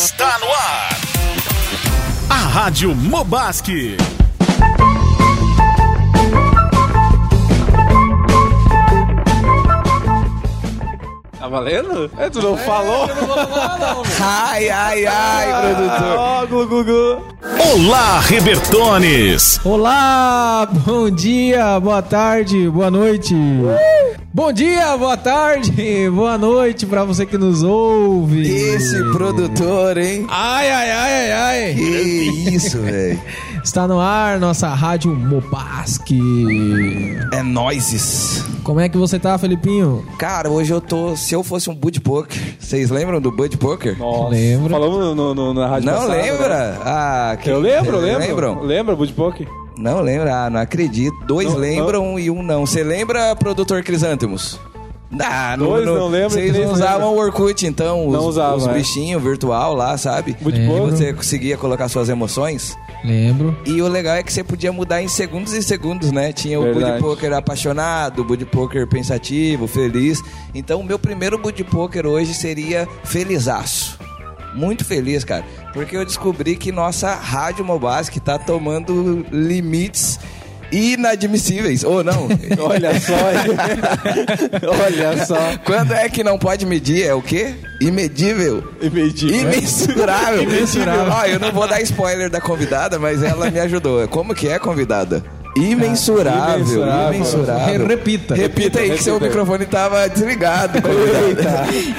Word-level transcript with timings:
Está 0.00 0.38
no 0.38 0.46
ar. 0.46 0.96
A 2.30 2.34
Rádio 2.36 2.94
Mobasque. 2.94 3.96
Tá 11.36 11.48
valendo? 11.48 12.08
É, 12.16 12.30
tu 12.30 12.40
não 12.40 12.56
falou? 12.56 13.08
Ai, 14.22 14.68
ai, 14.70 15.04
ai, 15.04 15.74
produtor. 15.74 16.16
Ó, 16.16 16.46
Glu, 16.46 16.66
Glu, 16.68 16.84
Glu. 16.84 17.22
Olá, 17.72 18.20
Rebertones. 18.20 19.60
Olá, 19.64 20.68
bom 20.86 21.10
dia, 21.10 21.80
boa 21.80 22.02
tarde, 22.02 22.70
boa 22.70 22.88
noite. 22.88 23.34
Bom 24.38 24.52
dia, 24.52 24.96
boa 24.96 25.16
tarde, 25.16 25.72
boa 26.14 26.38
noite 26.38 26.86
pra 26.86 27.02
você 27.02 27.26
que 27.26 27.36
nos 27.36 27.64
ouve. 27.64 28.48
Esse 28.48 29.02
produtor, 29.10 29.98
hein? 29.98 30.26
Ai, 30.30 30.70
ai, 30.70 30.90
ai, 30.92 31.32
ai, 31.32 31.32
ai. 31.32 31.74
Que 31.74 32.54
isso, 32.54 32.78
velho. 32.78 33.20
Está 33.64 33.88
no 33.88 33.98
ar 33.98 34.38
nossa 34.38 34.68
rádio 34.68 35.12
Mobasque. 35.12 36.20
É 37.32 37.42
noises. 37.42 38.44
Como 38.62 38.78
é 38.78 38.88
que 38.88 38.96
você 38.96 39.18
tá, 39.18 39.36
Felipinho? 39.36 40.06
Cara, 40.20 40.48
hoje 40.48 40.72
eu 40.72 40.80
tô. 40.80 41.16
Se 41.16 41.34
eu 41.34 41.42
fosse 41.42 41.68
um 41.68 41.74
Bud 41.74 42.00
Poker. 42.00 42.38
Vocês 42.60 42.90
lembram 42.90 43.20
do 43.20 43.32
Bud 43.32 43.56
Poker? 43.56 43.98
Nossa. 43.98 44.28
Lembro. 44.28 44.70
Falamos 44.70 44.98
no, 45.00 45.14
no- 45.16 45.34
no- 45.34 45.52
na 45.54 45.66
rádio 45.66 45.86
Não 45.90 45.94
passada, 45.94 46.14
né? 46.14 46.22
lembra? 46.30 46.78
Ah, 46.84 47.36
que... 47.42 47.50
Eu 47.50 47.58
lembro, 47.58 47.98
lembro. 47.98 48.20
Lembram? 48.20 48.60
Lembra, 48.62 48.94
Budpoke? 48.94 49.48
Não 49.78 50.00
lembra? 50.00 50.44
Ah, 50.46 50.50
não 50.50 50.60
acredito. 50.60 51.16
Dois 51.24 51.48
Não, 51.48 51.56
lembram 51.56 52.18
e 52.18 52.30
um 52.30 52.42
não. 52.42 52.66
Você 52.66 52.82
lembra, 52.82 53.34
produtor 53.36 53.82
Crisântemos? 53.82 54.58
Ah, 55.20 55.56
Dois 55.56 55.86
não 55.86 56.06
lembra, 56.08 56.28
Vocês 56.28 56.50
três 56.50 56.52
não 56.66 56.72
lembra. 56.74 56.74
usavam 56.74 57.14
o 57.14 57.18
Orkut, 57.18 57.66
então? 57.66 58.06
Os, 58.06 58.12
Não 58.12 58.26
usava, 58.26 58.56
Os 58.56 58.66
é. 58.66 58.74
bichinhos 58.74 59.22
virtual 59.22 59.72
lá, 59.74 59.96
sabe? 59.96 60.36
Budpoke? 60.38 60.90
Você 60.90 61.14
conseguia 61.14 61.56
colocar 61.56 61.88
suas 61.88 62.10
emoções. 62.10 62.76
Lembro. 63.02 63.56
E 63.64 63.80
o 63.80 63.88
legal 63.88 64.16
é 64.16 64.22
que 64.22 64.30
você 64.30 64.44
podia 64.44 64.70
mudar 64.70 65.00
em 65.02 65.08
segundos 65.08 65.54
e 65.54 65.62
segundos, 65.62 66.12
né? 66.12 66.30
Tinha 66.32 66.60
o 66.60 66.64
Verdade. 66.64 67.00
Bud 67.00 67.00
Poker 67.02 67.32
apaixonado, 67.32 68.20
o 68.20 68.24
Bud 68.24 68.44
Poker 68.46 68.86
pensativo, 68.86 69.66
feliz. 69.66 70.22
Então, 70.54 70.80
o 70.80 70.84
meu 70.84 70.98
primeiro 70.98 71.38
Bud 71.38 71.64
Poker 71.64 72.04
hoje 72.04 72.34
seria 72.34 72.86
felizaço. 73.04 73.98
Muito 74.58 74.84
feliz, 74.84 75.22
cara. 75.22 75.44
Porque 75.72 75.96
eu 75.96 76.04
descobri 76.04 76.56
que 76.56 76.72
nossa 76.72 77.14
Rádio 77.14 77.64
Mobasque 77.64 78.18
tá 78.18 78.36
tomando 78.36 79.24
limites 79.30 80.18
inadmissíveis. 80.72 81.84
Ou 81.84 82.02
não? 82.02 82.28
Olha 82.58 82.98
só. 83.00 83.14
Olha 84.84 85.24
só. 85.24 85.56
Quando 85.64 85.92
é 85.92 86.08
que 86.08 86.24
não 86.24 86.36
pode 86.38 86.66
medir? 86.66 87.04
É 87.06 87.14
o 87.14 87.22
quê? 87.22 87.54
Imedível. 87.80 88.72
Imedido. 88.82 89.32
Imensurável. 89.32 90.42
Imensurável. 90.42 91.12
Ó, 91.12 91.24
eu 91.26 91.38
não 91.38 91.52
vou 91.52 91.68
dar 91.68 91.80
spoiler 91.82 92.28
da 92.28 92.40
convidada, 92.40 92.98
mas 92.98 93.22
ela 93.22 93.48
me 93.52 93.60
ajudou. 93.60 94.08
Como 94.08 94.34
que 94.34 94.48
é, 94.48 94.58
convidada? 94.58 95.22
Imensurável. 95.56 96.58
Imensurável. 96.60 97.14
Imensurável. 97.14 97.78
Re- 97.80 97.86
repita. 97.86 98.34
Repita 98.34 98.80
aí 98.80 98.90
que 98.90 99.02
seu 99.02 99.14
Repita. 99.14 99.28
microfone 99.30 99.66
tava 99.66 100.08
desligado. 100.08 100.78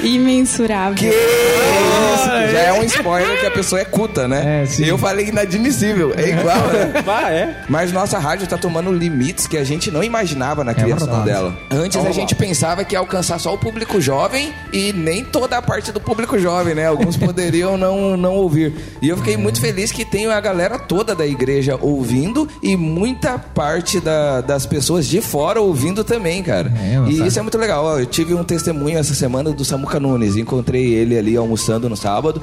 Imensurável. 0.03 0.95
Que 0.95 1.08
isso? 1.08 2.52
Já 2.52 2.59
é 2.59 2.73
um 2.73 2.83
spoiler 2.83 3.39
que 3.39 3.45
a 3.45 3.52
pessoa 3.52 3.81
é 3.81 3.86
culta, 3.86 4.27
né? 4.27 4.66
É. 4.66 4.89
Eu 4.89 4.97
falei 4.97 5.27
inadmissível. 5.27 6.14
É 6.16 6.30
igual, 6.30 6.67
né? 6.67 7.02
Vai, 7.05 7.33
é. 7.36 7.64
Mas 7.70 7.92
nossa 7.92 8.17
rádio 8.20 8.47
tá 8.47 8.58
tomando 8.58 8.92
limites 8.92 9.47
que 9.47 9.58
a 9.58 9.64
gente 9.64 9.89
não 9.92 10.03
imaginava 10.03 10.64
na 10.64 10.73
criação 10.73 11.08
verdade. 11.08 11.25
dela. 11.25 11.58
Antes 11.72 12.03
a 12.05 12.11
gente 12.11 12.36
pensava 12.36 12.83
que 12.83 12.95
ia 12.95 13.00
alcançar 13.00 13.39
só 13.39 13.53
o 13.53 13.58
público 13.58 14.00
jovem 14.02 14.53
e 14.73 14.92
nem 14.94 15.23
toda 15.23 15.58
a 15.58 15.61
parte 15.61 15.92
do 15.92 16.00
público 16.00 16.38
jovem, 16.38 16.75
né? 16.75 16.88
Alguns 16.88 17.16
poderiam 17.17 17.77
não, 17.77 18.16
não 18.17 18.36
ouvir. 18.36 18.73
E 19.02 19.09
eu 19.09 19.17
fiquei 19.17 19.38
muito 19.38 19.59
feliz 19.61 19.92
que 19.92 20.03
tem 20.05 20.27
a 20.27 20.39
galera 20.39 20.77
toda 20.77 21.16
da 21.16 21.25
igreja 21.25 21.77
ouvindo 21.81 22.47
e 22.61 22.75
muita 22.75 23.39
parte 23.40 24.00
da- 24.00 24.42
das 24.42 24.66
pessoas 24.66 25.08
de 25.08 25.22
fora 25.22 25.61
ouvindo 25.61 26.04
também, 26.04 26.44
cara. 26.44 26.72
É, 26.80 26.94
e 26.94 26.98
nossa. 26.98 27.27
isso 27.27 27.39
é 27.39 27.42
muito 27.42 27.58
legal. 27.58 27.83
Ó, 27.86 28.00
eu 28.00 28.05
tive 28.05 28.33
um 28.33 28.44
testemunho 28.44 28.98
essa 28.98 29.14
semana 29.14 29.52
do 29.52 29.64
Samuca 29.66 30.00
Nunes. 30.00 30.36
Encontrei 30.36 30.94
ele 30.94 31.17
ali 31.17 31.36
almoçando 31.38 31.89
no 31.89 31.95
sábado. 31.98 32.42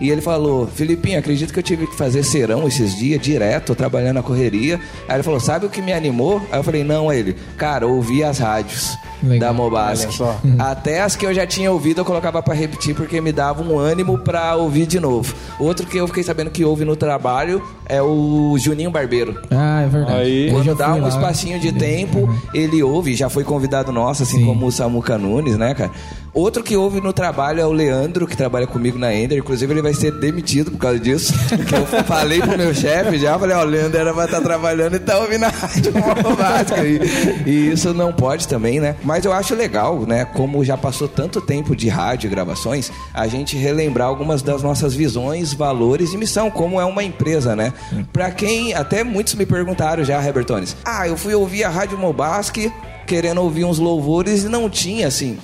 E 0.00 0.10
ele 0.10 0.20
falou, 0.20 0.68
Filipinho, 0.68 1.18
acredito 1.18 1.52
que 1.52 1.58
eu 1.58 1.62
tive 1.62 1.84
que 1.88 1.96
fazer 1.96 2.22
serão 2.22 2.68
esses 2.68 2.96
dias, 2.96 3.20
direto, 3.20 3.74
trabalhando 3.74 4.14
na 4.14 4.22
correria. 4.22 4.78
Aí 5.08 5.16
ele 5.16 5.24
falou, 5.24 5.40
sabe 5.40 5.66
o 5.66 5.68
que 5.68 5.82
me 5.82 5.92
animou? 5.92 6.40
Aí 6.52 6.60
eu 6.60 6.62
falei, 6.62 6.84
não, 6.84 7.10
aí 7.10 7.18
ele, 7.18 7.36
cara, 7.56 7.84
ouvi 7.84 8.22
as 8.22 8.38
rádios 8.38 8.96
Legal. 9.22 9.48
da 9.48 9.52
Mobasque. 9.52 10.16
Até 10.58 11.00
as 11.00 11.16
que 11.16 11.26
eu 11.26 11.34
já 11.34 11.46
tinha 11.46 11.70
ouvido, 11.70 12.00
eu 12.00 12.04
colocava 12.04 12.42
pra 12.42 12.54
repetir, 12.54 12.94
porque 12.94 13.20
me 13.20 13.32
dava 13.32 13.62
um 13.62 13.78
ânimo 13.78 14.18
pra 14.18 14.54
ouvir 14.56 14.86
de 14.86 15.00
novo. 15.00 15.34
Outro 15.58 15.86
que 15.86 15.96
eu 15.96 16.06
fiquei 16.06 16.22
sabendo 16.22 16.50
que 16.50 16.64
ouve 16.64 16.84
no 16.84 16.96
trabalho 16.96 17.62
é 17.86 18.02
o 18.02 18.56
Juninho 18.58 18.90
Barbeiro. 18.90 19.40
Ah, 19.50 19.82
é 19.82 19.88
verdade. 19.88 20.18
Aí. 20.20 20.50
Quando 20.50 20.74
dá 20.74 20.94
um 20.94 21.00
lá. 21.00 21.08
espacinho 21.08 21.58
de 21.58 21.72
tempo, 21.72 22.28
ele 22.52 22.82
ouve, 22.82 23.14
já 23.14 23.28
foi 23.28 23.44
convidado 23.44 23.90
nosso, 23.90 24.22
assim 24.22 24.38
Sim. 24.38 24.46
como 24.46 24.66
o 24.66 24.72
Samuca 24.72 25.16
Nunes, 25.16 25.56
né, 25.56 25.74
cara? 25.74 25.90
Outro 26.38 26.62
que 26.62 26.76
ouve 26.76 27.00
no 27.00 27.12
trabalho 27.12 27.60
é 27.60 27.66
o 27.66 27.72
Leandro, 27.72 28.26
que 28.26 28.36
trabalha 28.36 28.66
comigo 28.66 28.98
na 28.98 29.12
Ender. 29.12 29.38
Inclusive, 29.38 29.72
ele 29.72 29.82
vai 29.82 29.94
ser 29.94 30.12
demitido 30.12 30.70
por 30.70 30.78
causa 30.78 31.00
disso. 31.00 31.32
que 31.66 31.74
eu 31.74 32.04
falei 32.04 32.40
pro 32.40 32.56
meu 32.56 32.72
chefe 32.74 33.18
já, 33.18 33.38
falei, 33.38 33.56
ó, 33.56 33.62
o 33.62 33.64
Leandro 33.64 33.98
era 33.98 34.14
pra 34.14 34.26
estar 34.26 34.40
trabalhando 34.40 34.94
e 34.94 34.98
tá 35.00 35.18
ouvindo 35.18 35.44
a 35.44 35.48
rádio 35.48 35.92
básica. 36.36 36.84
E, 36.84 37.42
e 37.44 37.72
isso 37.72 37.92
não 37.94 38.12
pode 38.12 38.46
também, 38.46 38.78
né? 38.78 38.94
Mas 39.08 39.24
eu 39.24 39.32
acho 39.32 39.54
legal, 39.54 40.00
né? 40.00 40.26
Como 40.26 40.62
já 40.62 40.76
passou 40.76 41.08
tanto 41.08 41.40
tempo 41.40 41.74
de 41.74 41.88
rádio 41.88 42.26
e 42.26 42.30
gravações, 42.30 42.92
a 43.14 43.26
gente 43.26 43.56
relembrar 43.56 44.06
algumas 44.06 44.42
das 44.42 44.62
nossas 44.62 44.94
visões, 44.94 45.54
valores 45.54 46.12
e 46.12 46.18
missão, 46.18 46.50
como 46.50 46.78
é 46.78 46.84
uma 46.84 47.02
empresa, 47.02 47.56
né? 47.56 47.72
Pra 48.12 48.30
quem, 48.30 48.74
até 48.74 49.02
muitos 49.02 49.32
me 49.32 49.46
perguntaram 49.46 50.04
já, 50.04 50.22
Hebertones, 50.22 50.76
ah, 50.84 51.08
eu 51.08 51.16
fui 51.16 51.34
ouvir 51.34 51.64
a 51.64 51.70
Rádio 51.70 51.96
Mobasque 51.96 52.70
querendo 53.06 53.40
ouvir 53.40 53.64
uns 53.64 53.78
louvores 53.78 54.44
e 54.44 54.48
não 54.50 54.68
tinha, 54.68 55.06
assim, 55.06 55.38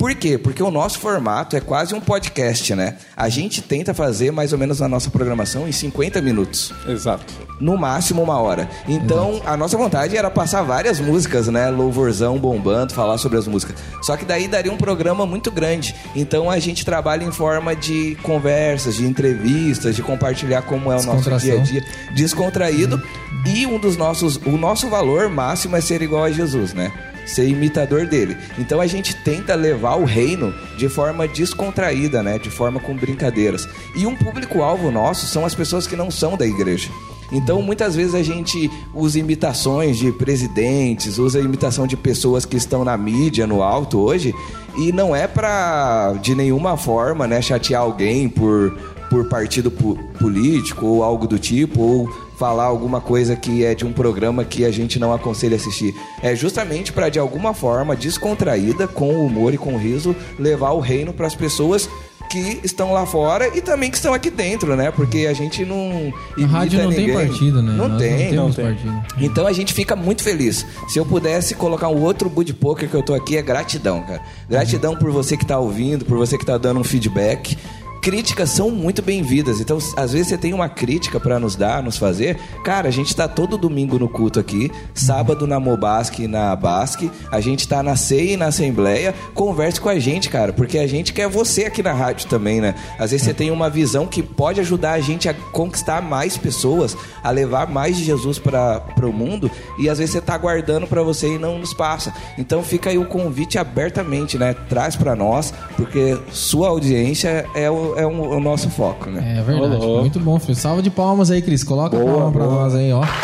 por 0.00 0.14
quê? 0.14 0.38
Porque 0.38 0.62
o 0.62 0.70
nosso 0.70 0.98
formato 0.98 1.54
é 1.54 1.60
quase 1.60 1.94
um 1.94 2.00
podcast, 2.00 2.74
né? 2.74 2.96
A 3.14 3.28
gente 3.28 3.60
tenta 3.60 3.92
fazer 3.92 4.30
mais 4.30 4.50
ou 4.50 4.58
menos 4.58 4.80
na 4.80 4.88
nossa 4.88 5.10
programação 5.10 5.68
em 5.68 5.72
50 5.72 6.22
minutos. 6.22 6.72
Exato. 6.88 7.30
No 7.60 7.76
máximo 7.76 8.22
uma 8.22 8.40
hora. 8.40 8.66
Então, 8.88 9.42
a 9.44 9.58
nossa 9.58 9.76
vontade 9.76 10.16
era 10.16 10.30
passar 10.30 10.62
várias 10.62 10.98
músicas, 10.98 11.48
né? 11.48 11.68
Louvorzão 11.68 12.38
bombando, 12.38 12.94
falar 12.94 13.18
sobre 13.18 13.36
as 13.36 13.46
músicas. 13.46 13.76
Só 14.00 14.16
que 14.16 14.24
daí 14.24 14.48
daria 14.48 14.72
um 14.72 14.78
programa 14.78 15.26
muito 15.26 15.50
grande. 15.50 15.94
Então, 16.16 16.50
a 16.50 16.58
gente 16.58 16.82
trabalha 16.82 17.22
em 17.22 17.30
forma 17.30 17.76
de 17.76 18.16
conversas, 18.22 18.94
de 18.94 19.04
entrevistas, 19.04 19.94
de 19.94 20.02
compartilhar 20.02 20.62
como 20.62 20.90
é 20.90 20.96
o 20.96 21.02
nosso 21.02 21.30
dia 21.36 21.56
a 21.56 21.62
dia 21.62 21.84
descontraído. 22.14 23.02
E 23.44 23.66
um 23.66 23.78
dos 23.78 23.98
nossos, 23.98 24.36
o 24.46 24.56
nosso 24.56 24.88
valor 24.88 25.28
máximo 25.28 25.76
é 25.76 25.82
ser 25.82 26.00
igual 26.00 26.24
a 26.24 26.30
Jesus, 26.30 26.72
né? 26.72 26.90
Ser 27.26 27.46
imitador 27.48 28.06
dele. 28.06 28.36
Então 28.58 28.80
a 28.80 28.86
gente 28.86 29.14
tenta 29.16 29.54
levar 29.54 29.96
o 29.96 30.04
reino 30.04 30.52
de 30.76 30.88
forma 30.88 31.28
descontraída, 31.28 32.22
né? 32.22 32.38
De 32.38 32.50
forma 32.50 32.80
com 32.80 32.96
brincadeiras. 32.96 33.68
E 33.94 34.06
um 34.06 34.16
público-alvo 34.16 34.90
nosso 34.90 35.26
são 35.26 35.44
as 35.44 35.54
pessoas 35.54 35.86
que 35.86 35.94
não 35.96 36.10
são 36.10 36.36
da 36.36 36.46
igreja. 36.46 36.88
Então, 37.32 37.62
muitas 37.62 37.94
vezes 37.94 38.12
a 38.16 38.24
gente 38.24 38.68
usa 38.92 39.20
imitações 39.20 39.96
de 39.96 40.10
presidentes, 40.10 41.16
usa 41.16 41.38
imitação 41.38 41.86
de 41.86 41.96
pessoas 41.96 42.44
que 42.44 42.56
estão 42.56 42.84
na 42.84 42.96
mídia, 42.96 43.46
no 43.46 43.62
alto 43.62 44.00
hoje, 44.00 44.34
e 44.76 44.90
não 44.90 45.14
é 45.14 45.28
pra, 45.28 46.14
de 46.20 46.34
nenhuma 46.34 46.76
forma, 46.76 47.28
né, 47.28 47.40
chatear 47.40 47.82
alguém 47.82 48.28
por, 48.28 48.76
por 49.08 49.28
partido 49.28 49.70
po- 49.70 49.96
político 50.18 50.84
ou 50.86 51.04
algo 51.04 51.28
do 51.28 51.38
tipo, 51.38 51.80
ou 51.80 52.29
falar 52.40 52.64
alguma 52.64 53.02
coisa 53.02 53.36
que 53.36 53.66
é 53.66 53.74
de 53.74 53.84
um 53.84 53.92
programa 53.92 54.46
que 54.46 54.64
a 54.64 54.70
gente 54.70 54.98
não 54.98 55.12
aconselha 55.12 55.56
assistir. 55.56 55.94
É 56.22 56.34
justamente 56.34 56.90
para 56.90 57.10
de 57.10 57.18
alguma 57.18 57.52
forma 57.52 57.94
descontraída, 57.94 58.88
com 58.88 59.10
humor 59.26 59.52
e 59.52 59.58
com 59.58 59.76
riso, 59.76 60.16
levar 60.38 60.70
o 60.70 60.80
reino 60.80 61.12
para 61.12 61.26
as 61.26 61.34
pessoas 61.34 61.86
que 62.30 62.60
estão 62.64 62.92
lá 62.92 63.04
fora 63.04 63.54
e 63.54 63.60
também 63.60 63.90
que 63.90 63.96
estão 63.96 64.14
aqui 64.14 64.30
dentro, 64.30 64.74
né? 64.74 64.90
Porque 64.90 65.26
a 65.28 65.34
gente 65.34 65.66
não 65.66 66.12
A 66.42 66.46
rádio 66.46 66.82
não 66.82 66.88
tem 66.90 67.08
ninguém. 67.08 67.28
partido, 67.28 67.60
né? 67.60 67.72
Não 67.76 67.88
Nós 67.88 67.98
tem, 68.00 68.32
não 68.32 68.50
tem. 68.50 68.64
partido. 68.64 69.02
então 69.20 69.46
a 69.46 69.52
gente 69.52 69.74
fica 69.74 69.94
muito 69.94 70.22
feliz. 70.22 70.64
Se 70.88 70.98
eu 70.98 71.04
pudesse 71.04 71.54
colocar 71.54 71.88
um 71.88 72.00
outro 72.00 72.30
Bud 72.30 72.54
Poker 72.54 72.88
que 72.88 72.94
eu 72.94 73.02
tô 73.02 73.12
aqui, 73.14 73.36
é 73.36 73.42
gratidão, 73.42 74.00
cara. 74.02 74.22
Gratidão 74.48 74.96
por 74.96 75.10
você 75.10 75.36
que 75.36 75.44
tá 75.44 75.58
ouvindo, 75.58 76.06
por 76.06 76.16
você 76.16 76.38
que 76.38 76.46
tá 76.46 76.56
dando 76.56 76.80
um 76.80 76.84
feedback. 76.84 77.58
Críticas 78.00 78.48
são 78.48 78.70
muito 78.70 79.02
bem-vindas. 79.02 79.60
Então, 79.60 79.76
às 79.94 80.12
vezes 80.12 80.28
você 80.28 80.38
tem 80.38 80.54
uma 80.54 80.70
crítica 80.70 81.20
pra 81.20 81.38
nos 81.38 81.54
dar, 81.54 81.82
nos 81.82 81.98
fazer. 81.98 82.38
Cara, 82.64 82.88
a 82.88 82.90
gente 82.90 83.14
tá 83.14 83.28
todo 83.28 83.58
domingo 83.58 83.98
no 83.98 84.08
culto 84.08 84.40
aqui, 84.40 84.72
sábado 84.94 85.46
na 85.46 85.60
Mobasque 85.60 86.22
e 86.22 86.26
na 86.26 86.56
Basque. 86.56 87.10
A 87.30 87.40
gente 87.40 87.68
tá 87.68 87.82
na 87.82 87.96
ceia 87.96 88.32
e 88.32 88.36
na 88.38 88.46
Assembleia. 88.46 89.14
Converse 89.34 89.78
com 89.78 89.90
a 89.90 89.98
gente, 89.98 90.30
cara, 90.30 90.50
porque 90.50 90.78
a 90.78 90.86
gente 90.86 91.12
quer 91.12 91.28
você 91.28 91.64
aqui 91.64 91.82
na 91.82 91.92
rádio 91.92 92.26
também, 92.26 92.58
né? 92.58 92.74
Às 92.98 93.10
vezes 93.10 93.26
você 93.26 93.34
tem 93.34 93.50
uma 93.50 93.68
visão 93.68 94.06
que 94.06 94.22
pode 94.22 94.60
ajudar 94.60 94.92
a 94.92 95.00
gente 95.00 95.28
a 95.28 95.34
conquistar 95.34 96.00
mais 96.00 96.38
pessoas, 96.38 96.96
a 97.22 97.30
levar 97.30 97.68
mais 97.68 97.98
de 97.98 98.04
Jesus 98.04 98.38
para 98.38 98.82
o 99.02 99.12
mundo, 99.12 99.50
e 99.78 99.90
às 99.90 99.98
vezes 99.98 100.14
você 100.14 100.22
tá 100.22 100.38
guardando 100.38 100.86
pra 100.86 101.02
você 101.02 101.34
e 101.34 101.38
não 101.38 101.58
nos 101.58 101.74
passa. 101.74 102.14
Então 102.38 102.62
fica 102.62 102.88
aí 102.88 102.96
o 102.96 103.04
convite 103.04 103.58
abertamente, 103.58 104.38
né? 104.38 104.54
Traz 104.70 104.96
pra 104.96 105.14
nós, 105.14 105.52
porque 105.76 106.18
sua 106.32 106.68
audiência 106.68 107.44
é 107.54 107.70
o, 107.70 107.89
o, 107.92 107.98
é 107.98 108.06
um- 108.06 108.36
o 108.36 108.40
nosso 108.40 108.68
foco, 108.70 109.10
né? 109.10 109.36
É 109.38 109.42
verdade. 109.42 109.86
Muito 109.86 110.20
bom, 110.20 110.38
filho. 110.38 110.54
Salva 110.56 110.82
de 110.82 110.90
palmas 110.90 111.30
aí, 111.30 111.40
Cris. 111.42 111.62
Coloca 111.64 111.96
a 111.96 112.00
palma 112.04 112.30
pra 112.32 112.44
nós 112.46 112.74
aí, 112.74 112.92
ó. 112.92 113.02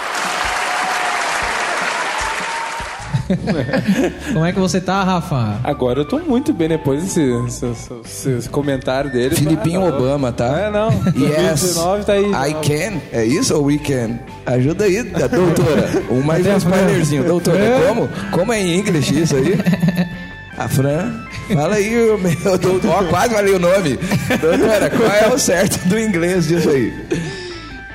Como 4.33 4.45
é 4.45 4.53
que 4.53 4.61
você 4.61 4.81
tá, 4.81 5.03
Rafa? 5.03 5.59
Agora 5.65 5.99
eu 6.01 6.05
tô 6.05 6.19
muito 6.21 6.53
bem 6.53 6.69
depois 6.69 7.03
desse, 7.03 7.21
esse, 7.47 7.67
esse- 8.05 8.31
esse 8.31 8.49
comentário 8.49 9.11
dele. 9.11 9.35
Filipinho 9.35 9.85
Ah. 9.85 9.89
Obama, 9.89 10.31
tá? 10.31 10.57
É, 10.61 10.71
não. 10.71 10.91
Yes, 11.17 11.75
2019 11.75 12.05
tá 12.05 12.13
aí. 12.13 12.31
I 12.51 12.55
can. 12.55 13.01
É 13.13 13.25
isso 13.25 13.57
ou 13.57 13.65
we 13.65 13.79
can? 13.79 14.21
Ajuda 14.47 14.85
aí, 14.85 15.03
doutora. 15.03 16.03
Um 16.11 16.23
mais 16.23 16.47
um 16.47 16.57
spoilerzinho. 16.57 17.25
Doutora, 17.25 17.59
como? 17.89 18.09
Como 18.31 18.53
é 18.53 18.61
em 18.63 18.79
inglês 18.79 19.11
isso 19.11 19.35
aí? 19.35 19.59
A 20.57 20.69
Fran, 20.69 21.13
fala 21.55 21.75
aí, 21.77 21.91
meu 21.91 22.19
doutor. 22.59 22.91
Ó, 22.91 23.05
quase 23.05 23.35
falei 23.35 23.55
o 23.55 23.59
nome. 23.59 23.99
Doutora, 24.41 24.91
qual 24.91 25.11
é 25.11 25.29
o 25.29 25.39
certo 25.39 25.89
do 25.89 25.99
inglês 25.99 26.47
disso 26.49 26.69
aí? 26.71 26.93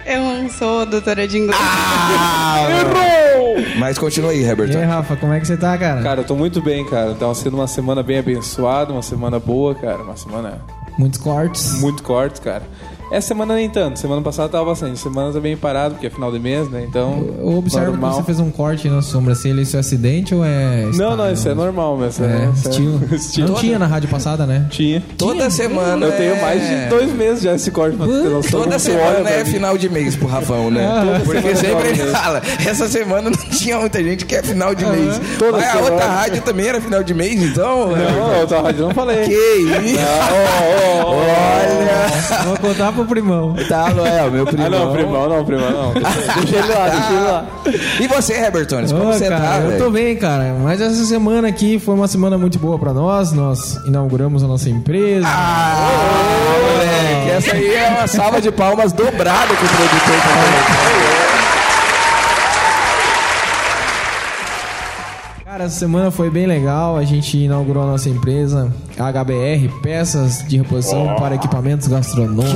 Eu 0.06 0.21
não 0.21 0.50
sou 0.50 0.86
doutora 0.86 1.27
de 1.27 1.38
inglês. 1.38 1.59
Ah, 1.62 2.68
errou! 2.69 3.56
Mas 3.77 3.98
continua 3.98 4.31
aí, 4.31 4.42
E 4.42 4.45
Heberton. 4.50 4.80
aí, 4.80 4.86
Rafa, 4.86 5.15
como 5.15 5.33
é 5.33 5.39
que 5.39 5.48
você 5.48 5.56
tá, 5.57 5.77
cara? 5.77 6.01
Cara, 6.01 6.21
eu 6.21 6.25
tô 6.25 6.36
muito 6.36 6.62
bem, 6.62 6.86
cara. 6.86 7.13
Tá 7.13 7.33
sendo 7.33 7.56
uma 7.57 7.68
semana 7.68 8.01
bem 8.03 8.18
abençoada, 8.19 8.92
uma 8.92 9.01
semana 9.01 9.39
boa, 9.39 9.74
cara. 9.75 10.01
Uma 10.03 10.18
semana 10.18 10.59
Muitos 10.98 11.19
cortes. 11.19 11.80
muito 11.80 12.03
cortes, 12.03 12.39
cara. 12.39 12.63
Essa 13.11 13.27
semana 13.29 13.55
nem 13.55 13.69
tanto. 13.69 13.99
Semana 13.99 14.21
passada 14.21 14.47
tava 14.49 14.65
bastante. 14.65 14.97
Semana 14.99 15.31
tá 15.33 15.39
bem 15.39 15.57
parado, 15.57 15.95
porque 15.95 16.07
é 16.07 16.09
final 16.09 16.31
de 16.31 16.39
mês, 16.39 16.69
né? 16.69 16.85
Então. 16.87 17.27
Eu 17.39 17.57
observo 17.57 17.91
normal. 17.91 18.11
que 18.11 18.15
você 18.17 18.23
fez 18.23 18.39
um 18.39 18.49
corte 18.49 18.89
na 18.89 19.01
sobrancelha. 19.01 19.61
Isso 19.61 19.75
é 19.75 19.79
acidente 19.81 20.33
ou 20.33 20.43
é. 20.45 20.89
Não, 20.93 21.15
não, 21.17 21.31
isso 21.31 21.47
é 21.49 21.53
normal, 21.53 21.97
mas 21.99 22.19
É, 22.19 22.23
é, 22.23 22.49
isso 22.53 22.67
é- 22.67 22.71
estilo. 22.71 23.01
estilo. 23.15 23.47
Não 23.49 23.55
tinha 23.55 23.77
na 23.77 23.85
rádio 23.87 24.09
passada, 24.09 24.45
né? 24.45 24.65
Tinha. 24.69 25.03
Toda 25.17 25.49
semana. 25.49 26.05
Eu 26.05 26.11
tenho 26.13 26.35
é- 26.35 26.41
mais 26.41 26.61
de 26.67 26.89
dois 26.89 27.11
meses 27.13 27.43
já 27.43 27.53
esse 27.53 27.69
corte 27.71 27.97
pra 27.97 28.05
ter 28.07 28.29
noção. 28.29 28.61
Toda 28.63 28.79
semana 28.79 29.29
é 29.29 29.43
final 29.43 29.77
de 29.77 29.89
mês 29.89 30.15
pro 30.15 30.27
Rafão, 30.27 30.71
né? 30.71 30.87
Toda 31.03 31.19
Porque 31.41 31.55
sempre 31.55 31.87
é 31.89 31.91
ele 31.91 32.11
fala, 32.11 32.41
essa 32.65 32.87
semana 32.87 33.29
não 33.29 33.37
tinha 33.49 33.77
muita 33.79 34.01
gente 34.03 34.25
que 34.25 34.35
é 34.35 34.41
final 34.43 34.73
de 34.73 34.85
mês. 34.85 35.19
Toda 35.37 35.57
Mas 35.57 35.67
a 35.67 35.71
semana. 35.73 35.91
outra 35.91 36.07
rádio 36.07 36.41
também 36.43 36.67
era 36.67 36.79
final 36.79 37.03
de 37.03 37.13
mês, 37.13 37.43
então. 37.43 37.89
Não, 37.95 38.39
outra 38.39 38.61
rádio 38.61 38.81
eu 38.83 38.87
não 38.87 38.95
falei. 38.95 39.25
Que 39.25 39.33
isso? 39.33 39.99
Olha! 41.05 42.45
Vou 42.45 42.57
contar 42.57 42.91
pro 42.91 43.00
primão. 43.06 43.56
Tá, 43.68 43.89
Noel, 43.92 44.31
meu 44.31 44.45
primão. 44.45 44.65
Ah, 44.68 44.69
não, 44.69 44.92
primão 44.94 45.30
não, 45.30 45.45
primão 45.45 45.71
não. 45.71 45.94
Deixa, 46.42 46.57
ele 46.57 46.68
lá, 46.74 46.89
deixa 46.89 47.12
ele 47.12 47.21
lá. 47.21 47.45
E 48.00 48.07
você, 48.07 48.33
Hebertones, 48.33 48.92
como 48.92 49.09
Ô, 49.09 49.13
você 49.13 49.27
cara, 49.27 49.42
tá, 49.42 49.57
eu 49.57 49.68
velho? 49.69 49.83
tô 49.83 49.89
bem, 49.92 50.15
cara. 50.15 50.56
Mas 50.62 50.80
essa 50.81 51.03
semana 51.06 51.48
aqui 51.48 51.80
foi 51.80 51.94
uma 51.95 52.07
semana 52.07 52.38
muito 52.38 52.57
boa 52.59 52.77
pra 52.80 52.94
nós. 52.94 53.31
Nós 53.31 53.75
inauguramos 53.86 54.44
a 54.44 54.48
nossa 54.48 54.69
empresa. 54.69 55.27
Ah, 55.27 55.88
moleque, 56.62 57.30
essa 57.31 57.56
aí 57.56 57.75
é 57.75 57.89
uma 57.89 58.07
salva 58.07 58.42
de 58.42 58.51
palmas 58.51 58.92
dobrada 58.94 59.48
que 59.48 59.65
o 59.65 59.69
produtor 59.69 60.15
tá 60.15 60.30
falando. 60.30 61.31
Cara, 65.51 65.65
essa 65.65 65.80
semana 65.80 66.09
foi 66.12 66.30
bem 66.30 66.48
legal. 66.48 66.95
A 66.95 67.03
gente 67.03 67.38
inaugurou 67.38 67.83
a 67.83 67.86
nossa 67.86 68.07
empresa 68.07 68.74
HBR, 68.95 69.68
peças 69.81 70.48
de 70.48 70.56
reposição 70.56 71.13
para 71.18 71.36
equipamentos 71.36 71.89
gastronômicos. 71.89 72.53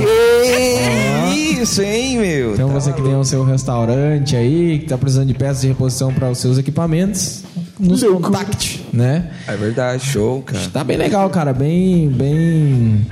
Que 1.30 1.60
isso, 1.60 1.82
hein, 1.82 2.18
meu? 2.18 2.54
Então 2.54 2.68
Tá 2.68 2.74
você 2.74 2.94
que 2.94 3.02
tem 3.02 3.14
o 3.14 3.22
seu 3.22 3.44
restaurante 3.44 4.34
aí, 4.34 4.78
que 4.78 4.86
tá 4.86 4.96
precisando 4.96 5.26
de 5.26 5.34
peças 5.34 5.60
de 5.60 5.68
reposição 5.68 6.10
para 6.10 6.30
os 6.30 6.38
seus 6.38 6.56
equipamentos, 6.56 7.44
nos 7.78 8.02
contacte, 8.02 8.82
né? 8.94 9.30
É 9.46 9.54
verdade, 9.54 10.02
show, 10.02 10.40
cara. 10.40 10.66
Tá 10.72 10.82
bem 10.82 10.96
legal, 10.96 11.28
cara. 11.28 11.52
Bem, 11.52 12.08
bem. 12.08 13.06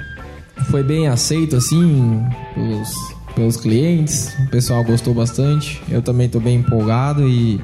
Foi 0.71 0.83
bem 0.83 1.09
aceito, 1.09 1.57
assim, 1.57 2.23
pelos, 2.55 2.89
pelos 3.35 3.57
clientes. 3.59 4.35
O 4.47 4.49
pessoal 4.49 4.83
gostou 4.83 5.13
bastante. 5.13 5.83
Eu 5.91 6.01
também 6.01 6.27
tô 6.27 6.41
bem 6.41 6.57
empolgado 6.57 7.29
e 7.29 7.61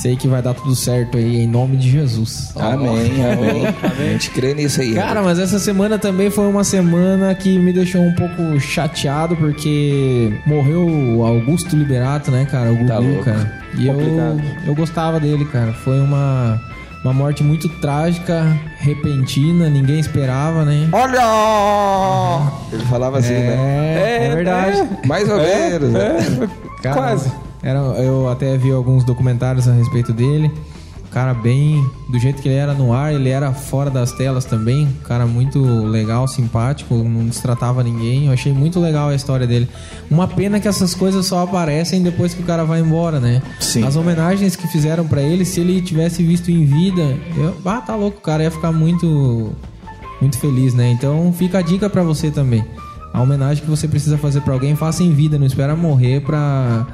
sei 0.00 0.16
que 0.16 0.28
vai 0.28 0.40
dar 0.42 0.54
tudo 0.54 0.74
certo 0.74 1.16
aí, 1.18 1.40
em 1.40 1.46
nome 1.46 1.76
de 1.76 1.90
Jesus. 1.90 2.52
Amém, 2.56 3.12
amém. 3.24 3.66
A 3.82 4.12
gente 4.12 4.30
crê 4.30 4.54
nisso 4.54 4.80
aí. 4.80 4.94
Cara, 4.94 5.22
mas 5.22 5.38
essa 5.38 5.58
semana 5.58 5.98
também 5.98 6.30
foi 6.30 6.46
uma 6.46 6.64
semana 6.64 7.34
que 7.34 7.58
me 7.58 7.72
deixou 7.72 8.00
um 8.02 8.12
pouco 8.14 8.58
chateado 8.60 9.34
porque 9.36 10.32
morreu 10.46 10.86
o 10.86 11.24
Augusto 11.24 11.74
Liberato, 11.76 12.30
né, 12.30 12.46
cara? 12.50 12.70
O 12.72 12.76
Gugu, 12.76 12.86
Tá 12.88 12.98
louco. 12.98 13.24
cara. 13.24 13.52
E 13.78 13.86
eu, 13.88 13.94
Complicado. 13.94 14.42
eu 14.66 14.74
gostava 14.74 15.18
dele, 15.20 15.44
cara. 15.46 15.72
Foi 15.72 15.98
uma, 16.00 16.60
uma 17.04 17.12
morte 17.12 17.42
muito 17.42 17.68
trágica, 17.80 18.56
repentina, 18.78 19.68
ninguém 19.68 19.98
esperava, 19.98 20.64
né? 20.64 20.88
Olha! 20.92 21.20
Ele 22.72 22.84
falava 22.84 23.18
assim, 23.18 23.32
né? 23.34 23.96
É, 23.98 24.26
é, 24.30 24.34
verdade. 24.34 24.88
Mais 25.06 25.28
ou 25.28 25.36
menos, 25.38 25.90
né? 25.92 26.16
Cara, 26.82 26.96
Quase. 26.96 27.32
Era, 27.66 27.80
eu 27.80 28.28
até 28.28 28.56
vi 28.56 28.70
alguns 28.70 29.02
documentários 29.02 29.66
a 29.66 29.72
respeito 29.72 30.12
dele. 30.12 30.52
Cara 31.10 31.34
bem, 31.34 31.84
do 32.08 32.16
jeito 32.16 32.40
que 32.40 32.48
ele 32.48 32.56
era 32.56 32.74
no 32.74 32.92
ar, 32.92 33.12
ele 33.12 33.28
era 33.28 33.52
fora 33.52 33.90
das 33.90 34.12
telas 34.12 34.44
também. 34.44 34.86
Cara 35.02 35.26
muito 35.26 35.60
legal, 35.64 36.28
simpático, 36.28 36.94
não 36.94 37.26
destratava 37.26 37.82
ninguém. 37.82 38.26
Eu 38.26 38.32
achei 38.32 38.52
muito 38.52 38.78
legal 38.78 39.08
a 39.08 39.16
história 39.16 39.48
dele. 39.48 39.68
Uma 40.08 40.28
pena 40.28 40.60
que 40.60 40.68
essas 40.68 40.94
coisas 40.94 41.26
só 41.26 41.42
aparecem 41.42 42.04
depois 42.04 42.34
que 42.34 42.42
o 42.42 42.46
cara 42.46 42.64
vai 42.64 42.78
embora, 42.78 43.18
né? 43.18 43.42
Sim. 43.58 43.82
As 43.82 43.96
homenagens 43.96 44.54
que 44.54 44.68
fizeram 44.68 45.04
pra 45.04 45.20
ele, 45.20 45.44
se 45.44 45.58
ele 45.58 45.82
tivesse 45.82 46.22
visto 46.22 46.52
em 46.52 46.64
vida, 46.64 47.18
eu, 47.36 47.52
ah, 47.64 47.80
tá 47.80 47.96
louco, 47.96 48.18
o 48.18 48.22
cara 48.22 48.44
ia 48.44 48.50
ficar 48.50 48.70
muito 48.70 49.50
muito 50.20 50.38
feliz, 50.38 50.72
né? 50.72 50.88
Então 50.92 51.32
fica 51.32 51.58
a 51.58 51.62
dica 51.62 51.90
pra 51.90 52.04
você 52.04 52.30
também. 52.30 52.64
A 53.12 53.20
homenagem 53.20 53.64
que 53.64 53.70
você 53.70 53.88
precisa 53.88 54.16
fazer 54.16 54.42
pra 54.42 54.54
alguém, 54.54 54.76
faça 54.76 55.02
em 55.02 55.12
vida, 55.12 55.36
não 55.36 55.46
espera 55.46 55.74
morrer 55.74 56.20
pra, 56.20 56.86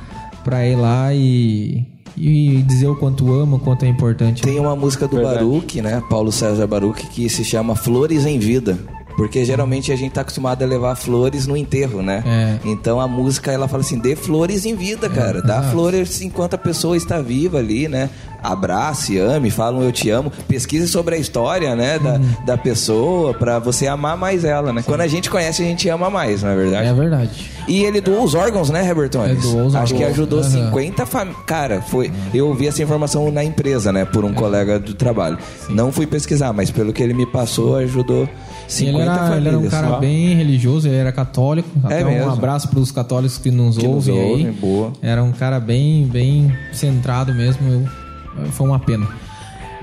pra 0.43 0.67
ir 0.67 0.77
lá 0.77 1.15
e, 1.15 1.87
e 2.17 2.63
dizer 2.67 2.89
o 2.89 2.97
quanto 2.97 3.33
ama, 3.33 3.57
o 3.57 3.61
quanto 3.61 3.85
é 3.85 3.89
importante. 3.89 4.43
Tem 4.43 4.59
uma 4.59 4.77
música 4.77 5.07
do 5.07 5.17
Verdade. 5.17 5.39
Baruch, 5.39 5.83
né? 5.83 6.03
Paulo 6.09 6.31
César 6.33 6.67
Baruch, 6.67 7.07
que 7.09 7.29
se 7.29 7.45
chama 7.45 7.75
Flores 7.75 8.27
em 8.27 8.39
Vida. 8.39 8.79
Porque 9.17 9.45
geralmente 9.45 9.93
a 9.93 9.97
gente 9.97 10.13
tá 10.13 10.23
acostumado 10.23 10.63
a 10.63 10.67
levar 10.67 10.95
flores 10.97 11.47
no 11.47 11.57
enterro, 11.57 12.03
né? 12.03 12.23
É. 12.27 12.59
Então 12.69 13.01
a 13.01 13.07
música 13.09 13.53
ela 13.53 13.69
fala 13.69 13.83
assim: 13.83 13.99
dê 13.99 14.17
flores 14.17 14.65
em 14.65 14.75
vida, 14.75 15.09
cara. 15.09 15.43
Dá 15.43 15.59
exato. 15.59 15.71
flores 15.71 16.21
enquanto 16.23 16.55
a 16.55 16.59
pessoa 16.59 16.97
está 16.97 17.21
viva 17.21 17.59
ali, 17.59 17.89
né? 17.89 18.09
Abrace, 18.43 19.19
ame, 19.19 19.51
fala 19.51 19.79
um 19.79 19.83
eu 19.85 19.93
te 19.93 20.11
amo. 20.11 20.33
Pesquise 20.49 20.89
sobre 20.89 21.15
a 21.15 21.19
história, 21.19 21.77
né? 21.77 21.99
Da, 21.99 22.13
Uhum. 22.15 22.29
da 22.45 22.57
pessoa 22.59 23.33
pra 23.33 23.59
você 23.61 23.87
amar 23.87 24.17
mais 24.17 24.45
ela, 24.45 24.73
né? 24.73 24.83
Quando 24.85 25.01
a 25.01 25.07
gente 25.07 25.31
conhece, 25.31 25.63
a 25.63 25.65
gente 25.65 25.89
ama 25.89 26.11
mais, 26.11 26.43
não 26.43 26.51
é 26.51 26.57
verdade? 26.57 26.89
É 26.89 26.93
verdade. 26.93 27.51
E 27.69 27.85
ele 27.85 28.01
doou 28.01 28.25
os 28.25 28.35
órgãos, 28.35 28.69
né, 28.71 28.89
Hebertones? 28.89 29.39
É, 29.39 29.41
doou 29.53 29.67
os 29.67 29.75
Acho 29.77 29.95
que 29.95 30.01
órgãos. 30.03 30.19
ajudou 30.19 30.41
Aham. 30.41 30.51
50 30.51 31.07
famílias. 31.07 31.43
Cara, 31.47 31.81
foi. 31.81 32.11
Eu 32.35 32.49
ouvi 32.49 32.67
essa 32.67 32.83
informação 32.83 33.31
na 33.31 33.45
empresa, 33.45 33.93
né, 33.93 34.05
por 34.05 34.25
um 34.25 34.35
colega 34.35 34.79
do 34.81 34.93
trabalho. 34.95 35.39
Não 35.69 35.93
fui 35.93 36.07
pesquisar, 36.07 36.53
mas 36.53 36.71
pelo 36.71 36.93
que 36.93 37.03
ele 37.03 37.15
me 37.15 37.27
passou, 37.27 37.77
ajudou 37.77 38.29
50 38.73 38.99
Ele 38.99 39.03
era, 39.09 39.17
famílias. 39.19 39.37
ele 39.39 39.49
era 39.49 39.59
um 39.59 39.69
cara 39.69 39.91
Ó, 39.93 39.99
bem 40.01 40.35
religioso, 40.35 40.89
ele 40.89 40.97
era 40.97 41.13
católico. 41.13 41.69
Até 41.85 42.05
um 42.05 42.09
mesmo? 42.11 42.31
abraço 42.31 42.69
pros 42.69 42.91
católicos 42.91 43.39
que 43.39 43.51
nos 43.51 43.77
Que 43.77 43.87
nos 43.87 44.09
ouvem 44.09 44.21
aí. 44.21 44.31
ouvem, 44.31 44.53
boa. 44.53 44.93
Era 45.03 45.23
um 45.23 45.33
cara 45.33 45.59
bem, 45.61 46.07
bem 46.07 46.53
centrado 46.73 47.35
mesmo. 47.35 47.69
Eu- 47.69 48.47
foi 48.53 48.67
uma 48.67 48.79
pena. 48.79 49.07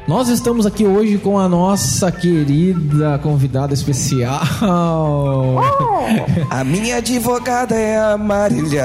Nós 0.10 0.28
estamos 0.28 0.66
aqui 0.66 0.88
hoje 0.88 1.20
com 1.20 1.38
a 1.38 1.48
nossa 1.48 2.12
querida 2.12 3.20
convidada 3.20 3.76
especial. 3.76 4.42
A 6.50 6.64
minha 6.64 6.96
advogada 6.98 7.76
é 7.76 7.96
a 7.96 8.18
Marília. 8.18 8.84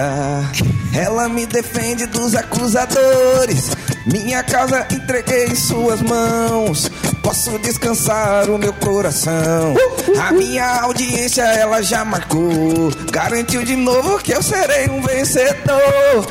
Ela 0.95 1.27
me 1.31 1.47
defende 1.47 2.05
dos 2.05 2.35
acusadores. 2.35 3.71
Minha 4.07 4.43
causa 4.43 4.87
entreguei 4.93 5.47
em 5.47 5.55
suas 5.55 6.03
mãos. 6.03 6.91
Posso 7.23 7.59
descansar 7.59 8.51
o 8.51 8.59
meu 8.59 8.75
coração. 8.75 9.75
A 10.21 10.31
minha 10.31 10.83
audiência 10.83 11.41
ela 11.43 11.81
já 11.81 12.05
marcou. 12.05 12.93
Garantiu 13.11 13.65
de 13.65 13.77
novo 13.77 14.19
que 14.19 14.33
eu 14.33 14.43
serei 14.43 14.91
um 14.91 15.01
vencedor. 15.01 16.27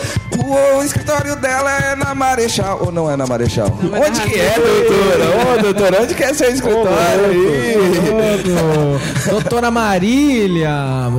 O 0.46 0.84
escritório 0.84 1.36
dela 1.36 1.72
é 1.80 1.96
na 1.96 2.14
Marechal. 2.14 2.80
Ou 2.86 2.92
não 2.92 3.10
é 3.10 3.16
na 3.16 3.26
Marechal? 3.26 3.68
Não, 3.82 4.00
Onde 4.00 4.20
na 4.20 4.26
que 4.26 4.40
é, 4.40 4.83
doutora? 4.84 5.24
Ô, 5.58 5.62
doutora, 5.62 6.02
onde 6.02 6.14
que 6.16 6.24
é 6.24 6.34
seu 6.34 6.50
escritório 6.50 7.26
aí? 7.30 7.76
Ô, 9.28 9.32
Doutora 9.32 9.72
Marília, 9.72 10.70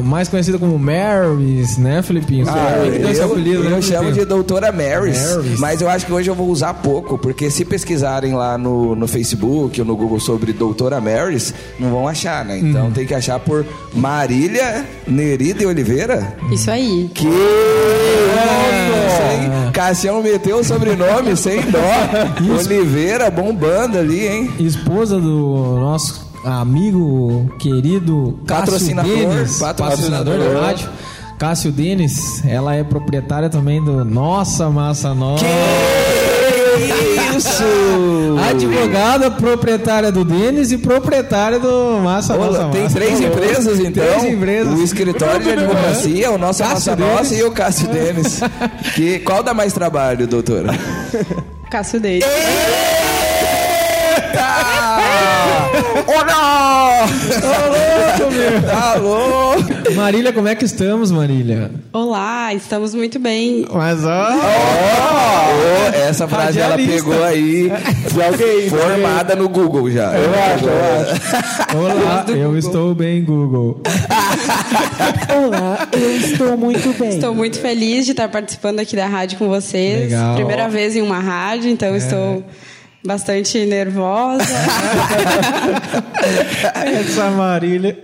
mais 0.03 0.29
conhecida 0.29 0.59
como 0.59 0.79
Marys, 0.79 1.79
né, 1.79 2.03
Felipinho? 2.03 2.47
Ah, 2.49 2.77
deu 2.83 3.11
esse 3.11 3.21
eu, 3.21 3.27
apelido, 3.27 3.65
né, 3.65 3.77
eu 3.77 3.83
chamo 3.83 4.13
de 4.13 4.25
doutora 4.25 4.71
Marys, 4.71 5.35
Marys. 5.37 5.59
mas 5.59 5.81
eu 5.81 5.89
acho 5.89 6.07
que 6.07 6.13
hoje 6.13 6.29
eu 6.31 6.35
vou 6.35 6.49
usar 6.49 6.75
pouco, 6.75 7.19
porque 7.19 7.51
se 7.51 7.65
pesquisarem 7.65 8.35
lá 8.35 8.57
no, 8.59 8.95
no 8.95 9.09
Facebook 9.09 9.81
ou 9.81 9.87
no 9.87 9.97
Google 9.97 10.21
sobre 10.21 10.53
doutora 10.53 11.01
Marys, 11.01 11.55
não 11.79 11.91
vão 11.91 12.09
achar, 12.09 12.45
né? 12.45 12.59
Então 12.59 12.91
tem 12.91 13.07
que 13.07 13.15
achar 13.15 13.39
por 13.41 13.65
Marília 13.93 14.85
Nerida 15.07 15.63
e 15.63 15.67
Oliveira. 15.67 16.37
Isso 16.53 16.71
aí. 16.71 17.11
Que 17.15 17.27
isso, 17.27 19.23
hein? 19.33 19.71
Cassião 19.73 20.23
meteu 20.23 20.59
o 20.59 20.65
sobrenome 20.65 21.37
sem 21.37 21.61
dó. 21.63 21.79
Oliveira 22.59 23.31
bombando 23.45 23.99
ali, 23.99 24.27
hein? 24.27 24.51
Esposa 24.59 25.21
do 25.21 25.77
nosso 25.79 26.25
amigo 26.45 27.51
querido 27.59 28.39
Cássio 28.47 28.65
Patrocinador, 28.65 29.17
Denis, 29.17 29.59
patrocinador. 29.59 30.35
patrocinador 30.37 30.39
da 30.39 30.61
rádio. 30.67 30.89
Cássio 31.39 31.73
Denis, 31.73 32.43
ela 32.47 32.75
é 32.75 32.83
proprietária 32.83 33.51
também 33.51 33.83
do 33.85 34.03
Nossa 34.05 34.71
Massa 34.71 35.13
Nossa. 35.13 35.45
Isso! 37.37 37.65
Advogada, 38.49 39.31
proprietária 39.31 40.11
do 40.11 40.25
Denis 40.25 40.73
e 40.73 40.79
proprietária 40.79 41.59
do 41.59 41.99
Massa 42.03 42.37
Nossa 42.37 42.61
Olá, 42.61 42.71
tem 42.71 42.83
Massa. 42.85 42.95
três 42.95 43.21
empresas, 43.21 43.79
então. 43.81 44.05
Três 44.05 44.25
empresas. 44.25 44.79
O 44.79 44.83
escritório 44.83 45.43
de 45.43 45.51
advocacia, 45.51 46.31
o 46.31 46.39
nosso 46.39 46.61
Cássio 46.63 46.75
Massa 46.75 46.97
Denis. 46.97 47.15
Nossa 47.15 47.35
e 47.35 47.43
o 47.43 47.51
Cássio 47.51 47.89
Denis. 47.89 48.41
Que, 48.95 49.19
qual 49.19 49.43
dá 49.43 49.53
mais 49.53 49.73
trabalho, 49.73 50.27
doutora? 50.27 50.71
Cássio 51.71 51.99
dele. 54.35 56.05
Olá! 56.07 57.07
Alô! 58.95 59.55
Marília, 59.95 60.33
como 60.33 60.49
é 60.49 60.55
que 60.55 60.65
estamos, 60.65 61.11
Marília? 61.11 61.71
Olá, 61.93 62.53
estamos 62.55 62.95
muito 62.95 63.19
bem. 63.19 63.67
Mas 63.73 64.05
ó. 64.05 64.29
Ô, 64.33 66.09
essa 66.09 66.27
frase 66.29 66.61
ela 66.61 66.77
pegou 66.77 67.23
aí 67.25 67.71
de 68.13 68.23
alguém 68.23 68.69
formada 68.69 69.35
no 69.35 69.49
Google 69.49 69.91
já. 69.91 70.13
Eu 70.15 70.31
acho, 70.31 70.65
eu 70.67 70.75
acho. 71.01 71.77
Olá, 71.77 72.27
eu 72.29 72.59
estou 72.59 72.95
bem, 72.95 73.25
Google. 73.25 73.81
Estou 77.09 77.35
muito 77.35 77.59
feliz 77.61 78.05
de 78.05 78.13
estar 78.13 78.29
participando 78.29 78.81
aqui 78.81 78.97
da 78.97 79.07
rádio 79.07 79.39
com 79.39 79.49
vocês. 79.49 80.11
Legal. 80.11 80.35
Primeira 80.35 80.69
vez 80.69 80.97
em 80.97 81.03
uma 81.03 81.19
rádio, 81.19 81.71
então 81.71 81.95
estou 81.97 82.45
bastante 83.05 83.65
nervosa, 83.67 84.45
Essa 86.75 87.31
Marília. 87.31 87.99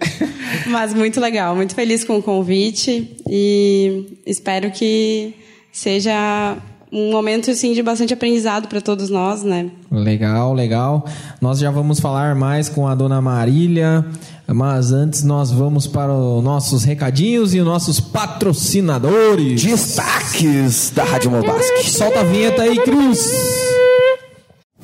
mas 0.66 0.92
muito 0.92 1.21
legal, 1.21 1.57
muito 1.57 1.75
feliz 1.75 2.04
com 2.04 2.19
o 2.19 2.23
convite 2.23 3.16
e 3.28 4.19
espero 4.26 4.71
que 4.71 5.35
seja 5.73 6.57
um 6.92 7.12
momento 7.12 7.50
assim 7.50 7.73
de 7.73 7.83
bastante 7.83 8.12
aprendizado 8.12 8.66
para 8.69 8.80
todos 8.80 9.09
nós, 9.11 9.45
né? 9.45 9.71
Legal, 9.90 10.52
legal. 10.52 11.07
Nós 11.40 11.61
já 11.61 11.71
vamos 11.71 12.00
falar 12.00 12.35
mais 12.35 12.69
com 12.69 12.88
a 12.88 12.95
dona 12.97 13.21
Marília, 13.21 14.04
mas 14.49 14.90
antes 14.90 15.23
nós 15.23 15.52
vamos 15.52 15.87
para 15.87 16.12
os 16.12 16.42
nossos 16.42 16.83
recadinhos 16.83 17.54
e 17.54 17.61
os 17.61 17.64
nossos 17.64 18.00
patrocinadores. 18.00 19.62
Destaques 19.62 20.90
da 20.90 21.04
Rádio 21.04 21.30
Mobasque. 21.30 21.88
Solta 21.88 22.21
a 22.21 22.25
vinheta 22.25 22.62
aí, 22.62 22.76
Cruz. 22.80 23.30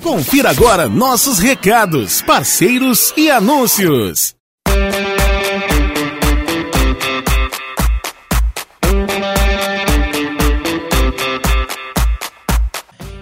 Confira 0.06 0.50
agora 0.50 0.88
nossos 0.88 1.40
recados, 1.40 2.22
parceiros 2.22 3.12
e 3.16 3.28
anúncios. 3.28 4.35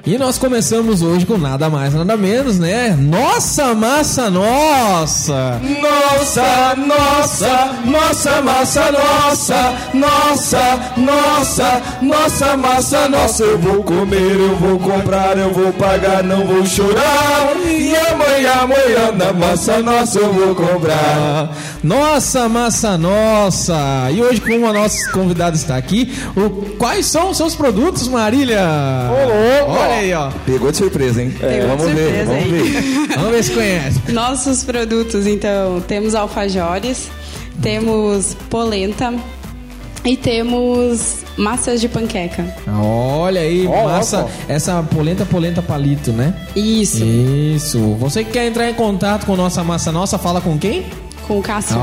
E 0.06 0.18
nós 0.18 0.36
começamos 0.36 1.00
hoje 1.00 1.24
com 1.24 1.38
nada 1.38 1.70
mais, 1.70 1.94
nada 1.94 2.14
menos, 2.14 2.58
né? 2.58 2.94
Nossa 2.94 3.74
massa 3.74 4.28
nossa! 4.28 5.58
Nossa, 5.80 6.76
nossa, 6.76 7.72
nossa 7.86 8.42
massa, 8.42 8.92
nossa, 8.92 9.74
nossa, 9.94 10.92
nossa, 10.98 11.82
nossa 12.02 12.56
massa, 12.58 13.08
nossa. 13.08 13.44
Eu 13.44 13.58
vou 13.58 13.82
comer, 13.82 14.36
eu 14.36 14.54
vou 14.56 14.78
comprar, 14.78 15.38
eu 15.38 15.50
vou 15.54 15.72
pagar, 15.72 16.22
não 16.22 16.44
vou 16.44 16.66
chorar. 16.66 17.56
E 17.66 17.96
amanhã, 17.96 18.52
amanhã, 18.60 19.10
na 19.16 19.32
massa 19.32 19.78
nossa 19.78 20.18
eu 20.18 20.30
vou 20.34 20.54
comprar. 20.54 21.50
Nossa 21.82 22.46
massa 22.46 22.98
nossa! 22.98 24.10
E 24.10 24.22
hoje, 24.22 24.40
como 24.40 24.66
a 24.66 24.72
nossa 24.72 25.10
convidada 25.12 25.56
está 25.56 25.76
aqui, 25.76 26.14
o, 26.36 26.76
quais 26.76 27.06
são 27.06 27.30
os 27.30 27.38
seus 27.38 27.54
produtos, 27.54 28.06
Marília? 28.06 28.60
Olha 29.66 29.93
aí, 29.94 30.14
ó. 30.14 30.30
Pegou 30.46 30.70
de 30.70 30.76
surpresa, 30.76 31.22
hein? 31.22 31.30
Tem 31.38 31.60
muita 31.60 31.66
vamos 31.76 31.92
ver, 31.92 32.04
surpresa 32.04 32.24
vamos 32.24 32.42
aí. 32.42 32.50
ver. 32.50 32.94
Vamos 33.14 33.30
ver 33.30 33.44
se 33.44 33.52
conhece. 33.52 34.12
Nossos 34.12 34.64
produtos, 34.64 35.26
então, 35.26 35.80
temos 35.86 36.14
alfajores, 36.14 37.10
temos 37.62 38.34
polenta 38.50 39.14
e 40.04 40.16
temos 40.16 41.18
massas 41.36 41.80
de 41.80 41.88
panqueca. 41.88 42.44
Olha 42.68 43.40
aí, 43.40 43.66
massa. 43.66 44.26
Essa 44.48 44.82
polenta, 44.82 45.24
polenta 45.24 45.62
palito, 45.62 46.12
né? 46.12 46.34
Isso, 46.54 47.04
Isso. 47.04 47.78
Você 47.98 48.24
que 48.24 48.32
quer 48.32 48.46
entrar 48.46 48.68
em 48.68 48.74
contato 48.74 49.26
com 49.26 49.36
nossa 49.36 49.62
massa 49.64 49.90
nossa, 49.90 50.18
fala 50.18 50.40
com 50.40 50.58
quem? 50.58 50.84
Com 51.26 51.38
o 51.38 51.42
Cássio. 51.42 51.76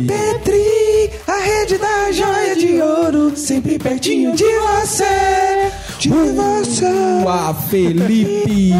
Petri, 0.06 1.10
a 1.26 1.40
rede 1.40 1.76
da 1.78 2.12
joia 2.12 2.54
de 2.56 2.80
ouro, 2.80 3.36
sempre 3.36 3.78
pertinho 3.78 4.34
de 4.34 4.44
você, 4.44 5.04
Rua 6.04 7.54
Felipe, 7.54 8.74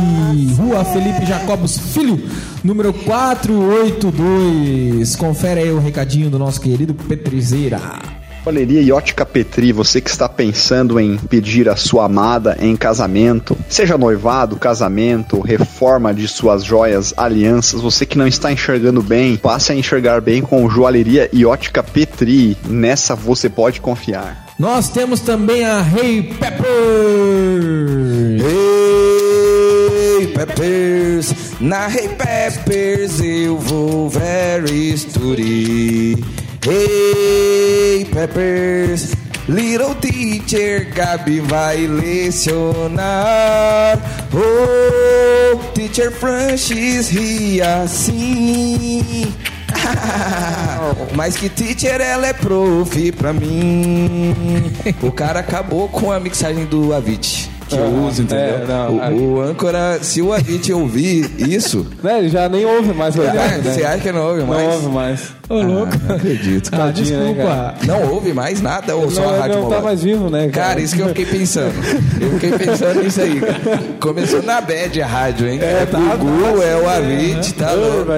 Rua 0.56 0.84
Felipe 0.84 1.24
Jacobos 1.24 1.78
Filho, 1.78 2.20
número 2.62 2.92
482. 2.92 5.16
Confere 5.16 5.60
aí 5.60 5.72
o 5.72 5.78
recadinho 5.78 6.28
do 6.28 6.38
nosso 6.38 6.60
querido 6.60 6.92
Petrizeira. 6.94 7.80
Joalheria 8.44 8.82
e 8.82 8.92
ótica 8.92 9.24
Petri, 9.26 9.72
você 9.72 10.00
que 10.00 10.10
está 10.10 10.28
pensando 10.28 11.00
em 11.00 11.16
pedir 11.16 11.68
a 11.68 11.74
sua 11.74 12.04
amada 12.04 12.56
em 12.60 12.76
casamento, 12.76 13.58
seja 13.68 13.98
noivado, 13.98 14.54
casamento, 14.56 15.40
reforma 15.40 16.14
de 16.14 16.28
suas 16.28 16.62
joias, 16.62 17.12
alianças, 17.16 17.80
você 17.80 18.06
que 18.06 18.16
não 18.16 18.28
está 18.28 18.52
enxergando 18.52 19.02
bem, 19.02 19.36
passe 19.36 19.72
a 19.72 19.74
enxergar 19.74 20.20
bem 20.20 20.42
com 20.42 20.70
Joalheria 20.70 21.28
e 21.32 21.44
ótica 21.44 21.82
Petri. 21.82 22.56
Nessa 22.68 23.16
você 23.16 23.48
pode 23.48 23.80
confiar. 23.80 24.45
Nós 24.58 24.88
temos 24.88 25.20
também 25.20 25.66
a 25.66 25.80
Hey 25.82 26.22
Pepper. 26.22 26.66
Hey 30.18 30.28
Peppers, 30.28 31.34
na 31.60 31.86
Hey 31.90 32.08
Peppers 32.08 33.20
eu 33.20 33.58
vou 33.58 34.08
very 34.08 34.96
study. 34.96 36.16
Hey 36.66 38.06
Peppers, 38.10 39.12
little 39.46 39.94
teacher 39.96 40.90
Gabi 40.94 41.40
vai 41.40 41.86
lecionar. 41.86 42.96
Oh, 44.32 45.58
teacher 45.74 46.10
Francis 46.10 47.10
ri 47.10 47.60
assim. 47.60 49.26
Mas 51.14 51.36
que 51.36 51.48
teacher 51.48 52.00
ela 52.00 52.26
é 52.26 52.32
prof 52.32 53.12
pra 53.12 53.32
mim. 53.32 54.34
O 55.02 55.10
cara 55.10 55.40
acabou 55.40 55.88
com 55.88 56.12
a 56.12 56.20
mixagem 56.20 56.64
do 56.66 56.92
Avicii. 56.94 57.55
Que 57.68 57.74
eu 57.76 57.86
uso, 58.06 58.22
entendeu? 58.22 58.44
é, 58.44 58.64
não, 58.66 59.16
o, 59.16 59.34
o 59.34 59.40
âncora, 59.42 59.98
se 60.00 60.22
o 60.22 60.32
Avicii 60.32 60.72
ouvir 60.74 61.30
isso, 61.38 61.86
Né, 62.02 62.18
ele 62.18 62.28
já 62.28 62.48
nem 62.48 62.64
ouve 62.64 62.92
mais 62.92 63.16
o 63.16 63.22
ah, 63.22 63.24
evento, 63.26 63.64
né? 63.64 63.74
você 63.74 63.84
acha 63.84 63.98
que 63.98 64.12
não 64.12 64.26
ouve 64.28 64.40
Não 64.40 64.46
mais? 64.48 64.74
ouve 64.74 64.88
mais. 64.88 65.36
Ô, 65.48 65.62
louco. 65.62 65.92
Não 66.08 66.16
acredito. 66.16 66.70
Ah, 66.72 66.76
Tadinho, 66.78 67.18
né, 67.20 67.26
desculpa. 67.26 67.74
Não 67.86 68.12
ouve 68.12 68.32
mais 68.32 68.60
nada 68.60 68.96
ou 68.96 69.08
só 69.10 69.20
não, 69.20 69.28
a 69.28 69.32
ele 69.32 69.40
rádio 69.42 69.60
não 69.60 69.68
tá 69.70 69.80
mais 69.80 70.02
vivo, 70.02 70.28
né, 70.28 70.48
cara? 70.48 70.66
Cara, 70.68 70.80
isso 70.80 70.96
que 70.96 71.02
eu 71.02 71.08
fiquei 71.08 71.26
pensando. 71.26 71.72
Eu 72.20 72.30
fiquei 72.32 72.50
pensando 72.58 73.02
nisso 73.02 73.20
aí, 73.20 73.40
cara. 73.40 73.78
Começou 74.00 74.42
na 74.42 74.60
bad 74.60 75.00
a 75.02 75.06
rádio, 75.06 75.48
hein? 75.48 75.60
É, 75.62 75.86
tá, 75.86 75.98
o 75.98 76.18
Gugu, 76.18 76.58
tá, 76.58 76.64
é 76.64 76.76
o 76.76 76.80
sim, 76.80 76.86
Avicii, 76.86 77.52
tá 77.54 77.72
Ô, 77.72 77.76
louco. 77.76 78.10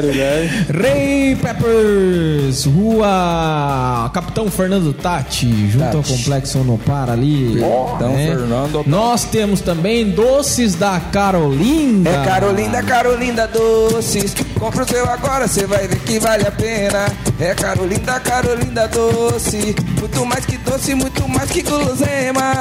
Ray 0.82 1.36
Peppers, 1.36 2.64
Rua 2.64 4.10
Capitão 4.12 4.50
Fernando 4.50 4.92
Tati, 4.94 5.68
junto 5.68 5.84
ao 5.84 6.02
Tati. 6.02 6.12
Complexo 6.12 6.60
Onopara 6.60 7.12
ali. 7.12 7.54
né? 7.54 7.68
Capitão 7.88 8.14
Fernando 8.14 8.72
Tati. 8.78 8.88
Nós 8.88 9.24
temos 9.24 9.37
também 9.60 10.10
doces 10.10 10.74
da 10.74 10.98
Carolinda. 11.12 12.10
É 12.10 12.24
Carolinda, 12.24 12.82
Carolinda 12.82 13.46
Doces. 13.46 14.34
Compra 14.58 14.82
o 14.82 14.88
seu 14.88 15.08
agora, 15.08 15.46
você 15.46 15.64
vai 15.64 15.86
ver 15.86 16.00
que 16.00 16.18
vale 16.18 16.44
a 16.44 16.50
pena. 16.50 17.06
É 17.38 17.54
Carolinda, 17.54 18.18
Carolinda 18.18 18.88
Doce. 18.88 19.76
Muito 20.00 20.26
mais 20.26 20.44
que 20.44 20.58
doce, 20.58 20.94
muito 20.96 21.28
mais 21.28 21.48
que 21.50 21.62
gulosema. 21.62 22.52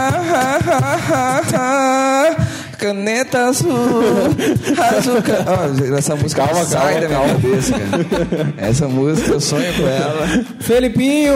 Caneta 2.77 3.45
azul, 3.47 3.71
azul. 4.97 5.21
ca- 5.21 5.45
Ó, 5.47 5.65
essa 5.97 6.15
música 6.15 6.45
Calma, 6.45 6.63
sai 6.65 6.79
calma, 6.79 6.99
da 7.01 7.07
minha 7.07 7.19
calma. 7.19 7.33
cabeça, 7.33 7.73
cara. 7.73 8.05
Essa 8.57 8.87
música 8.87 9.31
eu 9.31 9.41
sonho 9.41 9.73
com 9.73 9.87
ela. 9.87 10.45
Felipinho, 10.59 11.33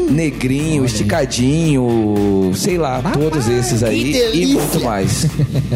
negrinho, 0.09 0.85
esticadinho, 0.85 2.51
sei 2.55 2.77
lá, 2.77 3.01
todos 3.13 3.47
esses 3.47 3.83
aí 3.83 4.13
e 4.33 4.45
muito 4.47 4.83
mais. 4.83 5.27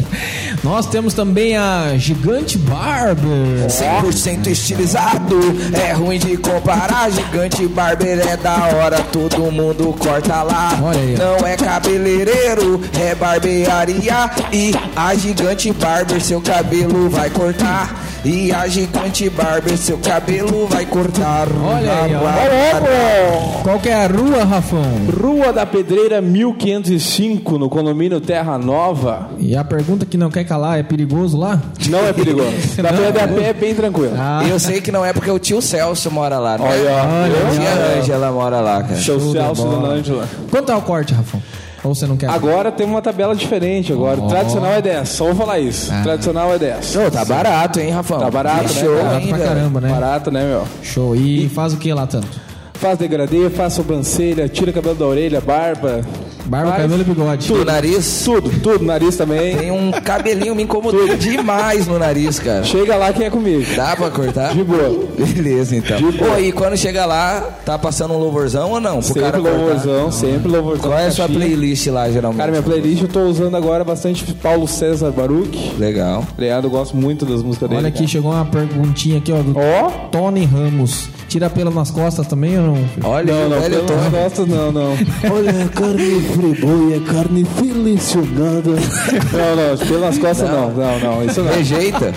Nós 0.64 0.88
temos 0.88 1.14
também 1.14 1.56
a 1.56 1.94
Gigante 1.98 2.58
Barber. 2.58 3.68
100% 3.68 4.48
estilizado, 4.48 5.40
é 5.74 5.94
ruim 5.94 6.18
de 6.18 6.38
comparar. 6.38 7.12
Gigante 7.12 7.68
Barber 7.68 8.20
é 8.28 8.38
da 8.38 8.68
hora, 8.76 9.00
todo 9.12 9.52
mundo 9.52 9.94
corta 10.00 10.44
lá. 10.44 10.72
Aí. 10.92 11.16
Não 11.18 11.48
é 11.48 11.56
cabeleireiro, 11.56 12.82
é 13.00 13.14
barbearia. 13.16 14.32
E 14.52 14.72
a 14.96 15.14
Gigante 15.16 15.72
Barber 15.74 16.22
seu 16.22 16.42
cabelo 16.42 17.10
vai 17.10 17.30
cortar. 17.30 18.13
E 18.26 18.54
a 18.54 18.66
Gigante 18.68 19.30
Barber 19.30 19.78
seu 19.78 19.98
cabelo 19.98 20.66
vai 20.68 20.86
cortar. 20.86 21.46
Olha 21.62 22.04
aí, 22.04 22.12
ó. 22.16 23.62
Qual 23.64 23.80
que 23.80 23.90
é 23.90 23.94
a 24.06 24.08
rua, 24.08 24.46
Rafão? 24.46 24.82
Rua 25.22 25.52
da 25.52 25.66
Pedreira 25.66 26.22
1505, 26.22 27.58
no 27.58 27.70
condomínio 27.70 28.22
Terra 28.22 28.58
Nova. 28.58 29.30
E 29.38 29.58
a 29.58 29.64
pergunta 29.66 30.06
que 30.06 30.16
não 30.18 30.30
quer 30.32 30.46
calar, 30.46 30.80
é 30.80 30.84
perigoso 30.84 31.38
lá? 31.38 31.62
Não 31.90 32.00
é 32.08 32.14
perigoso. 32.14 32.54
Da 32.82 32.92
Não. 32.94 32.98
pedra 33.04 33.24
a 33.26 33.28
pé 33.28 33.50
é 33.50 33.54
bem 33.54 33.76
tranquilo. 33.76 34.14
Ah, 34.18 34.42
eu 34.48 34.58
sei 34.60 34.80
que 34.80 34.92
não 34.92 35.04
é 35.06 35.12
porque 35.12 35.30
o 35.30 35.38
tio 35.38 35.62
Celso 35.62 36.10
mora 36.10 36.38
lá, 36.40 36.58
né? 36.58 36.66
Olha, 36.66 36.92
ó. 36.92 37.00
A 37.00 37.52
tia 37.52 37.70
Olha. 37.70 38.00
Ângela 38.00 38.32
mora 38.32 38.60
lá, 38.62 38.84
cara. 38.84 38.96
Show 38.96 39.20
Celso. 39.34 39.64
Dona 39.64 39.90
Ângela. 39.90 40.28
Quanto 40.50 40.72
é 40.72 40.76
o 40.76 40.82
corte, 40.82 41.14
Rafão? 41.14 41.42
Ou 41.84 41.94
você 41.94 42.08
não 42.08 42.16
quer? 42.16 42.30
Agora 42.30 42.72
tem 42.72 42.86
uma 42.86 43.02
tabela 43.02 43.36
diferente 43.36 43.92
agora. 43.92 44.20
O 44.20 44.26
Ó. 44.26 44.28
tradicional 44.28 44.72
é 44.72 44.82
10, 44.82 45.10
só 45.10 45.26
vou 45.26 45.36
falar 45.36 45.60
isso. 45.60 45.92
Ah. 45.94 46.02
Tradicional 46.02 46.54
é 46.54 46.60
10. 46.60 46.96
Ô, 46.96 47.12
tá 47.12 47.26
barato, 47.26 47.80
hein, 47.80 47.90
Rafão? 47.92 48.20
Tá 48.20 48.32
barato, 48.32 48.64
né, 48.64 48.70
show? 48.70 48.96
Barato 48.96 49.18
hein, 49.18 49.28
pra 49.28 49.38
velho? 49.38 49.50
caramba, 49.50 49.82
né? 49.82 49.90
Barato, 49.90 50.32
né, 50.32 50.46
meu? 50.46 50.64
Show. 50.82 51.16
E 51.16 51.50
faz 51.50 51.74
o 51.74 51.78
que 51.78 51.94
lá 51.94 52.08
tanto? 52.08 52.53
Faz 52.84 53.00
degradê, 53.00 53.50
faz 53.50 53.72
sobrancelha, 53.72 54.50
tira 54.50 54.74
cabelo 54.74 54.96
da 54.96 55.06
orelha, 55.06 55.40
barba. 55.40 56.02
Barba, 56.44 56.72
Faz 56.72 56.82
cabelo 56.82 57.02
e 57.02 57.06
bigode. 57.06 57.48
Do 57.48 57.64
nariz? 57.64 58.24
Tudo, 58.26 58.50
tudo. 58.60 58.84
Nariz 58.84 59.16
também. 59.16 59.56
Tem 59.56 59.72
um 59.72 59.90
cabelinho 60.04 60.54
me 60.54 60.64
incomodou 60.64 61.16
demais 61.16 61.88
no 61.88 61.98
nariz, 61.98 62.40
cara. 62.40 62.66
Chega 62.66 62.98
lá 62.98 63.14
quem 63.14 63.28
é 63.28 63.30
comigo. 63.30 63.64
Dá 63.74 63.96
pra 63.96 64.12
cortar? 64.12 64.54
De 64.54 64.66
boa. 64.66 65.08
Beleza, 65.18 65.78
então. 65.78 65.96
De 65.96 66.18
boa. 66.18 66.32
Pô, 66.34 66.38
e 66.38 66.52
quando 66.52 66.76
chega 66.76 67.06
lá, 67.06 67.40
tá 67.66 67.80
passando 67.80 68.16
um 68.16 68.18
louvorzão 68.18 68.72
ou 68.72 68.82
não? 68.82 68.96
Pro 68.96 69.04
Sempre 69.04 69.22
cara 69.22 69.38
louvorzão, 69.38 70.12
sempre 70.12 70.52
louvorzão. 70.52 70.90
Qual 70.90 71.00
é 71.00 71.08
a 71.08 71.12
sua 71.12 71.30
playlist 71.30 71.88
lá, 71.88 72.12
geralmente? 72.12 72.40
Cara, 72.40 72.52
minha 72.52 72.64
playlist 72.64 73.02
eu 73.02 73.08
tô 73.08 73.22
usando 73.22 73.56
agora 73.56 73.86
bastante 73.86 74.26
Paulo 74.34 74.68
César 74.68 75.12
Baruch. 75.12 75.76
Legal. 75.80 76.26
Leado, 76.38 76.68
eu 76.68 76.72
gosto 76.72 76.98
muito 76.98 77.26
das 77.26 77.42
músicas 77.42 77.70
dele. 77.70 77.80
Olha 77.80 77.88
aqui, 77.88 78.00
cara. 78.00 78.10
chegou 78.10 78.32
uma 78.34 78.44
perguntinha 78.44 79.20
aqui, 79.20 79.32
ó, 79.32 79.42
do 79.42 79.58
Ó. 79.58 79.90
Tony 80.12 80.44
Ramos. 80.44 81.08
Tira 81.34 81.50
pelo 81.50 81.72
nas 81.72 81.90
costas 81.90 82.28
também 82.28 82.60
ou 82.60 82.68
não? 82.76 82.86
Olha, 83.10 83.34
Não, 83.34 83.50
não, 83.50 83.60
velho 83.60 83.76
pelo 83.84 83.88
Tony. 83.88 84.10
gosto 84.12 84.46
não, 84.46 84.72
não. 84.72 84.92
Olha, 84.92 85.68
carne 85.70 86.22
friboia, 86.22 87.00
carne 87.12 87.48
selecionada. 87.58 88.70
Não, 88.70 89.56
não, 89.56 89.78
pelo 89.88 90.00
nas 90.02 90.18
costas 90.20 90.48
não, 90.48 90.70
não, 90.70 91.00
não, 91.00 91.26
isso 91.26 91.42
não. 91.42 91.52
Rejeita. 91.52 92.14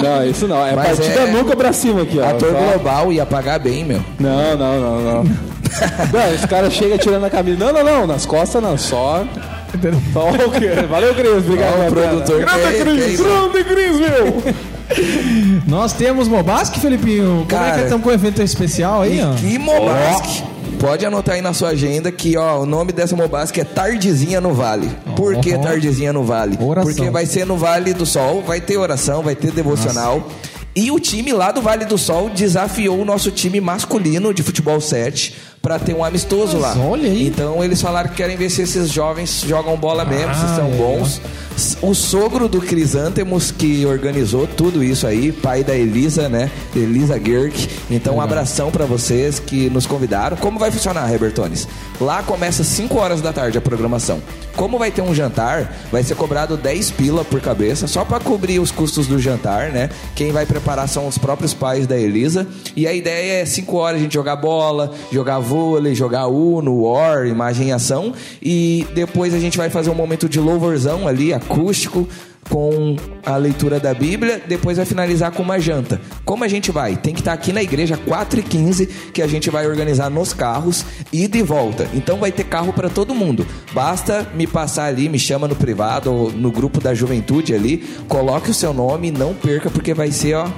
Não, 0.00 0.24
isso 0.24 0.46
não. 0.46 0.64
É 0.64 0.76
Mas 0.76 0.98
partida 1.00 1.20
é- 1.22 1.32
nuca 1.32 1.56
pra 1.56 1.72
cima 1.72 2.02
aqui, 2.02 2.20
ó. 2.20 2.28
Ator 2.30 2.52
Só- 2.52 2.58
global 2.60 3.12
ia 3.12 3.26
pagar 3.26 3.58
bem, 3.58 3.84
meu. 3.84 4.00
Não, 4.20 4.56
não, 4.56 4.80
não, 4.80 5.00
não. 5.00 5.24
Não, 5.24 6.32
esse 6.34 6.46
cara 6.46 6.70
chega 6.70 6.96
tirando 6.96 7.24
a 7.24 7.30
camisa. 7.30 7.58
Não, 7.58 7.72
não, 7.72 7.82
não, 7.84 8.06
nas 8.06 8.24
costas 8.24 8.62
não, 8.62 8.78
só. 8.78 9.24
Só 10.12 10.28
o 10.30 10.50
quê? 10.52 10.70
Valeu, 10.88 11.12
Cris, 11.14 11.28
obrigado. 11.38 11.72
Ó, 11.72 11.74
o 11.74 11.82
Gabriela. 11.84 12.08
produtor 12.10 12.38
Grande 12.40 12.78
Cris, 12.84 13.20
grande 13.20 13.64
Cris, 13.64 13.98
meu! 14.00 14.54
Nós 15.66 15.92
temos 15.92 16.28
Mobasque, 16.28 16.80
Felipinho. 16.80 17.26
Como 17.26 17.42
é 17.42 17.46
Cara, 17.46 17.74
que 17.78 17.82
estamos 17.84 18.04
com 18.04 18.10
o 18.10 18.12
evento 18.12 18.42
especial 18.42 19.02
aí, 19.02 19.20
ó? 19.22 19.34
Que 19.34 19.58
Mobasque. 19.58 20.42
Pode 20.78 21.04
anotar 21.04 21.34
aí 21.34 21.42
na 21.42 21.52
sua 21.52 21.70
agenda 21.70 22.10
que 22.10 22.38
ó, 22.38 22.60
o 22.60 22.66
nome 22.66 22.90
dessa 22.90 23.14
Mobasque 23.14 23.60
é 23.60 23.64
Tardezinha 23.64 24.40
no 24.40 24.54
Vale. 24.54 24.90
Por 25.14 25.36
que. 25.38 25.56
Tardezinha 25.58 26.12
no 26.12 26.24
Vale? 26.24 26.56
Oração. 26.60 26.90
Porque 26.90 27.10
vai 27.10 27.26
ser 27.26 27.44
no 27.44 27.56
Vale 27.56 27.92
do 27.92 28.06
Sol, 28.06 28.42
vai 28.42 28.60
ter 28.60 28.78
oração, 28.78 29.22
vai 29.22 29.36
ter 29.36 29.52
devocional. 29.52 30.26
E 30.74 30.90
o 30.90 31.00
time 31.00 31.32
lá 31.32 31.50
do 31.50 31.60
Vale 31.60 31.84
do 31.84 31.98
Sol 31.98 32.30
desafiou 32.30 33.00
o 33.00 33.04
nosso 33.04 33.30
time 33.30 33.60
masculino 33.60 34.32
de 34.32 34.42
futebol 34.42 34.80
7 34.80 35.34
para 35.62 35.78
ter 35.78 35.94
um 35.94 36.02
amistoso 36.04 36.58
Mas 36.58 36.76
lá. 36.76 36.84
olha 36.84 37.08
aí. 37.10 37.26
Então 37.26 37.62
eles 37.62 37.80
falaram 37.80 38.08
que 38.10 38.16
querem 38.16 38.36
ver 38.36 38.50
se 38.50 38.62
esses 38.62 38.90
jovens 38.90 39.42
jogam 39.46 39.76
bola 39.76 40.04
mesmo, 40.04 40.34
se 40.34 40.40
Ah, 40.44 40.56
são 40.56 40.66
é. 40.72 40.76
bons. 40.76 41.20
O 41.82 41.94
sogro 41.94 42.48
do 42.48 42.58
Crisântemos 42.60 43.50
que 43.50 43.84
organizou 43.84 44.46
tudo 44.46 44.82
isso 44.82 45.06
aí, 45.06 45.30
pai 45.30 45.62
da 45.62 45.76
Elisa, 45.76 46.26
né? 46.26 46.50
Elisa 46.74 47.20
Gerk. 47.22 47.68
Então, 47.90 48.16
um 48.16 48.20
abração 48.20 48.70
pra 48.70 48.86
vocês 48.86 49.38
que 49.38 49.68
nos 49.68 49.84
convidaram. 49.86 50.38
Como 50.38 50.58
vai 50.58 50.70
funcionar, 50.70 51.12
Hebertones? 51.12 51.68
Lá 52.00 52.22
começa 52.22 52.62
às 52.62 52.68
5 52.68 52.96
horas 52.98 53.20
da 53.20 53.30
tarde 53.30 53.58
a 53.58 53.60
programação. 53.60 54.22
Como 54.56 54.78
vai 54.78 54.90
ter 54.90 55.02
um 55.02 55.14
jantar, 55.14 55.74
vai 55.92 56.02
ser 56.02 56.14
cobrado 56.14 56.56
10 56.56 56.90
pila 56.92 57.24
por 57.24 57.40
cabeça, 57.40 57.86
só 57.86 58.04
pra 58.06 58.18
cobrir 58.20 58.58
os 58.58 58.70
custos 58.70 59.06
do 59.06 59.18
jantar, 59.18 59.70
né? 59.70 59.90
Quem 60.14 60.32
vai 60.32 60.46
preparar 60.46 60.88
são 60.88 61.06
os 61.06 61.18
próprios 61.18 61.52
pais 61.52 61.86
da 61.86 61.96
Elisa. 61.98 62.46
E 62.74 62.86
a 62.86 62.92
ideia 62.92 63.42
é 63.42 63.44
5 63.44 63.76
horas 63.76 64.00
a 64.00 64.02
gente 64.02 64.14
jogar 64.14 64.36
bola, 64.36 64.92
jogar 65.12 65.38
vôlei, 65.50 65.96
jogar 65.96 66.28
Uno, 66.28 66.82
War, 66.82 67.26
imagem 67.26 67.68
e 67.68 67.72
ação. 67.72 68.12
E 68.40 68.86
depois 68.94 69.34
a 69.34 69.38
gente 69.40 69.58
vai 69.58 69.68
fazer 69.68 69.90
um 69.90 69.94
momento 69.94 70.28
de 70.28 70.38
louvorzão 70.38 71.08
ali, 71.08 71.34
acústico, 71.34 72.06
com 72.48 72.96
a 73.24 73.36
leitura 73.36 73.78
da 73.78 73.92
Bíblia, 73.92 74.40
depois 74.46 74.76
vai 74.76 74.86
finalizar 74.86 75.30
com 75.32 75.42
uma 75.42 75.58
janta. 75.60 76.00
Como 76.24 76.42
a 76.42 76.48
gente 76.48 76.70
vai? 76.70 76.96
Tem 76.96 77.12
que 77.12 77.20
estar 77.20 77.32
aqui 77.32 77.52
na 77.52 77.62
igreja 77.62 77.96
4h15, 77.96 78.88
que 79.12 79.22
a 79.22 79.26
gente 79.26 79.50
vai 79.50 79.66
organizar 79.66 80.08
nos 80.08 80.32
carros, 80.32 80.84
ida 81.12 81.36
e 81.36 81.42
volta. 81.42 81.88
Então 81.92 82.18
vai 82.18 82.32
ter 82.32 82.44
carro 82.44 82.72
para 82.72 82.88
todo 82.88 83.14
mundo. 83.14 83.46
Basta 83.72 84.26
me 84.34 84.46
passar 84.46 84.86
ali, 84.86 85.08
me 85.08 85.18
chama 85.18 85.46
no 85.46 85.54
privado 85.54 86.12
ou 86.12 86.32
no 86.32 86.50
grupo 86.50 86.80
da 86.80 86.94
juventude 86.94 87.54
ali, 87.54 87.84
coloque 88.08 88.50
o 88.50 88.54
seu 88.54 88.72
nome, 88.72 89.10
não 89.10 89.34
perca, 89.34 89.70
porque 89.70 89.94
vai 89.94 90.10
ser, 90.10 90.34
ó, 90.34 90.48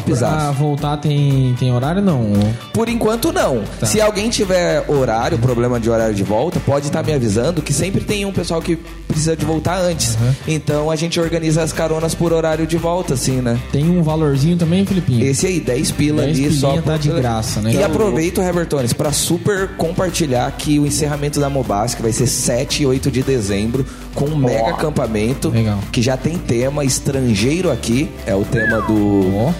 Pra 0.00 0.28
topzaço. 0.28 0.58
voltar 0.58 0.96
tem, 0.96 1.54
tem 1.58 1.72
horário 1.72 2.00
não? 2.00 2.32
Por 2.72 2.88
enquanto, 2.88 3.32
não. 3.32 3.62
Se 3.82 4.00
alguém 4.00 4.30
tiver 4.30 4.84
horário, 4.88 5.38
problema 5.38 5.78
de 5.78 5.90
horário 5.90 6.14
de 6.14 6.22
volta, 6.22 6.60
pode 6.60 6.86
estar 6.86 7.02
me 7.02 7.12
avisando 7.12 7.60
que 7.60 7.72
sempre 7.72 8.02
tem 8.02 8.24
um 8.24 8.32
pessoal 8.32 8.60
que 8.62 8.78
precisa 9.12 9.36
de 9.36 9.44
voltar 9.44 9.78
antes. 9.78 10.16
Então 10.48 10.90
a 10.90 10.96
gente 10.96 11.20
organiza 11.20 11.62
as 11.62 11.72
caronas 11.72 12.14
por 12.14 12.32
horário 12.32 12.66
de 12.66 12.76
volta, 12.76 13.14
assim, 13.14 13.40
né? 13.40 13.58
Tem 13.70 13.88
um 13.88 14.02
valorzinho 14.02 14.56
também, 14.56 14.84
Felipinho? 14.86 15.24
Esse 15.24 15.46
aí, 15.46 15.60
10 15.60 15.90
pila 15.92 16.22
10 16.22 16.38
ali 16.38 16.52
só. 16.52 16.80
tá 16.80 16.96
de 16.96 17.08
graça, 17.08 17.60
né? 17.60 17.70
E 17.72 17.76
Então, 17.76 17.86
aproveito, 17.86 18.40
Hebertones, 18.40 18.92
para 18.92 19.12
super 19.12 19.68
compartilhar 19.76 20.50
que 20.52 20.78
o 20.78 20.86
encerramento 20.86 21.38
da 21.38 21.50
Mobas, 21.50 21.94
que 21.94 22.02
vai 22.02 22.12
ser 22.12 22.26
7 22.26 22.82
e 22.82 22.86
8 22.86 23.10
de 23.10 23.22
dezembro, 23.22 23.84
com 24.14 24.26
um 24.26 24.36
mega 24.36 24.70
acampamento. 24.70 25.50
Legal. 25.50 25.78
Que 25.90 26.00
já 26.00 26.16
tem 26.16 26.38
tema 26.38 26.84
estrangeiro 26.84 27.70
aqui. 27.70 28.10
É 28.26 28.34
o 28.34 28.44
tema 28.44 28.80
do. 28.82 29.36
Ó. 29.36 29.52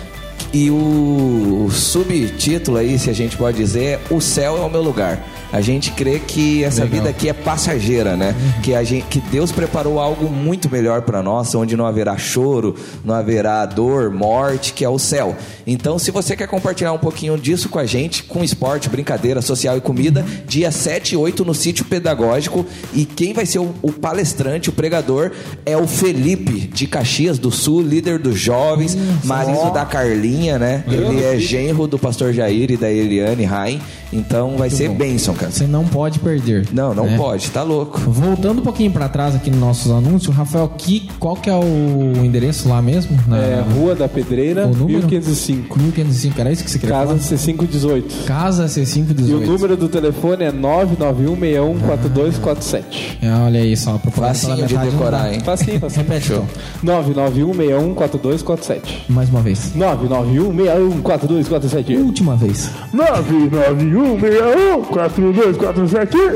E 0.52 0.70
o 0.70 1.68
subtítulo 1.70 2.76
aí, 2.76 2.98
se 2.98 3.08
a 3.08 3.12
gente 3.14 3.36
pode 3.36 3.56
dizer, 3.56 3.84
é 3.84 4.00
O 4.10 4.20
Céu 4.20 4.58
é 4.58 4.60
o 4.60 4.68
Meu 4.68 4.82
Lugar. 4.82 5.24
A 5.52 5.60
gente 5.60 5.90
crê 5.92 6.18
que 6.18 6.64
essa 6.64 6.84
Legal. 6.84 6.98
vida 6.98 7.10
aqui 7.10 7.28
é 7.28 7.32
passageira, 7.32 8.16
né? 8.16 8.34
Que, 8.62 8.74
a 8.74 8.82
gente, 8.82 9.06
que 9.06 9.20
Deus 9.20 9.52
preparou 9.52 10.00
algo 10.00 10.28
muito 10.28 10.70
melhor 10.70 11.02
para 11.02 11.22
nós, 11.22 11.54
onde 11.54 11.76
não 11.76 11.86
haverá 11.86 12.16
choro, 12.16 12.74
não 13.04 13.14
haverá 13.14 13.64
dor, 13.66 14.10
morte, 14.10 14.72
que 14.72 14.84
é 14.84 14.88
o 14.88 14.98
céu. 14.98 15.36
Então, 15.66 15.98
se 15.98 16.10
você 16.10 16.34
quer 16.34 16.46
compartilhar 16.46 16.92
um 16.92 16.98
pouquinho 16.98 17.36
disso 17.36 17.68
com 17.68 17.78
a 17.78 17.84
gente, 17.84 18.22
com 18.24 18.42
esporte, 18.42 18.88
brincadeira, 18.88 19.42
social 19.42 19.76
e 19.76 19.80
comida, 19.80 20.24
dia 20.46 20.70
7 20.70 21.12
e 21.12 21.16
8 21.16 21.44
no 21.44 21.54
sítio 21.54 21.84
pedagógico. 21.84 22.64
E 22.94 23.04
quem 23.04 23.32
vai 23.32 23.44
ser 23.44 23.58
o, 23.58 23.74
o 23.82 23.92
palestrante, 23.92 24.70
o 24.70 24.72
pregador, 24.72 25.32
é 25.66 25.76
o 25.76 25.86
Felipe, 25.86 26.60
de 26.60 26.86
Caxias 26.86 27.38
do 27.38 27.50
Sul, 27.50 27.82
líder 27.82 28.18
dos 28.18 28.38
jovens, 28.38 28.96
marido 29.24 29.70
da 29.72 29.84
Carlinha, 29.84 30.58
né? 30.58 30.84
Ele 30.88 31.22
é 31.22 31.38
genro 31.38 31.86
do 31.86 31.98
pastor 31.98 32.32
Jair 32.32 32.70
e 32.70 32.76
da 32.76 32.90
Eliane 32.90 33.44
Rain. 33.44 33.80
Então 34.12 34.56
vai 34.56 34.68
ser 34.68 34.90
bênção, 34.90 35.34
cara. 35.42 35.52
Você 35.52 35.66
não 35.66 35.84
pode 35.84 36.18
perder. 36.18 36.66
Não, 36.72 36.94
não 36.94 37.04
né? 37.06 37.16
pode, 37.16 37.50
tá 37.50 37.62
louco. 37.62 37.98
Voltando 38.00 38.60
um 38.60 38.64
pouquinho 38.64 38.90
pra 38.90 39.08
trás 39.08 39.34
aqui 39.34 39.50
nos 39.50 39.60
nossos 39.60 39.90
anúncios, 39.90 40.34
Rafael, 40.34 40.68
que, 40.76 41.08
qual 41.18 41.36
que 41.36 41.48
é 41.50 41.54
o 41.54 42.12
endereço 42.24 42.68
lá 42.68 42.80
mesmo? 42.82 43.18
Na, 43.26 43.38
É, 43.38 43.62
Rua 43.74 43.94
da 43.94 44.08
Pedreira, 44.08 44.66
O 44.66 44.70
número? 44.74 44.98
1505. 45.00 45.78
1505, 45.78 46.40
era 46.40 46.50
isso 46.52 46.64
que 46.64 46.70
você 46.70 46.78
queria 46.78 46.94
Casa 46.94 47.06
falar? 47.18 47.20
C518. 47.20 48.24
Casa 48.26 48.66
C518. 48.66 49.28
E 49.28 49.34
o 49.34 49.40
número 49.46 49.76
do 49.76 49.88
telefone 49.88 50.44
é 50.44 50.52
991614247. 50.52 52.82
É, 53.20 53.32
olha 53.34 53.60
aí 53.60 53.76
só, 53.76 53.98
pela 53.98 54.12
Facinho 54.12 54.66
de 54.66 54.76
decorar, 54.76 55.32
hein? 55.32 55.40
Facinho, 55.40 55.80
facinho. 55.80 56.06
Repete 56.06 56.32
então, 56.32 56.46
991614247. 56.84 58.80
mais 59.08 59.28
uma 59.28 59.40
vez. 59.40 59.72
991614247. 59.76 61.96
Última 61.98 62.36
vez. 62.36 62.70
991614247. 62.94 65.31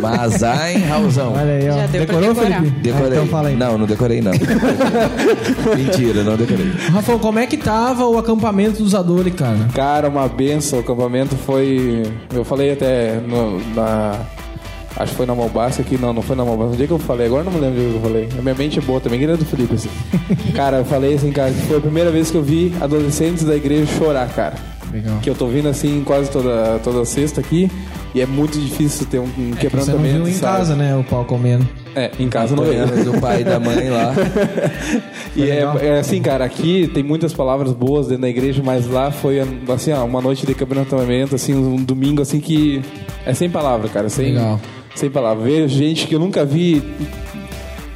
Mas 0.01 0.43
ai, 0.43 0.75
Raulzão. 0.79 1.33
Olha 1.33 1.55
aí, 1.55 1.69
ó. 1.69 1.75
Já 1.77 1.87
deu 1.87 2.07
pra 2.07 2.15
Decorou, 2.17 2.35
decorar. 2.35 2.61
Felipe? 2.61 2.79
Decorei. 2.81 3.07
Ah, 3.07 3.13
então 3.13 3.27
fala 3.27 3.49
aí. 3.49 3.57
Não, 3.57 3.79
não 3.79 3.87
decorei 3.87 4.21
não. 4.21 4.33
Mentira, 5.77 6.23
não 6.23 6.37
decorei. 6.37 6.71
Rafael, 6.93 7.19
como 7.19 7.39
é 7.39 7.47
que 7.47 7.57
tava 7.57 8.07
o 8.07 8.19
acampamento 8.19 8.83
dos 8.83 8.95
Adori, 8.95 9.31
cara? 9.31 9.69
Cara, 9.75 10.09
uma 10.09 10.29
benção. 10.29 10.79
O 10.79 10.83
acampamento 10.83 11.37
foi. 11.37 12.03
Eu 12.35 12.45
falei 12.45 12.73
até 12.73 13.17
no- 13.27 13.61
na. 13.75 14.15
Acho 14.99 15.11
que 15.11 15.17
foi 15.19 15.27
na 15.27 15.35
Malbassa 15.35 15.83
aqui. 15.83 15.99
Não, 15.99 16.13
não 16.13 16.23
foi 16.23 16.35
na 16.35 16.45
Malbassa. 16.45 16.71
No 16.71 16.77
dia 16.77 16.87
que 16.87 16.93
eu 16.93 16.99
falei, 16.99 17.27
agora 17.27 17.45
não 17.45 17.53
me 17.53 17.61
lembro 17.61 17.83
do 17.83 17.91
que 17.91 17.97
eu 17.97 18.01
falei. 18.03 18.29
A 18.39 18.43
minha 18.43 18.55
mente 18.55 18.79
é 18.79 18.83
boa 18.83 18.99
também, 18.99 19.21
que 19.21 19.27
do 19.27 19.45
Felipe, 19.45 19.75
assim. 19.75 19.91
cara, 20.57 20.79
eu 20.79 20.85
falei 20.87 21.15
assim, 21.15 21.31
cara, 21.33 21.51
que 21.53 21.61
foi 21.67 21.77
a 21.77 21.81
primeira 21.81 22.11
vez 22.11 22.31
que 22.31 22.37
eu 22.37 22.43
vi 22.43 22.73
adolescentes 22.81 23.45
da 23.45 23.55
igreja 23.55 23.87
chorar, 23.99 24.27
cara. 24.29 24.55
Legal. 24.91 25.19
Que 25.21 25.29
eu 25.29 25.35
tô 25.35 25.47
vindo 25.49 25.69
assim 25.69 26.03
quase 26.07 26.31
toda, 26.31 26.81
toda 26.83 27.05
sexta 27.05 27.41
aqui. 27.43 27.71
E 28.17 28.21
é 28.23 28.25
muito 28.25 28.59
difícil 28.59 29.05
ter 29.05 29.19
um, 29.19 29.25
um 29.25 29.27
Você 29.27 29.41
não 29.43 29.57
quebrantamento. 29.59 30.15
viu 30.15 30.27
em 30.27 30.33
sabe? 30.33 30.57
casa, 30.57 30.75
né, 30.75 30.97
o 30.97 31.05
pau 31.05 31.23
comendo. 31.27 31.69
É, 31.95 32.11
em 32.19 32.31
casa 32.31 32.57
não. 32.57 32.63
Apanhando 32.63 33.13
do 33.13 33.21
pai 33.21 33.43
e 33.43 33.45
da 33.45 33.61
mãe 33.61 33.91
lá. 33.91 34.15
E 35.37 35.51
é, 35.51 35.59
é 35.83 35.99
assim, 35.99 36.23
cara, 36.23 36.47
aqui 36.47 36.91
tem 36.95 37.03
muitas 37.03 37.35
palavras 37.35 37.71
boas 37.75 38.07
dentro 38.07 38.23
da 38.23 38.29
igreja, 38.31 38.63
mas 38.65 38.87
lá 38.89 39.11
foi 39.11 39.39
assim, 39.69 39.93
ó, 39.93 40.03
uma 40.03 40.23
noite 40.23 40.47
de 40.47 40.55
quebrantamento, 40.55 41.35
assim, 41.35 41.55
um 41.55 41.77
domingo 41.77 42.23
assim 42.23 42.41
que 42.41 42.81
é 43.27 43.35
sem 43.35 43.51
palavra, 43.51 43.87
cara, 43.91 44.09
sem 44.09 44.33
Legal. 44.33 44.59
sem 44.95 45.11
palavra. 45.11 45.45
Ver 45.45 45.69
gente 45.69 46.07
que 46.07 46.15
eu 46.15 46.19
nunca 46.19 46.43
vi 46.43 46.83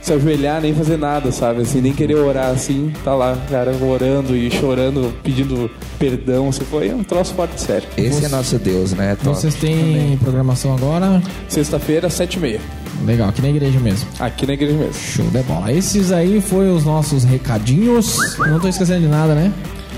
se 0.01 0.13
ajoelhar 0.13 0.61
nem 0.61 0.75
fazer 0.75 0.97
nada, 0.97 1.31
sabe? 1.31 1.63
Assim, 1.63 1.81
nem 1.81 1.93
querer 1.93 2.17
orar 2.17 2.51
assim, 2.51 2.93
tá 3.05 3.15
lá, 3.15 3.37
cara, 3.51 3.73
orando 3.83 4.37
e 4.37 4.51
chorando, 4.51 5.13
pedindo 5.23 5.71
perdão, 5.99 6.49
assim, 6.49 6.65
foi 6.65 6.93
um 6.93 7.05
troço 7.05 7.35
forte 7.35 7.55
de 7.55 7.61
sério. 7.61 7.89
Esse 7.97 8.25
é 8.25 8.29
nosso 8.29 8.59
Deus, 8.59 8.93
né? 8.93 9.17
Top. 9.17 9.37
Vocês 9.37 9.55
têm 9.55 10.17
programação 10.23 10.75
agora? 10.75 11.23
Sexta-feira, 11.49 12.09
sete 12.09 12.35
e 12.35 12.41
meia, 12.41 12.61
Legal, 13.07 13.29
aqui 13.31 13.41
na 13.41 13.49
igreja 13.49 13.81
mesmo. 13.81 14.07
aqui 14.19 14.47
na 14.47 14.53
igreja 14.53 14.75
mesmo. 14.75 14.95
Show 14.95 15.25
de 15.31 15.43
bola. 15.43 15.73
Esses 15.73 16.13
aí 16.13 16.41
foram 16.41 16.75
os 16.77 16.85
nossos 16.85 17.25
recadinhos. 17.25 18.17
Não 18.39 18.61
tô 18.61 18.69
esquecendo 18.69 19.01
de 19.01 19.09
nada, 19.09 19.35
né? 19.35 19.51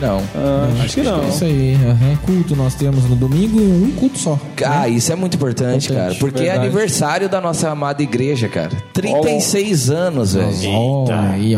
Não. 0.03 0.21
Ah, 0.35 0.69
acho 0.85 0.95
que 0.97 1.03
não. 1.03 1.23
É 1.25 1.29
isso 1.29 1.45
aí. 1.45 1.75
aham. 1.75 2.17
Culto 2.27 2.55
nós 2.57 2.75
temos 2.75 3.05
no 3.09 3.17
domingo 3.17 3.59
e 3.61 3.63
um 3.63 3.91
culto 3.93 4.19
só. 4.19 4.39
Ah, 4.67 4.89
isso 4.89 5.13
é 5.13 5.15
muito 5.17 5.37
importante, 5.37 5.87
Importante, 5.87 5.93
cara. 6.09 6.15
Porque 6.19 6.41
é 6.41 6.43
verdade. 6.45 6.67
aniversário 6.67 7.29
da 7.29 7.41
nossa 7.41 7.71
amada 7.71 8.03
igreja, 8.03 8.49
cara. 8.49 8.71
36 8.93 9.91
anos, 9.91 10.35
velho. 10.35 10.71
Ó. 10.71 11.07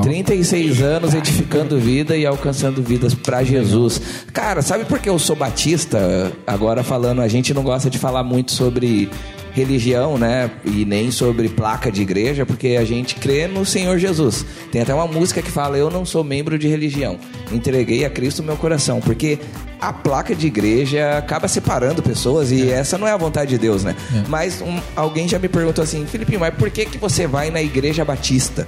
36 0.03 0.83
anos 0.83 1.15
edificando 1.15 1.79
vida 1.79 2.17
e 2.17 2.25
alcançando 2.27 2.83
vidas 2.83 3.15
pra 3.15 3.43
Jesus. 3.43 4.01
Cara, 4.33 4.63
sabe 4.63 4.85
por 4.85 4.99
que 4.99 5.09
eu 5.09 5.19
sou 5.19 5.35
batista? 5.37 6.31
Agora 6.47 6.83
falando, 6.85 7.21
a 7.23 7.29
gente 7.29 7.53
não 7.55 7.63
gosta 7.63 7.89
de 7.89 7.99
falar 7.99 8.23
muito 8.23 8.53
sobre 8.53 9.09
religião, 9.55 10.19
né? 10.19 10.51
E 10.65 10.85
nem 10.85 11.11
sobre 11.11 11.49
placa 11.49 11.91
de 11.91 12.03
igreja, 12.03 12.45
porque 12.45 12.77
a 12.79 12.85
gente 12.85 13.15
crê 13.15 13.47
no 13.47 13.65
Senhor 13.65 13.99
Jesus. 13.99 14.45
Tem 14.71 14.83
até 14.83 14.93
uma 14.93 15.07
música 15.07 15.41
que 15.41 15.51
fala: 15.51 15.79
Eu 15.79 15.89
não 15.89 16.05
sou 16.05 16.23
membro 16.25 16.59
de 16.59 16.69
religião, 16.69 17.19
entreguei 17.53 18.05
a 18.05 18.11
Cristo 18.11 18.43
meu 18.43 18.57
coração. 18.57 19.01
Porque 19.01 19.39
a 19.81 19.93
placa 19.93 20.35
de 20.35 20.47
igreja 20.47 21.17
acaba 21.19 21.47
separando 21.47 22.03
pessoas 22.03 22.51
e 22.51 22.71
essa 22.71 22.99
não 22.99 23.07
é 23.07 23.13
a 23.13 23.17
vontade 23.17 23.51
de 23.51 23.59
Deus, 23.59 23.85
né? 23.85 23.95
Mas 24.29 24.61
um- 24.61 24.81
alguém 24.97 25.29
já 25.29 25.39
me 25.39 25.49
perguntou 25.49 25.83
assim: 25.85 26.05
Felipe, 26.07 26.37
mas 26.37 26.53
por 26.55 26.69
que, 26.71 26.85
que 26.85 26.99
você 26.99 27.27
vai 27.27 27.51
na 27.51 27.63
igreja 27.63 28.05
batista? 28.05 28.67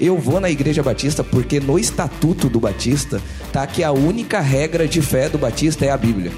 Eu 0.00 0.16
vou 0.16 0.38
na 0.38 0.48
igreja 0.48 0.80
batista 0.80 1.24
porque 1.24 1.58
no 1.58 1.76
estatuto 1.76 2.48
do 2.48 2.60
batista 2.60 3.20
tá 3.52 3.66
que 3.66 3.82
a 3.82 3.90
única 3.90 4.38
regra 4.38 4.86
de 4.86 5.02
fé 5.02 5.28
do 5.28 5.36
batista 5.38 5.84
é 5.84 5.90
a 5.90 5.96
Bíblia. 5.96 6.30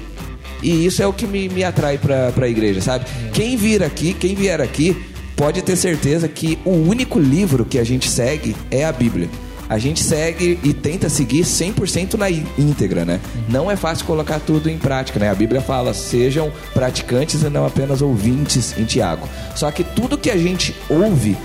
E 0.61 0.85
isso 0.85 1.01
é 1.01 1.07
o 1.07 1.13
que 1.13 1.25
me, 1.25 1.49
me 1.49 1.63
atrai 1.63 1.97
pra, 1.97 2.31
pra 2.31 2.47
igreja, 2.47 2.81
sabe? 2.81 3.05
Quem 3.33 3.55
vir 3.55 3.83
aqui, 3.83 4.13
quem 4.13 4.35
vier 4.35 4.61
aqui, 4.61 4.95
pode 5.35 5.61
ter 5.61 5.75
certeza 5.75 6.27
que 6.27 6.59
o 6.63 6.71
único 6.71 7.19
livro 7.19 7.65
que 7.65 7.79
a 7.79 7.83
gente 7.83 8.09
segue 8.09 8.55
é 8.69 8.85
a 8.85 8.91
Bíblia. 8.91 9.29
A 9.71 9.77
gente 9.77 10.03
segue 10.03 10.59
e 10.63 10.73
tenta 10.73 11.07
seguir 11.07 11.45
100% 11.45 12.15
na 12.15 12.29
íntegra, 12.29 13.05
né? 13.05 13.21
Não 13.47 13.71
é 13.71 13.77
fácil 13.77 14.05
colocar 14.05 14.39
tudo 14.41 14.69
em 14.69 14.77
prática, 14.77 15.17
né? 15.17 15.29
A 15.29 15.33
Bíblia 15.33 15.61
fala, 15.61 15.93
sejam 15.93 16.51
praticantes 16.73 17.41
e 17.41 17.49
não 17.49 17.65
apenas 17.65 18.01
ouvintes 18.01 18.77
em 18.77 18.83
Tiago. 18.83 19.29
Só 19.55 19.71
que 19.71 19.81
tudo 19.81 20.17
que 20.17 20.29
a 20.29 20.35
gente 20.35 20.75
ouve 20.89 21.37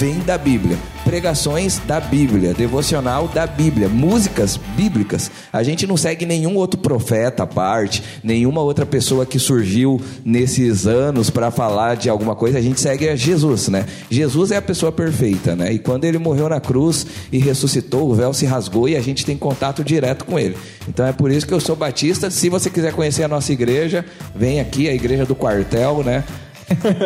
vem 0.00 0.18
da 0.20 0.38
Bíblia. 0.38 0.78
Pregações 1.04 1.78
da 1.86 2.00
Bíblia, 2.00 2.54
devocional 2.54 3.28
da 3.28 3.46
Bíblia, 3.46 3.86
músicas 3.86 4.58
bíblicas. 4.74 5.30
A 5.52 5.62
gente 5.62 5.86
não 5.86 5.94
segue 5.94 6.24
nenhum 6.24 6.56
outro 6.56 6.80
profeta 6.80 7.42
à 7.42 7.46
parte, 7.46 8.02
nenhuma 8.24 8.62
outra 8.62 8.86
pessoa 8.86 9.26
que 9.26 9.38
surgiu 9.38 10.00
nesses 10.24 10.86
anos 10.86 11.28
para 11.28 11.50
falar 11.50 11.96
de 11.96 12.08
alguma 12.08 12.34
coisa. 12.34 12.56
A 12.56 12.62
gente 12.62 12.80
segue 12.80 13.10
a 13.10 13.14
Jesus, 13.14 13.68
né? 13.68 13.84
Jesus 14.10 14.50
é 14.50 14.56
a 14.56 14.62
pessoa 14.62 14.90
perfeita, 14.90 15.54
né? 15.54 15.70
E 15.70 15.78
quando 15.78 16.06
ele 16.06 16.16
morreu 16.16 16.48
na 16.48 16.60
cruz 16.60 17.06
e 17.30 17.36
ressuscitou, 17.36 18.08
o 18.08 18.14
véu 18.14 18.32
se 18.32 18.46
rasgou 18.46 18.88
e 18.88 18.96
a 18.96 19.02
gente 19.02 19.26
tem 19.26 19.36
contato 19.36 19.84
direto 19.84 20.24
com 20.24 20.38
ele. 20.38 20.56
Então 20.88 21.04
é 21.04 21.12
por 21.12 21.30
isso 21.30 21.46
que 21.46 21.52
eu 21.52 21.60
sou 21.60 21.76
batista. 21.76 22.30
Se 22.30 22.48
você 22.48 22.70
quiser 22.70 22.94
conhecer 22.94 23.22
a 23.22 23.28
nossa 23.28 23.52
igreja, 23.52 24.02
vem 24.34 24.60
aqui, 24.60 24.88
a 24.88 24.94
igreja 24.94 25.26
do 25.26 25.34
quartel, 25.34 26.02
né? 26.02 26.24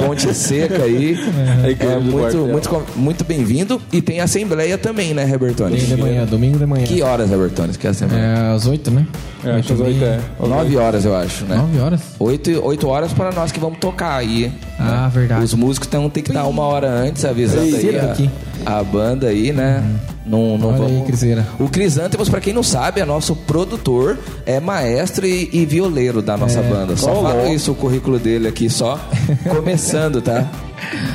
Ponte 0.07 0.33
Seca 0.35 0.83
aí. 0.83 1.16
A 1.62 1.70
É, 1.70 1.96
do 1.96 2.00
muito, 2.03 2.37
muito, 2.46 2.87
muito 2.96 3.24
bem-vindo. 3.24 3.81
E 3.92 4.03
tem 4.03 4.20
assembleia 4.20 4.77
também, 4.77 5.14
né, 5.14 5.24
Robertone? 5.24 5.77
Domingo 5.77 5.96
de 5.96 6.03
manhã, 6.03 6.24
domingo 6.27 6.59
de 6.59 6.66
manhã. 6.66 6.85
Que 6.85 7.03
horas, 7.03 7.31
Robertone? 7.31 7.72
Que 7.74 7.87
é 7.87 7.88
a 7.88 7.90
assembleia? 7.90 8.22
É 8.22 8.55
às 8.55 8.66
oito, 8.66 8.90
né? 8.90 9.07
É, 9.44 9.53
acho 9.53 9.68
que 9.68 9.72
às 9.72 9.81
oito 9.81 10.05
é. 10.05 10.20
Nove 10.40 10.77
horas, 10.77 11.05
eu 11.05 11.14
acho, 11.16 11.44
né? 11.44 11.57
Nove 11.57 11.79
horas. 11.79 12.00
Oito, 12.18 12.50
oito 12.64 12.88
horas 12.88 13.12
para 13.12 13.33
nós 13.33 13.53
que 13.53 13.61
vamos 13.61 13.79
tocar 13.79 14.16
aí. 14.16 14.53
Ah, 14.78 15.08
verdade. 15.12 15.44
Os 15.44 15.54
músicos 15.54 15.88
tão, 15.88 16.10
tem 16.10 16.22
que 16.22 16.30
estar 16.30 16.44
uma 16.46 16.62
hora 16.64 16.88
antes 16.90 17.24
avisando 17.24 17.62
aí 17.62 17.80
Cedo 17.80 18.10
aqui. 18.10 18.30
a, 18.66 18.78
a 18.78 18.84
banda 18.84 19.28
aí, 19.28 19.52
né? 19.52 19.82
Não, 20.26 20.56
não 20.58 20.68
Olha 20.70 20.78
vamos... 20.78 20.92
aí, 21.00 21.02
Criseira. 21.06 21.46
O 21.60 21.68
Crisântemos, 21.68 22.28
pra 22.30 22.40
quem 22.40 22.52
não 22.54 22.62
sabe, 22.62 23.00
é 23.00 23.04
nosso 23.04 23.37
produtor, 23.37 24.18
é 24.46 24.58
maestro 24.58 25.26
e, 25.26 25.48
e 25.52 25.66
violeiro 25.66 26.22
da 26.22 26.37
nossa 26.37 26.62
banda. 26.62 26.96
Só 26.96 27.14
falo 27.22 27.37
louco. 27.40 27.52
isso, 27.54 27.72
o 27.72 27.74
currículo 27.74 28.18
dele 28.18 28.48
aqui, 28.48 28.68
só 28.70 28.98
começando, 29.48 30.20
tá? 30.22 30.48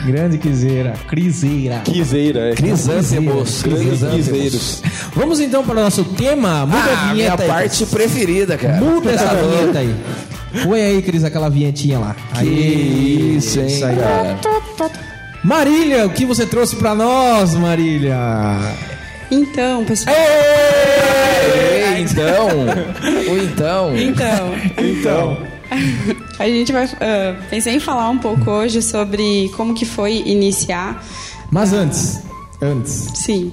Grande 0.05 0.37
Criseira. 0.37 0.93
Criseira. 1.07 1.79
Quiseira, 1.83 2.51
é. 2.51 2.53
Crisântemos. 2.53 3.63
Quiseiros. 3.63 4.81
Vamos 5.15 5.39
então 5.39 5.63
para 5.63 5.79
o 5.79 5.83
nosso 5.83 6.03
tema. 6.03 6.65
Muda 6.65 6.77
Ah, 6.77 7.09
a 7.09 7.13
minha 7.13 7.25
vinheta 7.35 7.43
aí. 7.43 7.49
parte 7.49 7.85
preferida, 7.87 8.57
cara. 8.57 8.77
Muda 8.77 9.11
essa 9.11 9.35
vinheta 9.35 9.79
aí. 9.79 9.95
Põe 10.63 10.81
aí, 10.81 11.01
Cris, 11.01 11.23
aquela 11.23 11.49
vinhetinha 11.49 11.99
lá. 11.99 12.15
Que 12.39 12.45
isso, 12.45 13.59
hein, 13.59 13.67
Isso 13.67 13.85
aí. 13.85 13.95
cara. 13.95 14.39
Marília, 15.43 16.05
o 16.05 16.09
que 16.09 16.25
você 16.25 16.45
trouxe 16.45 16.75
pra 16.75 16.93
nós, 16.95 17.53
Marília? 17.55 18.17
Então, 19.31 19.85
pessoal. 19.85 20.15
Ei, 20.17 22.01
então. 22.01 22.47
Ou 23.29 23.37
então. 23.37 23.95
Então, 23.97 24.55
Então, 24.77 25.37
a 26.39 26.47
gente 26.47 26.71
vai. 26.71 26.89
ah, 26.99 27.35
pensei 27.49 27.75
em 27.75 27.79
falar 27.79 28.09
um 28.09 28.17
pouco 28.17 28.49
hoje 28.49 28.81
sobre 28.81 29.49
como 29.55 29.73
que 29.73 29.85
foi 29.85 30.23
iniciar. 30.25 31.03
Mas 31.51 31.73
antes, 31.73 32.21
antes, 32.61 33.11
Sim, 33.15 33.51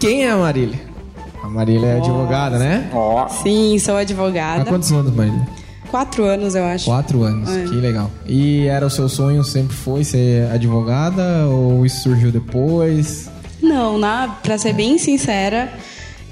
quem 0.00 0.24
é 0.26 0.30
a 0.30 0.36
Marília? 0.36 0.80
A 1.42 1.48
Marília 1.48 1.86
é 1.88 1.96
advogada, 1.98 2.58
né? 2.58 2.90
ó. 2.92 3.28
sim, 3.28 3.78
sou 3.78 3.96
Há 3.96 4.00
advogada. 4.00 4.64
quantos 4.64 4.90
anos, 4.90 5.14
Marília? 5.14 5.46
Quatro 5.90 6.24
anos, 6.24 6.54
eu 6.54 6.64
acho. 6.64 6.84
Quatro 6.84 7.22
anos, 7.22 7.48
É. 7.48 7.64
que 7.64 7.74
legal. 7.74 8.10
E 8.26 8.66
era 8.66 8.86
o 8.86 8.90
seu 8.90 9.08
sonho 9.08 9.42
sempre 9.44 9.74
foi 9.76 10.04
ser 10.04 10.50
advogada 10.50 11.46
ou 11.48 11.84
isso 11.86 12.02
surgiu 12.02 12.30
depois? 12.32 13.28
Não, 13.62 13.98
na, 13.98 14.28
pra 14.42 14.58
ser 14.58 14.72
bem 14.74 14.98
sincera, 14.98 15.72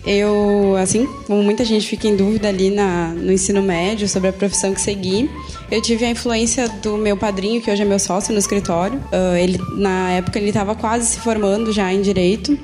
eu, 0.07 0.77
assim, 0.81 1.07
como 1.27 1.43
muita 1.43 1.65
gente 1.65 1.87
fica 1.87 2.07
em 2.07 2.15
dúvida 2.15 2.49
ali 2.49 2.71
na, 2.71 3.09
no 3.09 3.33
ensino 3.33 3.63
médio 3.63 4.07
sobre 4.09 4.29
a 4.29 4.33
profissão 4.33 4.75
que 4.75 4.81
segui, 4.81 5.31
eu 5.71 5.81
tive 5.81 6.05
a 6.05 6.11
influência 6.11 6.69
do 6.83 6.97
meu 6.99 7.17
padrinho, 7.17 7.61
que 7.63 7.71
hoje 7.71 7.81
é 7.83 7.85
meu 7.87 7.99
sócio 7.99 8.33
no 8.33 8.39
escritório. 8.39 9.01
Ah, 9.11 9.39
ele, 9.41 9.59
na 9.77 10.11
época 10.11 10.39
ele 10.39 10.49
estava 10.49 10.75
quase 10.75 11.07
se 11.07 11.21
formando 11.21 11.73
já 11.73 11.93
em 11.93 12.03
direito. 12.03 12.57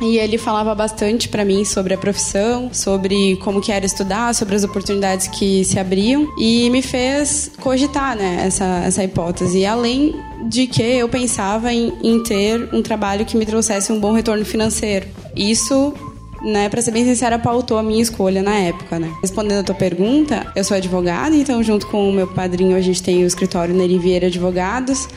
E 0.00 0.18
ele 0.18 0.36
falava 0.36 0.74
bastante 0.74 1.28
para 1.28 1.44
mim 1.44 1.64
sobre 1.64 1.94
a 1.94 1.98
profissão, 1.98 2.68
sobre 2.72 3.36
como 3.36 3.62
que 3.62 3.72
era 3.72 3.86
estudar, 3.86 4.34
sobre 4.34 4.54
as 4.54 4.62
oportunidades 4.62 5.26
que 5.26 5.64
se 5.64 5.78
abriam 5.78 6.28
e 6.38 6.68
me 6.68 6.82
fez 6.82 7.50
cogitar, 7.60 8.14
né, 8.14 8.44
essa, 8.46 8.82
essa 8.84 9.02
hipótese. 9.02 9.58
E 9.60 9.66
além 9.66 10.14
de 10.48 10.66
que 10.66 10.82
eu 10.82 11.08
pensava 11.08 11.72
em, 11.72 11.92
em 12.02 12.22
ter 12.22 12.68
um 12.74 12.82
trabalho 12.82 13.24
que 13.24 13.36
me 13.36 13.46
trouxesse 13.46 13.90
um 13.90 13.98
bom 13.98 14.12
retorno 14.12 14.44
financeiro. 14.44 15.06
Isso 15.34 15.94
né, 16.42 16.68
pra 16.68 16.82
ser 16.82 16.90
bem 16.90 17.04
sincera, 17.04 17.38
pautou 17.38 17.78
a 17.78 17.82
minha 17.82 18.02
escolha 18.02 18.42
na 18.42 18.54
época, 18.54 18.98
né? 18.98 19.10
Respondendo 19.22 19.60
a 19.60 19.62
tua 19.62 19.74
pergunta, 19.74 20.46
eu 20.54 20.62
sou 20.62 20.76
advogada, 20.76 21.34
então 21.34 21.62
junto 21.62 21.86
com 21.86 22.08
o 22.08 22.12
meu 22.12 22.26
padrinho 22.26 22.76
a 22.76 22.80
gente 22.80 23.02
tem 23.02 23.24
o 23.24 23.26
escritório 23.26 23.74
Neri 23.74 23.98
Vieira 23.98 24.26
Advogados. 24.26 25.08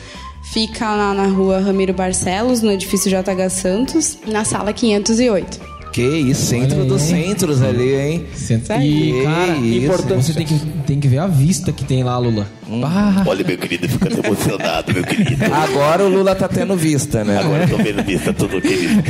Fica 0.52 0.94
lá 0.96 1.14
na 1.14 1.26
rua 1.28 1.60
Ramiro 1.60 1.92
Barcelos, 1.94 2.60
no 2.60 2.72
edifício 2.72 3.08
JH 3.10 3.48
Santos, 3.50 4.18
na 4.26 4.44
sala 4.44 4.72
508. 4.72 5.70
Que 5.92 6.02
isso, 6.02 6.46
centro 6.46 6.84
dos 6.84 7.02
centros 7.02 7.62
ali, 7.62 7.94
hein? 7.96 8.26
Que 8.32 8.72
E, 8.84 9.22
cara, 9.24 9.56
isso. 9.56 9.84
importante. 9.84 10.24
Você 10.26 10.34
tem 10.34 10.46
que, 10.46 10.54
tem 10.86 11.00
que 11.00 11.08
ver 11.08 11.18
a 11.18 11.26
vista 11.26 11.72
que 11.72 11.84
tem 11.84 12.04
lá, 12.04 12.16
Lula. 12.16 12.46
Ah, 12.84 13.24
Olha, 13.26 13.44
meu 13.44 13.58
querido, 13.58 13.88
fica 13.88 14.08
emocionado, 14.12 14.92
meu 14.92 15.02
querido. 15.02 15.44
Agora 15.52 16.04
o 16.04 16.08
Lula 16.08 16.34
tá 16.36 16.46
tendo 16.46 16.76
vista, 16.76 17.24
né? 17.24 17.38
Agora 17.38 17.64
eu 17.64 17.68
tô 17.70 17.76
vendo 17.76 18.04
vista 18.04 18.32
tudo, 18.32 18.60
querido. 18.60 19.02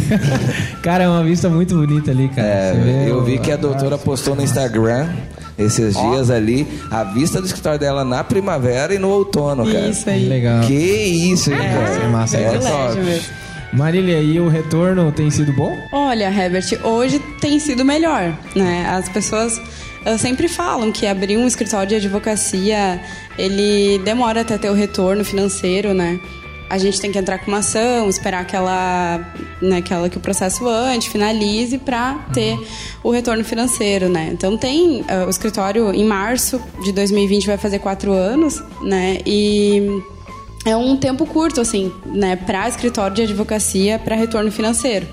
cara, 0.83 1.05
é 1.05 1.09
uma 1.09 1.23
vista 1.23 1.51
muito 1.51 1.75
bonita 1.75 2.11
ali, 2.11 2.29
cara. 2.31 2.49
É, 2.49 2.73
Você 2.73 2.81
vê 2.81 3.11
eu 3.11 3.25
vi 3.25 3.39
que 3.39 3.53
a 3.53 3.57
doutora 3.57 3.99
postou 3.99 4.35
no 4.35 4.43
Instagram 4.43 5.07
esses 5.61 5.95
dias 5.95 6.31
ali 6.31 6.67
a 6.91 7.05
vista 7.05 7.41
do 7.41 7.47
escritório 7.47 7.79
dela 7.79 8.05
na 8.05 8.25
primavera 8.25 8.95
e 8.95 8.99
no 8.99 9.09
outono, 9.09 9.65
cara. 9.65 9.89
Isso 9.89 10.09
aí. 10.09 10.29
Legal. 10.29 10.61
Que 10.67 10.75
isso, 10.75 11.53
hein, 11.53 11.59
cara? 11.59 11.91
Isso 11.91 12.01
é 12.01 12.09
massa, 12.09 12.37
é 12.39 12.51
Privilégio 12.51 12.89
top. 12.89 13.01
mesmo. 13.01 13.27
Marília, 13.73 14.21
e 14.21 14.41
o 14.41 14.49
retorno 14.49 15.13
tem 15.13 15.31
sido 15.31 15.53
bom? 15.53 15.77
Olha, 15.93 16.25
Herbert, 16.25 16.81
hoje 16.83 17.21
tem 17.41 17.61
sido 17.61 17.85
melhor, 17.85 18.37
né? 18.57 18.85
As 18.89 19.09
pessoas 19.09 19.61
sempre 20.19 20.49
falam 20.49 20.91
que 20.91 21.07
abrir 21.07 21.37
um 21.37 21.47
escritório 21.47 21.89
de 21.91 21.95
advocacia, 21.95 23.01
ele 23.39 24.01
demora 24.05 24.41
até 24.41 24.59
ter 24.59 24.71
o 24.71 24.75
retorno 24.75 25.25
financeiro, 25.25 25.95
né? 25.95 26.19
A 26.71 26.79
gente 26.79 27.01
tem 27.01 27.11
que 27.11 27.19
entrar 27.19 27.39
com 27.39 27.51
uma 27.51 27.59
ação, 27.59 28.09
esperar 28.09 28.47
que 28.47 28.55
ela, 28.55 29.35
né, 29.61 29.83
que, 29.83 29.93
ela, 29.93 30.09
que 30.09 30.17
o 30.17 30.21
processo 30.21 30.69
ande, 30.69 31.11
finalize 31.11 31.77
para 31.79 32.15
ter 32.33 32.57
o 33.03 33.11
retorno 33.11 33.45
financeiro, 33.45 34.09
né? 34.09 34.31
Então 34.33 34.57
tem 34.57 35.05
eh, 35.09 35.25
o 35.27 35.29
escritório 35.29 35.93
em 35.93 36.05
março 36.05 36.61
de 36.85 36.93
2020 36.93 37.45
vai 37.49 37.59
fazer 37.59 37.81
quatro 37.81 38.13
anos, 38.13 38.63
né? 38.83 39.19
E 39.27 40.01
é 40.65 40.77
um 40.77 40.97
tempo 40.97 41.27
curto, 41.27 41.61
assim, 41.61 41.91
né, 42.07 42.37
para 42.37 42.69
escritório 42.69 43.17
de 43.17 43.23
advocacia, 43.23 43.99
para 43.99 44.15
retorno 44.15 44.53
financeiro. 44.53 45.09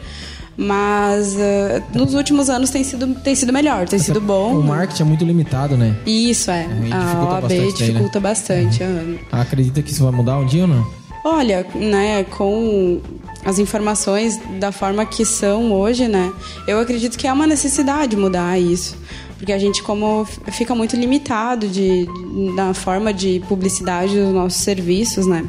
Mas 0.56 1.36
eh, 1.40 1.82
nos 1.94 2.14
últimos 2.14 2.50
anos 2.50 2.70
tem 2.70 2.84
sido, 2.84 3.16
tem 3.16 3.36
sido 3.36 3.52
melhor, 3.52 3.88
tem 3.88 4.00
sido 4.00 4.20
bom. 4.20 4.60
O 4.60 4.64
marketing 4.64 5.02
é 5.02 5.06
muito 5.06 5.26
limitado, 5.26 5.76
né? 5.76 5.96
Isso 6.06 6.50
é. 6.50 6.64
dificulta 6.64 6.96
A 6.96 7.24
OAB 7.24 7.42
bastante 7.42 7.58
daí, 7.58 7.64
né? 7.64 7.74
dificulta 7.78 8.20
bastante. 8.20 8.84
aham. 8.84 9.16
Acredita 9.32 9.82
que 9.82 9.92
isso 9.92 10.04
vai 10.04 10.12
mudar 10.12 10.38
um 10.38 10.46
dia 10.46 10.64
ou 10.64 10.68
não? 10.68 11.07
Olha, 11.30 11.68
né, 11.76 12.24
com 12.24 13.02
as 13.44 13.60
informações 13.60 14.40
da 14.62 14.72
forma 14.72 15.06
que 15.06 15.26
são 15.26 15.74
hoje, 15.74 16.08
né, 16.08 16.32
eu 16.66 16.80
acredito 16.80 17.18
que 17.18 17.28
é 17.28 17.34
uma 17.34 17.46
necessidade 17.46 18.16
mudar 18.16 18.58
isso. 18.58 18.96
Porque 19.38 19.52
a 19.52 19.60
gente 19.60 19.84
como 19.84 20.24
fica 20.54 20.74
muito 20.74 20.96
limitado 20.96 21.68
de, 21.68 22.08
na 22.56 22.74
forma 22.74 23.14
de 23.14 23.44
publicidade 23.46 24.16
dos 24.18 24.34
nossos 24.34 24.62
serviços, 24.62 25.28
né? 25.28 25.48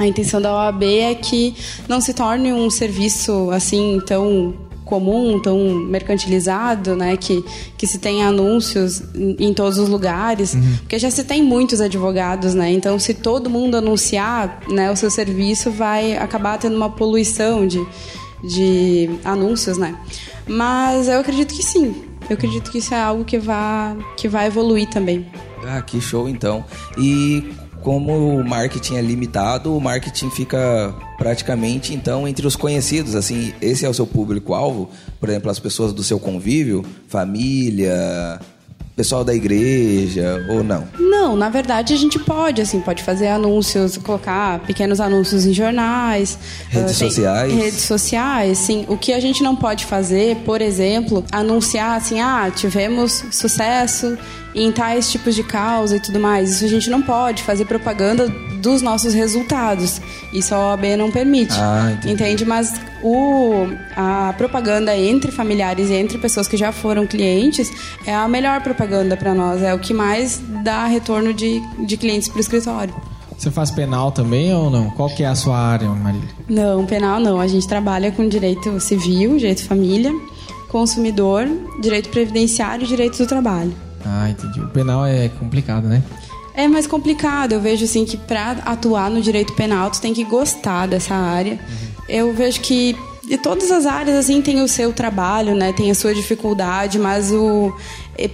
A 0.00 0.06
intenção 0.06 0.42
da 0.42 0.52
OAB 0.52 0.82
é 0.82 1.14
que 1.14 1.54
não 1.88 2.00
se 2.00 2.12
torne 2.12 2.52
um 2.52 2.68
serviço 2.68 3.50
assim 3.52 4.02
tão 4.04 4.52
comum, 4.84 5.40
tão 5.40 5.58
mercantilizado, 5.74 6.94
né? 6.94 7.16
Que, 7.16 7.44
que 7.76 7.86
se 7.86 7.98
tenha 7.98 8.28
anúncios 8.28 9.02
em, 9.14 9.52
todos 9.54 9.78
os 9.78 9.88
lugares, 9.88 10.56
porque 10.80 10.98
já 10.98 11.10
se 11.10 11.24
tem 11.24 11.42
muitos 11.42 11.80
advogados, 11.80 12.54
né? 12.54 12.70
Então, 12.72 12.98
se 12.98 13.14
todo 13.14 13.48
mundo 13.48 13.76
anunciar, 13.76 14.60
né, 14.68 14.90
o 14.90 14.96
seu 14.96 15.10
serviço, 15.10 15.70
vai 15.70 16.16
acabar 16.16 16.58
tendo 16.58 16.76
uma 16.76 16.90
poluição 16.90 17.66
de, 17.66 17.84
de 18.42 19.10
anúncios, 19.24 19.78
né? 19.78 19.96
Mas 20.46 21.08
eu 21.08 21.20
acredito 21.20 21.54
que 21.54 21.62
sim. 21.62 21.94
Eu 22.28 22.34
acredito 22.34 22.70
que 22.70 22.78
isso 22.78 22.94
é 22.94 23.00
algo 23.00 23.24
que 23.24 23.38
vai, 23.38 23.96
que 24.16 24.28
vai 24.28 24.46
evoluir 24.46 24.88
também. 24.88 25.26
Ah, 25.66 25.80
que 25.82 26.00
show 26.00 26.28
então. 26.28 26.64
E 26.98 27.52
como 27.84 28.40
o 28.40 28.42
marketing 28.42 28.96
é 28.96 29.02
limitado, 29.02 29.76
o 29.76 29.80
marketing 29.80 30.30
fica 30.30 30.92
praticamente 31.18 31.92
então 31.92 32.26
entre 32.26 32.46
os 32.46 32.56
conhecidos, 32.56 33.14
assim, 33.14 33.52
esse 33.60 33.84
é 33.84 33.88
o 33.88 33.94
seu 33.94 34.06
público-alvo, 34.06 34.88
por 35.20 35.28
exemplo, 35.28 35.50
as 35.50 35.58
pessoas 35.58 35.92
do 35.92 36.02
seu 36.02 36.18
convívio, 36.18 36.82
família, 37.06 38.40
pessoal 38.96 39.22
da 39.22 39.34
igreja 39.34 40.46
ou 40.48 40.64
não? 40.64 40.88
Não, 40.98 41.36
na 41.36 41.50
verdade 41.50 41.92
a 41.92 41.96
gente 41.96 42.18
pode, 42.18 42.62
assim, 42.62 42.80
pode 42.80 43.02
fazer 43.02 43.28
anúncios, 43.28 43.98
colocar 43.98 44.60
pequenos 44.60 44.98
anúncios 44.98 45.44
em 45.44 45.52
jornais. 45.52 46.38
Redes 46.70 46.96
ah, 46.96 46.98
tem- 46.98 47.10
sociais. 47.10 47.52
Redes 47.52 47.82
sociais, 47.82 48.58
sim. 48.58 48.86
O 48.88 48.96
que 48.96 49.12
a 49.12 49.20
gente 49.20 49.42
não 49.42 49.54
pode 49.54 49.84
fazer, 49.84 50.36
por 50.36 50.62
exemplo, 50.62 51.22
anunciar 51.30 51.98
assim, 51.98 52.18
ah, 52.18 52.50
tivemos 52.54 53.24
sucesso 53.30 54.16
em 54.54 54.70
tais 54.70 55.10
tipos 55.10 55.34
de 55.34 55.42
causa 55.42 55.96
e 55.96 56.00
tudo 56.00 56.20
mais. 56.20 56.50
Isso 56.50 56.64
a 56.64 56.68
gente 56.68 56.88
não 56.88 57.02
pode 57.02 57.42
fazer 57.42 57.64
propaganda 57.64 58.28
dos 58.62 58.80
nossos 58.80 59.12
resultados. 59.12 60.00
Isso 60.32 60.54
a 60.54 60.70
OAB 60.70 60.96
não 60.96 61.10
permite. 61.10 61.54
Ah. 61.58 61.98
Entende? 62.06 62.44
Mas 62.44 62.72
o, 63.02 63.66
a 63.96 64.32
propaganda 64.38 64.96
entre 64.96 65.30
familiares 65.30 65.90
e 65.90 65.94
entre 65.94 66.18
pessoas 66.18 66.48
que 66.48 66.56
já 66.56 66.72
foram 66.72 67.06
clientes 67.06 67.70
é 68.06 68.14
a 68.14 68.26
melhor 68.28 68.62
propaganda 68.62 69.16
para 69.16 69.34
nós. 69.34 69.62
É 69.62 69.74
o 69.74 69.78
que 69.78 69.92
mais 69.92 70.40
dá 70.62 70.86
retorno 70.86 71.34
de, 71.34 71.60
de 71.86 71.96
clientes 71.96 72.28
para 72.28 72.38
o 72.38 72.40
escritório. 72.40 72.94
Você 73.36 73.50
faz 73.50 73.70
penal 73.70 74.12
também 74.12 74.54
ou 74.54 74.70
não? 74.70 74.90
Qual 74.90 75.08
que 75.08 75.22
é 75.22 75.26
a 75.26 75.34
sua 75.34 75.58
área, 75.58 75.88
Marília? 75.88 76.28
Não, 76.48 76.86
penal 76.86 77.20
não. 77.20 77.40
A 77.40 77.46
gente 77.46 77.66
trabalha 77.66 78.10
com 78.12 78.26
direito 78.28 78.78
civil, 78.80 79.36
direito 79.36 79.64
família, 79.64 80.12
consumidor, 80.70 81.46
direito 81.80 82.08
previdenciário 82.08 82.84
e 82.84 82.88
direito 82.88 83.18
do 83.18 83.26
trabalho. 83.26 83.74
Ah, 84.04 84.30
entendi. 84.30 84.60
O 84.60 84.68
penal 84.68 85.04
é 85.06 85.28
complicado, 85.28 85.88
né? 85.88 86.02
É 86.54 86.68
mais 86.68 86.86
complicado. 86.86 87.52
Eu 87.52 87.60
vejo 87.60 87.84
assim 87.84 88.04
que 88.04 88.16
para 88.16 88.52
atuar 88.64 89.10
no 89.10 89.20
direito 89.20 89.52
penal, 89.54 89.90
tu 89.90 90.00
tem 90.00 90.14
que 90.14 90.24
gostar 90.24 90.86
dessa 90.86 91.14
área. 91.14 91.58
Eu 92.08 92.32
vejo 92.32 92.60
que 92.60 92.96
de 93.26 93.38
todas 93.38 93.70
as 93.70 93.86
áreas 93.86 94.16
assim 94.16 94.42
tem 94.42 94.60
o 94.60 94.68
seu 94.68 94.92
trabalho, 94.92 95.54
né? 95.54 95.72
Tem 95.72 95.90
a 95.90 95.94
sua 95.94 96.14
dificuldade, 96.14 96.98
mas 96.98 97.32
o 97.32 97.74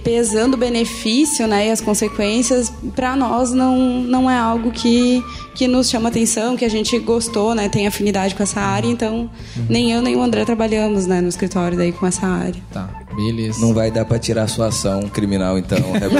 pesando 0.03 0.53
o 0.53 0.57
benefício, 0.57 1.47
né, 1.47 1.67
e 1.67 1.71
as 1.71 1.81
consequências, 1.81 2.71
para 2.95 3.15
nós 3.15 3.51
não, 3.51 3.77
não 4.01 4.29
é 4.29 4.37
algo 4.37 4.71
que, 4.71 5.23
que 5.55 5.67
nos 5.67 5.89
chama 5.89 6.09
atenção, 6.09 6.55
que 6.55 6.63
a 6.63 6.69
gente 6.69 6.97
gostou, 6.99 7.55
né, 7.55 7.67
tem 7.67 7.87
afinidade 7.87 8.35
com 8.35 8.43
essa 8.43 8.61
área, 8.61 8.87
então 8.87 9.29
nem 9.67 9.91
eu 9.91 10.01
nem 10.01 10.15
o 10.15 10.21
André 10.21 10.45
trabalhamos, 10.45 11.07
né, 11.07 11.19
no 11.19 11.29
escritório 11.29 11.77
daí 11.77 11.91
com 11.91 12.05
essa 12.05 12.27
área. 12.27 12.61
Tá, 12.71 12.89
beleza. 13.15 13.59
Não 13.61 13.73
vai 13.73 13.91
dar 13.91 14.05
pra 14.05 14.17
tirar 14.19 14.47
sua 14.47 14.67
ação 14.67 15.01
criminal, 15.09 15.57
então, 15.57 15.79
Roberto. 15.79 16.15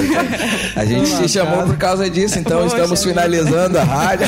A 0.76 0.84
gente 0.84 1.10
te 1.16 1.28
chamou 1.28 1.64
por 1.64 1.76
causa 1.76 2.08
disso, 2.08 2.38
então 2.38 2.66
estamos 2.66 3.02
finalizando 3.02 3.78
a 3.78 3.84
rádio. 3.84 4.26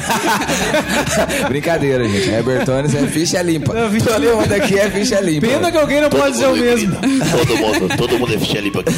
Brincadeira, 1.49 2.09
gente. 2.09 2.31
Robertones 2.31 2.95
é 2.95 3.07
ficha 3.07 3.41
limpa. 3.43 3.73
Todo 3.73 4.37
mundo 4.37 4.53
aqui 4.53 4.79
é 4.79 4.91
ficha 4.91 5.21
limpa. 5.21 5.47
Pena 5.47 5.71
que 5.71 5.79
alguém 5.79 6.01
não 6.01 6.11
Todo 6.11 6.21
pode 6.21 6.37
ser 6.37 6.47
o 6.47 6.51
mundo, 6.51 6.61
mesmo. 6.61 6.97
querido. 7.01 7.25
Todo 7.31 7.57
mundo, 7.57 7.97
todo 7.97 8.19
mundo 8.19 8.35
é 8.35 8.39
ficha 8.39 8.61
limpa 8.61 8.81
aqui. 8.81 8.93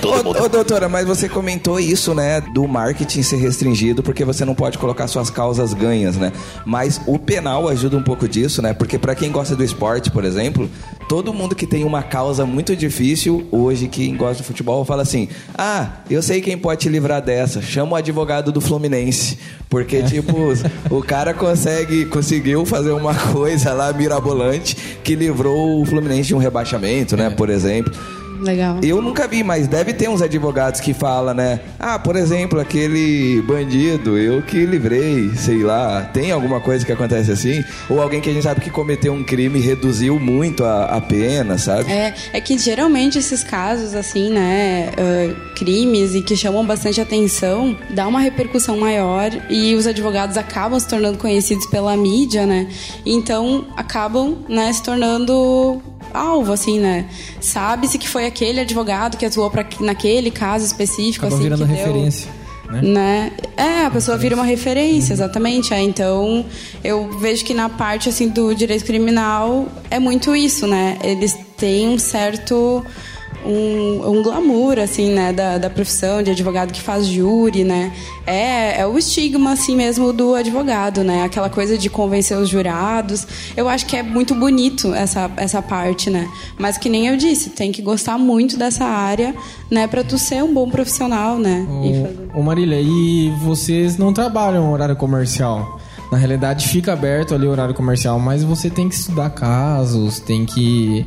Todo 0.00 0.24
mundo. 0.24 0.38
Ô, 0.38 0.44
ô, 0.44 0.48
doutora, 0.48 0.88
mas 0.88 1.06
você 1.06 1.28
comentou 1.28 1.78
isso, 1.80 2.14
né, 2.14 2.40
do 2.52 2.66
marketing 2.66 3.22
ser 3.22 3.36
restringido 3.36 4.02
porque 4.02 4.24
você 4.24 4.44
não 4.44 4.54
pode 4.54 4.78
colocar 4.78 5.06
suas 5.08 5.30
causas 5.30 5.72
ganhas, 5.72 6.16
né? 6.16 6.32
Mas 6.64 7.00
o 7.06 7.18
penal 7.18 7.68
ajuda 7.68 7.96
um 7.96 8.02
pouco 8.02 8.28
disso, 8.28 8.62
né? 8.62 8.72
Porque 8.72 8.98
pra 8.98 9.14
quem 9.14 9.30
gosta 9.30 9.54
do 9.54 9.64
esporte, 9.64 10.10
por 10.10 10.24
exemplo, 10.24 10.68
todo 11.08 11.32
mundo 11.32 11.54
que 11.54 11.66
tem 11.66 11.84
uma 11.84 12.02
causa 12.02 12.44
muito 12.44 12.74
difícil, 12.76 12.87
hoje 13.50 13.88
quem 13.88 14.16
gosta 14.16 14.42
de 14.42 14.42
futebol 14.42 14.84
fala 14.84 15.02
assim: 15.02 15.28
"Ah, 15.56 15.98
eu 16.10 16.22
sei 16.22 16.40
quem 16.40 16.56
pode 16.56 16.82
te 16.82 16.88
livrar 16.88 17.22
dessa. 17.22 17.60
Chama 17.60 17.92
o 17.92 17.96
advogado 17.96 18.52
do 18.52 18.60
Fluminense". 18.60 19.38
Porque 19.68 20.02
tipo, 20.02 20.32
o 20.90 21.02
cara 21.02 21.34
consegue 21.34 22.06
conseguiu 22.06 22.64
fazer 22.64 22.92
uma 22.92 23.14
coisa 23.32 23.72
lá 23.72 23.92
mirabolante 23.92 24.76
que 25.04 25.14
livrou 25.14 25.82
o 25.82 25.86
Fluminense 25.86 26.28
de 26.28 26.34
um 26.34 26.38
rebaixamento, 26.38 27.16
né, 27.16 27.30
por 27.30 27.50
exemplo. 27.50 27.92
Legal. 28.40 28.78
Eu 28.82 29.02
nunca 29.02 29.26
vi, 29.26 29.42
mas 29.42 29.66
deve 29.66 29.92
ter 29.92 30.08
uns 30.08 30.22
advogados 30.22 30.80
que 30.80 30.94
falam, 30.94 31.34
né? 31.34 31.60
Ah, 31.78 31.98
por 31.98 32.16
exemplo, 32.16 32.60
aquele 32.60 33.42
bandido, 33.42 34.16
eu 34.16 34.42
que 34.42 34.64
livrei, 34.64 35.30
sei 35.36 35.62
lá. 35.62 36.02
Tem 36.02 36.30
alguma 36.30 36.60
coisa 36.60 36.84
que 36.84 36.92
acontece 36.92 37.30
assim? 37.30 37.64
Ou 37.88 38.00
alguém 38.00 38.20
que 38.20 38.30
a 38.30 38.32
gente 38.32 38.42
sabe 38.42 38.60
que 38.60 38.70
cometeu 38.70 39.12
um 39.12 39.24
crime 39.24 39.58
e 39.58 39.62
reduziu 39.62 40.18
muito 40.18 40.64
a, 40.64 40.84
a 40.84 41.00
pena, 41.00 41.58
sabe? 41.58 41.90
É, 41.90 42.14
é 42.32 42.40
que 42.40 42.56
geralmente 42.58 43.18
esses 43.18 43.42
casos, 43.42 43.94
assim, 43.94 44.30
né, 44.30 44.90
ah, 44.96 45.54
crimes 45.56 46.14
e 46.14 46.22
que 46.22 46.36
chamam 46.36 46.64
bastante 46.64 47.00
atenção, 47.00 47.76
dá 47.90 48.06
uma 48.06 48.20
repercussão 48.20 48.78
maior 48.78 49.30
e 49.50 49.74
os 49.74 49.86
advogados 49.86 50.36
acabam 50.36 50.78
se 50.78 50.86
tornando 50.86 51.18
conhecidos 51.18 51.66
pela 51.66 51.96
mídia, 51.96 52.46
né? 52.46 52.68
Então 53.04 53.66
acabam, 53.76 54.38
né, 54.48 54.72
se 54.72 54.82
tornando 54.82 55.82
alvo, 56.12 56.52
assim, 56.52 56.78
né? 56.80 57.06
Sabe-se 57.40 57.98
que 57.98 58.08
foi 58.08 58.26
aquele 58.26 58.60
advogado 58.60 59.16
que 59.16 59.24
atuou 59.26 59.50
pra, 59.50 59.64
naquele 59.80 60.30
caso 60.30 60.64
específico, 60.64 61.24
Acaba 61.26 61.34
assim, 61.34 61.42
virando 61.44 61.66
que 61.66 61.72
deu- 61.72 61.76
referência. 61.86 62.30
Né? 62.70 62.82
né? 62.82 63.32
É, 63.56 63.86
a 63.86 63.90
pessoa 63.90 64.18
vira 64.18 64.34
uma 64.34 64.44
referência, 64.44 65.12
exatamente. 65.14 65.72
É, 65.72 65.80
então, 65.80 66.44
eu 66.84 67.10
vejo 67.18 67.44
que 67.44 67.54
na 67.54 67.68
parte 67.70 68.08
assim 68.10 68.28
do 68.28 68.54
direito 68.54 68.84
criminal 68.84 69.66
é 69.90 69.98
muito 69.98 70.36
isso, 70.36 70.66
né? 70.66 70.98
Eles 71.02 71.34
têm 71.56 71.88
um 71.88 71.98
certo 71.98 72.84
um, 73.48 74.18
um 74.18 74.22
glamour 74.22 74.78
assim, 74.78 75.10
né, 75.10 75.32
da, 75.32 75.56
da 75.56 75.70
profissão 75.70 76.22
de 76.22 76.30
advogado 76.30 76.70
que 76.70 76.82
faz 76.82 77.06
júri, 77.06 77.64
né? 77.64 77.90
É, 78.26 78.82
é 78.82 78.86
o 78.86 78.98
estigma 78.98 79.52
assim 79.52 79.74
mesmo 79.74 80.12
do 80.12 80.34
advogado, 80.34 81.02
né? 81.02 81.22
Aquela 81.24 81.48
coisa 81.48 81.78
de 81.78 81.88
convencer 81.88 82.36
os 82.36 82.50
jurados. 82.50 83.26
Eu 83.56 83.66
acho 83.66 83.86
que 83.86 83.96
é 83.96 84.02
muito 84.02 84.34
bonito 84.34 84.92
essa 84.92 85.30
essa 85.38 85.62
parte, 85.62 86.10
né? 86.10 86.28
Mas 86.58 86.76
que 86.76 86.90
nem 86.90 87.06
eu 87.06 87.16
disse, 87.16 87.50
tem 87.50 87.72
que 87.72 87.80
gostar 87.80 88.18
muito 88.18 88.58
dessa 88.58 88.84
área, 88.84 89.34
né, 89.70 89.86
para 89.86 90.04
tu 90.04 90.18
ser 90.18 90.44
um 90.44 90.52
bom 90.52 90.68
profissional, 90.68 91.38
né? 91.38 91.66
Ô, 92.34 92.40
ô 92.40 92.42
Marília, 92.42 92.80
e 92.80 93.30
vocês 93.42 93.96
não 93.96 94.12
trabalham 94.12 94.70
horário 94.70 94.96
comercial? 94.96 95.80
Na 96.12 96.18
realidade 96.18 96.68
fica 96.68 96.92
aberto 96.92 97.34
ali 97.34 97.46
o 97.46 97.50
horário 97.50 97.74
comercial, 97.74 98.18
mas 98.18 98.42
você 98.42 98.68
tem 98.68 98.88
que 98.88 98.94
estudar 98.94 99.30
casos, 99.30 100.20
tem 100.20 100.44
que. 100.44 101.06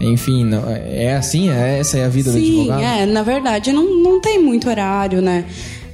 Enfim, 0.00 0.44
não- 0.44 0.64
é 0.68 1.14
assim? 1.16 1.50
É, 1.50 1.78
essa 1.78 1.98
é 1.98 2.04
a 2.04 2.08
vida 2.08 2.30
do 2.32 2.38
Sim, 2.38 2.70
advogado? 2.70 2.82
é, 2.82 3.06
na 3.06 3.22
verdade 3.22 3.72
não, 3.72 4.02
não 4.02 4.20
tem 4.20 4.38
muito 4.42 4.68
horário, 4.68 5.22
né? 5.22 5.44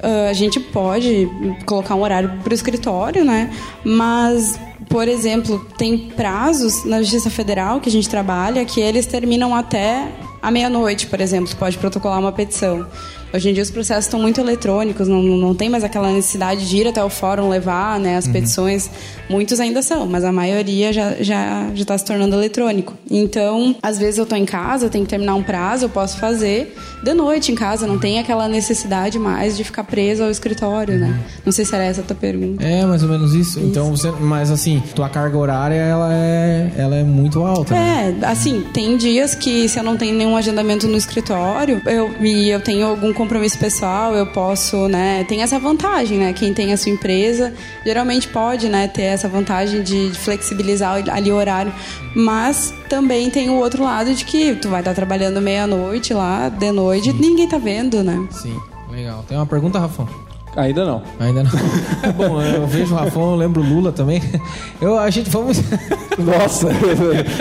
Ah, 0.02 0.28
a 0.30 0.32
gente 0.32 0.58
pode 0.58 1.28
colocar 1.66 1.94
um 1.94 2.02
horário 2.02 2.32
para 2.42 2.50
o 2.50 2.54
escritório, 2.54 3.24
né? 3.24 3.50
Mas, 3.84 4.58
por 4.88 5.06
exemplo, 5.06 5.64
tem 5.76 5.98
prazos 6.16 6.84
na 6.86 7.02
Justiça 7.02 7.28
Federal 7.28 7.80
que 7.80 7.88
a 7.88 7.92
gente 7.92 8.08
trabalha 8.08 8.64
que 8.64 8.80
eles 8.80 9.04
terminam 9.06 9.54
até 9.54 10.08
a 10.40 10.50
meia-noite, 10.50 11.06
por 11.06 11.20
exemplo. 11.20 11.48
Você 11.48 11.56
pode 11.56 11.76
protocolar 11.76 12.18
uma 12.18 12.32
petição. 12.32 12.86
Hoje 13.32 13.50
em 13.50 13.52
dia 13.52 13.62
os 13.62 13.70
processos 13.70 14.06
estão 14.06 14.20
muito 14.20 14.40
eletrônicos, 14.40 15.06
não, 15.06 15.22
não 15.22 15.54
tem 15.54 15.68
mais 15.68 15.84
aquela 15.84 16.10
necessidade 16.10 16.68
de 16.68 16.76
ir 16.76 16.88
até 16.88 17.02
o 17.02 17.08
fórum 17.08 17.48
levar 17.48 17.98
né, 18.00 18.16
as 18.16 18.26
petições. 18.26 18.90
Muitos 19.28 19.60
ainda 19.60 19.82
são, 19.82 20.06
mas 20.06 20.24
a 20.24 20.32
maioria 20.32 20.92
já 20.92 21.12
está 21.12 21.22
já, 21.22 21.70
já 21.74 21.84
tá 21.84 21.96
se 21.96 22.04
tornando 22.04 22.34
eletrônico. 22.34 22.94
Então, 23.08 23.76
às 23.82 23.98
vezes 23.98 24.18
eu 24.18 24.24
estou 24.24 24.36
em 24.36 24.44
casa, 24.44 24.88
tenho 24.88 25.04
que 25.04 25.10
terminar 25.10 25.34
um 25.34 25.42
prazo, 25.42 25.84
eu 25.84 25.88
posso 25.88 26.18
fazer 26.18 26.74
de 27.02 27.14
noite 27.14 27.52
em 27.52 27.54
casa, 27.54 27.86
não 27.86 27.98
tem 27.98 28.18
aquela 28.18 28.48
necessidade 28.48 29.18
mais 29.18 29.56
de 29.56 29.62
ficar 29.64 29.84
preso 29.84 30.24
ao 30.24 30.30
escritório, 30.30 30.98
né? 30.98 31.18
Não 31.44 31.52
sei 31.52 31.64
se 31.64 31.74
era 31.74 31.84
essa 31.84 32.00
a 32.00 32.04
tua 32.04 32.16
pergunta. 32.16 32.64
É, 32.64 32.84
mais 32.84 33.02
ou 33.02 33.08
menos 33.08 33.32
isso. 33.34 33.60
Então, 33.60 33.90
você, 33.90 34.10
mas 34.10 34.50
assim, 34.50 34.82
tua 34.94 35.08
carga 35.08 35.38
horária 35.38 35.76
ela 35.76 36.12
é, 36.12 36.72
ela 36.76 36.96
é 36.96 37.02
muito 37.04 37.40
alta. 37.44 37.74
né? 37.74 38.16
É, 38.20 38.26
assim, 38.26 38.64
tem 38.74 38.96
dias 38.96 39.34
que 39.34 39.68
se 39.68 39.78
eu 39.78 39.82
não 39.82 39.96
tenho 39.96 40.16
nenhum 40.16 40.36
agendamento 40.36 40.88
no 40.88 40.96
escritório 40.96 41.80
eu, 41.86 42.10
e 42.20 42.50
eu 42.50 42.60
tenho 42.60 42.86
algum 42.86 43.12
compromisso 43.20 43.58
pessoal, 43.58 44.14
eu 44.14 44.26
posso, 44.26 44.88
né? 44.88 45.24
Tem 45.24 45.42
essa 45.42 45.58
vantagem, 45.58 46.16
né? 46.16 46.32
Quem 46.32 46.54
tem 46.54 46.72
a 46.72 46.76
sua 46.78 46.90
empresa 46.90 47.52
geralmente 47.84 48.26
pode, 48.26 48.66
né, 48.66 48.88
ter 48.88 49.02
essa 49.02 49.28
vantagem 49.28 49.82
de, 49.82 50.10
flexibilizar 50.14 51.04
ali 51.10 51.30
o 51.30 51.36
horário. 51.36 51.70
Mas 52.16 52.72
também 52.88 53.28
tem 53.28 53.50
o 53.50 53.56
outro 53.56 53.84
lado 53.84 54.14
de 54.14 54.24
que 54.24 54.54
tu 54.54 54.70
vai 54.70 54.80
estar 54.80 54.94
trabalhando 54.94 55.38
meia-noite 55.38 56.14
lá, 56.14 56.48
de 56.48 56.72
noite, 56.72 57.10
e 57.10 57.12
ninguém 57.12 57.46
tá 57.46 57.58
vendo, 57.58 58.02
né? 58.02 58.26
Sim, 58.30 58.58
legal. 58.90 59.22
Tem 59.28 59.36
uma 59.36 59.46
pergunta, 59.46 59.78
Rafão? 59.78 60.08
Ainda 60.56 60.84
não. 60.84 61.02
Ainda 61.18 61.42
não. 61.44 61.50
Bom, 62.16 62.42
eu 62.42 62.66
vejo 62.66 62.92
o 62.94 62.96
Rafão, 62.96 63.30
eu 63.30 63.36
lembro 63.36 63.62
o 63.62 63.64
Lula 63.64 63.92
também. 63.92 64.20
Eu, 64.80 64.98
a 64.98 65.08
gente, 65.10 65.30
vamos. 65.30 65.62
Nossa, 66.18 66.68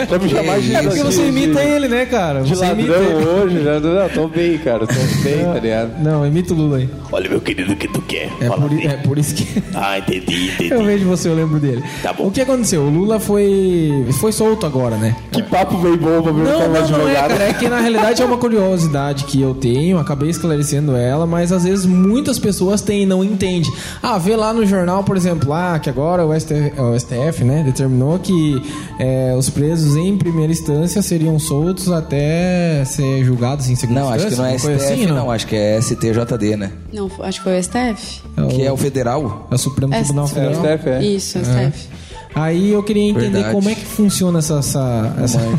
já 0.08 0.18
me 0.18 0.28
chamar 0.28 0.60
de 0.60 0.74
É 0.74 0.82
porque 0.82 1.02
você 1.02 1.26
imita 1.26 1.62
ele, 1.62 1.88
né, 1.88 2.06
cara? 2.06 2.42
De 2.42 2.54
você 2.54 2.64
ladrão 2.64 3.42
hoje, 3.42 3.62
já, 3.62 3.78
não, 3.80 4.08
tô 4.08 4.28
bem, 4.28 4.56
cara, 4.58 4.86
tô 4.86 4.94
bem, 5.22 5.44
tá 5.44 5.60
ligado? 5.60 6.02
Não, 6.02 6.26
imita 6.26 6.54
o 6.54 6.56
Lula 6.56 6.78
aí. 6.78 6.88
Olha, 7.12 7.28
meu 7.28 7.40
querido, 7.40 7.72
o 7.72 7.76
que 7.76 7.88
tu 7.88 8.00
quer? 8.02 8.30
É 8.40 8.48
por, 8.48 8.72
é 8.72 8.96
por 8.98 9.18
isso 9.18 9.34
que. 9.34 9.60
Ah, 9.74 9.98
entendi, 9.98 10.50
entendi. 10.50 10.70
Eu 10.72 10.84
vejo 10.84 11.06
você, 11.06 11.28
eu 11.28 11.34
lembro 11.34 11.58
dele. 11.58 11.82
Tá 12.02 12.12
bom. 12.12 12.26
O 12.26 12.30
que 12.30 12.40
aconteceu? 12.40 12.82
O 12.82 12.90
Lula 12.90 13.18
foi. 13.18 14.06
foi 14.20 14.30
solto 14.32 14.66
agora, 14.66 14.96
né? 14.96 15.16
Que 15.32 15.42
papo 15.42 15.76
bem 15.78 15.96
bom 15.96 16.22
pra 16.22 16.32
Não, 16.32 16.42
perguntar 16.44 16.56
um 16.56 16.60
não, 16.60 16.68
não 16.68 16.76
é, 16.76 16.80
advogado. 16.80 17.28
cara. 17.30 17.44
É 17.44 17.52
que 17.54 17.68
na 17.68 17.80
realidade 17.80 18.20
é 18.22 18.24
uma 18.24 18.36
curiosidade 18.36 19.24
que 19.24 19.40
eu 19.40 19.54
tenho, 19.54 19.98
acabei 19.98 20.28
esclarecendo 20.28 20.94
ela, 20.96 21.26
mas 21.26 21.50
às 21.52 21.64
vezes 21.64 21.86
muitas 21.86 22.38
pessoas 22.38 22.82
têm 22.82 22.99
e 23.02 23.06
não 23.06 23.24
entendem. 23.24 23.70
Ah, 24.02 24.18
vê 24.18 24.36
lá 24.36 24.52
no 24.52 24.64
jornal, 24.66 25.02
por 25.04 25.16
exemplo, 25.16 25.52
ah, 25.52 25.78
que 25.78 25.88
agora 25.90 26.24
o 26.26 26.38
STF, 26.38 26.72
o 26.80 26.98
STF 26.98 27.44
né, 27.44 27.62
determinou 27.64 28.18
que 28.18 28.62
é, 28.98 29.34
os 29.36 29.48
presos 29.50 29.96
em 29.96 30.16
primeira 30.16 30.52
instância 30.52 31.02
seriam 31.02 31.38
soltos 31.38 31.90
até 31.90 32.84
ser 32.84 33.24
julgados 33.24 33.68
em 33.68 33.74
segunda 33.76 34.00
Não, 34.00 34.08
acho 34.08 34.26
instância. 34.26 34.36
que 34.36 34.42
não 34.42 34.46
é 34.46 34.58
STF, 34.58 34.92
assim, 34.92 35.06
não. 35.06 35.30
Acho 35.30 35.46
que 35.46 35.56
é 35.56 35.80
STJD, 35.80 36.56
né? 36.56 36.72
Não, 36.92 37.10
acho 37.20 37.38
que 37.38 37.44
foi 37.44 37.58
o 37.58 37.62
STF. 37.62 38.22
Que 38.50 38.62
é 38.66 38.72
o 38.72 38.76
federal. 38.76 39.48
É 39.50 39.54
o 39.54 39.58
Supremo 39.58 39.94
É, 39.94 39.98
Tribunal 39.98 40.24
é, 40.24 40.28
Federal. 40.28 40.54
STF, 40.54 40.88
é. 40.88 41.02
Isso, 41.04 41.38
STF. 41.38 41.88
Aí 42.34 42.72
eu 42.72 42.82
queria 42.82 43.02
entender 43.02 43.30
Verdade. 43.30 43.54
como 43.54 43.68
é 43.68 43.74
que 43.74 43.84
funciona 43.84 44.38
essa. 44.38 44.58
essa, 44.58 45.14
essa... 45.22 45.40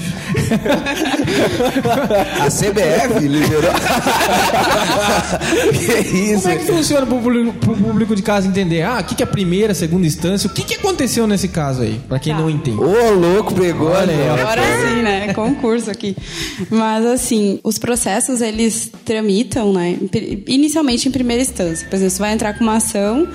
A 2.42 2.50
CBF 2.50 3.28
liberou. 3.28 3.72
que 5.72 6.18
isso? 6.18 6.42
Como 6.44 6.54
é 6.54 6.58
que 6.58 6.66
funciona 6.66 7.06
pro 7.06 7.20
público, 7.20 7.54
pro 7.60 7.76
público 7.76 8.16
de 8.16 8.22
casa 8.22 8.48
entender? 8.48 8.84
Ah, 8.84 9.00
o 9.02 9.04
que, 9.04 9.16
que 9.16 9.24
é 9.24 9.26
primeira, 9.26 9.74
segunda 9.74 10.08
instância? 10.08 10.48
O 10.48 10.54
que, 10.54 10.64
que 10.64 10.76
aconteceu 10.76 11.28
nesse 11.28 11.50
caso 11.50 11.82
aí? 11.82 12.00
Pra 12.08 12.20
quem 12.20 12.34
não 12.34 12.50
entende. 12.50 12.80
Ô, 12.80 13.12
louco, 13.12 13.54
pegou, 13.54 13.92
Olha 13.92 14.06
né? 14.06 14.32
Agora 14.32 14.62
sim, 14.62 15.02
né? 15.02 15.34
Concurso 15.34 15.92
aqui. 15.92 16.16
Mas 16.70 17.06
assim, 17.06 17.60
os 17.64 17.78
processos 17.78 18.42
eles 18.42 18.92
tramitam, 19.06 19.72
né? 19.74 19.98
Inicialmente 20.48 21.08
em 21.08 21.12
primeira 21.12 21.42
instância. 21.42 21.88
Por 21.88 21.96
exemplo, 21.96 22.12
você 22.12 22.20
vai 22.20 22.34
entrar 22.34 22.54
com 22.58 22.64
uma 22.64 22.76
ação, 22.78 23.28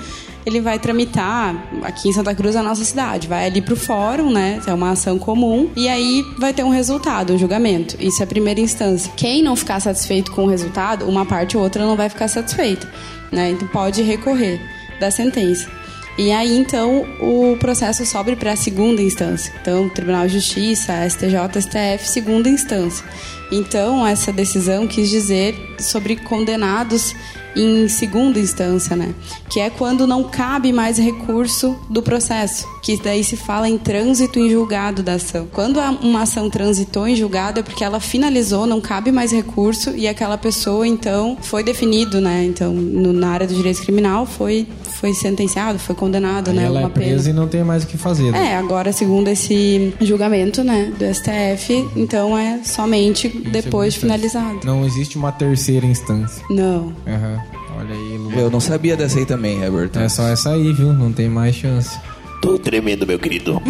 ele 0.47 0.61
vai 0.61 0.79
tramitar 0.79 1.67
aqui 1.83 2.07
em 2.07 2.13
Santa 2.13 2.33
Cruz, 2.33 2.55
a 2.55 2.63
nossa 2.63 2.85
cidade. 2.85 3.27
Vai 3.27 3.45
ali 3.47 3.61
pro 3.61 3.75
fórum, 3.75 4.31
né? 4.31 4.61
É 4.65 4.73
uma 4.73 4.91
ação 4.91 5.19
comum. 5.19 5.69
E 5.75 5.89
aí 5.89 6.23
vai 6.37 6.53
ter 6.53 6.63
um 6.63 6.69
resultado, 6.69 7.33
um 7.33 7.37
julgamento. 7.37 7.97
Isso 7.99 8.21
é 8.21 8.23
a 8.23 8.27
primeira 8.27 8.61
instância. 8.61 9.11
Quem 9.17 9.43
não 9.43 9.57
ficar 9.57 9.81
satisfeito 9.81 10.31
com 10.31 10.45
o 10.45 10.47
resultado, 10.47 11.05
uma 11.05 11.25
parte 11.25 11.57
ou 11.57 11.63
outra 11.63 11.85
não 11.85 11.97
vai 11.97 12.07
ficar 12.07 12.29
satisfeita. 12.29 12.89
Né? 13.29 13.51
Então 13.51 13.67
pode 13.67 14.01
recorrer 14.01 14.61
da 15.01 15.11
sentença. 15.11 15.69
E 16.17 16.31
aí, 16.31 16.57
então, 16.57 17.05
o 17.19 17.57
processo 17.57 18.03
sobe 18.05 18.35
para 18.37 18.53
a 18.53 18.55
segunda 18.55 19.01
instância. 19.01 19.53
Então, 19.61 19.87
Tribunal 19.89 20.25
de 20.27 20.33
Justiça, 20.33 21.07
STJ, 21.07 21.61
STF, 21.61 22.09
segunda 22.09 22.49
instância. 22.49 23.05
Então, 23.51 24.07
essa 24.07 24.31
decisão 24.31 24.87
quis 24.87 25.09
dizer 25.09 25.55
sobre 25.77 26.15
condenados 26.15 27.13
em 27.57 27.87
segunda 27.87 28.39
instância, 28.39 28.95
né? 28.95 29.13
Que 29.49 29.59
é 29.59 29.69
quando 29.69 30.05
não 30.07 30.23
cabe 30.23 30.71
mais 30.71 30.97
recurso 30.97 31.75
do 31.89 32.01
processo, 32.01 32.67
que 32.83 33.01
daí 33.01 33.23
se 33.23 33.35
fala 33.35 33.67
em 33.67 33.77
trânsito 33.77 34.39
em 34.39 34.49
julgado 34.49 35.01
da 35.03 35.13
ação. 35.13 35.47
Quando 35.51 35.79
uma 36.01 36.21
ação 36.21 36.49
transitou 36.49 37.07
em 37.07 37.15
julgado 37.15 37.59
é 37.59 37.63
porque 37.63 37.83
ela 37.83 37.99
finalizou, 37.99 38.65
não 38.67 38.79
cabe 38.81 39.11
mais 39.11 39.31
recurso 39.31 39.91
e 39.95 40.07
aquela 40.07 40.37
pessoa 40.37 40.87
então 40.87 41.37
foi 41.41 41.63
definido, 41.63 42.19
né? 42.21 42.43
Então, 42.45 42.73
no- 42.73 43.13
na 43.13 43.29
área 43.29 43.47
do 43.47 43.53
direito 43.55 43.81
criminal 43.81 44.25
foi 44.25 44.67
foi 44.99 45.13
sentenciado, 45.13 45.77
foi 45.77 45.93
condenado, 45.93 46.49
Aí 46.49 46.55
né? 46.55 46.63
ela 46.63 46.79
é 46.79 46.83
Uma 46.83 46.89
pena. 46.89 47.05
presa 47.05 47.29
e 47.29 47.33
não 47.33 47.47
tem 47.47 47.63
mais 47.63 47.83
o 47.83 47.87
que 47.87 47.97
fazer. 47.99 48.31
né? 48.31 48.53
É, 48.53 48.55
agora 48.57 48.91
segundo 48.91 49.27
esse 49.27 49.93
julgamento, 50.01 50.63
né, 50.63 50.91
do 50.97 51.05
STF, 51.05 51.87
então 51.95 52.35
é 52.35 52.61
somente 52.63 53.29
depois 53.29 53.93
de 53.93 53.99
finalizado. 53.99 54.59
Não 54.65 54.83
existe 54.83 55.15
uma 55.15 55.31
terceira 55.31 55.85
instância. 55.85 56.43
Não. 56.49 56.93
Aham. 57.05 57.39
Olha 57.77 57.93
aí, 57.93 58.17
Lu. 58.17 58.31
Eu 58.31 58.49
não 58.49 58.59
sabia 58.59 58.97
dessa 58.97 59.19
aí 59.19 59.25
também, 59.25 59.61
Herbert. 59.61 59.91
É 59.95 60.09
só 60.09 60.27
essa 60.27 60.51
aí, 60.51 60.73
viu? 60.73 60.91
Não 60.93 61.11
tem 61.11 61.29
mais 61.29 61.55
chance. 61.55 61.97
Tô 62.41 62.57
tremendo, 62.57 63.05
meu 63.05 63.19
querido. 63.19 63.61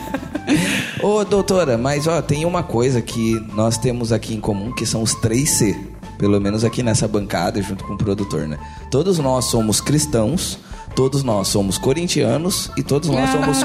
Ô, 1.02 1.24
doutora, 1.24 1.76
mas 1.78 2.06
ó, 2.06 2.20
tem 2.20 2.44
uma 2.44 2.62
coisa 2.62 3.00
que 3.00 3.40
nós 3.54 3.78
temos 3.78 4.12
aqui 4.12 4.34
em 4.34 4.40
comum, 4.40 4.72
que 4.72 4.86
são 4.86 5.02
os 5.02 5.14
3C. 5.14 5.76
Pelo 6.18 6.40
menos 6.40 6.64
aqui 6.64 6.82
nessa 6.82 7.06
bancada, 7.06 7.60
junto 7.60 7.84
com 7.84 7.94
o 7.94 7.98
produtor, 7.98 8.48
né? 8.48 8.58
Todos 8.90 9.18
nós 9.18 9.46
somos 9.46 9.80
cristãos, 9.80 10.58
todos 10.96 11.22
nós 11.22 11.46
somos 11.48 11.76
corintianos 11.78 12.70
e 12.76 12.82
todos 12.82 13.08
nós 13.10 13.28
Ah, 13.28 13.32
somos 13.32 13.62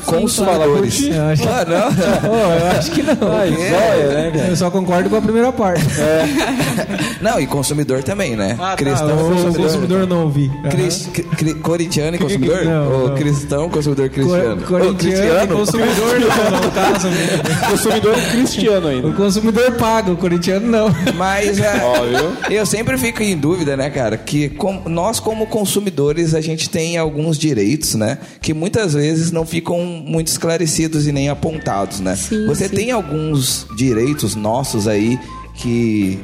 acho- 1.32 1.50
Ah, 1.50 1.65
não? 1.65 1.91
Pô, 2.30 2.36
eu 2.36 2.67
acho 2.78 2.91
que 2.91 3.02
não. 3.02 3.32
Ai, 3.32 3.50
zóia, 3.50 4.08
né, 4.13 4.32
cara? 4.36 4.48
Eu 4.50 4.56
só 4.56 4.70
concordo 4.70 5.10
com 5.10 5.15
a 5.15 5.22
primeira 5.22 5.52
parte. 5.52 5.84
Não, 7.22 7.39
e 7.39 7.46
consumidor 7.46 8.02
também, 8.04 8.36
né? 8.36 8.58
Ah, 8.60 8.76
cristão 8.76 9.08
tá, 9.08 9.13
e 9.13 9.15
o 9.15 9.30
consumidor. 9.30 9.62
consumidor 9.63 10.08
não 10.08 10.24
ouvi. 10.24 10.52
Aham. 10.63 10.70
Cris- 10.72 11.10
cri- 11.38 11.54
corintiano 11.56 12.15
e 12.15 12.20
consumidor? 12.20 12.65
Não, 12.65 12.91
Ou 12.91 13.08
não. 13.10 13.15
cristão, 13.15 13.70
consumidor 13.70 14.10
cristiano? 14.10 14.62
Co- 14.62 14.67
Corintiano 14.80 15.44
e 15.54 15.56
consumidor 15.56 16.20
não, 16.20 16.62
no 16.62 16.72
caso. 16.72 17.08
né? 17.08 17.41
Consumidor 17.70 18.15
cristiano 18.32 18.88
ainda. 18.88 19.08
O 19.08 19.13
consumidor 19.13 19.72
paga, 19.74 20.12
o 20.12 20.17
corintiano 20.17 20.67
não. 20.67 20.88
Mas 21.15 21.60
é, 21.60 21.84
Óbvio. 21.84 22.38
eu 22.50 22.65
sempre 22.65 22.98
fico 22.98 23.21
em 23.21 23.38
dúvida, 23.38 23.77
né, 23.77 23.90
cara? 23.90 24.17
Que 24.17 24.50
com- 24.50 24.82
nós, 24.88 25.19
como 25.19 25.46
consumidores, 25.46 26.34
a 26.34 26.42
gente 26.42 26.69
tem 26.69 26.98
algum 26.98 27.21
alguns 27.22 27.38
direitos, 27.38 27.94
né? 27.96 28.17
Que 28.42 28.54
muitas 28.54 28.94
vezes 28.94 29.32
não 29.32 29.46
ficam 29.46 29.80
muito 29.86 30.28
esclarecidos 30.28 31.08
e 31.08 31.12
nem 31.12 31.30
apontados, 31.30 32.00
né? 32.00 32.15
Sim, 32.15 32.46
Você 32.48 32.67
sim. 32.67 32.76
tem 32.76 32.92
alguns 32.92 33.67
direitos 33.78 34.36
nossos 34.36 34.88
aí 34.88 35.19
que 35.56 36.19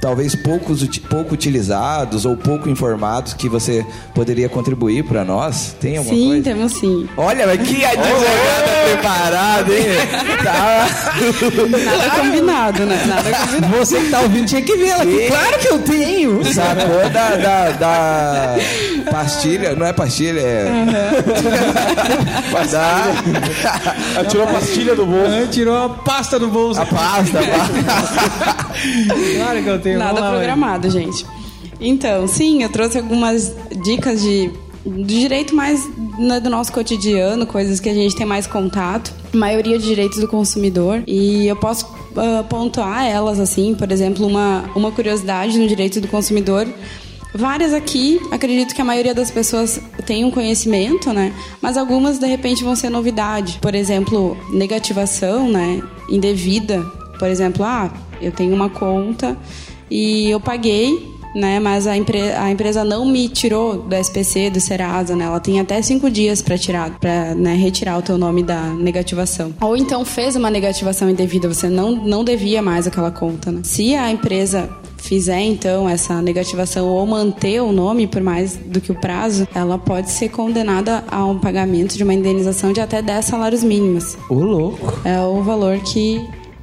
talvez 0.00 0.34
poucos, 0.34 0.86
pouco 0.98 1.34
utilizados 1.34 2.24
ou 2.24 2.36
pouco 2.36 2.68
informados 2.68 3.34
que 3.34 3.48
você 3.48 3.84
poderia 4.14 4.48
contribuir 4.48 5.04
para 5.04 5.24
nós? 5.24 5.74
Tem 5.80 5.96
alguma 5.98 6.14
Sim, 6.16 6.26
coisa? 6.28 6.42
temos 6.44 6.72
sim. 6.74 7.08
Olha, 7.16 7.46
mas 7.46 7.66
que 7.68 7.84
advogada 7.84 8.68
preparada, 8.90 9.72
hein? 9.74 9.84
Tá. 10.38 10.86
Nada 11.84 12.10
combinado, 12.20 12.86
né? 12.86 13.04
Nada 13.06 13.30
combinado. 13.46 13.76
Você 13.78 14.00
que 14.00 14.10
tá 14.10 14.20
ouvindo 14.20 14.46
tinha 14.46 14.62
que 14.62 14.76
ver 14.76 14.88
ela 14.88 15.02
aqui. 15.02 15.26
Claro 15.26 15.58
que 15.58 15.68
eu 15.68 15.78
tenho. 15.80 16.44
Sacou 16.54 17.10
da, 17.10 17.36
da, 17.36 17.70
da 17.72 18.54
pastilha, 19.10 19.74
não 19.74 19.84
é 19.86 19.92
pastilha, 19.92 20.40
é. 20.40 20.64
Da- 22.70 23.06
Ela 24.14 24.24
tirou 24.26 24.44
a 24.44 24.52
pastilha 24.52 24.94
do 24.94 25.06
bolso. 25.06 25.32
Ah, 25.44 25.46
Tirou 25.50 25.84
a 25.84 25.88
pasta 25.88 26.38
do 26.38 26.48
bolso. 26.48 26.80
a 26.80 26.86
pasta, 26.86 27.38
a 27.40 27.42
pasta. 27.42 28.74
Claro 29.36 29.62
que 29.62 29.68
eu 29.68 29.78
tenho. 29.80 29.87
Nada 29.96 30.14
Vamos 30.14 30.20
lá, 30.20 30.30
programado, 30.30 30.90
gente. 30.90 31.24
Então, 31.80 32.26
sim, 32.26 32.62
eu 32.62 32.68
trouxe 32.68 32.98
algumas 32.98 33.54
dicas 33.82 34.20
de 34.20 34.50
do 34.84 35.04
direito 35.04 35.54
mais 35.54 35.88
né, 36.18 36.40
do 36.40 36.48
nosso 36.48 36.72
cotidiano, 36.72 37.46
coisas 37.46 37.78
que 37.80 37.88
a 37.88 37.94
gente 37.94 38.16
tem 38.16 38.26
mais 38.26 38.46
contato, 38.46 39.12
maioria 39.32 39.78
de 39.78 39.84
direitos 39.84 40.18
do 40.18 40.28
consumidor. 40.28 41.02
E 41.06 41.46
eu 41.46 41.56
posso 41.56 41.86
ah, 42.16 42.44
pontuar 42.48 43.04
elas, 43.04 43.38
assim, 43.38 43.74
por 43.74 43.90
exemplo, 43.92 44.26
uma, 44.26 44.64
uma 44.74 44.90
curiosidade 44.90 45.58
no 45.58 45.66
direito 45.66 46.00
do 46.00 46.08
consumidor. 46.08 46.66
Várias 47.34 47.74
aqui, 47.74 48.18
acredito 48.30 48.74
que 48.74 48.80
a 48.80 48.84
maioria 48.84 49.14
das 49.14 49.30
pessoas 49.30 49.80
tem 50.06 50.24
um 50.24 50.30
conhecimento, 50.30 51.12
né? 51.12 51.32
Mas 51.60 51.76
algumas, 51.76 52.18
de 52.18 52.26
repente, 52.26 52.64
vão 52.64 52.74
ser 52.74 52.88
novidade. 52.88 53.58
Por 53.60 53.74
exemplo, 53.74 54.36
negativação, 54.50 55.48
né? 55.48 55.82
Indevida. 56.08 56.82
Por 57.18 57.28
exemplo, 57.28 57.64
ah, 57.64 57.92
eu 58.20 58.32
tenho 58.32 58.54
uma 58.54 58.70
conta 58.70 59.36
e 59.90 60.30
eu 60.30 60.40
paguei, 60.40 61.16
né? 61.34 61.60
Mas 61.60 61.86
a, 61.86 61.96
empre 61.96 62.20
a 62.32 62.50
empresa 62.50 62.84
não 62.84 63.04
me 63.04 63.28
tirou 63.28 63.76
do 63.76 63.94
SPC, 63.94 64.50
do 64.50 64.60
Serasa, 64.60 65.14
né? 65.14 65.24
Ela 65.24 65.40
tem 65.40 65.60
até 65.60 65.80
cinco 65.82 66.10
dias 66.10 66.42
para 66.42 66.56
tirar, 66.58 66.98
para 66.98 67.34
né, 67.34 67.54
retirar 67.54 67.98
o 67.98 68.02
teu 68.02 68.18
nome 68.18 68.42
da 68.42 68.62
negativação. 68.74 69.54
Ou 69.60 69.76
então 69.76 70.04
fez 70.04 70.36
uma 70.36 70.50
negativação 70.50 71.08
indevida, 71.08 71.48
você 71.48 71.68
não, 71.68 71.92
não 71.92 72.24
devia 72.24 72.62
mais 72.62 72.86
aquela 72.86 73.10
conta, 73.10 73.52
né? 73.52 73.60
Se 73.64 73.94
a 73.94 74.10
empresa 74.10 74.68
fizer 74.98 75.40
então 75.40 75.88
essa 75.88 76.20
negativação 76.20 76.86
ou 76.86 77.06
manter 77.06 77.62
o 77.62 77.72
nome 77.72 78.06
por 78.06 78.20
mais 78.20 78.56
do 78.56 78.80
que 78.80 78.92
o 78.92 78.94
prazo, 78.94 79.48
ela 79.54 79.78
pode 79.78 80.10
ser 80.10 80.28
condenada 80.28 81.04
a 81.10 81.24
um 81.24 81.38
pagamento 81.38 81.96
de 81.96 82.02
uma 82.02 82.12
indenização 82.12 82.72
de 82.72 82.80
até 82.80 83.00
10 83.00 83.24
salários 83.24 83.64
mínimos. 83.64 84.16
Ô, 84.28 84.34
louco. 84.34 85.00
É 85.04 85.20
o 85.20 85.42
valor 85.42 85.78
que, 85.78 86.20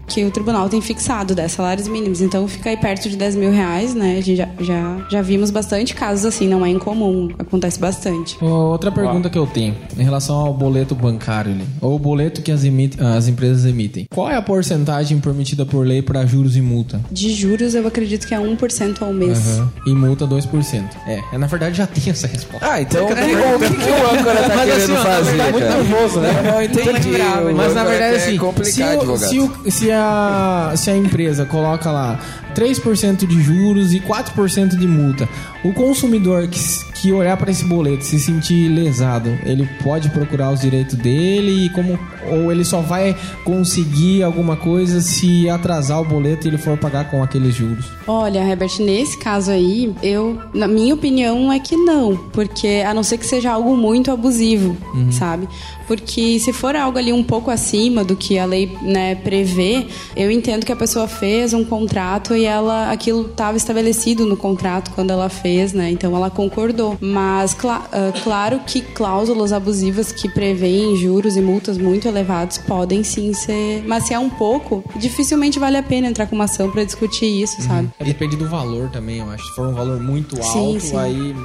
que 0.07 0.23
o 0.23 0.31
tribunal 0.31 0.69
tem 0.69 0.81
fixado, 0.81 1.33
10 1.35 1.51
salários 1.51 1.87
mínimos. 1.87 2.21
Então 2.21 2.47
fica 2.47 2.69
aí 2.69 2.77
perto 2.77 3.09
de 3.09 3.15
10 3.17 3.35
mil 3.35 3.51
reais, 3.51 3.93
né? 3.95 4.13
A 4.17 4.21
gente 4.21 4.35
já, 4.35 4.49
já, 4.59 4.97
já 5.09 5.21
vimos 5.21 5.49
bastante 5.51 5.93
casos 5.95 6.25
assim, 6.25 6.47
não 6.47 6.65
é 6.65 6.69
incomum, 6.69 7.29
acontece 7.39 7.79
bastante. 7.79 8.37
Outra 8.43 8.91
pergunta 8.91 9.29
que 9.29 9.37
eu 9.37 9.47
tenho 9.47 9.75
em 9.97 10.03
relação 10.03 10.35
ao 10.35 10.53
boleto 10.53 10.93
bancário, 10.95 11.51
ali, 11.51 11.65
ou 11.81 11.95
o 11.95 11.99
boleto 11.99 12.41
que 12.41 12.51
as, 12.51 12.63
emit- 12.63 13.01
as 13.01 13.27
empresas 13.27 13.65
emitem. 13.65 14.05
Qual 14.13 14.29
é 14.29 14.35
a 14.35 14.41
porcentagem 14.41 15.19
permitida 15.19 15.65
por 15.65 15.85
lei 15.85 16.01
para 16.01 16.25
juros 16.25 16.55
e 16.55 16.61
multa? 16.61 17.01
De 17.11 17.31
juros, 17.33 17.73
eu 17.75 17.85
acredito 17.87 18.27
que 18.27 18.33
é 18.33 18.37
1% 18.39 19.01
ao 19.01 19.11
mês. 19.13 19.37
Aham. 19.57 19.71
E 19.87 19.93
multa 19.93 20.27
2%. 20.27 20.83
É, 21.07 21.21
é, 21.33 21.37
na 21.37 21.47
verdade 21.47 21.77
já 21.77 21.87
tem 21.87 22.11
essa 22.11 22.27
resposta. 22.27 22.65
Ah, 22.69 22.81
então 22.81 23.05
o 23.05 23.07
que, 23.07 23.13
o 23.13 23.59
que 23.71 23.77
que 23.83 23.89
o 23.91 24.19
âncora 24.19 24.41
tá 24.43 24.55
Mas 24.55 24.65
querendo 24.65 24.83
assim, 24.83 24.91
ó, 24.91 24.95
na 24.95 25.03
fazer, 25.03 25.37
cara? 25.37 25.51
muito 25.51 25.65
nervoso, 25.67 26.19
né? 26.19 26.29
Eu 26.45 26.51
não 26.51 26.61
entendi. 26.63 27.09
Mas 27.55 27.73
na 27.75 27.83
verdade, 27.83 28.15
assim, 28.17 28.37
complicar, 28.37 28.99
se, 28.99 29.07
o- 29.07 29.17
se, 29.17 29.39
o- 29.39 29.71
se 29.71 29.91
a, 29.95 30.73
se 30.75 30.91
a 30.91 30.95
empresa 30.95 31.45
coloca 31.45 31.91
lá 31.91 32.19
3% 32.55 33.27
de 33.27 33.41
juros 33.41 33.93
e 33.93 33.99
4% 33.99 34.77
de 34.77 34.87
multa, 34.87 35.27
o 35.63 35.73
consumidor 35.73 36.47
que, 36.47 36.59
que 36.93 37.11
olhar 37.11 37.35
para 37.37 37.51
esse 37.51 37.65
boleto 37.65 38.03
se 38.03 38.19
sentir 38.19 38.69
lesado, 38.69 39.29
ele 39.43 39.67
pode 39.83 40.09
procurar 40.09 40.51
os 40.51 40.61
direitos 40.61 40.95
dele 40.95 41.65
e 41.65 41.69
como 41.69 41.99
ou 42.27 42.51
ele 42.51 42.63
só 42.63 42.81
vai 42.81 43.15
conseguir 43.43 44.23
alguma 44.23 44.55
coisa 44.55 45.01
se 45.01 45.49
atrasar 45.49 46.01
o 46.01 46.05
boleto 46.05 46.47
e 46.47 46.49
ele 46.49 46.57
for 46.57 46.77
pagar 46.77 47.09
com 47.09 47.21
aqueles 47.21 47.53
juros. 47.53 47.85
Olha, 48.07 48.39
Herbert, 48.39 48.79
nesse 48.79 49.17
caso 49.17 49.51
aí, 49.51 49.93
eu, 50.01 50.39
na 50.53 50.67
minha 50.67 50.93
opinião, 50.93 51.51
é 51.51 51.59
que 51.59 51.75
não. 51.75 52.15
Porque 52.33 52.83
a 52.85 52.93
não 52.93 53.03
ser 53.03 53.17
que 53.17 53.25
seja 53.25 53.51
algo 53.51 53.75
muito 53.75 54.11
abusivo, 54.11 54.75
sabe? 55.11 55.47
Porque 55.87 56.39
se 56.39 56.51
for 56.51 56.75
algo 56.75 56.97
ali 56.97 57.13
um 57.13 57.23
pouco 57.23 57.51
acima 57.51 58.03
do 58.03 58.15
que 58.15 58.39
a 58.39 58.45
lei 58.45 58.75
né, 58.81 59.15
prevê, 59.15 59.85
eu 60.15 60.31
entendo 60.31 60.65
que 60.65 60.71
a 60.71 60.75
pessoa 60.75 61.07
fez 61.07 61.53
um 61.53 61.63
contrato 61.63 62.35
e 62.35 62.44
ela 62.45 62.91
aquilo 62.91 63.25
estava 63.27 63.57
estabelecido 63.57 64.25
no 64.25 64.37
contrato 64.37 64.91
quando 64.95 65.11
ela 65.11 65.29
fez, 65.29 65.73
né? 65.73 65.89
Então 65.91 66.15
ela 66.15 66.29
concordou. 66.29 66.97
Mas 67.01 67.53
cla- 67.53 67.87
ah, 67.91 68.11
claro 68.23 68.59
que 68.65 68.81
cláusulas 68.81 69.51
abusivas 69.53 70.11
que 70.11 70.29
prevêem 70.29 70.95
juros 70.95 71.35
e 71.35 71.41
multas 71.41 71.77
muito 71.77 72.07
elevados 72.07 72.57
podem 72.57 73.03
sim 73.03 73.33
ser. 73.33 73.83
Mas 73.87 74.05
se 74.05 74.13
é 74.13 74.19
um 74.19 74.29
pouco, 74.29 74.83
dificilmente 74.95 75.59
vale 75.59 75.77
a 75.77 75.83
pena 75.83 76.07
entrar 76.07 76.27
com 76.27 76.35
uma 76.35 76.45
ação 76.45 76.69
para 76.69 76.83
discutir 76.83 77.25
isso, 77.25 77.61
sabe? 77.61 77.89
É, 77.99 78.03
depende 78.03 78.35
do 78.35 78.47
valor 78.47 78.89
também, 78.89 79.17
eu 79.19 79.29
acho. 79.29 79.45
Se 79.45 79.55
for 79.55 79.67
um 79.67 79.73
valor 79.73 79.99
muito 79.99 80.35
Sim, 80.43 80.73
alto, 80.73 80.79
sim. 80.81 80.97
aí 80.97 81.35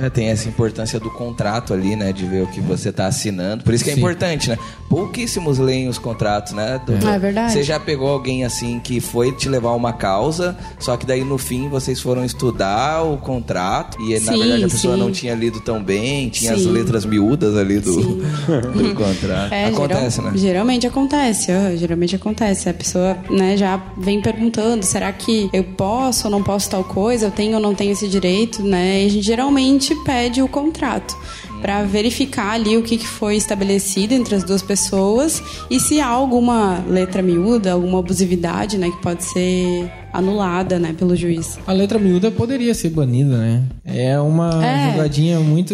É, 0.00 0.08
tem 0.08 0.28
essa 0.28 0.48
importância 0.48 0.98
do 1.00 1.10
contrato 1.10 1.74
ali, 1.74 1.96
né? 1.96 2.12
De 2.12 2.24
ver 2.24 2.42
o 2.44 2.46
que 2.46 2.60
você 2.60 2.92
tá 2.92 3.06
assinando. 3.06 3.64
Por 3.64 3.74
isso 3.74 3.82
que 3.84 3.90
é 3.90 3.94
Sim. 3.94 4.00
importante, 4.00 4.48
né? 4.48 4.56
Pouquíssimos 4.88 5.58
leem 5.58 5.88
os 5.88 5.98
contratos, 5.98 6.52
né? 6.52 6.80
doutor? 6.86 7.08
É 7.10 7.18
verdade. 7.18 7.52
Você 7.52 7.62
já 7.62 7.78
pegou 7.78 8.08
alguém 8.08 8.44
assim 8.44 8.80
que 8.80 9.00
foi 9.00 9.32
te 9.32 9.48
levar 9.48 9.72
uma 9.72 9.92
causa, 9.92 10.49
só 10.78 10.96
que 10.96 11.04
daí 11.06 11.24
no 11.24 11.38
fim 11.38 11.68
vocês 11.68 12.00
foram 12.00 12.24
estudar 12.24 13.02
o 13.02 13.16
contrato 13.18 14.00
e 14.02 14.18
na 14.20 14.32
Sim, 14.32 14.38
verdade 14.38 14.64
a 14.64 14.68
pessoa 14.68 14.94
sim. 14.94 15.00
não 15.00 15.10
tinha 15.10 15.34
lido 15.34 15.60
tão 15.60 15.82
bem, 15.82 16.28
tinha 16.28 16.52
as 16.52 16.62
Sim. 16.62 16.70
letras 16.72 17.04
miúdas 17.04 17.56
ali 17.56 17.78
do, 17.80 17.96
do 18.72 18.94
contrato. 18.94 19.52
É, 19.52 19.66
Acontece, 19.66 20.16
geral- 20.16 20.32
né? 20.32 20.38
Geralmente 20.38 20.86
acontece, 20.86 21.52
ó, 21.52 21.76
geralmente 21.76 22.16
acontece. 22.16 22.68
A 22.68 22.74
pessoa, 22.74 23.16
né, 23.30 23.56
já 23.56 23.82
vem 23.96 24.20
perguntando, 24.20 24.84
será 24.84 25.12
que 25.12 25.48
eu 25.52 25.64
posso 25.64 26.26
ou 26.26 26.30
não 26.30 26.42
posso 26.42 26.70
tal 26.70 26.84
coisa? 26.84 27.26
Eu 27.26 27.30
tenho 27.30 27.54
ou 27.56 27.60
não 27.60 27.74
tenho 27.74 27.92
esse 27.92 28.08
direito, 28.08 28.62
né? 28.62 29.02
E 29.02 29.06
a 29.06 29.08
gente 29.10 29.24
geralmente 29.26 29.94
pede 30.04 30.42
o 30.42 30.48
contrato 30.48 31.16
para 31.60 31.82
verificar 31.84 32.52
ali 32.52 32.76
o 32.76 32.82
que, 32.82 32.98
foi 32.98 33.36
estabelecido 33.36 34.12
entre 34.14 34.34
as 34.34 34.44
duas 34.44 34.62
pessoas 34.62 35.42
e 35.70 35.78
se 35.80 36.00
há 36.00 36.06
alguma 36.06 36.84
letra 36.88 37.22
miúda, 37.22 37.72
alguma 37.72 37.98
abusividade, 37.98 38.76
né, 38.78 38.90
que 38.90 39.00
pode 39.02 39.24
ser 39.24 39.90
anulada, 40.12 40.78
né, 40.78 40.94
pelo 40.98 41.14
juiz. 41.14 41.58
A 41.66 41.72
letra 41.72 41.98
miúda 41.98 42.30
poderia 42.30 42.74
ser 42.74 42.90
banida, 42.90 43.36
né? 43.38 43.62
É 43.84 44.18
uma 44.20 44.64
É. 44.64 44.90
jogadinha 44.92 45.38
muito. 45.40 45.72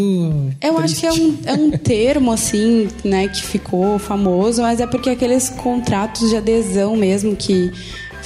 Eu 0.63 0.79
acho 0.79 0.97
que 0.97 1.07
é 1.07 1.13
um, 1.13 1.39
é 1.47 1.53
um 1.55 1.71
termo, 1.71 2.31
assim, 2.33 2.89
né, 3.05 3.29
que 3.29 3.43
ficou 3.43 3.99
famoso, 3.99 4.61
mas 4.63 4.79
é 4.81 4.87
porque 4.87 5.09
aqueles 5.11 5.49
contratos 5.49 6.29
de 6.31 6.37
adesão 6.37 6.97
mesmo 6.97 7.35
que 7.35 7.73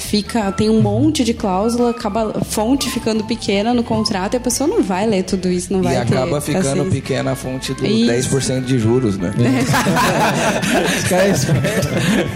fica. 0.03 0.51
tem 0.53 0.71
um 0.71 0.81
monte 0.81 1.25
de 1.25 1.35
cláusula, 1.35 1.91
acaba 1.91 2.33
a 2.41 2.45
fonte 2.45 2.89
ficando 2.91 3.25
pequena 3.25 3.75
no 3.75 3.83
contrato 3.83 4.35
e 4.35 4.37
a 4.37 4.41
pessoa 4.41 4.69
não 4.69 4.83
vai 4.83 5.07
ler 5.07 5.25
tudo 5.25 5.49
isso, 5.51 5.73
não 5.73 5.81
E 5.81 5.85
vai 5.85 5.95
ter 6.07 6.15
acaba 6.15 6.41
ficando 6.41 6.63
paciência. 6.65 6.91
pequena 6.91 7.33
a 7.33 7.37
fonte 7.37 7.75
do 7.75 7.87
Isso. 7.87 8.31
10% 8.37 8.65
de 8.65 8.79
juros, 8.79 9.19
né? 9.19 9.33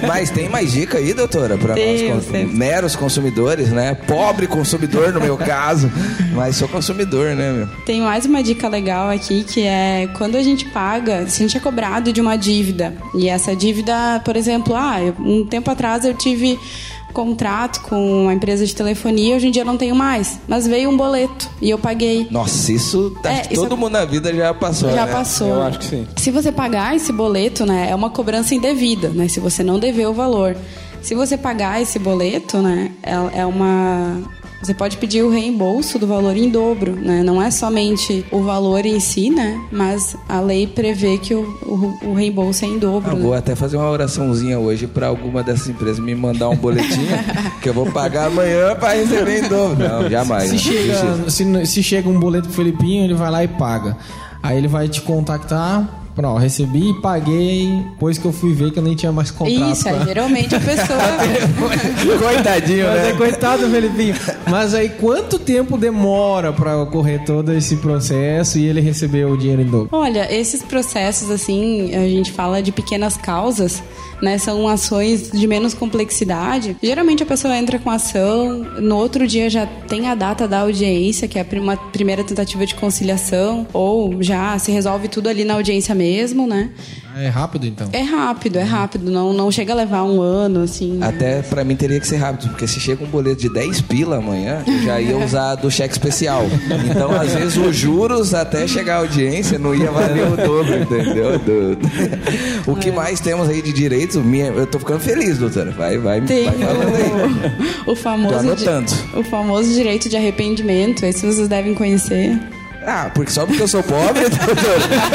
Mas 0.07 0.31
tem 0.31 0.49
mais 0.49 0.73
dica 0.73 0.99
aí, 0.99 1.12
doutora, 1.15 1.57
para 1.57 1.75
nós 1.77 2.03
cons- 2.03 2.53
meros 2.53 2.97
consumidores, 2.97 3.69
né? 3.71 3.95
Pobre 4.07 4.47
consumidor 4.47 5.12
no 5.12 5.21
meu 5.21 5.37
caso, 5.37 5.91
mas 6.35 6.57
sou 6.57 6.69
consumidor, 6.69 7.35
né, 7.35 7.53
meu? 7.53 7.69
Tem 7.85 8.01
mais 8.01 8.27
uma 8.27 8.43
dica 8.43 8.69
legal 8.69 9.11
aqui 9.11 9.45
que 9.45 9.62
é 9.62 10.09
quando 10.17 10.37
a 10.37 10.43
gente 10.43 10.65
paga, 10.67 11.27
se 11.27 11.43
a 11.43 11.47
gente 11.47 11.57
é 11.57 11.61
cobrado 11.61 12.12
de 12.12 12.21
uma 12.21 12.37
dívida 12.37 12.95
e 13.15 13.29
essa 13.29 13.55
dívida, 13.55 14.21
por 14.25 14.37
exemplo, 14.37 14.75
ah, 14.75 14.97
um 15.19 15.47
tempo 15.47 15.71
atrás 15.71 16.05
eu 16.05 16.15
tive 16.15 16.59
contrato 17.15 17.81
com 17.83 18.23
uma 18.25 18.35
empresa 18.35 18.67
de 18.67 18.75
telefonia, 18.75 19.37
hoje 19.37 19.47
em 19.49 19.51
dia 19.51 19.62
eu 19.62 19.67
não 19.67 19.79
tenho 19.79 19.95
mais, 19.95 20.39
mas 20.47 20.67
veio 20.67 20.91
um 20.91 20.97
boleto 20.97 21.49
e 21.62 21.71
eu 21.71 21.79
paguei. 21.79 22.27
Nossa, 22.31 22.71
isso, 22.73 23.17
É, 23.25 23.29
acho 23.29 23.49
que 23.49 23.55
isso 23.55 23.62
todo 23.62 23.75
é- 23.75 23.79
mundo 23.79 23.93
na 23.93 24.05
vida 24.05 24.35
já 24.35 24.53
passou, 24.53 24.91
Já 24.91 25.07
né? 25.07 25.12
passou. 25.12 25.49
Eu 25.49 25.62
acho 25.62 25.79
que 25.79 25.85
sim. 25.87 26.07
Se 26.17 26.31
você 26.31 26.53
pagar 26.53 26.95
esse 26.95 27.12
boleto, 27.12 27.65
né, 27.65 27.89
é 27.91 27.95
uma 27.95 28.11
cobrança 28.11 28.55
indevida, 28.55 29.09
né? 29.09 29.29
Se 29.29 29.41
você 29.41 29.62
não 29.62 29.79
dever 29.79 30.09
o 30.09 30.12
valor. 30.12 30.57
Se 31.01 31.15
você 31.15 31.37
pagar 31.39 31.81
esse 31.81 31.99
boleto, 31.99 32.59
né, 32.59 32.91
é, 33.03 33.41
é 33.41 33.47
uma 33.47 34.21
você 34.65 34.73
pode 34.73 34.97
pedir 34.97 35.23
o 35.23 35.31
reembolso 35.31 35.99
do 35.99 36.07
valor 36.07 36.37
em 36.37 36.49
dobro, 36.49 36.93
né? 36.97 37.23
Não 37.23 37.41
é 37.41 37.51
somente 37.51 38.25
o 38.31 38.43
valor 38.43 38.87
em 38.87 38.99
si, 38.99 39.29
né? 39.29 39.61
Mas 39.71 40.17
a 40.27 40.41
lei 40.41 40.67
prevê 40.67 41.19
que 41.19 41.35
o, 41.35 41.43
o, 41.62 42.09
o 42.09 42.15
reembolso 42.15 42.65
é 42.65 42.69
em 42.69 42.79
dobro. 42.79 43.11
Eu 43.11 43.17
né? 43.17 43.23
vou 43.23 43.35
até 43.35 43.55
fazer 43.55 43.77
uma 43.77 43.91
oraçãozinha 43.91 44.59
hoje 44.59 44.87
pra 44.87 45.09
alguma 45.09 45.43
dessas 45.43 45.69
empresas 45.69 45.99
me 45.99 46.15
mandar 46.15 46.49
um 46.49 46.57
boletim 46.57 47.07
que 47.61 47.69
eu 47.69 47.75
vou 47.75 47.87
pagar 47.93 48.29
amanhã 48.29 48.75
pra 48.75 48.95
receber 48.95 49.45
em 49.45 49.49
dobro. 49.49 49.87
Não, 49.87 50.09
jamais. 50.09 50.49
Se 50.49 50.59
chega, 50.59 51.31
se, 51.31 51.67
se 51.67 51.83
chega 51.83 52.09
um 52.09 52.19
boleto 52.19 52.49
pro 52.49 52.57
Felipinho, 52.57 53.05
ele 53.05 53.15
vai 53.15 53.31
lá 53.31 53.45
e 53.45 53.49
paga. 53.49 53.97
Aí 54.43 54.57
ele 54.57 54.69
vai 54.69 54.89
te 54.89 55.03
contactar. 55.03 56.04
Pronto, 56.15 56.39
recebi, 56.39 56.95
paguei, 57.03 57.83
depois 57.91 58.19
que 58.19 58.25
eu 58.25 58.33
fui 58.33 58.53
ver 58.53 58.71
que 58.71 58.79
eu 58.79 58.83
nem 58.83 58.95
tinha 58.95 59.11
mais 59.11 59.31
contrato. 59.33 59.73
Isso, 59.73 59.89
é 59.89 59.93
pra- 59.95 60.05
geralmente 60.05 60.55
a 60.55 60.61
pessoa. 60.61 60.99
Coitadinho, 62.19 62.87
Mas 62.89 62.97
é 62.99 63.12
né? 63.12 63.19
coitado, 63.19 63.69
Felipinho. 63.69 64.15
Mas 64.49 64.75
aí 64.75 64.91
quanto 64.91 65.39
tempo 65.39 65.77
demora 65.77 66.53
pra 66.53 66.81
ocorrer 66.81 67.25
todo 67.25 67.53
esse 67.53 67.77
processo 67.77 68.59
e 68.59 68.65
ele 68.67 68.81
receber 68.81 69.25
o 69.27 69.37
dinheiro 69.37 69.62
em 69.62 69.67
dobro? 69.67 69.89
Olha, 69.93 70.33
esses 70.33 70.62
processos, 70.62 71.31
assim, 71.31 71.95
a 71.95 72.09
gente 72.09 72.31
fala 72.33 72.62
de 72.62 72.71
pequenas 72.73 73.17
causas, 73.17 73.83
né? 74.23 74.39
São 74.39 74.69
ações 74.69 75.31
de 75.31 75.47
menos 75.47 75.75
complexidade. 75.75 76.77
Geralmente 76.83 77.23
a 77.23 77.27
pessoa 77.27 77.57
entra 77.57 77.79
com 77.79 77.91
ação, 77.91 78.65
no 78.81 78.97
outro 78.97 79.27
dia 79.27 79.49
já 79.51 79.67
tem 79.67 80.09
a 80.09 80.15
data 80.15 80.47
da 80.49 80.61
audiência, 80.61 81.29
que 81.29 81.39
é 81.39 81.47
uma 81.55 81.77
primeira 81.77 82.25
tentativa 82.25 82.67
de 82.67 82.75
conciliação, 82.75 83.67
ou 83.73 84.23
já 84.23 84.59
se 84.59 84.71
resolve 84.73 85.09
tudo 85.09 85.29
ali 85.29 85.45
na 85.45 85.55
audiência 85.55 85.95
mesmo, 85.95 86.47
né? 86.47 86.71
É 87.17 87.29
rápido 87.29 87.67
então. 87.67 87.89
É 87.93 88.03
rápido, 88.03 88.57
é 88.57 88.62
rápido, 88.62 89.11
não, 89.11 89.33
não 89.33 89.51
chega 89.51 89.73
a 89.73 89.77
levar 89.77 90.03
um 90.05 90.21
ano, 90.21 90.62
assim. 90.62 90.93
né? 90.95 91.07
Até 91.07 91.43
pra 91.43 91.62
mim 91.65 91.77
teria 91.77 92.01
que 92.01 92.07
ser 92.07 92.17
rápido, 92.17 92.49
porque 92.51 92.67
se 92.67 92.81
chega 92.81 93.05
um 93.05 93.07
boleto 93.07 93.41
de 93.41 93.49
10 93.53 93.81
pila 93.83 94.17
amanhã, 94.17 94.62
eu 94.67 94.83
já 94.83 95.01
ia 95.01 95.17
usar 95.17 95.55
do 95.55 95.71
cheque 95.71 95.93
especial. 95.95 96.45
Então, 96.91 97.12
às 97.12 97.33
vezes, 97.33 97.57
os 97.57 97.77
juros 97.77 98.35
até 98.35 98.67
chegar 98.67 98.97
a 98.97 98.99
audiência 98.99 99.59
não 99.59 99.75
ia 99.75 99.91
valer 99.91 100.27
o 100.33 100.37
dobro, 100.37 100.77
entendeu? 100.77 101.39
Do- 101.39 101.79
O 102.73 102.77
que 102.77 102.91
mais 102.91 103.21
temos 103.21 103.49
aí 103.49 103.62
de 103.62 103.73
direitos? 103.73 104.17
Minha- 104.17 104.47
Eu 104.47 104.67
tô 104.67 104.79
ficando 104.79 105.01
feliz, 105.01 105.39
doutora. 105.39 105.71
Vai, 105.71 105.99
vai, 105.99 106.21
Tem 106.23 106.45
vai 106.45 106.55
falando 106.59 106.95
aí. 106.97 107.83
o, 107.87 107.93
o 107.93 107.97
famoso 107.97 108.35
Tô 108.35 108.41
anotando. 108.41 108.87
di- 108.93 109.19
o 109.19 109.23
famoso 109.25 109.73
direito 109.73 110.09
de 110.09 110.17
arrependimento, 110.17 111.05
esse 111.05 111.25
vocês 111.25 111.47
devem 111.49 111.75
conhecer. 111.75 112.39
Ah, 112.87 113.11
porque 113.14 113.30
só 113.30 113.47
porque 113.47 113.62
eu 113.62 113.68
sou 113.68 113.82
pobre, 113.82 114.28
doutor, 114.28 114.55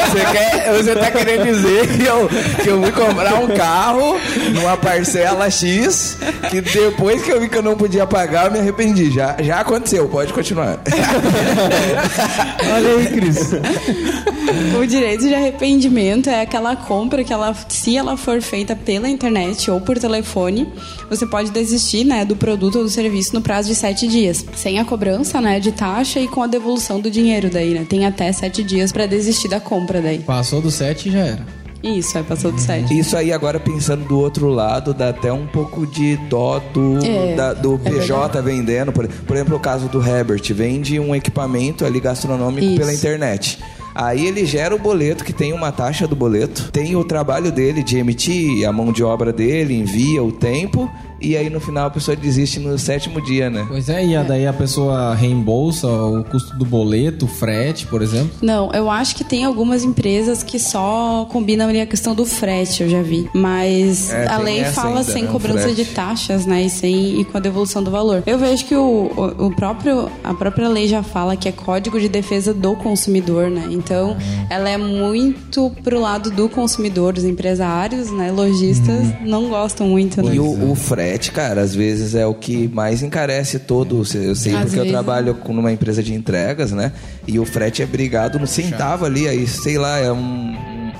você, 0.08 0.24
quer, 0.32 0.72
você 0.72 0.94
tá 0.94 1.10
querendo 1.10 1.44
dizer 1.44 1.86
que 1.96 2.04
eu, 2.04 2.28
que 2.62 2.68
eu 2.68 2.82
fui 2.82 2.92
comprar 2.92 3.34
um 3.34 3.48
carro 3.48 4.18
numa 4.52 4.76
parcela 4.76 5.48
X, 5.50 6.18
que 6.50 6.60
depois 6.60 7.22
que 7.22 7.30
eu 7.30 7.40
vi 7.40 7.48
que 7.48 7.56
eu 7.56 7.62
não 7.62 7.76
podia 7.76 8.06
pagar, 8.06 8.46
eu 8.46 8.52
me 8.52 8.58
arrependi. 8.58 9.10
Já, 9.10 9.36
já 9.40 9.60
aconteceu, 9.60 10.08
pode 10.08 10.32
continuar. 10.32 10.80
Olha 12.74 12.96
aí, 12.96 13.06
Cris. 13.06 13.52
O 14.80 14.86
direito 14.86 15.28
de 15.28 15.34
arrependimento 15.34 16.28
é 16.28 16.42
aquela 16.42 16.74
compra 16.74 17.22
que 17.22 17.32
ela, 17.32 17.54
se 17.68 17.96
ela 17.96 18.16
for 18.16 18.40
feita 18.42 18.74
pela 18.74 19.08
internet 19.08 19.70
ou 19.70 19.80
por 19.80 19.98
telefone, 19.98 20.68
você 21.08 21.26
pode 21.26 21.50
desistir, 21.50 22.04
né, 22.04 22.24
do 22.24 22.34
produto 22.34 22.78
ou 22.78 22.84
do 22.84 22.90
serviço 22.90 23.34
no 23.34 23.40
prazo 23.40 23.68
de 23.68 23.74
sete 23.74 24.08
dias, 24.08 24.44
sem 24.56 24.78
a 24.78 24.84
cobrança, 24.84 25.40
né, 25.40 25.60
de 25.60 25.70
taxa 25.72 26.18
e 26.18 26.26
com 26.26 26.42
a 26.42 26.46
devolução 26.46 27.00
do 27.00 27.10
dinheiro 27.10 27.48
daí, 27.60 27.74
né? 27.74 27.84
Tem 27.88 28.06
até 28.06 28.32
sete 28.32 28.62
dias 28.62 28.90
pra 28.90 29.06
desistir 29.06 29.48
da 29.48 29.60
compra 29.60 30.00
daí. 30.00 30.20
Passou 30.20 30.60
do 30.62 30.70
7 30.70 31.08
e 31.08 31.12
já 31.12 31.18
era. 31.20 31.60
Isso, 31.82 32.18
aí 32.18 32.24
passou 32.24 32.52
do 32.52 32.60
sete. 32.60 32.98
Isso 32.98 33.16
aí, 33.16 33.32
agora 33.32 33.58
pensando 33.58 34.04
do 34.06 34.18
outro 34.18 34.48
lado, 34.48 34.92
dá 34.92 35.08
até 35.08 35.32
um 35.32 35.46
pouco 35.46 35.86
de 35.86 36.14
dó 36.28 36.58
do, 36.74 36.98
É, 37.02 37.34
da- 37.34 37.54
do 37.54 37.80
é 37.82 37.90
PJ 37.90 38.42
vendendo. 38.42 38.92
Por, 38.92 39.08
por 39.08 39.34
exemplo, 39.34 39.56
o 39.56 39.60
caso 39.60 39.88
do 39.88 40.06
Herbert, 40.06 40.42
vende 40.52 41.00
um 41.00 41.14
equipamento 41.14 41.86
ali 41.86 41.98
gastronômico 41.98 42.66
Isso. 42.66 42.76
pela 42.76 42.92
internet. 42.92 43.58
Aí 43.94 44.26
ele 44.26 44.44
gera 44.44 44.74
o 44.74 44.78
boleto, 44.78 45.24
que 45.24 45.32
tem 45.32 45.52
uma 45.54 45.72
taxa 45.72 46.06
do 46.06 46.14
boleto, 46.14 46.70
tem 46.70 46.94
o 46.96 47.02
trabalho 47.02 47.50
dele 47.50 47.82
de 47.82 47.96
emitir, 47.96 48.68
a 48.68 48.72
mão 48.72 48.92
de 48.92 49.02
obra 49.02 49.32
dele, 49.32 49.74
envia 49.74 50.22
o 50.22 50.30
tempo, 50.30 50.88
e 51.20 51.36
aí 51.36 51.50
no 51.50 51.60
final 51.60 51.86
a 51.86 51.90
pessoa 51.90 52.16
desiste 52.16 52.58
no 52.58 52.78
sétimo 52.78 53.20
dia, 53.22 53.50
né? 53.50 53.64
Pois 53.68 53.88
é, 53.88 54.04
e 54.04 54.24
daí 54.24 54.46
a 54.46 54.52
pessoa 54.52 55.14
reembolsa 55.14 55.86
o 55.86 56.24
custo 56.24 56.56
do 56.56 56.64
boleto, 56.64 57.26
o 57.26 57.28
frete, 57.28 57.86
por 57.86 58.02
exemplo. 58.02 58.30
Não, 58.42 58.70
eu 58.72 58.90
acho 58.90 59.14
que 59.14 59.24
tem 59.24 59.44
algumas 59.44 59.84
empresas 59.84 60.42
que 60.42 60.58
só 60.58 61.26
combinam 61.30 61.68
ali 61.68 61.80
a 61.80 61.86
questão 61.86 62.14
do 62.14 62.24
frete, 62.24 62.82
eu 62.82 62.88
já 62.88 63.02
vi. 63.02 63.28
Mas 63.34 64.10
É, 64.12 64.26
a 64.28 64.38
lei 64.38 64.64
fala 64.64 65.00
ainda, 65.00 65.04
sem 65.04 65.24
né, 65.24 65.30
cobrança 65.30 65.62
frete. 65.62 65.84
de 65.84 65.84
taxas, 65.90 66.46
né? 66.46 66.62
E, 66.62 66.70
sem, 66.70 67.20
e 67.20 67.24
com 67.24 67.36
a 67.36 67.40
devolução 67.40 67.82
do 67.82 67.90
valor. 67.90 68.22
Eu 68.26 68.38
vejo 68.38 68.64
que 68.64 68.74
o, 68.74 69.10
o, 69.16 69.46
o 69.46 69.54
próprio, 69.54 70.10
a 70.24 70.34
própria 70.34 70.68
lei 70.68 70.88
já 70.88 71.02
fala 71.02 71.36
que 71.36 71.48
é 71.48 71.52
código 71.52 72.00
de 72.00 72.08
defesa 72.08 72.54
do 72.54 72.74
consumidor, 72.76 73.50
né? 73.50 73.68
Então, 73.70 74.16
ela 74.48 74.68
é 74.68 74.76
muito 74.76 75.70
pro 75.82 76.00
lado 76.00 76.30
do 76.30 76.48
consumidor, 76.48 77.12
dos 77.12 77.24
empresários, 77.24 78.10
né? 78.10 78.30
Lojistas 78.30 79.06
não 79.24 79.48
gostam 79.48 79.86
muito, 79.88 80.22
né? 80.22 80.34
E 80.34 80.40
o, 80.40 80.70
o 80.70 80.74
frete, 80.74 81.09
cara, 81.18 81.60
às 81.62 81.74
vezes 81.74 82.14
é 82.14 82.24
o 82.26 82.34
que 82.34 82.68
mais 82.68 83.02
encarece 83.02 83.58
todo. 83.58 83.98
Eu 84.14 84.34
sei 84.34 84.54
Às 84.54 84.62
porque 84.62 84.76
eu 84.76 84.82
vezes. 84.82 84.90
trabalho 84.92 85.34
com 85.34 85.52
numa 85.52 85.72
empresa 85.72 86.02
de 86.02 86.14
entregas, 86.14 86.72
né? 86.72 86.92
E 87.26 87.38
o 87.38 87.44
frete 87.44 87.82
é 87.82 87.86
brigado 87.86 88.38
no 88.38 88.46
centavo 88.46 89.04
ali. 89.04 89.26
Aí, 89.28 89.46
sei 89.46 89.78
lá, 89.78 89.98
é 89.98 90.10
um- 90.12 90.54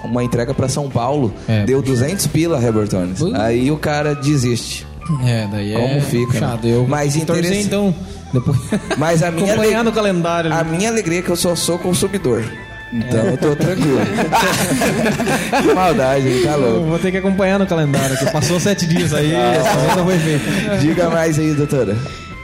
uma 0.05 0.25
entrega 0.25 0.53
pra 0.55 0.69
São 0.69 0.89
Paulo. 0.89 1.33
É, 1.49 1.65
Deu 1.65 1.83
200 1.83 2.27
pila, 2.27 2.59
Rebertones. 2.59 3.21
Aí 3.35 3.71
o 3.71 3.77
cara 3.77 4.15
desiste. 4.15 4.87
É, 5.25 5.47
daí 5.51 5.75
é 5.75 5.81
Como 5.81 6.01
fica, 6.03 6.33
puxado. 6.33 6.67
né? 6.69 6.75
Eu 6.75 6.87
Mas 6.87 7.17
vou 7.17 7.25
torcer, 7.27 7.45
interessa- 7.45 7.67
então, 7.67 7.95
depois 8.33 8.57
Mas 8.97 9.23
a 9.23 9.31
minha, 9.33 9.53
acompanhar 9.55 9.81
ale- 9.81 9.85
no 9.89 9.93
calendário. 9.93 10.53
a 10.53 10.63
minha 10.63 10.89
alegria 10.89 11.19
é 11.19 11.23
que 11.23 11.31
eu 11.31 11.37
só 11.37 11.55
sou 11.57 11.79
consumidor. 11.79 12.45
Então 12.93 13.25
eu 13.27 13.37
tô 13.37 13.55
tranquilo. 13.55 14.01
que 15.63 15.75
maldade, 15.75 16.29
hein? 16.29 16.43
tá 16.45 16.53
Eu 16.53 16.61
louco. 16.61 16.87
vou 16.89 16.99
ter 16.99 17.11
que 17.13 17.19
acompanhar 17.19 17.59
no 17.59 17.67
calendário, 17.67 18.17
que 18.19 18.31
passou 18.33 18.59
sete 18.59 18.87
dias 18.87 19.13
aí, 19.15 19.33
essa 19.33 19.79
outra 19.79 20.05
foi 20.05 20.19
feita. 20.19 20.77
Diga 20.79 21.09
mais 21.11 21.39
aí, 21.39 21.53
doutora. 21.55 21.97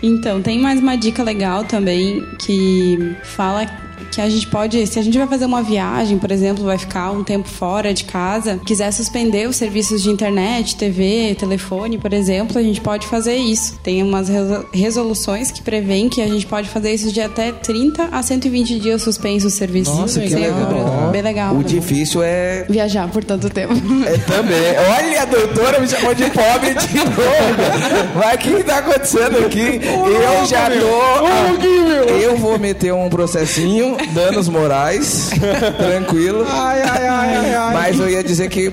Então, 0.03 0.41
tem 0.43 0.61
mais 0.61 0.79
uma 0.79 0.97
dica 0.97 1.23
legal 1.23 1.65
também 1.65 2.25
que 2.39 3.17
fala 3.25 3.67
que 4.11 4.21
a 4.21 4.29
gente 4.29 4.47
pode, 4.47 4.87
se 4.87 4.99
a 4.99 5.03
gente 5.03 5.17
vai 5.19 5.27
fazer 5.27 5.45
uma 5.45 5.63
viagem, 5.63 6.19
por 6.19 6.31
exemplo, 6.31 6.65
vai 6.65 6.79
ficar 6.79 7.11
um 7.11 7.23
tempo 7.25 7.49
fora 7.49 7.93
de 7.93 8.05
casa, 8.05 8.61
quiser 8.65 8.91
suspender 8.93 9.49
os 9.49 9.57
serviços 9.57 10.03
de 10.03 10.11
internet, 10.11 10.77
TV, 10.77 11.35
telefone, 11.39 11.99
por 11.99 12.13
exemplo, 12.13 12.59
a 12.59 12.63
gente 12.63 12.81
pode 12.81 13.07
fazer 13.07 13.37
isso. 13.37 13.79
Tem 13.83 14.03
umas 14.03 14.29
resol- 14.29 14.65
resoluções 14.73 15.51
que 15.51 15.63
prevêem 15.63 16.09
que 16.09 16.21
a 16.23 16.27
gente 16.27 16.47
pode 16.47 16.69
fazer 16.69 16.93
isso 16.93 17.13
de 17.13 17.21
até 17.21 17.53
30 17.53 18.09
a 18.13 18.23
120 18.23 18.79
dias 18.81 19.03
suspenso 19.03 19.47
os 19.47 19.55
serviços. 19.55 19.95
Nossa, 19.97 20.21
que 20.21 20.35
legal. 20.35 21.11
Bem 21.13 21.23
legal. 21.23 21.55
O 21.55 21.63
difícil 21.65 22.23
é 22.23 22.65
Viajar 22.69 23.09
por 23.09 23.23
tanto 23.25 23.49
tempo. 23.51 23.75
É 24.07 24.17
também. 24.19 24.57
Olha, 24.97 25.23
a 25.23 25.25
doutora 25.25 25.79
me 25.81 25.89
chamou 25.89 26.15
de 26.15 26.25
pobre 26.31 26.75
de 26.75 26.97
novo. 26.97 28.15
Mas 28.15 28.35
o 28.35 28.39
que, 28.39 28.55
que 28.55 28.63
tá 28.65 28.79
acontecendo 28.79 29.39
aqui? 29.47 29.81
eu 29.83 30.47
já 30.47 30.69
tô. 30.71 32.07
eu 32.09 32.37
vou 32.37 32.59
meter 32.59 32.93
um 32.93 33.09
processinho, 33.09 33.96
danos 34.13 34.49
morais, 34.49 35.31
tranquilo. 35.79 36.45
Ai, 36.49 36.83
ai, 36.83 37.07
ai, 37.07 37.35
ai, 37.37 37.55
ai. 37.55 37.75
Mas 37.75 37.99
eu 38.01 38.09
ia 38.09 38.23
dizer 38.23 38.49
que, 38.49 38.73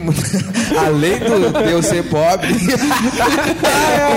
além 0.77 1.19
do, 1.19 1.63
de 1.63 1.71
eu 1.71 1.81
ser 1.83 2.03
pobre, 2.03 2.53
de 2.53 2.65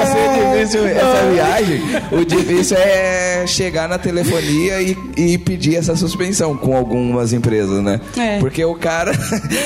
ser 0.07 0.55
difícil 0.55 0.87
essa 0.87 1.31
viagem, 1.33 1.83
o 2.13 2.25
difícil 2.25 2.77
é 2.79 3.45
chegar 3.47 3.89
na 3.89 3.99
telefonia 3.99 4.81
e, 4.83 4.97
e 5.17 5.39
pedir 5.39 5.77
essa 5.77 5.95
suspensão 5.97 6.57
com 6.57 6.77
algumas 6.77 7.33
empresas, 7.33 7.83
né? 7.83 8.01
É. 8.17 8.39
Porque 8.39 8.65
o 8.65 8.75
cara 8.75 9.13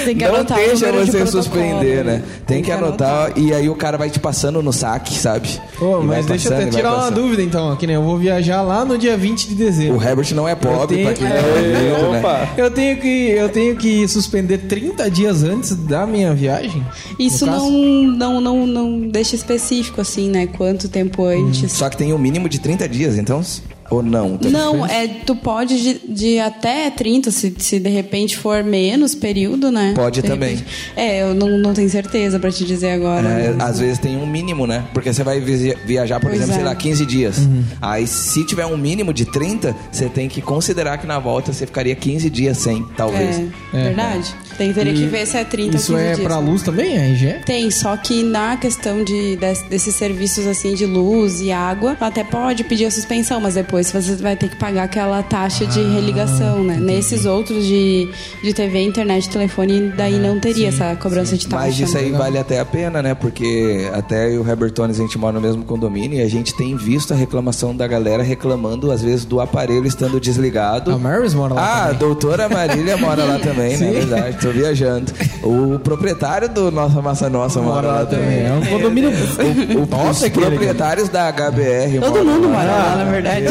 Tem 0.05 0.17
que 0.17 0.25
não 0.27 0.45
deixa 0.45 0.93
de 0.93 0.99
você 0.99 1.19
protocolo, 1.19 1.27
suspender, 1.31 2.05
né? 2.05 2.13
né? 2.17 2.23
Tem, 2.47 2.63
que, 2.63 2.71
anotar, 2.71 3.33
e 3.37 3.53
aí 3.53 3.69
o 3.69 3.75
cara 3.75 3.97
vai 3.97 4.11
te 4.11 4.19
passando 4.19 4.63
no 4.63 4.73
saque, 4.73 5.15
sabe? 5.15 5.49
Pô, 5.79 6.03
E 6.03 6.07
vai 6.07 6.17
mas 6.19 6.27
deixa 6.27 6.49
eu 6.49 6.53
passando, 6.53 6.69
até 6.69 6.79
e 6.79 6.83
vai 6.83 6.93
tirar 6.93 6.95
uma 6.95 7.11
dúvida 7.11 7.43
então, 7.43 7.77
que 7.77 7.87
nem 7.87 7.97
eu 7.97 8.03
vou 8.03 8.19
viajar 8.19 8.63
lá 8.63 8.85
no 8.85 8.99
dia 8.99 9.17
20 9.17 9.49
de 9.49 9.55
dezembro. 9.55 9.99
O 9.99 10.03
Herbert 10.03 10.35
não 10.35 10.49
é 10.49 10.55
pobre, 10.55 11.01
Eu 11.01 11.07
pra 11.07 11.15
tenho- 11.15 11.29
quem 11.29 11.30
né? 11.31 12.19
Opa! 12.19 12.53
Eu 12.57 12.71
tenho 12.71 12.97
que 13.01 13.31
eu 13.31 13.49
tenho 13.49 13.77
que 13.77 14.07
suspender 14.09 14.59
30 14.59 15.11
dias 15.11 15.43
antes 15.43 15.75
da 15.75 16.07
minha 16.07 16.35
viagem? 16.35 16.85
Isso 17.19 17.47
não, 17.47 17.71
não, 17.71 18.41
não, 18.41 18.67
não 18.67 19.01
deixa 19.01 19.35
específico, 19.35 20.01
assim, 20.01 20.29
né? 20.29 20.47
Quanto 20.47 20.89
tempo 20.89 21.25
antes. 21.25 21.73
Só 21.73 21.89
que 21.89 21.97
tem 21.97 22.13
um 22.13 22.19
mínimo 22.19 22.49
de 22.49 22.59
30 22.61 22.89
dias, 22.89 23.19
então? 23.19 23.43
Ou 23.91 24.03
não? 24.03 24.39
Não, 24.51 24.87
é, 24.87 25.09
tu 25.09 25.35
pode 25.35 25.81
de, 25.83 26.01
de 26.09 26.39
até 26.39 26.89
30, 26.91 27.31
se, 27.33 27.53
se 27.59 27.81
de 27.81 27.89
repente 27.91 28.37
for 28.37 28.63
menos 28.63 29.15
período, 29.17 29.71
né? 29.73 29.93
Pode 29.97 30.23
De 30.23 30.29
também. 30.29 30.51
repente. 30.57 30.71
É, 30.95 31.23
eu 31.23 31.35
não, 31.35 31.59
não 31.59 31.75
tenho 31.75 31.91
certeza 31.91 32.39
pra 32.39 32.53
te 32.53 32.65
dizer 32.65 32.91
agora. 32.93 33.29
É, 33.29 33.57
às 33.59 33.81
vezes 33.81 33.99
tem 33.99 34.17
um 34.17 34.27
mínimo, 34.27 34.67
né? 34.67 34.85
Porque 34.95 35.13
você 35.13 35.25
vai 35.25 35.41
viajar, 35.41 36.21
por 36.21 36.29
Pois 36.31 36.37
exemplo, 36.41 36.53
é. 36.53 36.57
sei 36.59 36.65
lá, 36.65 36.75
15 36.75 37.05
dias. 37.07 37.37
Aí, 37.83 38.07
se 38.07 38.47
tiver 38.47 38.65
um 38.67 38.77
mínimo 38.77 39.13
de 39.13 39.25
30, 39.25 39.75
você 39.91 40.09
tem 40.09 40.29
que 40.29 40.41
considerar 40.41 40.97
que 40.99 41.07
na 41.07 41.19
volta 41.19 41.53
você 41.53 41.67
ficaria 41.67 41.95
15 41.97 42.31
dias 42.31 42.59
sem, 42.59 42.85
talvez. 42.97 43.41
É, 43.75 43.83
verdade. 43.85 44.35
Daí 44.61 44.75
teria 44.75 44.93
que 44.93 45.05
E 45.05 45.07
ver 45.07 45.27
se 45.27 45.39
é 45.39 45.43
30 45.45 45.77
Isso 45.77 45.93
ou 45.93 45.99
15 45.99 46.11
é 46.11 46.15
dias. 46.17 46.27
pra 46.27 46.39
né? 46.41 46.47
luz 46.51 46.63
também, 46.63 46.97
é 46.99 47.13
RGE? 47.13 47.35
Tem, 47.47 47.71
só 47.71 47.97
que 47.97 48.23
na 48.23 48.59
questão 48.59 49.03
de, 49.03 49.37
des- 49.37 49.63
desses 49.63 49.95
serviços 49.95 50.47
assim 50.47 50.75
de 50.75 50.85
luz 50.85 51.41
e 51.41 51.51
água, 51.51 51.97
até 51.99 52.23
pode 52.23 52.63
pedir 52.65 52.85
a 52.85 52.91
suspensão, 52.91 53.41
mas 53.41 53.55
depois 53.55 53.91
você 53.91 54.17
vai 54.17 54.37
ter 54.37 54.49
que 54.51 54.57
pagar 54.57 54.83
aquela 54.85 55.23
taxa 55.23 55.65
de 55.67 55.81
Ah, 55.81 55.93
religação, 55.95 56.63
né? 56.63 56.77
Nesses 56.77 57.25
outros 57.25 57.65
de, 57.65 58.07
de 58.43 58.53
TV, 58.53 58.83
internet, 58.83 59.31
telefone, 59.31 59.93
daí 59.97 60.19
não 60.19 60.39
teria 60.39 60.69
essa 60.69 60.95
cobrança 60.97 61.39
de 61.39 61.47
taxa. 61.49 61.65
Mas 61.67 61.81
isso 61.81 61.97
aí 61.97 62.11
né? 62.11 62.19
vale 62.19 62.37
até 62.37 62.61
a 62.61 62.65
pena, 62.67 63.01
né? 63.03 63.15
Porque 63.15 63.89
até 63.95 64.27
eu 64.29 64.35
e 64.35 64.39
o 64.41 64.47
Herbert 64.47 64.73
Tones, 64.73 64.99
a 64.99 65.03
gente 65.03 65.17
mora 65.17 65.33
no 65.33 65.41
mesmo 65.41 65.65
condomínio 65.65 66.19
e 66.19 66.23
a 66.23 66.29
gente 66.29 66.55
tem 66.55 66.77
visto 66.77 67.15
a 67.15 67.17
reclamação 67.17 67.75
da 67.75 67.87
galera 67.87 68.23
reclamando, 68.23 68.93
às 68.93 69.01
vezes, 69.01 69.25
do 69.25 69.41
aparelho 69.41 69.87
estando 69.87 70.21
desligado. 70.21 70.91
A 70.93 70.99
Marys 70.99 71.33
mora 71.33 71.55
lá 71.55 71.63
Ah, 71.63 71.75
a 71.77 71.85
também. 71.87 71.99
doutora 71.99 72.47
Marília 72.49 72.97
mora 72.99 73.25
lá 73.25 73.39
também, 73.39 73.77
na 73.81 73.91
verdade, 73.91 74.37
tô 74.51 74.53
viajando. 74.53 75.13
O 75.43 75.79
proprietário 75.79 76.49
do 76.49 76.71
Nossa 76.71 77.01
Massa 77.01 77.31
Nossa 77.31 77.61
mora, 77.61 77.87
lá 77.87 78.07
também. 78.07 78.47
É 78.47 78.53
um 78.53 78.65
condomínio. 78.67 79.11
O, 79.11 79.87
Nossa, 79.87 80.27
os 80.27 80.33
proprietários 80.33 81.09
da 81.09 81.31
HBR 81.33 82.01
Todo 82.01 82.25
mundo 82.25 82.49
mora 82.49 82.71
lá, 82.71 82.97
na 82.97 83.05
verdade. 83.05 83.49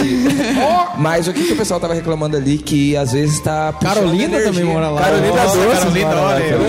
Mas 0.98 1.28
o 1.28 1.34
que, 1.34 1.46
que 1.46 1.54
o 1.54 1.58
pessoal 1.58 1.80
tava 1.80 1.94
reclamando 1.94 2.36
ali 2.38 2.58
que 2.58 2.96
às 2.98 3.12
vezes 3.14 3.40
tá 3.40 3.74
puxando 3.74 3.96
Carolina 3.96 4.40
também 4.42 4.64
mora 4.64 4.90
lá. 4.90 5.02
Carolina 5.02 5.36
Nossa, 5.36 5.58
Doce 5.58 5.80
Carolina, 5.80 6.16
olha 6.16 6.60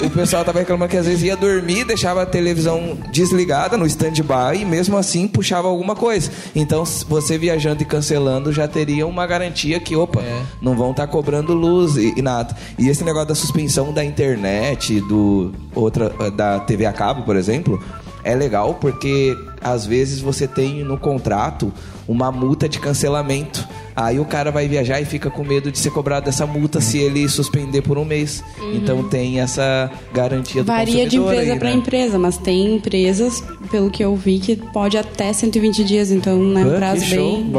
o 0.06 0.10
pessoal 0.10 0.44
tava 0.44 0.58
reclamando 0.60 0.90
que 0.90 0.96
às 0.96 1.06
vezes 1.06 1.22
ia 1.22 1.36
dormir, 1.36 1.84
deixava 1.84 2.22
a 2.22 2.26
televisão 2.26 2.98
desligada 3.12 3.76
no 3.76 3.86
stand-by 3.86 4.60
e 4.60 4.64
mesmo 4.64 4.96
assim 4.96 5.28
puxava 5.28 5.68
alguma 5.68 5.94
coisa. 5.94 6.30
Então, 6.54 6.84
você 6.84 7.36
viajando 7.36 7.82
e 7.82 7.84
cancelando 7.84 8.52
já 8.52 8.66
teria 8.66 9.06
uma 9.06 9.26
garantia 9.26 9.78
que, 9.80 9.94
opa, 9.96 10.22
não 10.60 10.76
vão 10.76 10.90
estar 10.92 11.06
cobrando 11.06 11.49
luz 11.54 11.96
e, 11.96 12.20
nada. 12.22 12.56
E 12.78 12.88
esse 12.88 13.04
negócio 13.04 13.28
da 13.28 13.34
suspensão 13.34 13.92
da 13.92 14.04
internet, 14.04 15.00
do 15.02 15.52
outra 15.74 16.10
da 16.30 16.60
TV 16.60 16.86
a 16.86 16.92
cabo, 16.92 17.22
por 17.22 17.36
exemplo, 17.36 17.82
é 18.24 18.34
legal 18.34 18.74
porque 18.74 19.36
às 19.60 19.86
vezes 19.86 20.20
você 20.20 20.46
tem 20.46 20.84
no 20.84 20.98
contrato 20.98 21.72
uma 22.06 22.30
multa 22.32 22.68
de 22.68 22.78
cancelamento. 22.78 23.66
Aí 24.00 24.18
o 24.18 24.24
cara 24.24 24.50
vai 24.50 24.66
viajar 24.66 24.98
e 24.98 25.04
fica 25.04 25.28
com 25.28 25.44
medo 25.44 25.70
de 25.70 25.78
ser 25.78 25.90
cobrado 25.90 26.26
essa 26.26 26.46
multa 26.46 26.80
se 26.80 26.96
ele 26.96 27.28
suspender 27.28 27.82
por 27.82 27.98
um 27.98 28.04
mês. 28.04 28.42
Então 28.72 29.04
tem 29.04 29.40
essa 29.40 29.90
garantia 30.10 30.62
do 30.62 30.66
Varia 30.66 31.06
de 31.06 31.18
empresa 31.18 31.52
aí, 31.52 31.58
para 31.58 31.68
né? 31.68 31.74
empresa, 31.74 32.18
mas 32.18 32.38
tem 32.38 32.76
empresas, 32.76 33.44
pelo 33.70 33.90
que 33.90 34.02
eu 34.02 34.16
vi, 34.16 34.38
que 34.38 34.56
pode 34.56 34.96
até 34.96 35.30
120 35.34 35.84
dias, 35.84 36.10
então 36.10 36.42
né, 36.42 36.64
um 36.64 36.76
prazo 36.76 37.04
bem, 37.10 37.42
bem, 37.42 37.52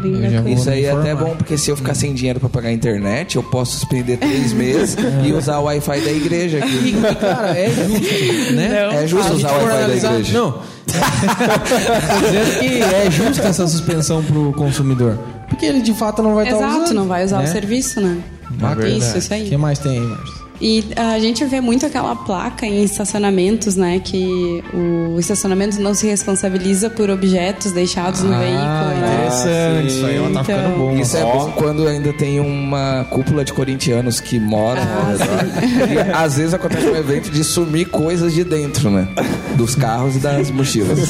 bem 0.00 0.22
bacana. 0.22 0.50
Isso 0.50 0.70
aí 0.70 0.84
é 0.84 0.92
até 0.92 1.16
bom, 1.16 1.34
porque 1.34 1.58
se 1.58 1.68
eu 1.68 1.76
ficar 1.76 1.94
sem 1.94 2.14
dinheiro 2.14 2.38
pra 2.38 2.48
pagar 2.48 2.68
a 2.68 2.72
internet, 2.72 3.34
eu 3.34 3.42
posso 3.42 3.72
suspender 3.72 4.18
três 4.18 4.52
meses 4.54 4.96
e 5.26 5.32
usar 5.32 5.58
o 5.58 5.64
Wi-Fi 5.64 6.00
da 6.00 6.12
igreja 6.12 6.58
aqui. 6.58 6.78
E, 6.98 7.14
cara, 7.16 7.58
é 7.58 7.70
justo, 7.70 8.52
né? 8.54 9.02
É 9.02 9.06
justo 9.06 9.24
Se 9.24 9.32
a 9.32 9.36
gente 9.36 9.46
usar 9.46 9.52
o 9.52 9.64
Wi-Fi 9.64 9.86
da 9.86 9.96
igreja. 9.96 10.38
Não. 10.38 10.58
Dizendo 12.24 12.60
que 12.60 12.82
é 12.82 13.10
justa 13.10 13.48
essa 13.48 13.66
suspensão 13.66 14.22
pro 14.22 14.52
consumidor. 14.52 15.18
Porque 15.58 15.66
ele 15.66 15.80
de 15.80 15.92
fato 15.92 16.22
não 16.22 16.36
vai 16.36 16.44
estar 16.44 16.56
usando. 16.56 16.76
Exato, 16.76 16.94
não 16.94 17.08
vai 17.08 17.24
usar 17.24 17.38
né? 17.38 17.44
o 17.44 17.48
serviço, 17.48 18.00
né? 18.00 18.22
isso, 18.86 19.18
isso 19.18 19.32
O 19.32 19.34
aí. 19.34 19.48
que 19.48 19.56
mais 19.56 19.80
tem 19.80 19.98
aí, 19.98 20.06
Márcio? 20.06 20.47
E 20.60 20.84
a 20.96 21.18
gente 21.20 21.44
vê 21.44 21.60
muito 21.60 21.86
aquela 21.86 22.16
placa 22.16 22.66
em 22.66 22.82
estacionamentos, 22.82 23.76
né? 23.76 24.00
Que 24.04 24.62
o 24.74 25.18
estacionamento 25.18 25.80
não 25.80 25.94
se 25.94 26.06
responsabiliza 26.06 26.90
por 26.90 27.08
objetos 27.10 27.70
deixados 27.72 28.22
no 28.22 28.36
veículo. 28.38 28.58
né? 28.58 28.98
interessante. 28.98 29.86
Isso 29.88 30.06
aí 30.06 30.16
ela 30.16 30.24
tá 30.26 30.30
Então- 30.30 30.44
ficando 30.44 30.76
bom. 30.78 30.96
Isso 30.98 31.16
é 31.16 31.22
bom 31.22 31.52
quando 31.52 31.86
ainda 31.86 32.12
tem 32.12 32.40
uma 32.40 33.04
cúpula 33.10 33.44
de 33.44 33.52
corintianos 33.52 34.20
que 34.20 34.40
moram 34.40 34.82
ao 34.82 35.06
redor. 35.06 35.92
E 35.92 36.12
às 36.12 36.36
vezes 36.36 36.54
acontece 36.54 36.86
um 36.88 36.96
evento 36.96 37.30
de 37.30 37.44
sumir 37.44 37.88
coisas 37.88 38.32
de 38.34 38.42
dentro, 38.42 38.90
né? 38.90 39.06
Dos 39.56 39.74
carros 39.76 40.16
e 40.16 40.18
das 40.18 40.50
mochilas. 40.50 40.98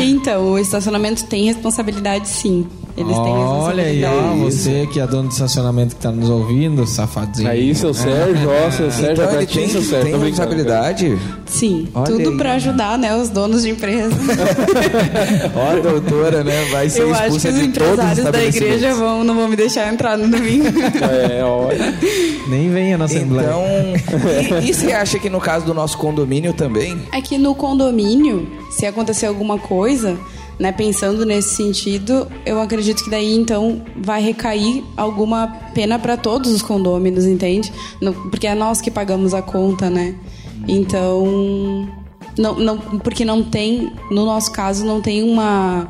Então, 0.00 0.52
o 0.52 0.58
estacionamento 0.58 1.24
tem 1.24 1.44
responsabilidade 1.46 2.28
sim. 2.28 2.66
Eles 3.00 3.16
têm 3.16 3.32
Olha 3.32 3.84
aí, 3.84 4.04
ó, 4.04 4.34
você 4.36 4.86
que 4.92 5.00
é 5.00 5.06
dono 5.06 5.28
de 5.28 5.34
estacionamento 5.34 5.96
que 5.96 6.02
tá 6.02 6.10
nos 6.10 6.28
ouvindo, 6.28 6.86
safadinho. 6.86 7.48
Aí, 7.48 7.74
seu 7.74 7.94
Sérgio, 7.94 8.48
ó, 8.50 8.70
seu 8.70 8.90
Sérgio, 8.90 9.12
Então 9.12 9.24
ele 9.24 9.32
Albertinho, 9.32 9.60
tem, 9.64 9.72
seu 9.72 9.82
Sérgio. 9.82 10.02
tem 10.04 10.12
Tô 10.12 10.18
brincando, 10.18 10.50
responsabilidade? 10.50 11.18
Sim, 11.46 11.88
Olha 11.94 12.06
tudo 12.06 12.30
aí. 12.30 12.36
pra 12.36 12.52
ajudar, 12.54 12.98
né, 12.98 13.14
os 13.16 13.28
donos 13.28 13.62
de 13.62 13.70
empresa. 13.70 14.14
Ó, 15.54 15.80
doutora, 15.80 16.44
né? 16.44 16.64
Vai 16.70 16.88
ser 16.88 17.02
Eu 17.02 17.10
acho 17.12 17.20
que 17.22 17.26
expulsa 17.28 17.48
os 17.48 17.54
de 17.54 17.68
todos 17.68 17.88
os 17.88 17.94
empresários 17.98 18.24
da 18.24 18.28
igreja 18.44 18.48
estabelecimentos. 18.48 18.98
vão, 18.98 19.24
não 19.24 19.34
vão 19.34 19.48
me 19.48 19.56
deixar 19.56 19.92
entrar 19.92 20.16
no 20.16 20.28
domingo. 20.28 20.66
É, 21.00 21.42
olha. 21.44 21.94
Nem 22.48 22.70
venha 22.70 22.96
na 22.98 23.04
Assembleia. 23.06 23.48
Então, 23.48 24.60
e, 24.62 24.70
e 24.70 24.74
você 24.74 24.92
acha 24.92 25.18
que 25.18 25.28
no 25.30 25.40
caso 25.40 25.64
do 25.66 25.74
nosso 25.74 25.96
condomínio 25.98 26.52
também? 26.52 27.00
É 27.12 27.20
que 27.20 27.36
no 27.38 27.54
condomínio, 27.54 28.46
se 28.70 28.86
acontecer 28.86 29.26
alguma 29.26 29.58
coisa, 29.58 30.16
né, 30.60 30.70
pensando 30.70 31.24
nesse 31.24 31.56
sentido, 31.56 32.30
eu 32.44 32.60
acredito 32.60 33.02
que 33.02 33.08
daí 33.08 33.34
então 33.34 33.80
vai 33.96 34.22
recair 34.22 34.84
alguma 34.94 35.48
pena 35.74 35.98
para 35.98 36.18
todos 36.18 36.52
os 36.52 36.60
condôminos, 36.60 37.24
entende? 37.24 37.72
Porque 38.30 38.46
é 38.46 38.54
nós 38.54 38.78
que 38.82 38.90
pagamos 38.90 39.32
a 39.32 39.40
conta, 39.40 39.88
né? 39.88 40.14
Então, 40.68 41.88
não, 42.36 42.60
não, 42.60 42.78
porque 42.98 43.24
não 43.24 43.42
tem, 43.42 43.90
no 44.10 44.26
nosso 44.26 44.52
caso, 44.52 44.84
não 44.84 45.00
tem 45.00 45.22
uma 45.22 45.88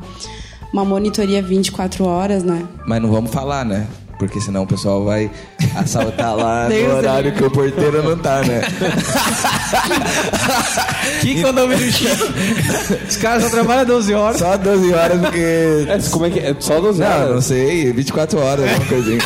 uma 0.72 0.84
monitoria 0.84 1.42
24 1.42 2.04
horas, 2.04 2.44
né? 2.44 2.64
Mas 2.86 3.02
não 3.02 3.10
vamos 3.10 3.32
falar, 3.32 3.64
né? 3.64 3.88
Porque 4.20 4.40
senão 4.40 4.62
o 4.62 4.66
pessoal 4.66 5.02
vai 5.04 5.30
assaltar 5.76 6.36
lá 6.36 6.68
Deus 6.70 6.88
no 6.92 6.96
horário 6.98 7.32
Deus. 7.32 7.38
que 7.38 7.44
o 7.44 7.50
porteiro 7.50 8.02
não 8.02 8.16
tá, 8.18 8.42
né? 8.42 8.60
Que 11.20 11.42
condomínio 11.42 11.90
chique. 11.92 12.10
Os 13.08 13.16
caras 13.16 13.44
só 13.44 13.50
trabalham 13.50 13.84
12 13.86 14.14
horas. 14.14 14.38
Só 14.38 14.56
12 14.56 14.92
horas, 14.94 15.20
porque. 15.20 15.38
É, 15.88 15.98
como 16.10 16.26
é 16.26 16.30
que 16.30 16.38
é? 16.38 16.54
Só 16.58 16.80
12 16.80 17.00
Não, 17.00 17.08
não 17.08 17.28
horas. 17.30 17.44
sei, 17.44 17.92
24 17.92 18.38
horas, 18.38 18.70
uma 18.70 18.84
coisinha. 18.86 19.18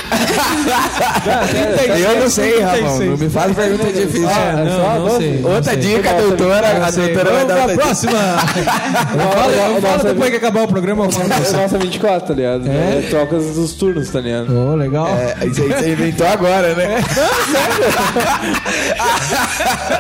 Eu 1.99 2.21
não 2.21 2.29
sei, 2.31 2.61
Ramon, 2.61 2.99
não 2.99 3.17
me 3.17 3.29
faz 3.29 3.55
pergunta 3.55 3.93
difícil. 3.93 4.29
Ah, 4.29 4.65
não, 4.65 4.77
só 4.77 4.95
não 4.95 5.05
12? 5.07 5.19
sei, 5.19 5.39
não 5.41 5.51
Outra 5.55 5.73
sei. 5.73 5.77
dica, 5.83 6.13
Nossa, 6.13 6.27
doutora. 6.27 6.87
A 6.87 6.93
Sei. 6.93 7.05
doutora 7.05 7.31
vai 7.31 7.45
Vamos 7.45 7.49
dar 7.49 7.55
pra 7.55 7.63
outra 7.73 7.85
próxima. 7.85 8.13
Nossa, 9.83 10.09
depois 10.09 10.31
que 10.31 10.37
acabar 10.37 10.63
o 10.65 10.69
programa. 10.69 11.05
Nossa, 11.07 11.79
24, 11.79 12.29
tá 12.29 12.35
ligado? 12.35 12.69
É? 12.69 12.71
É, 12.99 13.07
trocas 13.11 13.55
dos 13.55 13.73
turnos, 13.75 14.09
tá 14.11 14.21
ligado? 14.21 14.51
Ô, 14.53 14.77
legal. 14.85 15.09
É, 15.09 15.47
isso 15.47 15.63
aí 15.63 15.69
você 15.69 15.93
inventou 15.93 16.27
agora, 16.27 16.75
né? 16.75 17.03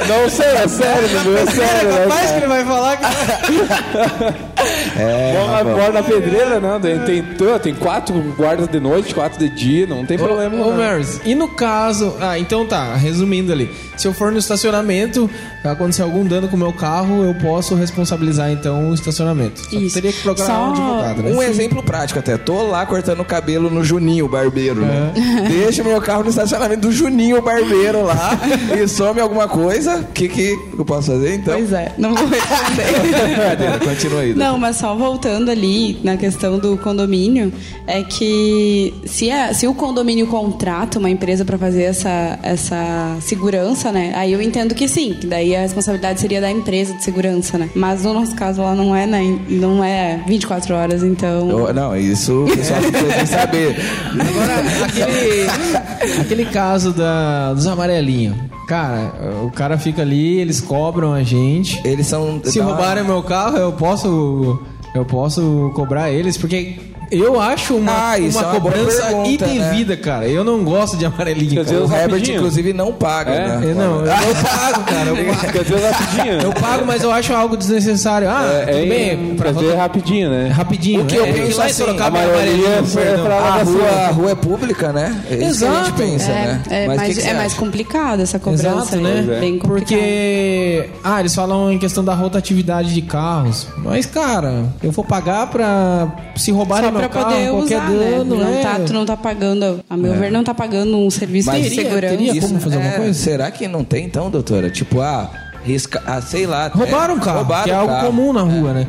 Não 0.08 0.28
sei, 0.30 0.46
é 0.46 0.68
sério, 0.68 1.08
não 1.24 1.36
é 1.36 1.46
sério. 1.46 1.92
né, 1.92 2.02
Capaz 2.04 2.20
que 2.20 2.26
cara? 2.26 2.36
ele 2.36 2.46
vai 2.46 2.64
falar 2.64 2.96
que... 2.96 3.04
É, 4.96 5.34
Bom, 5.34 5.54
agora 5.54 5.92
na 5.92 6.02
pedreira, 6.02 6.58
não. 6.58 6.80
Tem, 6.80 6.98
tem, 7.00 7.22
tem 7.62 7.74
quatro 7.74 8.14
guardas 8.36 8.66
de 8.68 8.80
noite, 8.80 9.14
quatro 9.14 9.38
de 9.38 9.50
dia, 9.50 9.86
não 9.86 10.06
tem 10.06 10.16
problema. 10.16 10.56
Ô, 10.56 10.70
não. 10.70 10.78
Marys, 10.78 11.20
e 11.24 11.34
no 11.34 11.48
caso... 11.48 12.16
Ah, 12.20 12.38
então 12.38 12.66
tá, 12.66 12.94
resumindo 12.94 13.52
ali. 13.52 13.70
Se 13.96 14.08
eu 14.08 14.14
for 14.14 14.32
no 14.32 14.38
estacionamento, 14.38 15.28
acontecer 15.62 16.02
algum 16.02 16.24
dano 16.24 16.48
com 16.48 16.56
o 16.56 16.58
meu 16.58 16.72
carro, 16.72 17.24
eu 17.24 17.34
posso 17.34 17.74
responsabilizar, 17.74 18.50
então, 18.50 18.90
o 18.90 18.94
estacionamento. 18.94 19.60
Só 19.60 19.68
que 19.68 19.76
Isso. 19.76 19.94
teria 19.94 20.12
que 20.12 20.22
procurar 20.22 20.46
Só 20.46 20.52
um 20.52 20.72
advogado, 20.72 21.22
né? 21.22 21.32
Um 21.32 21.42
exemplo 21.42 21.82
prático 21.82 22.18
até. 22.18 22.36
Tô 22.36 22.62
lá 22.62 22.84
cortando 22.86 23.20
o 23.20 23.24
cabelo 23.24 23.70
no 23.70 23.84
Juninho, 23.84 24.28
barbeiro. 24.28 24.73
Né? 24.80 25.12
Deixa 25.48 25.82
meu 25.82 26.00
carro 26.00 26.22
no 26.24 26.30
estacionamento 26.30 26.82
do 26.82 26.92
Juninho, 26.92 27.40
barbeiro 27.42 28.02
lá. 28.04 28.38
e 28.80 28.86
some 28.88 29.20
alguma 29.20 29.48
coisa. 29.48 29.96
O 29.98 30.04
que, 30.12 30.28
que 30.28 30.58
eu 30.78 30.84
posso 30.84 31.12
fazer 31.12 31.34
então? 31.36 31.54
Pois 31.54 31.72
é, 31.72 31.92
não 31.98 32.14
vou 32.14 32.26
responder. 32.28 33.78
Continua 33.84 34.20
aí. 34.20 34.34
Não, 34.34 34.58
mas 34.58 34.76
só 34.76 34.94
voltando 34.94 35.50
ali 35.50 35.98
na 36.02 36.16
questão 36.16 36.58
do 36.58 36.76
condomínio, 36.78 37.52
é 37.86 38.02
que 38.02 38.94
se, 39.06 39.30
a- 39.30 39.52
se 39.54 39.66
o 39.66 39.74
condomínio 39.74 40.26
contrata 40.26 40.98
uma 40.98 41.10
empresa 41.10 41.44
para 41.44 41.58
fazer 41.58 41.82
essa, 41.84 42.38
essa 42.42 43.16
segurança, 43.20 43.90
né? 43.92 44.12
Aí 44.16 44.32
eu 44.32 44.40
entendo 44.42 44.74
que 44.74 44.88
sim, 44.88 45.14
que 45.20 45.26
daí 45.26 45.54
a 45.54 45.60
responsabilidade 45.60 46.20
seria 46.20 46.40
da 46.40 46.50
empresa 46.50 46.94
de 46.94 47.04
segurança, 47.04 47.58
né? 47.58 47.68
Mas 47.74 48.02
no 48.04 48.12
nosso 48.14 48.34
caso 48.34 48.60
ela 48.62 48.74
não 48.74 48.94
é, 48.94 49.06
né? 49.06 49.38
Não 49.48 49.82
é 49.82 50.20
24 50.26 50.74
horas, 50.74 51.02
então. 51.02 51.50
Eu- 51.50 51.74
não, 51.74 51.96
isso 51.96 52.44
o 52.44 52.56
pessoal 52.56 52.80
precisa 52.80 53.26
saber. 53.26 53.76
Agora, 54.14 54.63
aquele, 54.84 56.20
aquele 56.20 56.44
caso 56.46 56.92
da, 56.92 57.52
dos 57.54 57.66
amarelinhos. 57.66 58.36
Cara, 58.66 59.12
o 59.44 59.50
cara 59.50 59.76
fica 59.78 60.02
ali, 60.02 60.38
eles 60.40 60.60
cobram 60.60 61.12
a 61.12 61.22
gente. 61.22 61.80
Eles 61.86 62.06
são. 62.06 62.40
Se 62.44 62.58
dá- 62.58 62.64
roubarem 62.64 63.04
meu 63.04 63.22
carro, 63.22 63.56
eu 63.58 63.72
posso. 63.72 64.58
Eu 64.94 65.04
posso 65.04 65.72
cobrar 65.74 66.10
eles, 66.10 66.36
porque 66.38 66.76
Eu 67.14 67.40
acho 67.40 67.76
uma, 67.76 68.10
Ah, 68.10 68.18
isso 68.18 68.38
uma 68.38 68.44
é 68.46 68.50
uma 68.50 68.60
cobrança 68.60 69.02
pergunta, 69.02 69.28
indevida, 69.46 69.96
cara. 69.96 70.26
Eu 70.28 70.44
não 70.44 70.62
gosto 70.64 70.96
de 70.96 71.06
amarelinho. 71.06 71.50
Quer 71.54 71.64
dizer, 71.64 71.76
cara. 71.76 71.86
O 71.86 71.94
Herbert, 71.94 72.30
inclusive, 72.30 72.72
não 72.72 72.92
paga, 72.92 73.30
É? 73.32 73.48
né? 73.48 73.60
Eu, 73.70 73.74
não, 73.74 74.00
eu, 74.00 74.06
eu 74.06 74.34
pago, 74.42 74.84
cara. 74.84 75.10
Eu 75.10 75.34
pago. 75.34 75.52
Quer 75.52 75.64
dizer, 75.64 75.90
rapidinho. 75.90 76.40
Eu 76.42 76.52
pago, 76.52 76.84
mas 76.86 77.02
eu 77.02 77.10
acho 77.12 77.32
algo 77.34 77.56
desnecessário. 77.56 78.28
Ah, 78.28 78.44
É, 78.44 78.66
tudo 78.66 78.76
é, 78.78 78.86
bem. 78.86 79.36
quer 79.36 79.52
dizer, 79.54 79.74
rapidinho, 79.74 80.30
né? 80.30 80.48
Rapidinho. 80.48 81.02
O 81.02 81.06
que 81.06 81.16
eu 81.16 81.24
é, 81.24 81.32
penso 81.32 81.58
lá 81.58 81.64
em 81.64 81.70
assim, 81.70 81.82
Sorocaba 81.82 82.18
a 82.18 82.22
é 82.22 82.26
maioria 82.26 82.66
amarelinho, 82.78 83.00
é 83.20 83.22
pra- 83.22 83.38
A 83.38 83.62
rua, 83.62 83.88
a 83.90 84.10
rua 84.10 84.30
é 84.30 84.34
pública, 84.34 84.92
né? 84.92 85.22
É 85.30 85.34
isso 85.34 85.38
que 85.38 85.44
a 85.44 85.48
Exato. 85.48 85.84
gente 85.86 85.92
pensa, 85.96 86.30
É, 86.30 86.34
né? 86.46 86.62
é 86.70 86.86
Mas 86.86 86.96
mais, 86.96 87.18
é 87.26 87.34
mais 87.34 87.54
complicado 87.54 88.20
essa 88.20 88.38
cobrança. 88.38 88.66
Exato, 88.68 88.94
aí, 88.96 89.02
né? 89.02 89.38
Bem 89.40 89.58
complicado. 89.58 89.78
Porque, 89.98 90.90
ah, 91.02 91.20
eles 91.20 91.34
falam 91.34 91.72
em 91.72 91.78
questão 91.78 92.04
da 92.04 92.14
rotatividade 92.14 92.92
de 92.94 93.02
carros. 93.02 93.66
Mas, 93.78 94.06
cara, 94.06 94.64
eu 94.82 94.90
vou 94.90 95.04
pagar 95.04 95.46
pra 95.48 96.08
se 96.36 96.50
roubarem 96.50 96.86
Só 96.90 96.92
meu 96.92 97.03
pra 97.08 97.22
carro, 97.22 97.34
poder 97.34 97.50
qualquer 97.50 97.76
usar, 97.76 97.88
dano, 97.90 98.36
né? 98.36 98.44
Não 98.44 98.50
né? 98.50 98.62
tá, 98.62 98.80
tu 98.86 98.92
não 98.92 99.04
tá 99.06 99.16
pagando, 99.16 99.84
a 99.88 99.96
meu 99.96 100.14
ver, 100.14 100.30
não 100.30 100.44
tá 100.44 100.54
pagando 100.54 100.96
um 100.98 101.10
serviço 101.10 101.46
Mas 101.50 101.62
de 101.64 101.70
teria- 101.70 101.84
segurança. 101.84 102.16
teria 102.16 102.40
como 102.40 102.60
fazer 102.60 102.76
alguma 102.76 102.94
é, 102.94 102.96
coisa? 102.96 103.14
Será 103.14 103.50
que 103.50 103.68
não 103.68 103.84
tem 103.84 104.04
então, 104.04 104.30
doutora? 104.30 104.70
Tipo, 104.70 105.00
ah, 105.00 105.30
risca, 105.64 106.02
ah 106.06 106.20
sei 106.20 106.46
lá. 106.46 106.68
Roubaram 106.68 107.14
é, 107.14 107.16
um 107.16 107.20
carro, 107.20 107.38
roubaram 107.38 107.64
que 107.64 107.70
é 107.70 107.74
o 107.74 107.78
algo 107.78 107.92
carro. 107.92 108.06
comum 108.06 108.32
na 108.32 108.42
rua, 108.42 108.72
né? 108.72 108.86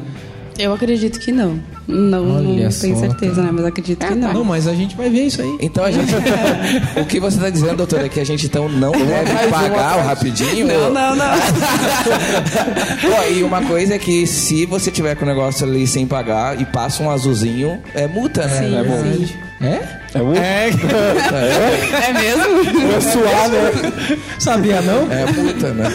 Eu 0.57 0.73
acredito 0.73 1.19
que 1.19 1.31
não. 1.31 1.59
Não, 1.87 2.23
não 2.25 2.55
tenho 2.55 2.71
só, 2.71 2.99
certeza, 3.01 3.41
né? 3.41 3.49
Mas 3.51 3.65
acredito 3.65 4.05
que 4.05 4.15
não. 4.15 4.33
Não, 4.33 4.43
mas 4.43 4.67
a 4.67 4.73
gente 4.73 4.95
vai 4.95 5.09
ver 5.09 5.23
isso 5.27 5.41
aí. 5.41 5.57
Então 5.61 5.83
a 5.83 5.91
gente. 5.91 6.11
o 6.99 7.05
que 7.05 7.19
você 7.19 7.37
está 7.37 7.49
dizendo, 7.49 7.77
doutora, 7.77 8.05
é 8.05 8.09
que 8.09 8.19
a 8.19 8.25
gente 8.25 8.45
então 8.45 8.67
não 8.69 8.91
deve 8.91 9.49
pagar 9.49 9.99
o 9.99 10.01
rapidinho? 10.01 10.67
Não, 10.67 10.93
não, 10.93 11.15
não. 11.15 11.25
Ó, 13.19 13.29
e 13.29 13.43
uma 13.43 13.61
coisa 13.61 13.95
é 13.95 13.99
que 13.99 14.25
se 14.25 14.65
você 14.65 14.89
tiver 14.89 15.15
com 15.15 15.25
o 15.25 15.27
negócio 15.27 15.65
ali 15.65 15.85
sem 15.85 16.07
pagar 16.07 16.59
e 16.59 16.65
passa 16.65 17.03
um 17.03 17.11
azulzinho, 17.11 17.81
é 17.93 18.07
multa, 18.07 18.47
né? 18.47 18.59
Sim, 18.59 18.75
é 18.77 18.83
bom. 18.83 19.03
sim. 19.03 19.45
É? 19.61 20.05
É 20.13 20.21
muito 20.21 20.39
É 20.41 22.13
mesmo? 22.13 22.95
é 22.95 23.01
suar, 23.01 23.49
né? 23.49 24.17
Sabia 24.39 24.81
não? 24.81 25.11
É 25.11 25.25
multa, 25.31 25.73
né? 25.73 25.89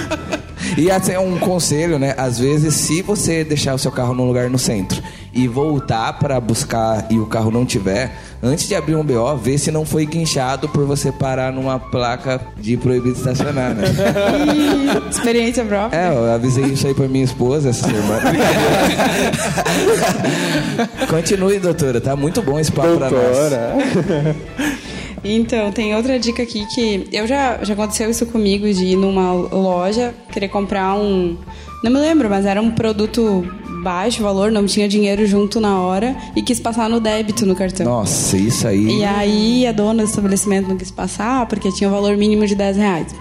E 0.76 0.90
assim, 0.90 1.16
um 1.16 1.38
conselho, 1.38 1.98
né? 1.98 2.14
Às 2.16 2.38
vezes, 2.38 2.74
se 2.74 3.02
você 3.02 3.44
deixar 3.44 3.74
o 3.74 3.78
seu 3.78 3.90
carro 3.90 4.14
num 4.14 4.26
lugar 4.26 4.48
no 4.48 4.58
centro 4.58 5.02
e 5.32 5.46
voltar 5.46 6.12
pra 6.14 6.40
buscar 6.40 7.06
e 7.10 7.18
o 7.18 7.26
carro 7.26 7.50
não 7.50 7.64
tiver, 7.64 8.12
antes 8.42 8.66
de 8.66 8.74
abrir 8.74 8.96
um 8.96 9.04
BO, 9.04 9.36
vê 9.36 9.56
se 9.56 9.70
não 9.70 9.84
foi 9.84 10.06
guinchado 10.06 10.68
por 10.68 10.86
você 10.86 11.12
parar 11.12 11.52
numa 11.52 11.78
placa 11.78 12.40
de 12.58 12.76
proibido 12.76 13.16
estacionar, 13.16 13.74
né? 13.74 13.84
Experiência 15.10 15.64
própria. 15.64 15.98
É, 15.98 16.12
eu 16.12 16.32
avisei 16.32 16.64
isso 16.64 16.86
aí 16.86 16.94
pra 16.94 17.08
minha 17.08 17.24
esposa 17.24 17.70
essa 17.70 17.86
semana. 17.86 18.32
Continue, 21.08 21.58
doutora. 21.58 22.00
Tá 22.00 22.16
muito 22.16 22.42
bom 22.42 22.58
esse 22.58 22.72
papo 22.72 22.96
pra 22.96 23.10
nós. 23.10 23.20
Então, 25.24 25.70
tem 25.70 25.94
outra 25.94 26.18
dica 26.18 26.42
aqui 26.42 26.66
que 26.74 27.08
eu 27.12 27.26
já, 27.26 27.62
já 27.62 27.74
aconteceu 27.74 28.10
isso 28.10 28.26
comigo 28.26 28.72
de 28.72 28.84
ir 28.84 28.96
numa 28.96 29.32
loja, 29.32 30.14
querer 30.32 30.48
comprar 30.48 30.94
um. 30.96 31.36
Não 31.82 31.90
me 31.90 31.98
lembro, 31.98 32.28
mas 32.28 32.44
era 32.44 32.60
um 32.60 32.70
produto 32.70 33.46
baixo 33.82 34.22
valor, 34.22 34.52
não 34.52 34.66
tinha 34.66 34.88
dinheiro 34.88 35.26
junto 35.26 35.60
na 35.60 35.80
hora 35.80 36.14
e 36.36 36.42
quis 36.42 36.60
passar 36.60 36.88
no 36.88 37.00
débito 37.00 37.46
no 37.46 37.54
cartão. 37.54 37.86
Nossa, 37.86 38.36
isso 38.36 38.68
aí. 38.68 38.98
E 38.98 39.04
aí 39.04 39.66
a 39.66 39.72
dona 39.72 40.02
do 40.02 40.08
estabelecimento 40.08 40.68
não 40.68 40.76
quis 40.76 40.90
passar 40.90 41.46
porque 41.46 41.72
tinha 41.72 41.88
um 41.88 41.92
valor 41.92 42.16
mínimo 42.16 42.46
de 42.46 42.54
10 42.54 42.76
reais. 42.76 43.14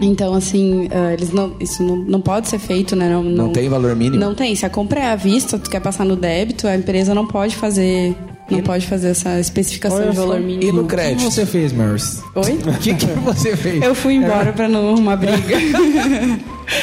Então, 0.00 0.32
assim, 0.34 0.88
ah, 0.90 1.12
eles 1.12 1.30
não, 1.30 1.52
isso 1.60 1.82
não, 1.82 1.96
não 1.96 2.20
pode 2.20 2.48
ser 2.48 2.58
feito, 2.58 2.96
né? 2.96 3.10
Não, 3.10 3.22
Não 3.22 3.52
tem 3.52 3.68
valor 3.68 3.94
mínimo? 3.94 4.16
Não 4.16 4.34
tem. 4.34 4.54
Se 4.54 4.64
a 4.64 4.70
compra 4.70 5.00
é 5.00 5.06
à 5.10 5.16
vista, 5.16 5.58
tu 5.58 5.68
quer 5.70 5.80
passar 5.80 6.04
no 6.04 6.16
débito, 6.16 6.66
a 6.66 6.74
empresa 6.74 7.14
não 7.14 7.26
pode 7.26 7.54
fazer. 7.56 8.16
Não 8.50 8.60
pode 8.62 8.86
fazer 8.86 9.08
essa 9.08 9.38
especificação 9.40 10.10
de 10.10 10.16
valor 10.16 10.40
mínimo. 10.40 10.62
E 10.62 10.72
no 10.72 10.80
O 10.82 10.84
que 10.84 10.90
crédito? 10.94 11.30
você 11.30 11.46
fez, 11.46 11.72
Maris? 11.72 12.22
Oi? 12.34 12.52
O 12.74 12.78
que, 12.78 12.94
que 12.94 13.06
você 13.06 13.56
fez? 13.56 13.82
Eu 13.82 13.94
fui 13.94 14.14
embora 14.14 14.52
pra 14.52 14.68
não 14.68 14.88
arrumar 14.90 15.16
briga. 15.16 15.56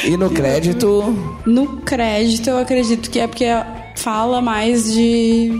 E 0.04 0.16
no 0.16 0.30
crédito? 0.30 1.14
no 1.46 1.66
crédito, 1.78 2.50
eu 2.50 2.58
acredito 2.58 3.10
que 3.10 3.18
é 3.18 3.26
porque 3.26 3.46
fala 3.96 4.40
mais 4.40 4.92
de, 4.92 5.50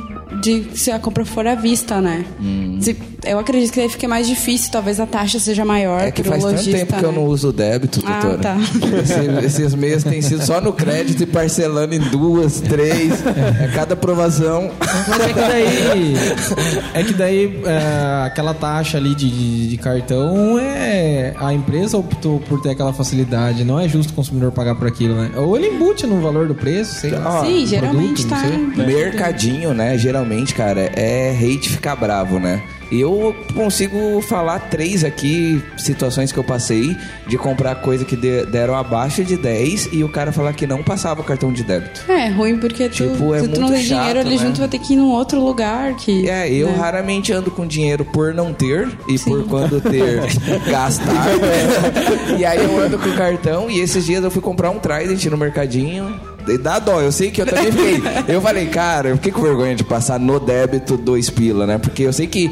de 0.40 0.66
se 0.74 0.90
a 0.90 0.98
compra 0.98 1.24
for 1.24 1.46
à 1.46 1.54
vista, 1.54 2.00
né? 2.00 2.24
Hum. 2.40 2.78
Se- 2.80 2.96
eu 3.24 3.38
acredito 3.38 3.72
que 3.72 3.80
aí 3.80 3.88
fica 3.88 4.06
mais 4.08 4.26
difícil, 4.28 4.70
talvez 4.70 5.00
a 5.00 5.06
taxa 5.06 5.38
seja 5.38 5.64
maior 5.64 6.00
É 6.02 6.10
que 6.10 6.22
faz 6.22 6.42
tanto 6.44 6.64
tempo 6.64 6.94
que 6.96 7.04
eu 7.04 7.12
né? 7.12 7.18
não 7.18 7.24
uso 7.26 7.52
débito, 7.52 8.00
Ah, 8.06 8.20
doutora. 8.20 8.38
tá. 8.38 8.56
Esse- 9.02 9.46
esses 9.46 9.74
meses 9.74 10.04
tem 10.04 10.22
sido 10.22 10.44
só 10.44 10.60
no 10.60 10.72
crédito 10.72 11.22
e 11.22 11.26
parcelando 11.26 11.94
em 11.94 11.98
duas, 11.98 12.60
três. 12.60 13.12
É 13.60 13.68
cada 13.74 13.94
aprovação. 13.94 14.70
Mas 15.08 15.20
é 15.20 15.28
que 15.28 15.34
daí. 15.40 16.14
É 16.94 17.04
que 17.04 17.12
daí 17.12 17.60
é, 17.64 18.26
aquela 18.26 18.54
taxa 18.54 18.98
ali 18.98 19.14
de, 19.14 19.30
de- 19.30 19.68
de 19.68 19.76
cartão 19.78 20.58
é. 20.58 21.34
A 21.38 21.52
empresa 21.52 21.96
optou 21.98 22.40
por 22.40 22.60
ter 22.62 22.70
aquela 22.70 22.92
facilidade. 22.92 23.64
Não 23.64 23.78
é 23.78 23.88
justo 23.88 24.10
o 24.10 24.14
consumidor 24.14 24.52
pagar 24.52 24.74
por 24.74 24.86
aquilo, 24.86 25.14
né? 25.14 25.30
Ou 25.36 25.56
ele 25.56 25.68
embute 25.68 26.06
no 26.06 26.20
valor 26.20 26.46
do 26.46 26.54
preço, 26.54 26.94
sei 27.00 27.10
lá. 27.10 27.44
Sim, 27.44 27.66
geralmente 27.66 28.24
produto, 28.26 28.74
tá. 28.76 28.82
Mercadinho, 28.86 29.74
né? 29.74 29.96
Geralmente, 29.98 30.54
cara, 30.54 30.90
é 30.94 31.30
hate 31.36 31.68
ficar 31.68 31.96
bravo, 31.96 32.38
né? 32.38 32.62
Eu 32.90 33.34
consigo 33.54 34.20
falar 34.22 34.58
três 34.70 35.04
aqui 35.04 35.62
situações 35.76 36.32
que 36.32 36.38
eu 36.38 36.44
passei 36.44 36.96
de 37.26 37.36
comprar 37.36 37.74
coisa 37.76 38.04
que 38.04 38.16
de- 38.16 38.46
deram 38.46 38.74
abaixo 38.74 39.22
de 39.24 39.36
10 39.36 39.88
e 39.92 40.02
o 40.02 40.08
cara 40.08 40.32
falar 40.32 40.52
que 40.54 40.66
não 40.66 40.82
passava 40.82 41.20
o 41.20 41.24
cartão 41.24 41.52
de 41.52 41.62
débito. 41.62 42.00
É 42.10 42.28
ruim 42.28 42.56
porque 42.58 42.88
tu, 42.88 42.94
Tipo, 43.08 43.34
é 43.34 43.40
se 43.40 43.48
tu 43.48 43.60
não 43.60 43.70
tem 43.70 43.82
dinheiro 43.84 44.20
ali 44.20 44.36
né? 44.36 44.42
junto, 44.46 44.58
vai 44.60 44.68
ter 44.68 44.78
que 44.78 44.94
ir 44.94 44.96
num 44.96 45.10
outro 45.10 45.40
lugar 45.40 45.94
que. 45.96 46.28
É, 46.28 46.50
eu 46.50 46.68
né? 46.68 46.76
raramente 46.78 47.32
ando 47.32 47.50
com 47.50 47.66
dinheiro 47.66 48.04
por 48.06 48.32
não 48.32 48.52
ter 48.54 48.88
e 49.08 49.18
por 49.18 49.44
quando 49.46 49.80
ter 49.80 50.20
gastar. 50.70 51.26
e 52.38 52.44
aí 52.44 52.62
eu 52.64 52.78
ando 52.80 52.98
com 52.98 53.10
cartão 53.12 53.68
e 53.70 53.80
esses 53.80 54.04
dias 54.06 54.22
eu 54.24 54.30
fui 54.30 54.40
comprar 54.42 54.70
um 54.70 54.78
Trident 54.78 55.24
no 55.26 55.36
mercadinho. 55.36 56.18
Dá 56.56 56.78
dó, 56.78 57.00
eu 57.00 57.12
sei 57.12 57.30
que 57.30 57.42
eu 57.42 57.46
também 57.46 57.70
fiquei. 57.72 58.00
Eu 58.28 58.40
falei, 58.40 58.66
cara, 58.66 59.08
eu 59.10 59.16
fiquei 59.16 59.32
com 59.32 59.42
vergonha 59.42 59.74
de 59.74 59.84
passar 59.84 60.18
no 60.18 60.40
débito 60.40 60.96
dois 60.96 61.28
pila, 61.28 61.66
né? 61.66 61.76
Porque 61.76 62.04
eu 62.04 62.12
sei 62.12 62.26
que 62.26 62.50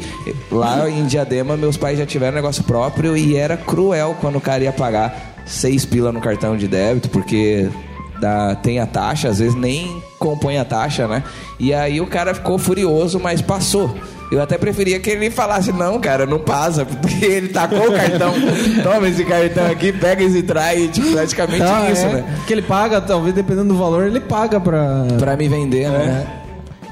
lá 0.51 0.87
em 0.89 1.05
Diadema 1.05 1.57
meus 1.57 1.77
pais 1.77 1.97
já 1.97 2.05
tiveram 2.05 2.35
negócio 2.35 2.63
próprio 2.63 3.15
e 3.17 3.35
era 3.35 3.57
cruel 3.57 4.15
quando 4.19 4.35
o 4.35 4.41
cara 4.41 4.63
ia 4.63 4.71
pagar 4.73 5.35
seis 5.45 5.85
pila 5.85 6.11
no 6.11 6.19
cartão 6.19 6.57
de 6.57 6.67
débito, 6.67 7.09
porque 7.09 7.69
da, 8.19 8.55
tem 8.55 8.79
a 8.79 8.85
taxa, 8.85 9.29
às 9.29 9.39
vezes 9.39 9.55
nem 9.55 10.01
compõe 10.19 10.57
a 10.57 10.65
taxa, 10.65 11.07
né? 11.07 11.23
E 11.59 11.73
aí 11.73 12.01
o 12.01 12.07
cara 12.07 12.33
ficou 12.33 12.57
furioso, 12.57 13.19
mas 13.19 13.41
passou. 13.41 13.95
Eu 14.29 14.41
até 14.41 14.57
preferia 14.57 14.99
que 14.99 15.09
ele 15.09 15.31
falasse, 15.31 15.71
não, 15.71 15.99
cara, 16.01 16.25
não 16.25 16.37
passa, 16.39 16.85
porque 16.85 17.23
ele 17.25 17.47
tacou 17.47 17.87
o 17.87 17.93
cartão. 17.93 18.33
Toma 18.83 19.07
esse 19.07 19.23
cartão 19.23 19.65
aqui, 19.71 19.91
pega 19.93 20.23
esse 20.23 20.43
trai, 20.43 20.89
tipo, 20.89 21.11
praticamente 21.11 21.63
Ah, 21.63 21.89
isso, 21.91 22.05
é. 22.05 22.13
né? 22.13 22.37
Que 22.45 22.53
ele 22.53 22.61
paga, 22.61 22.99
talvez 22.99 23.33
dependendo 23.33 23.69
do 23.69 23.77
valor, 23.77 24.05
ele 24.05 24.19
paga 24.19 24.59
pra. 24.59 25.05
Pra 25.17 25.37
me 25.37 25.47
vender, 25.47 25.89
né? 25.89 26.27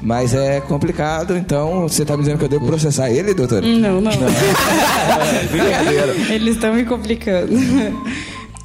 Mas 0.02 0.34
é 0.34 0.60
complicado, 0.60 1.36
então 1.36 1.82
você 1.88 2.04
tá 2.04 2.14
me 2.16 2.22
dizendo 2.22 2.38
que 2.38 2.44
eu 2.44 2.48
devo 2.48 2.66
processar 2.66 3.10
ele, 3.10 3.34
doutor? 3.34 3.62
Não, 3.62 4.00
não. 4.00 4.12
Brincadeira. 5.50 6.14
Eles 6.32 6.54
estão 6.54 6.72
me 6.74 6.84
complicando. 6.84 7.52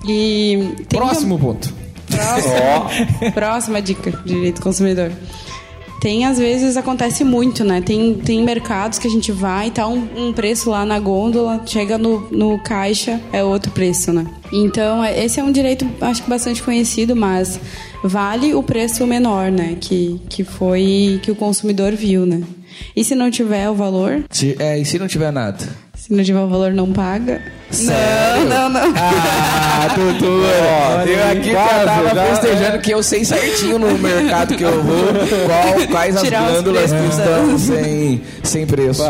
E 0.07 0.73
tem 0.89 0.99
Próximo 0.99 1.37
ponto. 1.39 1.73
Próxima, 2.09 3.31
próxima 3.31 3.81
dica 3.81 4.11
de 4.11 4.33
direito 4.33 4.55
do 4.57 4.61
consumidor. 4.63 5.11
Tem, 6.01 6.25
às 6.25 6.39
vezes, 6.39 6.75
acontece 6.77 7.23
muito, 7.23 7.63
né? 7.63 7.79
Tem, 7.79 8.15
tem 8.15 8.43
mercados 8.43 8.97
que 8.97 9.07
a 9.07 9.09
gente 9.11 9.31
vai 9.31 9.67
e 9.67 9.71
tá 9.71 9.87
um, 9.87 10.07
um 10.17 10.33
preço 10.33 10.71
lá 10.71 10.83
na 10.83 10.99
gôndola, 10.99 11.61
chega 11.65 11.95
no, 11.97 12.27
no 12.31 12.57
caixa, 12.57 13.21
é 13.31 13.43
outro 13.43 13.71
preço, 13.71 14.11
né? 14.11 14.25
Então, 14.51 15.03
é- 15.03 15.23
esse 15.23 15.39
é 15.39 15.43
um 15.43 15.51
direito, 15.51 15.87
acho 16.01 16.23
que 16.23 16.29
bastante 16.29 16.63
conhecido, 16.63 17.15
mas 17.15 17.59
vale 18.03 18.55
o 18.55 18.63
preço 18.63 19.05
menor, 19.05 19.51
né? 19.51 19.77
Que, 19.79 20.19
que 20.27 20.43
foi, 20.43 21.19
que 21.21 21.29
o 21.29 21.35
consumidor 21.35 21.91
viu, 21.93 22.25
né? 22.25 22.41
E 22.95 23.03
se 23.03 23.13
não 23.13 23.29
tiver 23.29 23.69
o 23.69 23.75
valor, 23.75 24.23
Se- 24.31 24.55
é, 24.57 24.79
e 24.79 24.83
se 24.85 24.97
não 24.97 25.07
tiver 25.07 25.31
nada? 25.31 25.63
se 25.95 26.11
não 26.11 26.23
tiver 26.23 26.39
o 26.41 26.47
valor, 26.47 26.71
não 26.73 26.91
paga. 26.91 27.43
Sério? 27.71 28.49
Não, 28.49 28.69
não, 28.69 28.87
não. 28.87 28.93
Ah, 28.97 29.87
doutor! 29.95 31.07
eu 31.07 31.31
aqui 31.31 31.41
que 31.41 31.49
eu 31.49 31.85
tava 31.85 32.15
já- 32.15 32.25
festejando 32.25 32.79
que 32.79 32.91
eu 32.91 33.01
sei 33.03 33.23
certinho 33.25 33.79
no 33.79 33.97
mercado 33.97 34.55
que 34.55 34.63
eu 34.63 34.83
vou 34.83 35.05
qual, 35.47 35.87
quais 35.89 36.15
as 36.15 36.21
Tirar 36.23 36.43
os 36.43 36.51
glândulas 36.51 36.91
que 36.91 37.05
estão 37.07 37.57
sem, 37.57 38.21
sem 38.43 38.65
preço. 38.67 39.01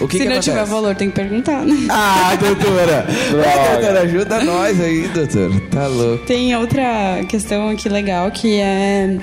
o 0.00 0.06
que 0.08 0.16
se 0.16 0.22
que 0.22 0.28
não 0.28 0.32
acontece? 0.36 0.50
tiver 0.50 0.64
valor, 0.64 0.94
tem 0.94 1.08
que 1.10 1.14
perguntar, 1.16 1.64
né? 1.64 1.74
Ah, 1.90 2.36
doutora! 2.38 3.06
Doutora, 3.30 4.00
ajuda 4.02 4.44
nós 4.44 4.80
aí, 4.80 5.08
doutor. 5.08 5.60
Tá 5.70 5.86
louco. 5.86 6.24
Tem 6.26 6.54
outra 6.56 7.20
questão 7.28 7.68
aqui 7.68 7.88
legal 7.88 8.30
que 8.30 8.60
é 8.60 9.16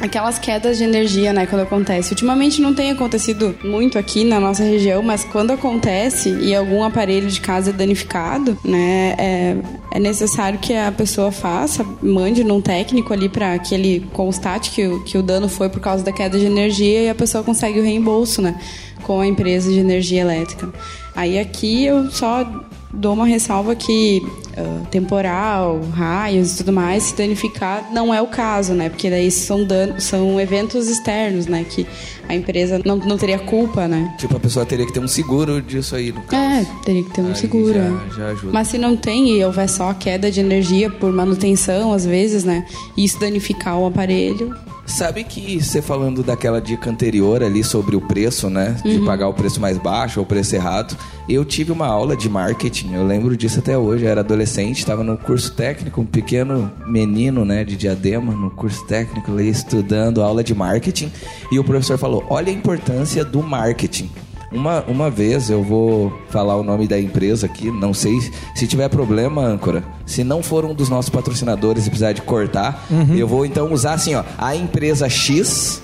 aquelas 0.00 0.38
quedas 0.38 0.78
de 0.78 0.84
energia, 0.84 1.32
né, 1.32 1.46
quando 1.46 1.62
acontece. 1.62 2.10
Ultimamente 2.10 2.60
não 2.60 2.74
tem 2.74 2.90
acontecido 2.90 3.54
muito 3.62 3.98
aqui 3.98 4.24
na 4.24 4.40
nossa 4.40 4.62
região, 4.62 5.02
mas 5.02 5.24
quando 5.24 5.52
acontece 5.52 6.30
e 6.30 6.54
algum 6.54 6.82
aparelho 6.82 7.28
de 7.28 7.40
casa 7.40 7.70
é 7.70 7.72
danificado, 7.72 8.58
né, 8.64 9.14
é, 9.18 9.56
é 9.92 10.00
necessário 10.00 10.58
que 10.58 10.74
a 10.74 10.90
pessoa 10.90 11.30
faça, 11.30 11.84
mande 12.02 12.42
num 12.42 12.60
técnico 12.60 13.12
ali 13.12 13.28
para 13.28 13.58
que 13.58 13.74
ele 13.74 14.06
constate 14.12 14.70
que 14.70 14.86
o, 14.86 15.02
que 15.04 15.18
o 15.18 15.22
dano 15.22 15.48
foi 15.48 15.68
por 15.68 15.80
causa 15.80 16.02
da 16.04 16.12
queda 16.12 16.38
de 16.38 16.46
energia 16.46 17.02
e 17.02 17.08
a 17.08 17.14
pessoa 17.14 17.44
consegue 17.44 17.78
o 17.78 17.82
reembolso, 17.82 18.40
né, 18.40 18.58
com 19.02 19.20
a 19.20 19.26
empresa 19.26 19.70
de 19.70 19.78
energia 19.78 20.20
elétrica. 20.22 20.68
Aí 21.14 21.38
aqui 21.38 21.84
eu 21.84 22.10
só 22.10 22.46
dou 22.94 23.14
uma 23.14 23.26
ressalva 23.26 23.74
que 23.74 24.20
ah, 24.56 24.82
temporal, 24.90 25.80
raios 25.94 26.52
e 26.54 26.56
tudo 26.58 26.72
mais, 26.72 27.04
se 27.04 27.16
danificar 27.16 27.90
não 27.92 28.12
é 28.12 28.20
o 28.20 28.26
caso, 28.26 28.74
né? 28.74 28.88
Porque 28.88 29.08
daí 29.10 29.30
são, 29.30 29.64
dan 29.64 29.98
são 29.98 30.38
eventos 30.40 30.88
externos, 30.88 31.46
né? 31.46 31.64
Que 31.68 31.86
a 32.28 32.34
empresa 32.34 32.80
não, 32.84 32.96
não 32.96 33.16
teria 33.18 33.38
culpa, 33.38 33.88
né? 33.88 34.14
Tipo, 34.18 34.36
a 34.36 34.40
pessoa 34.40 34.64
teria 34.66 34.84
que 34.86 34.92
ter 34.92 35.00
um 35.00 35.08
seguro 35.08 35.60
disso 35.62 35.96
aí, 35.96 36.12
no 36.12 36.22
caso. 36.22 36.42
É, 36.42 36.66
teria 36.84 37.02
que 37.02 37.10
ter 37.10 37.20
um 37.22 37.28
Aí 37.28 37.34
seguro. 37.36 37.74
já- 37.74 37.80
é. 37.80 38.10
já 38.16 38.26
ajuda. 38.28 38.52
Mas 38.52 38.68
se 38.68 38.78
não 38.78 38.96
tem 38.96 39.30
e 39.38 39.44
houver 39.44 39.68
só 39.68 39.92
queda 39.94 40.30
de 40.30 40.40
energia 40.40 40.90
por 40.90 41.12
manutenção, 41.12 41.92
às 41.92 42.04
vezes, 42.06 42.44
né? 42.44 42.66
E 42.96 43.04
isso 43.04 43.18
danificar 43.18 43.78
o 43.78 43.86
aparelho. 43.86 44.54
Sabe 44.96 45.24
que 45.24 45.58
você 45.60 45.80
falando 45.80 46.22
daquela 46.22 46.60
dica 46.60 46.90
anterior 46.90 47.42
ali 47.42 47.64
sobre 47.64 47.96
o 47.96 48.00
preço, 48.00 48.50
né? 48.50 48.76
De 48.84 48.98
Uhum. 48.98 49.06
pagar 49.06 49.26
o 49.28 49.32
preço 49.34 49.58
mais 49.60 49.78
baixo 49.78 50.20
ou 50.20 50.24
o 50.24 50.28
preço 50.28 50.54
errado. 50.54 50.96
Eu 51.28 51.44
tive 51.44 51.72
uma 51.72 51.86
aula 51.86 52.14
de 52.16 52.28
marketing, 52.28 52.92
eu 52.92 53.06
lembro 53.06 53.36
disso 53.36 53.58
até 53.60 53.76
hoje. 53.76 54.04
Eu 54.04 54.10
era 54.10 54.20
adolescente, 54.20 54.78
estava 54.80 55.02
no 55.02 55.16
curso 55.16 55.52
técnico, 55.54 56.00
um 56.00 56.04
pequeno 56.06 56.70
menino, 56.86 57.44
né, 57.44 57.64
de 57.64 57.74
diadema, 57.76 58.32
no 58.34 58.50
curso 58.50 58.84
técnico, 58.86 59.32
ali 59.32 59.48
estudando 59.48 60.22
aula 60.22 60.44
de 60.44 60.54
marketing. 60.54 61.10
E 61.50 61.58
o 61.58 61.64
professor 61.64 61.96
falou: 61.96 62.24
olha 62.28 62.50
a 62.50 62.54
importância 62.54 63.24
do 63.24 63.42
marketing. 63.42 64.10
Uma, 64.52 64.82
uma 64.86 65.10
vez 65.10 65.48
eu 65.50 65.62
vou 65.62 66.12
falar 66.28 66.56
o 66.56 66.62
nome 66.62 66.86
da 66.86 67.00
empresa 67.00 67.46
aqui, 67.46 67.70
não 67.70 67.94
sei 67.94 68.12
se 68.54 68.66
tiver 68.66 68.88
problema, 68.88 69.42
âncora. 69.42 69.82
Se 70.04 70.22
não 70.22 70.42
for 70.42 70.64
um 70.64 70.74
dos 70.74 70.88
nossos 70.88 71.08
patrocinadores 71.08 71.86
e 71.86 71.90
precisar 71.90 72.12
de 72.12 72.22
cortar, 72.22 72.86
eu 73.16 73.26
vou 73.26 73.46
então 73.46 73.72
usar 73.72 73.94
assim, 73.94 74.14
ó, 74.14 74.22
a 74.36 74.54
empresa 74.54 75.08
X, 75.08 75.80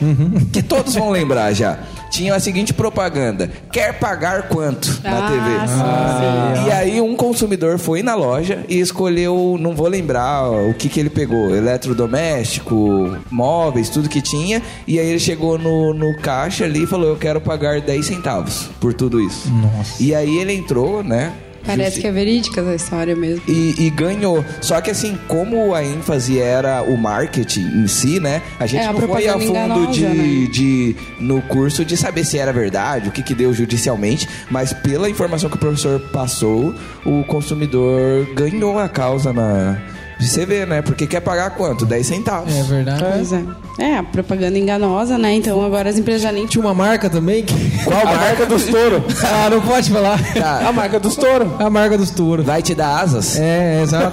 que 0.53 0.63
todos 0.63 0.95
vão 0.95 1.11
lembrar 1.11 1.53
já. 1.55 1.79
Tinha 2.11 2.35
a 2.35 2.41
seguinte 2.41 2.73
propaganda: 2.73 3.51
quer 3.73 3.99
pagar 3.99 4.49
quanto 4.49 5.01
na 5.03 5.27
Ah, 5.27 5.29
TV? 5.29 6.61
sim, 6.63 6.67
E 6.69 6.73
aí 6.73 7.01
um 7.01 7.15
consumidor 7.17 7.79
foi 7.79 8.03
na 8.03 8.15
loja 8.15 8.65
e 8.69 8.81
escolheu, 8.81 9.57
não 9.61 9.75
vou 9.75 9.89
lembrar 9.89 10.49
o 10.51 10.75
que 10.75 10.89
que 10.89 10.99
ele 11.01 11.11
pegou, 11.11 11.55
eletrodoméstico, 11.55 13.17
móveis, 13.31 13.89
tudo 13.89 14.09
que 14.09 14.21
tinha. 14.21 14.63
E 14.87 14.99
aí 14.99 15.07
ele 15.09 15.19
chegou 15.19 15.59
no, 15.59 15.93
no 15.95 16.17
caixa 16.19 16.65
ali 16.65 16.83
e 16.85 16.87
falou, 16.87 17.09
eu 17.11 17.17
quero 17.17 17.41
pagar 17.41 17.81
10 17.81 18.05
centavos 18.07 18.69
por 18.81 18.93
tudo 18.95 19.21
isso. 19.21 19.49
Nossa. 19.51 20.03
E 20.03 20.15
aí 20.15 20.39
ele 20.39 20.53
entrou, 20.55 21.03
né? 21.03 21.33
Parece 21.69 21.85
justi- 21.91 22.01
que 22.01 22.07
é 22.07 22.13
verídica 22.13 22.61
essa 22.61 22.75
história 22.75 23.15
mesmo. 23.17 23.43
e, 23.47 23.75
e 23.79 23.91
ganhou. 23.91 24.45
Só 24.61 24.81
que 24.81 24.91
assim, 24.91 25.19
como 25.29 25.75
a 25.75 25.85
ênfase 25.85 26.39
era 26.39 26.83
o 26.83 26.97
marketing 26.97 27.63
em 27.83 27.87
si, 27.87 28.19
né? 28.21 28.43
A 28.59 28.67
gente 28.67 28.83
É, 28.83 28.87
a 28.87 28.93
não 28.93 29.01
foi 29.01 29.29
a 29.29 29.39
fundo 29.39 29.87
de, 29.93 30.03
né? 30.05 30.49
de 30.51 30.97
no 31.21 31.41
curso 31.43 31.85
de 31.85 31.97
saber 31.97 32.25
se 32.25 32.39
era 32.39 32.53
verdade, 32.53 33.09
o 33.09 33.13
que, 33.13 33.23
que 33.23 33.35
deu 33.35 33.53
judicialmente, 33.53 34.29
mas 34.51 34.73
pela 34.73 35.09
informação 35.09 35.49
que 35.51 35.57
o 35.57 35.59
professor 35.59 36.01
passou, 36.13 36.75
o 37.05 37.23
consumidor 37.25 38.27
ganhou 38.35 38.79
a 38.79 38.89
causa 38.89 39.33
na. 39.33 39.79
Você 40.21 40.45
vê, 40.45 40.67
né? 40.67 40.83
Porque 40.83 41.07
quer 41.07 41.21
pagar 41.21 41.51
quanto? 41.51 41.87
10 41.87 42.05
centavos. 42.07 42.53
É 42.55 42.63
verdade. 42.65 43.05
Pois 43.13 43.33
é. 43.33 43.45
É, 43.79 43.97
a 43.99 44.03
propaganda 44.03 44.59
enganosa, 44.59 45.17
né? 45.17 45.35
Então 45.35 45.65
agora 45.65 45.89
as 45.89 45.97
empresas 45.97 46.23
já 46.23 46.33
nem 46.33 46.45
Tinha 46.47 46.61
uma 46.65 46.75
marca 46.75 47.09
também 47.09 47.45
que. 47.45 47.55
Qual 47.85 47.97
A 48.01 48.05
marca? 48.05 48.21
marca 48.21 48.47
dos 48.47 48.65
touros. 48.67 49.03
ah, 49.25 49.49
não 49.49 49.61
pode 49.61 49.91
falar. 49.91 50.19
Tá. 50.35 50.69
A 50.69 50.73
marca 50.73 50.99
dos 50.99 51.15
touros. 51.15 51.49
A 51.61 51.71
marca 51.71 51.97
dos 51.97 52.11
touros. 52.11 52.45
Vai 52.45 52.61
te 52.63 52.75
dar 52.75 52.99
asas? 53.01 53.39
É, 53.39 53.81
exato. 53.83 54.13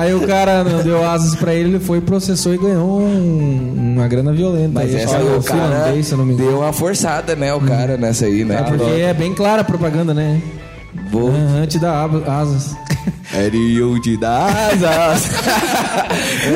Aí 0.00 0.14
o 0.14 0.24
cara 0.26 0.62
não 0.62 0.82
deu 0.84 1.04
asas 1.04 1.34
pra 1.34 1.52
ele, 1.52 1.70
ele 1.70 1.80
foi, 1.80 2.00
processou 2.00 2.54
e 2.54 2.58
ganhou 2.58 3.00
um- 3.00 3.94
uma 3.96 4.06
grana 4.06 4.32
violenta. 4.32 4.70
Mas 4.74 4.94
Aí, 4.94 5.00
essa 5.02 5.16
aí 5.16 5.26
é 5.26 5.30
o 5.36 5.42
cara 5.42 5.62
finlandês, 5.68 6.06
se 6.06 6.12
eu 6.12 6.18
não 6.18 6.24
me 6.26 6.34
engano. 6.34 6.50
deu 6.50 6.60
uma 6.60 6.72
forçada, 6.72 7.34
né? 7.34 7.52
O 7.52 7.60
cara 7.60 7.96
nessa 7.96 8.26
aí, 8.26 8.44
né? 8.44 8.56
É 8.60 8.62
porque 8.62 8.84
é 9.00 9.12
bem 9.12 9.34
clara 9.34 9.62
a 9.62 9.64
propaganda, 9.64 10.14
né? 10.14 10.40
Vou... 11.10 11.32
Antes 11.60 11.80
da 11.80 12.04
aba- 12.04 12.22
asas. 12.40 12.76
Eriu 13.32 13.98
de 14.00 14.16
dar 14.16 14.48
asas. 14.72 15.30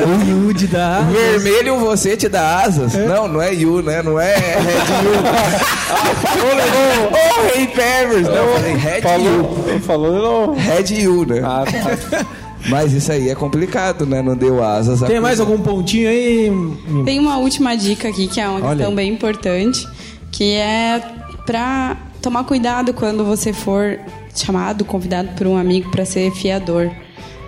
o 0.05 0.29
Yudi 0.29 0.67
da 0.67 0.97
asas. 1.07 1.13
Vermelho 1.13 1.79
você 1.79 2.17
te 2.17 2.27
dá 2.27 2.59
asas. 2.63 2.93
Não, 2.93 3.27
não 3.27 3.41
é 3.41 3.53
Yu, 3.53 3.81
né? 3.81 4.01
Não 4.03 4.19
é 4.19 4.35
Red 4.35 5.05
Yu. 5.05 5.15
Ô, 7.15 7.55
Rei 7.55 7.67
Pevers. 7.67 8.27
Não, 8.27 8.35
eu 8.35 8.53
falei 8.55 8.73
Red 8.73 8.97
Yu. 8.97 9.01
Falou, 9.01 9.79
falou 9.81 10.47
não. 10.47 10.53
Red 10.55 10.93
Yu, 10.93 11.25
né? 11.25 11.41
Ah, 11.43 11.63
tá. 11.65 12.25
Mas 12.67 12.93
isso 12.93 13.11
aí 13.11 13.29
é 13.29 13.35
complicado, 13.35 14.05
né? 14.07 14.21
Não 14.23 14.35
deu 14.35 14.63
asas. 14.63 14.99
Tem 15.07 15.19
mais 15.19 15.39
algum 15.39 15.59
pontinho 15.59 16.09
aí? 16.09 16.51
Tem 17.05 17.19
uma 17.19 17.37
última 17.37 17.77
dica 17.77 18.07
aqui, 18.09 18.27
que 18.27 18.41
é 18.41 18.49
uma 18.49 18.59
Olha. 18.65 18.75
questão 18.77 18.95
bem 18.95 19.13
importante, 19.13 19.87
que 20.31 20.53
é 20.55 20.99
pra 21.45 21.95
tomar 22.23 22.43
cuidado 22.43 22.91
quando 22.91 23.23
você 23.23 23.53
for 23.53 23.99
chamado, 24.35 24.85
convidado 24.85 25.29
por 25.35 25.47
um 25.47 25.57
amigo 25.57 25.89
para 25.91 26.05
ser 26.05 26.31
fiador. 26.31 26.91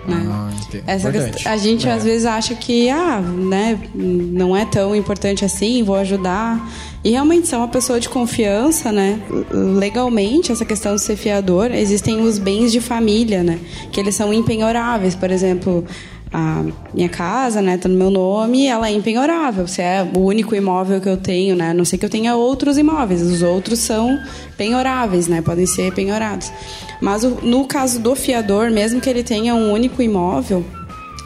Né? 0.06 0.26
Ah. 0.26 0.50
Essa 0.86 1.12
questão, 1.12 1.52
a 1.52 1.56
gente 1.56 1.88
às 1.88 2.02
vezes 2.02 2.24
acha 2.24 2.54
que 2.54 2.88
ah, 2.88 3.20
né, 3.20 3.78
não 3.94 4.56
é 4.56 4.64
tão 4.64 4.96
importante 4.96 5.44
assim, 5.44 5.82
vou 5.82 5.96
ajudar. 5.96 6.66
E 7.04 7.10
realmente 7.10 7.46
se 7.46 7.54
é 7.54 7.58
uma 7.58 7.68
pessoa 7.68 8.00
de 8.00 8.08
confiança, 8.08 8.90
né? 8.90 9.20
Legalmente, 9.50 10.50
essa 10.50 10.64
questão 10.64 10.94
de 10.94 11.00
ser 11.00 11.16
fiador, 11.16 11.70
existem 11.72 12.20
os 12.20 12.38
bens 12.38 12.72
de 12.72 12.80
família, 12.80 13.42
né? 13.42 13.58
Que 13.92 14.00
eles 14.00 14.14
são 14.14 14.32
impenhoráveis. 14.32 15.14
Por 15.14 15.30
exemplo, 15.30 15.84
a 16.32 16.64
minha 16.92 17.08
casa, 17.08 17.62
né, 17.62 17.76
tá 17.78 17.88
no 17.88 17.96
meu 17.96 18.10
nome, 18.10 18.66
ela 18.66 18.88
é 18.88 18.92
impenhorável. 18.92 19.66
Se 19.66 19.80
é 19.80 20.06
o 20.14 20.18
único 20.20 20.54
imóvel 20.54 21.00
que 21.00 21.08
eu 21.08 21.16
tenho, 21.16 21.56
né? 21.56 21.70
A 21.70 21.74
não 21.74 21.84
sei 21.84 21.98
que 21.98 22.04
eu 22.04 22.10
tenha 22.10 22.34
outros 22.36 22.76
imóveis, 22.76 23.22
os 23.22 23.42
outros 23.42 23.78
são 23.78 24.18
penhoráveis, 24.56 25.26
né? 25.28 25.40
Podem 25.40 25.66
ser 25.66 25.92
penhorados. 25.94 26.52
Mas 27.00 27.24
o- 27.24 27.38
no 27.42 27.66
caso 27.66 27.98
do 28.00 28.14
fiador, 28.14 28.70
mesmo 28.70 29.00
que 29.00 29.08
ele 29.08 29.22
tenha 29.22 29.54
um 29.54 29.72
único 29.72 30.02
imóvel, 30.02 30.64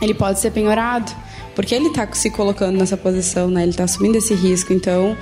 ele 0.01 0.15
pode 0.15 0.39
ser 0.39 0.51
penhorado, 0.53 1.11
porque 1.55 1.75
ele 1.75 1.89
está 1.89 2.07
se 2.13 2.31
colocando 2.31 2.79
nessa 2.79 2.97
posição, 2.97 3.49
né? 3.49 3.63
Ele 3.63 3.71
está 3.71 3.85
assumindo 3.85 4.19
esse 4.19 4.35
risco. 4.35 4.73
Então, 4.73 5.17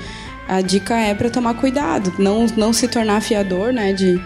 a 0.49 0.61
dica 0.61 0.97
é 0.99 1.15
para 1.15 1.31
tomar 1.31 1.55
cuidado, 1.55 2.13
não 2.19 2.47
não 2.57 2.73
se 2.73 2.87
tornar 2.89 3.21
fiador, 3.23 3.73
né, 3.73 3.93
de 3.93 4.21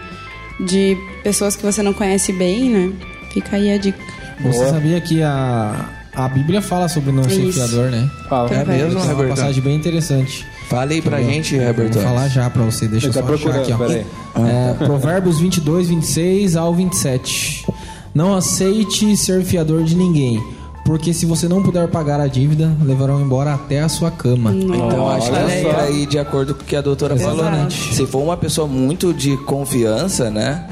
de 0.57 0.97
pessoas 1.21 1.55
que 1.55 1.63
você 1.63 1.83
não 1.83 1.93
conhece 1.93 2.31
bem, 2.31 2.69
né? 2.69 2.93
Fica 3.33 3.57
aí 3.57 3.71
a 3.73 3.77
dica. 3.77 3.99
Você 4.43 4.69
sabia 4.69 4.99
que 5.01 5.21
a, 5.23 5.89
a 6.13 6.27
Bíblia 6.27 6.61
fala 6.61 6.87
sobre 6.87 7.11
não 7.11 7.23
ser 7.23 7.41
Isso. 7.41 7.53
fiador, 7.59 7.89
né? 7.89 8.09
Fala. 8.29 8.49
É 8.53 8.65
mesmo, 8.65 8.99
É 8.99 9.03
uma 9.03 9.11
Roberto? 9.13 9.29
passagem 9.29 9.61
bem 9.63 9.75
interessante. 9.75 10.45
Fala 10.69 10.91
aí 10.91 11.01
pra 11.01 11.21
gente, 11.21 11.57
Roberto. 11.57 11.93
Vou 11.93 12.03
falar 12.03 12.27
já 12.27 12.49
pra 12.49 12.63
você, 12.63 12.87
deixa 12.87 13.07
eu 13.07 13.11
Ele 13.11 13.19
só 13.19 13.21
tá 13.21 13.33
achar 13.33 13.55
aqui, 13.61 13.71
ó. 13.73 13.77
peraí. 13.77 14.05
É, 14.35 14.73
Provérbios 14.85 15.39
22, 15.39 15.89
26 15.89 16.55
ao 16.55 16.73
27. 16.73 17.65
Não 18.13 18.33
aceite 18.35 19.15
ser 19.17 19.43
fiador 19.43 19.83
de 19.83 19.93
ninguém, 19.95 20.41
porque 20.85 21.13
se 21.13 21.25
você 21.25 21.47
não 21.47 21.61
puder 21.61 21.87
pagar 21.89 22.19
a 22.21 22.27
dívida, 22.27 22.71
levarão 22.83 23.19
embora 23.21 23.53
até 23.53 23.81
a 23.81 23.89
sua 23.89 24.09
cama. 24.09 24.51
Então 24.53 25.09
acho 25.11 25.29
que 25.31 25.37
é 25.37 25.61
só. 25.61 25.89
ir 25.89 26.05
de 26.05 26.17
acordo 26.17 26.55
com 26.55 26.61
o 26.61 26.65
que 26.65 26.75
a 26.75 26.81
doutora 26.81 27.15
falou, 27.17 27.43
né? 27.45 27.67
Se 27.69 28.05
for 28.07 28.23
uma 28.23 28.37
pessoa 28.37 28.67
muito 28.67 29.13
de 29.13 29.35
confiança, 29.37 30.29
né? 30.29 30.65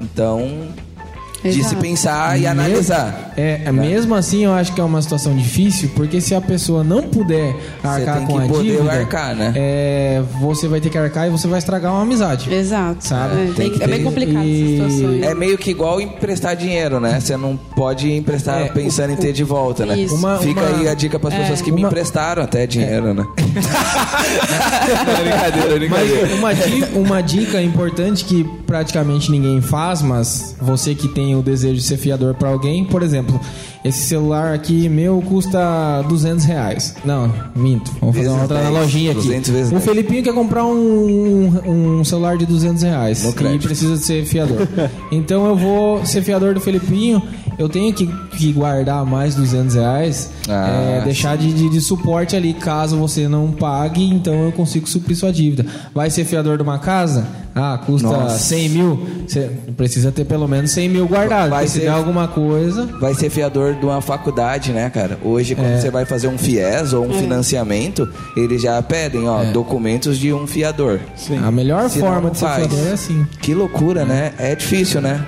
Então, 0.00 0.48
de 1.42 1.62
se 1.64 1.76
pensar 1.76 2.38
e 2.38 2.46
analisar. 2.46 3.32
É, 3.36 3.62
é, 3.66 3.72
mesmo 3.72 4.14
assim 4.14 4.44
eu 4.44 4.52
acho 4.52 4.72
que 4.72 4.80
é 4.80 4.84
uma 4.84 5.00
situação 5.00 5.36
difícil, 5.36 5.90
porque 5.94 6.20
se 6.20 6.34
a 6.34 6.40
pessoa 6.40 6.82
não 6.82 7.02
puder 7.02 7.54
arcar 7.82 8.18
tem 8.18 8.26
com 8.26 8.38
que 8.38 8.44
a 8.44 8.48
poder 8.48 8.62
dívida, 8.76 8.92
arcar, 8.92 9.34
né? 9.36 9.52
é, 9.54 10.22
você 10.40 10.66
vai 10.66 10.80
ter 10.80 10.90
que 10.90 10.98
arcar 10.98 11.26
e 11.28 11.30
você 11.30 11.46
vai 11.46 11.58
estragar 11.58 11.92
uma 11.92 12.02
amizade. 12.02 12.52
Exato. 12.52 13.06
Sabe? 13.06 13.34
É, 13.34 13.44
Tem 13.46 13.54
tem- 13.54 13.70
que 13.78 13.82
é 13.82 13.86
bem 13.86 14.02
complicado 14.02 14.44
e- 14.44 14.80
essa 14.80 14.90
situação. 14.90 15.30
É 15.30 15.34
meio 15.34 15.56
que 15.56 15.70
igual 15.70 16.00
emprestar 16.00 16.56
dinheiro, 16.56 16.98
né? 16.98 17.20
Você 17.20 17.36
não 17.36 17.56
pode 17.56 18.10
emprestar 18.12 18.62
É, 18.62 18.68
pensando 18.68 19.12
em 19.12 19.16
ter 19.16 19.32
de 19.32 19.44
volta, 19.44 19.86
né? 19.86 19.94
Uma- 20.10 20.38
Fica 20.38 20.60
uma- 20.60 20.78
aí 20.80 20.88
a 20.88 20.94
dica 20.94 21.18
para 21.18 21.28
as 21.30 21.34
pessoas 21.36 21.62
que 21.62 21.70
me 21.70 21.82
Uma- 21.82 21.88
emprestaram 21.88 22.42
até 22.42 22.66
dinheiro, 22.66 23.14
né? 23.14 23.24
brincadeira, 25.18 25.88
Mas 25.88 26.10
uma, 26.38 26.98
uma 27.00 27.20
dica 27.22 27.60
importante 27.62 28.24
que 28.24 28.44
praticamente 28.68 29.30
ninguém 29.30 29.62
faz, 29.62 30.02
mas 30.02 30.54
você 30.60 30.94
que 30.94 31.08
tem 31.08 31.34
o 31.34 31.40
desejo 31.40 31.76
de 31.76 31.82
ser 31.82 31.96
fiador 31.96 32.34
pra 32.34 32.50
alguém, 32.50 32.84
por 32.84 33.02
exemplo, 33.02 33.40
esse 33.84 34.06
celular 34.06 34.52
aqui 34.54 34.88
meu 34.88 35.22
custa 35.22 36.02
200 36.08 36.44
reais. 36.44 36.94
Não, 37.04 37.32
minto. 37.54 37.90
Vamos 38.00 38.16
fazer 38.16 38.28
uma 38.28 38.42
outra 38.42 38.56
10, 38.58 38.68
analogia 38.68 39.10
aqui. 39.12 39.20
200 39.20 39.50
vezes 39.50 39.68
o 39.68 39.72
10. 39.72 39.84
Felipinho 39.84 40.22
quer 40.22 40.34
comprar 40.34 40.64
um, 40.66 41.98
um 42.00 42.04
celular 42.04 42.36
de 42.36 42.46
200 42.46 42.82
reais 42.82 43.22
No 43.24 43.30
e 43.30 43.32
crédito. 43.32 43.62
precisa 43.66 43.94
de 43.96 44.04
ser 44.04 44.24
fiador. 44.24 44.66
então 45.12 45.46
eu 45.46 45.56
vou 45.56 46.04
ser 46.04 46.22
fiador 46.22 46.54
do 46.54 46.60
Felipinho, 46.60 47.22
eu 47.58 47.68
tenho 47.68 47.92
que, 47.92 48.06
que 48.36 48.52
guardar 48.52 49.04
mais 49.04 49.34
200 49.34 49.74
reais, 49.74 50.30
Ah, 50.48 50.98
é, 51.00 51.04
deixar 51.04 51.36
de, 51.36 51.52
de, 51.52 51.68
de 51.68 51.80
suporte 51.80 52.36
ali 52.36 52.54
caso 52.54 52.96
você 52.96 53.26
não 53.28 53.50
pague, 53.52 54.02
então 54.04 54.34
eu 54.44 54.52
consigo 54.52 54.88
suprir 54.88 55.16
sua 55.16 55.32
dívida. 55.32 55.66
Vai 55.94 56.10
ser 56.10 56.24
fiador 56.24 56.56
de 56.56 56.62
uma 56.62 56.78
casa? 56.78 57.26
Ah, 57.54 57.76
custa 57.84 58.06
Nossa. 58.08 58.38
100 58.38 58.68
mil. 58.68 59.06
Você 59.26 59.50
precisa 59.76 60.12
ter 60.12 60.24
pelo 60.24 60.46
menos 60.46 60.70
100 60.70 60.88
mil 60.88 61.08
guardado. 61.08 61.50
Vai 61.50 61.64
porque 61.64 61.68
se 61.70 61.78
ser- 61.80 61.86
der 61.86 61.90
alguma 61.90 62.28
coisa. 62.28 62.86
Vai 63.00 63.14
ser 63.14 63.30
fiador 63.30 63.67
de 63.74 63.84
uma 63.84 64.00
faculdade, 64.00 64.72
né, 64.72 64.88
cara? 64.90 65.18
Hoje, 65.22 65.54
quando 65.54 65.68
É. 65.72 65.80
você 65.80 65.90
vai 65.90 66.04
fazer 66.04 66.28
um 66.28 66.36
FIES 66.38 66.92
ou 66.92 67.06
um 67.06 67.12
financiamento, 67.12 68.08
eles 68.36 68.62
já 68.62 68.80
pedem, 68.82 69.28
ó, 69.28 69.44
documentos 69.44 70.18
de 70.18 70.32
um 70.32 70.46
fiador. 70.46 71.00
A 71.44 71.50
melhor 71.50 71.88
Se 71.88 71.98
forma 72.00 72.20
não 72.22 72.30
de 72.30 72.38
ser 72.38 72.44
faz. 72.46 72.66
fiador 72.66 72.86
é 72.88 72.92
assim. 72.92 73.26
Que 73.40 73.54
loucura, 73.54 74.04
né? 74.04 74.32
É 74.38 74.54
difícil, 74.54 75.00
né? 75.00 75.24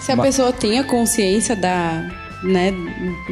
Se 0.00 0.12
a 0.12 0.16
Ma- 0.16 0.22
pessoa 0.22 0.52
tem 0.52 0.78
a 0.78 0.84
consciência 0.84 1.54
da, 1.56 2.04
né, 2.42 2.72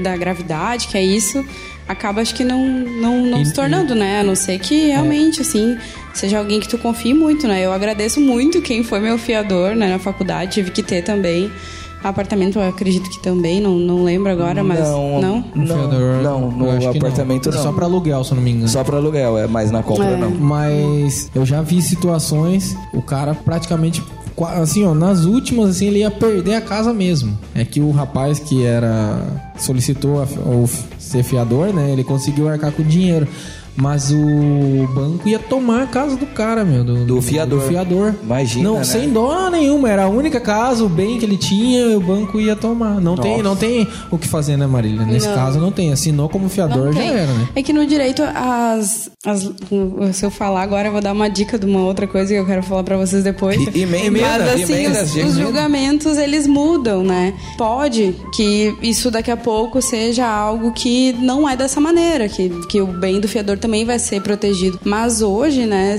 da 0.02 0.16
gravidade, 0.16 0.88
que 0.88 0.98
é 0.98 1.02
isso, 1.04 1.44
acaba 1.88 2.20
acho 2.20 2.34
que 2.34 2.42
não, 2.44 2.66
não, 2.66 3.24
não 3.24 3.42
E- 3.42 3.46
se 3.46 3.52
tornando, 3.54 3.94
né? 3.94 4.20
A 4.20 4.24
não 4.24 4.34
ser 4.34 4.58
que 4.58 4.88
realmente, 4.88 5.40
assim, 5.42 5.78
seja 6.12 6.38
alguém 6.38 6.58
que 6.58 6.68
tu 6.68 6.76
confie 6.76 7.14
muito, 7.14 7.46
né? 7.46 7.64
Eu 7.64 7.72
agradeço 7.72 8.20
muito 8.20 8.60
quem 8.60 8.82
foi 8.82 8.98
meu 8.98 9.16
fiador, 9.16 9.76
né, 9.76 9.86
na 9.88 9.98
faculdade, 9.98 10.52
tive 10.54 10.70
que 10.72 10.82
ter 10.82 11.02
também. 11.02 11.50
Apartamento, 12.08 12.58
eu 12.58 12.68
acredito 12.68 13.10
que 13.10 13.18
também, 13.18 13.60
não, 13.60 13.78
não 13.78 14.04
lembro 14.04 14.30
agora, 14.30 14.62
mas. 14.62 14.78
não, 14.80 15.20
Não? 15.20 15.44
Não, 15.54 15.88
não, 16.50 16.72
eu 16.72 16.80
no 16.80 16.88
apartamento 16.90 17.50
não. 17.50 17.62
Só 17.62 17.72
pra 17.72 17.84
aluguel, 17.86 18.22
se 18.24 18.32
eu 18.32 18.36
não 18.36 18.42
me 18.42 18.50
engano. 18.52 18.68
Só 18.68 18.84
pra 18.84 18.96
aluguel, 18.96 19.36
é, 19.38 19.46
mas 19.46 19.70
na 19.70 19.82
compra 19.82 20.06
É. 20.06 20.16
não. 20.16 20.30
Mas 20.30 21.30
eu 21.34 21.44
já 21.44 21.60
vi 21.62 21.82
situações, 21.82 22.76
o 22.92 23.02
cara 23.02 23.34
praticamente, 23.34 24.02
assim, 24.56 24.84
ó, 24.84 24.94
nas 24.94 25.24
últimas, 25.24 25.70
assim, 25.70 25.86
ele 25.88 25.98
ia 26.00 26.10
perder 26.10 26.54
a 26.54 26.60
casa 26.60 26.92
mesmo. 26.92 27.36
É 27.54 27.64
que 27.64 27.80
o 27.80 27.90
rapaz 27.90 28.38
que 28.38 28.64
era, 28.64 29.20
solicitou 29.58 30.22
a- 30.22 30.26
o 30.48 30.68
ser 30.98 31.22
fiador, 31.22 31.72
né, 31.72 31.90
ele 31.90 32.04
conseguiu 32.04 32.48
arcar 32.48 32.70
com 32.72 32.82
o 32.82 32.84
dinheiro. 32.84 33.26
Mas 33.76 34.10
o 34.10 34.88
banco 34.94 35.28
ia 35.28 35.38
tomar 35.38 35.82
a 35.82 35.86
casa 35.86 36.16
do 36.16 36.26
cara, 36.26 36.64
meu. 36.64 36.82
Do, 36.82 37.04
Do 37.04 37.20
fiador. 37.22 37.60
Do 37.60 37.66
fiador. 37.68 38.14
Imagina, 38.22 38.68
Não, 38.70 38.78
né? 38.78 38.84
sem 38.84 39.10
dó 39.10 39.50
nenhuma. 39.50 39.90
Era 39.90 40.04
a 40.04 40.08
única 40.08 40.40
casa, 40.40 40.82
o 40.84 40.88
bem 40.88 41.18
que 41.18 41.24
ele 41.24 41.36
tinha, 41.36 41.96
o 41.96 42.00
banco 42.00 42.40
ia 42.40 42.56
tomar. 42.56 43.00
Não, 43.00 43.16
tem, 43.16 43.42
não 43.42 43.54
tem 43.54 43.86
o 44.10 44.16
que 44.18 44.26
fazer, 44.26 44.56
né, 44.56 44.66
Marília? 44.66 45.04
Nesse 45.04 45.28
Não. 45.28 45.34
caso, 45.34 45.58
não 45.58 45.70
tem. 45.70 45.92
Assinou 45.92 46.28
como 46.28 46.48
fiador, 46.48 46.92
já 46.92 47.02
era, 47.02 47.26
né? 47.32 47.48
É 47.54 47.62
que 47.62 47.72
no 47.72 47.86
direito, 47.86 48.22
as, 48.22 49.10
as- 49.24 49.50
Se 50.16 50.24
eu 50.24 50.30
falar 50.30 50.62
agora, 50.62 50.88
eu 50.88 50.92
vou 50.92 51.00
dar 51.00 51.12
uma 51.12 51.28
dica 51.28 51.58
de 51.58 51.66
uma 51.66 51.80
outra 51.80 52.06
coisa 52.06 52.32
que 52.32 52.38
eu 52.40 52.46
quero 52.46 52.62
falar 52.62 52.82
pra 52.82 52.96
vocês 52.96 53.22
depois. 53.22 53.56
E- 53.74 53.82
emenda, 53.82 54.10
Mas 54.20 54.62
assim, 54.62 54.72
emenda, 54.72 55.02
os, 55.02 55.10
gente. 55.12 55.26
os 55.26 55.34
julgamentos, 55.36 56.16
eles 56.16 56.46
mudam, 56.46 57.02
né? 57.04 57.34
Pode 57.58 58.14
que 58.34 58.74
isso 58.82 59.10
daqui 59.10 59.30
a 59.30 59.36
pouco 59.36 59.80
seja 59.82 60.26
algo 60.26 60.72
que 60.72 61.12
não 61.14 61.48
é 61.48 61.56
dessa 61.56 61.80
maneira, 61.80 62.28
que, 62.28 62.48
que 62.68 62.80
o 62.80 62.86
bem 62.86 63.20
do 63.20 63.28
fiador 63.28 63.58
também 63.66 63.84
vai 63.84 63.98
ser 63.98 64.20
protegido. 64.22 64.78
Mas 64.84 65.20
hoje, 65.22 65.66
né, 65.66 65.98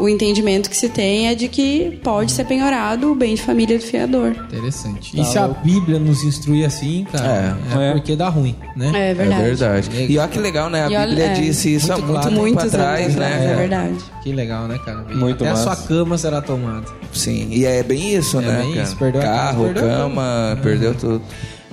o 0.00 0.08
entendimento 0.08 0.68
que 0.68 0.76
se 0.76 0.88
tem 0.88 1.28
é 1.28 1.34
de 1.34 1.48
que 1.48 1.98
pode 2.04 2.30
ser 2.30 2.44
penhorado 2.44 3.10
o 3.10 3.14
bem 3.14 3.34
de 3.34 3.42
família 3.42 3.78
do 3.78 3.82
fiador. 3.84 4.30
Interessante. 4.30 5.18
E 5.18 5.24
se 5.24 5.38
a 5.38 5.48
Bíblia 5.48 5.98
nos 5.98 6.22
instrui 6.22 6.64
assim, 6.64 7.06
cara, 7.10 7.56
é, 7.74 7.88
É. 7.88 7.92
porque 7.92 8.14
dá 8.14 8.28
ruim, 8.28 8.54
né? 8.76 8.92
É 9.10 9.14
verdade. 9.14 9.40
É 9.42 9.44
verdade. 9.46 9.90
E 10.12 10.18
olha 10.18 10.28
que 10.28 10.38
legal, 10.38 10.68
né? 10.68 10.84
A 10.84 10.90
E 10.90 10.96
olha- 10.96 11.06
Bíblia 11.06 11.24
é, 11.26 11.32
disse 11.34 11.74
isso 11.74 11.92
há 11.92 11.96
muito 11.98 12.30
muito 12.32 12.52
claro. 12.54 12.70
tempo 12.70 12.76
atrás, 12.76 13.04
anos 13.04 13.16
né? 13.16 13.50
é 13.50 13.54
verdade. 13.56 13.94
Que 14.22 14.32
legal, 14.32 14.66
né, 14.68 14.78
cara? 14.84 15.04
Muito 15.14 15.42
Até 15.44 15.50
massa. 15.52 15.70
a 15.72 15.76
sua 15.76 15.86
cama 15.86 16.18
será 16.18 16.40
tomada. 16.42 16.86
Sim, 17.12 17.48
e 17.50 17.64
é 17.64 17.82
bem 17.82 18.14
isso, 18.14 18.38
É 18.38 18.42
né? 18.42 18.58
bem 18.60 18.72
cara? 18.72 18.82
isso, 18.82 18.96
perdeu 18.96 19.22
Carro, 19.22 19.64
perdeu 19.64 19.82
cama, 19.82 20.58
perdeu 20.62 20.94
tudo. 20.94 21.22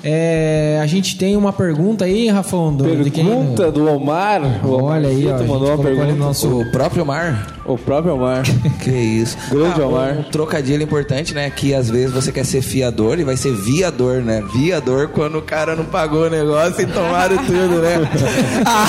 É, 0.05 0.79
a 0.81 0.85
gente 0.85 1.17
tem 1.17 1.37
uma 1.37 1.53
pergunta 1.53 2.03
aí, 2.03 2.27
Rafão. 2.27 2.73
Do, 2.75 3.03
de 3.03 3.09
quem? 3.09 3.25
Pergunta 3.25 3.71
do 3.71 3.89
Omar. 3.89 4.41
O 4.65 4.83
Olha 4.83 5.07
aí, 5.07 5.25
ó. 5.27 5.35
A 5.35 5.43
mandou 5.43 5.69
uma 5.69 5.77
pergunta. 5.77 6.07
no 6.07 6.15
nosso... 6.17 6.59
O 6.59 6.71
próprio 6.71 7.05
mar. 7.05 7.47
O 7.65 7.77
próprio 7.77 8.15
Omar. 8.15 8.43
Que 8.83 8.91
isso. 8.91 9.37
Grande 9.49 9.81
Ah, 9.81 9.87
Omar. 9.87 10.17
Um 10.19 10.23
trocadilho 10.23 10.83
importante, 10.83 11.33
né? 11.33 11.49
Que 11.49 11.73
às 11.73 11.89
vezes 11.89 12.11
você 12.11 12.33
quer 12.33 12.45
ser 12.45 12.61
fiador 12.61 13.17
e 13.17 13.23
vai 13.23 13.37
ser 13.37 13.53
viador, 13.53 14.15
né? 14.21 14.43
Viador 14.53 15.07
quando 15.07 15.37
o 15.37 15.41
cara 15.41 15.73
não 15.73 15.85
pagou 15.85 16.25
o 16.25 16.29
negócio 16.29 16.81
e 16.81 16.85
tomaram 16.85 17.37
tudo, 17.37 17.81
né? 17.81 17.95
ah, 18.65 18.87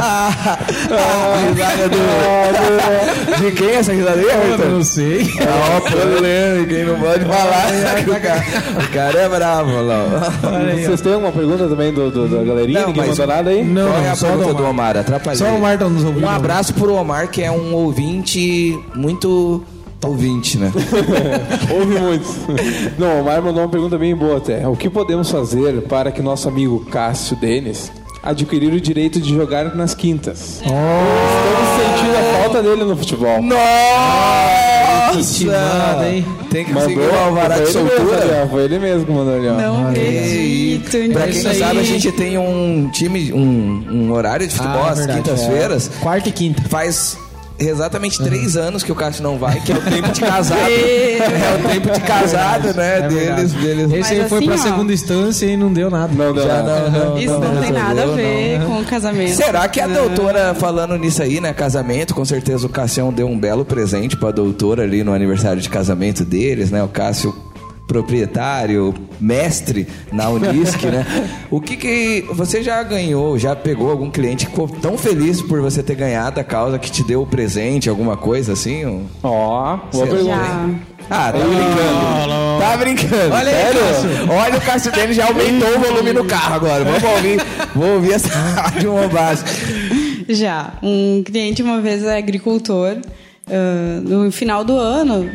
ah, 0.00 0.58
ah, 0.90 1.48
risada 1.48 1.88
do... 1.88 3.44
De 3.44 3.52
quem 3.52 3.68
é 3.68 3.74
essa 3.76 3.92
risada 3.92 4.18
aí, 4.18 4.28
Ayrton? 4.30 4.64
não 4.68 4.82
sei. 4.82 5.30
Ah, 5.40 5.80
ó, 5.80 6.20
lendo, 6.20 6.66
quem 6.68 6.84
não 6.84 6.98
pode 6.98 7.24
falar, 7.24 7.72
é 7.72 8.02
que 8.02 8.10
o 8.10 8.20
cara, 8.20 8.44
o 8.84 8.92
cara 8.92 9.18
é 9.20 9.28
bravo, 9.28 9.80
lá. 9.82 10.07
Vocês 10.84 11.00
têm 11.00 11.12
alguma 11.14 11.32
pergunta 11.32 11.68
também 11.68 11.92
do, 11.92 12.10
do- 12.10 12.28
da 12.28 12.42
galerinha? 12.42 12.80
Não, 12.80 12.86
Ninguém 12.88 13.06
mas- 13.08 13.18
mandou 13.18 13.34
nada 13.36 13.50
aí? 13.50 13.64
Não, 13.64 13.88
Qual 13.90 14.00
é 14.02 14.10
a 14.10 14.14
só 14.16 14.26
pergunta 14.28 14.48
do 14.48 14.54
do 14.54 14.62
Omar. 14.64 14.70
Omar? 14.72 14.96
Atrapalhei. 14.98 15.38
Só 15.38 15.44
o 15.46 15.56
Omar 15.56 15.78
tá 15.78 15.88
nos 15.88 16.04
ouvindo. 16.04 16.24
Um 16.24 16.28
abraço 16.28 16.74
pro 16.74 16.94
Omar, 16.94 17.28
que 17.28 17.42
é 17.42 17.50
um 17.50 17.74
ouvinte 17.74 18.78
muito 18.94 19.62
ouvinte, 20.04 20.58
né? 20.58 20.70
Houve 21.74 21.98
muitos. 21.98 22.36
Não, 22.98 23.16
o 23.16 23.20
Omar 23.20 23.42
mandou 23.42 23.62
uma 23.62 23.68
pergunta 23.68 23.98
bem 23.98 24.14
boa 24.14 24.36
até. 24.38 24.66
O 24.68 24.76
que 24.76 24.88
podemos 24.88 25.30
fazer 25.30 25.82
para 25.82 26.10
que 26.12 26.22
nosso 26.22 26.48
amigo 26.48 26.84
Cássio 26.90 27.36
Denis 27.36 27.90
adquirir 28.22 28.72
o 28.72 28.80
direito 28.80 29.20
de 29.20 29.34
jogar 29.34 29.74
nas 29.74 29.94
quintas? 29.94 30.60
Estamos 30.60 30.72
sentindo 31.78 32.16
a 32.16 32.42
falta 32.42 32.62
dele 32.62 32.84
no 32.84 32.96
futebol. 32.96 33.42
Nossa! 33.42 34.68
hein? 36.08 36.24
Tem 36.50 36.64
que 36.64 36.72
conseguir 36.72 36.96
Mandou, 36.96 37.14
um 37.14 37.24
alvará 37.24 37.56
foi 37.56 37.64
de 37.64 37.70
ele 37.70 37.82
mesmo 37.82 37.90
ali, 37.90 38.10
soltura. 38.18 38.48
Foi 38.50 38.62
ele 38.62 38.78
mesmo 38.78 39.06
que 39.06 39.12
mandou 39.12 39.34
ali, 39.34 39.48
ó. 39.48 39.52
Não 39.54 39.88
acredito. 39.88 41.12
Pra 41.12 41.28
quem 41.28 41.42
não 41.42 41.54
sabe, 41.54 41.78
a 41.78 41.82
gente 41.82 42.12
tem 42.12 42.38
um 42.38 42.90
time, 42.92 43.32
um, 43.32 43.84
um 43.90 44.12
horário 44.12 44.46
de 44.46 44.54
futebol 44.54 44.82
Ah, 44.84 44.88
é 44.88 44.92
às 44.92 45.06
quintas-feiras. 45.06 45.90
Quarta 46.00 46.28
e 46.28 46.32
quinta. 46.32 46.62
Faz 46.68 47.16
exatamente 47.58 48.22
três 48.22 48.56
anos 48.56 48.82
que 48.82 48.92
o 48.92 48.94
Cássio 48.94 49.22
não 49.22 49.38
vai, 49.38 49.60
que 49.60 49.72
é 49.72 49.76
o 49.76 49.82
tempo 49.82 50.08
de 50.12 50.20
casado. 50.22 50.60
é 50.60 51.58
o 51.64 51.68
tempo 51.68 51.90
de 51.92 52.00
casado, 52.00 52.74
né? 52.74 52.98
É 52.98 53.08
deles, 53.08 53.52
deles. 53.52 53.92
Esse 53.92 54.14
aí 54.14 54.28
foi 54.28 54.38
assim, 54.38 54.46
pra 54.46 54.54
ó. 54.54 54.58
segunda 54.58 54.92
instância 54.92 55.46
e 55.46 55.56
não 55.56 55.72
deu 55.72 55.90
nada. 55.90 56.12
Não 56.14 56.32
deu 56.32 56.44
Já 56.46 56.62
nada. 56.62 56.90
não, 56.90 57.10
não, 57.10 57.18
Isso 57.18 57.32
não, 57.32 57.40
tem 57.40 57.50
resolveu, 57.50 57.72
nada 57.72 58.02
a 58.02 58.06
não. 58.06 58.14
ver 58.16 58.60
com 58.66 58.80
o 58.80 58.84
casamento. 58.84 59.34
Será 59.34 59.68
que 59.68 59.80
a 59.80 59.86
Não. 59.88 59.94
doutora, 60.06 60.54
falando 60.54 60.96
nisso 60.96 61.22
aí, 61.22 61.40
né? 61.40 61.52
Casamento, 61.52 62.14
com 62.14 62.24
certeza 62.24 62.66
o 62.66 62.68
Cassião 62.68 63.12
deu 63.12 63.26
um 63.28 63.38
belo 63.38 63.64
presente 63.64 64.16
pra 64.16 64.30
doutora 64.30 64.82
ali 64.82 65.02
no 65.02 65.12
aniversário 65.12 65.60
de 65.60 65.68
casamento 65.68 66.24
deles, 66.24 66.70
né? 66.70 66.82
O 66.82 66.88
Cássio, 66.88 67.34
proprietário, 67.88 68.94
mestre 69.18 69.88
na 70.12 70.28
Unisc, 70.28 70.84
né? 70.84 71.04
O 71.50 71.60
que 71.60 71.76
que. 71.76 72.24
Você 72.34 72.62
já 72.62 72.82
ganhou, 72.82 73.38
já 73.38 73.56
pegou 73.56 73.90
algum 73.90 74.10
cliente 74.10 74.44
que 74.44 74.50
ficou 74.52 74.68
tão 74.68 74.96
feliz 74.98 75.40
por 75.42 75.60
você 75.62 75.82
ter 75.82 75.94
ganhado 75.96 76.38
a 76.38 76.44
causa 76.44 76.78
que 76.78 76.90
te 76.90 77.02
deu 77.02 77.22
o 77.22 77.26
presente, 77.26 77.88
alguma 77.88 78.16
coisa 78.16 78.52
assim? 78.52 78.84
Um- 78.84 79.06
Ó, 79.22 79.78
boa 79.90 79.90
Sei 79.92 80.00
lá. 80.00 80.08
pergunta. 80.14 80.28
Já. 80.28 80.68
Ah, 81.10 81.32
tá 81.32 81.38
brincando. 81.38 82.60
Tá 82.60 82.76
brincando. 82.76 83.34
Olha 83.34 83.48
aí, 83.50 83.54
sério? 83.64 83.80
Cássio. 83.80 84.30
Olha, 84.32 84.58
o 84.58 84.60
Cássio 84.60 84.92
Denis 84.92 85.16
já 85.16 85.26
aumentou 85.26 85.68
o 85.76 85.80
volume 85.80 86.12
no 86.12 86.24
carro 86.26 86.54
agora. 86.56 86.84
Vamos 86.84 87.02
ouvir. 87.02 87.40
Vou 87.74 87.94
ouvir 87.94 88.12
essa 88.12 88.28
rádio 88.36 88.92
Mobase. 88.92 89.42
Já. 90.28 90.74
Um 90.82 91.22
cliente 91.24 91.62
uma 91.62 91.80
vez 91.80 92.04
é 92.04 92.18
agricultor. 92.18 92.98
ah, 93.50 94.00
no 94.02 94.30
final 94.30 94.62
do 94.64 94.76
ano, 94.76 95.30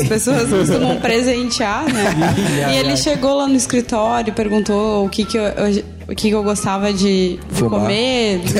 as 0.00 0.08
pessoas 0.08 0.48
costumam 0.50 0.96
presentear, 1.00 1.84
né? 1.84 2.04
e 2.72 2.76
ele 2.76 2.96
chegou 2.96 3.34
lá 3.36 3.46
no 3.46 3.56
escritório 3.56 4.30
e 4.30 4.32
perguntou 4.32 5.04
o 5.04 5.08
que, 5.08 5.24
que, 5.24 5.36
eu, 5.36 5.44
eu- 5.44 5.84
o 6.06 6.14
que, 6.14 6.28
que 6.28 6.34
eu 6.34 6.42
gostava 6.42 6.92
de, 6.92 7.38
de 7.50 7.62
comer. 7.62 8.40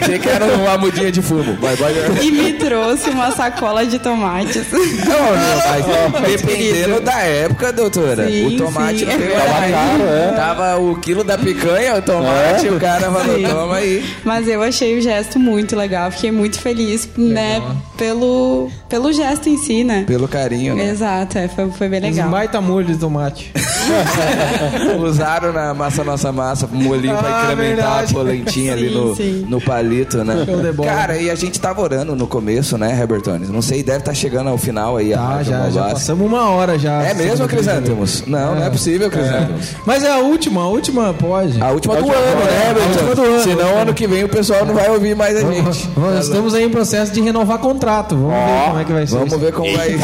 Achei 0.00 0.18
que 0.18 0.28
era 0.28 0.44
uma 0.46 0.78
mudinha 0.78 1.10
de 1.10 1.20
fumo. 1.22 1.56
Vai, 1.60 1.76
vai. 1.76 1.92
e 2.22 2.30
me 2.30 2.52
trouxe 2.54 3.10
uma 3.10 3.30
sacola 3.32 3.84
de 3.86 3.98
tomates. 3.98 4.66
Não, 4.72 4.80
não, 4.80 6.20
mas 6.20 6.32
dependendo 6.40 7.00
da 7.00 7.20
época, 7.20 7.72
doutora. 7.72 8.26
Sim, 8.28 8.46
o 8.46 8.56
tomate 8.64 8.98
sim, 8.98 9.04
não 9.06 9.12
é 9.12 9.16
verdade. 9.18 9.50
mais. 9.50 9.72
caro, 9.72 10.02
é. 10.04 10.32
Tava 10.36 10.76
o 10.78 10.96
quilo 11.00 11.24
da 11.24 11.36
picanha, 11.38 11.96
o 11.96 12.02
tomate, 12.02 12.68
o 12.68 12.78
cara 12.78 13.10
falou, 13.10 13.36
Sim. 13.36 13.46
toma 13.46 13.76
aí. 13.76 14.04
Mas 14.24 14.48
eu 14.48 14.62
achei 14.62 14.98
o 14.98 15.02
gesto 15.02 15.38
muito 15.38 15.74
legal. 15.76 16.10
Fiquei 16.10 16.30
muito 16.30 16.58
feliz, 16.60 17.08
né? 17.16 17.62
Pelo, 17.96 18.70
pelo 18.88 19.12
gesto 19.12 19.48
em 19.48 19.56
si, 19.56 19.84
né? 19.84 20.04
Pelo 20.06 20.28
carinho, 20.28 20.74
né? 20.74 20.90
Exato, 20.90 21.38
é, 21.38 21.48
foi, 21.48 21.70
foi 21.70 21.88
bem 21.88 22.00
Fez 22.00 22.12
um 22.14 22.16
legal. 22.16 22.30
baita 22.30 22.60
molho 22.60 22.86
de 22.86 22.96
tomate. 22.98 23.33
Chocolate. 23.34 23.52
Usaram 25.02 25.52
na 25.52 25.74
massa 25.74 26.04
nossa 26.04 26.32
massa, 26.32 26.66
molinho 26.70 27.16
pra 27.16 27.28
Ah, 27.28 27.42
incrementar 27.52 27.76
verdade. 28.06 28.10
a 28.12 28.14
polentinha 28.14 28.72
ali 28.72 28.88
Sim, 28.88 28.94
no, 28.94 29.16
sim. 29.16 29.46
no 29.48 29.60
palito, 29.60 30.24
né? 30.24 30.34
Cara, 30.84 31.16
e 31.18 31.30
a 31.30 31.34
gente 31.34 31.60
tava 31.60 31.80
orando 31.82 32.14
no 32.16 32.26
começo, 32.26 32.78
né, 32.78 32.98
Herbertones? 32.98 33.50
Não 33.50 33.62
sei, 33.62 33.82
deve 33.82 33.98
estar 33.98 34.14
chegando 34.14 34.48
ao 34.50 34.58
final 34.58 34.96
aí 34.96 35.12
a 35.12 35.18
Tá, 35.18 35.24
Rádio 35.26 35.52
já, 35.52 35.70
já 35.70 35.82
passamos 35.90 36.26
uma 36.26 36.50
hora 36.50 36.78
já. 36.78 37.02
É 37.02 37.14
mesmo, 37.14 37.46
Crisântemos? 37.48 38.24
Não, 38.26 38.54
não 38.54 38.64
é 38.64 38.70
possível, 38.70 39.10
Crisântemos. 39.10 39.70
Mas 39.86 40.02
é 40.04 40.10
a 40.10 40.18
última, 40.18 40.62
a 40.62 40.68
última 40.68 41.12
pode. 41.14 41.60
A 41.60 41.70
última 41.70 41.96
do 41.96 42.04
última 42.04 42.18
ano, 42.22 42.40
do 42.40 42.44
né, 42.44 42.50
a 42.50 42.68
Herbertones? 42.68 42.96
última 42.96 43.14
do 43.14 43.22
ano. 43.22 43.42
Senão 43.42 43.78
ano 43.78 43.94
que 43.94 44.06
vem 44.06 44.24
o 44.24 44.28
pessoal 44.28 44.64
não 44.64 44.74
vai 44.74 44.88
ouvir 44.90 45.14
mais 45.16 45.36
a 45.36 45.40
gente. 45.40 45.88
Nós 45.96 46.24
estamos 46.26 46.54
aí 46.54 46.64
em 46.64 46.70
processo 46.70 47.12
de 47.12 47.20
renovar 47.20 47.58
contrato. 47.58 48.16
Vamos 48.16 48.34
ver 48.34 48.64
como 48.66 48.78
é 48.80 48.84
que 48.84 48.92
vai 48.92 49.06
ser. 49.06 49.14
Vamos 49.14 49.32
isso. 49.32 49.38
ver 49.40 49.52
como 49.52 49.76
vai 49.76 49.94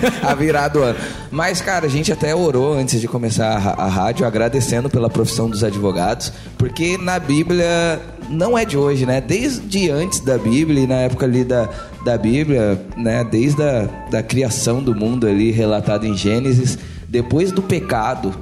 a 0.22 0.34
virar 0.34 0.68
do 0.68 0.82
ano. 0.82 0.98
Mas, 1.30 1.60
cara, 1.60 1.86
a 1.86 1.88
gente 1.88 2.12
até 2.12 2.34
orou 2.34 2.75
antes 2.76 3.00
de 3.00 3.08
começar 3.08 3.56
a, 3.56 3.84
a 3.84 3.88
rádio, 3.88 4.26
agradecendo 4.26 4.88
pela 4.90 5.08
profissão 5.08 5.48
dos 5.48 5.64
advogados, 5.64 6.32
porque 6.58 6.98
na 6.98 7.18
Bíblia 7.18 8.00
não 8.28 8.56
é 8.56 8.64
de 8.64 8.76
hoje, 8.76 9.06
né? 9.06 9.20
Desde 9.20 9.90
antes 9.90 10.20
da 10.20 10.38
Bíblia 10.38 10.84
e 10.84 10.86
na 10.86 10.96
época 10.96 11.26
ali 11.26 11.44
da, 11.44 11.68
da 12.04 12.18
Bíblia, 12.18 12.80
né? 12.96 13.24
Desde 13.24 13.62
a 13.62 13.88
da 14.10 14.22
criação 14.22 14.82
do 14.82 14.94
mundo 14.94 15.26
ali, 15.26 15.50
relatado 15.50 16.06
em 16.06 16.16
Gênesis, 16.16 16.78
depois 17.08 17.52
do 17.52 17.62
pecado, 17.62 18.34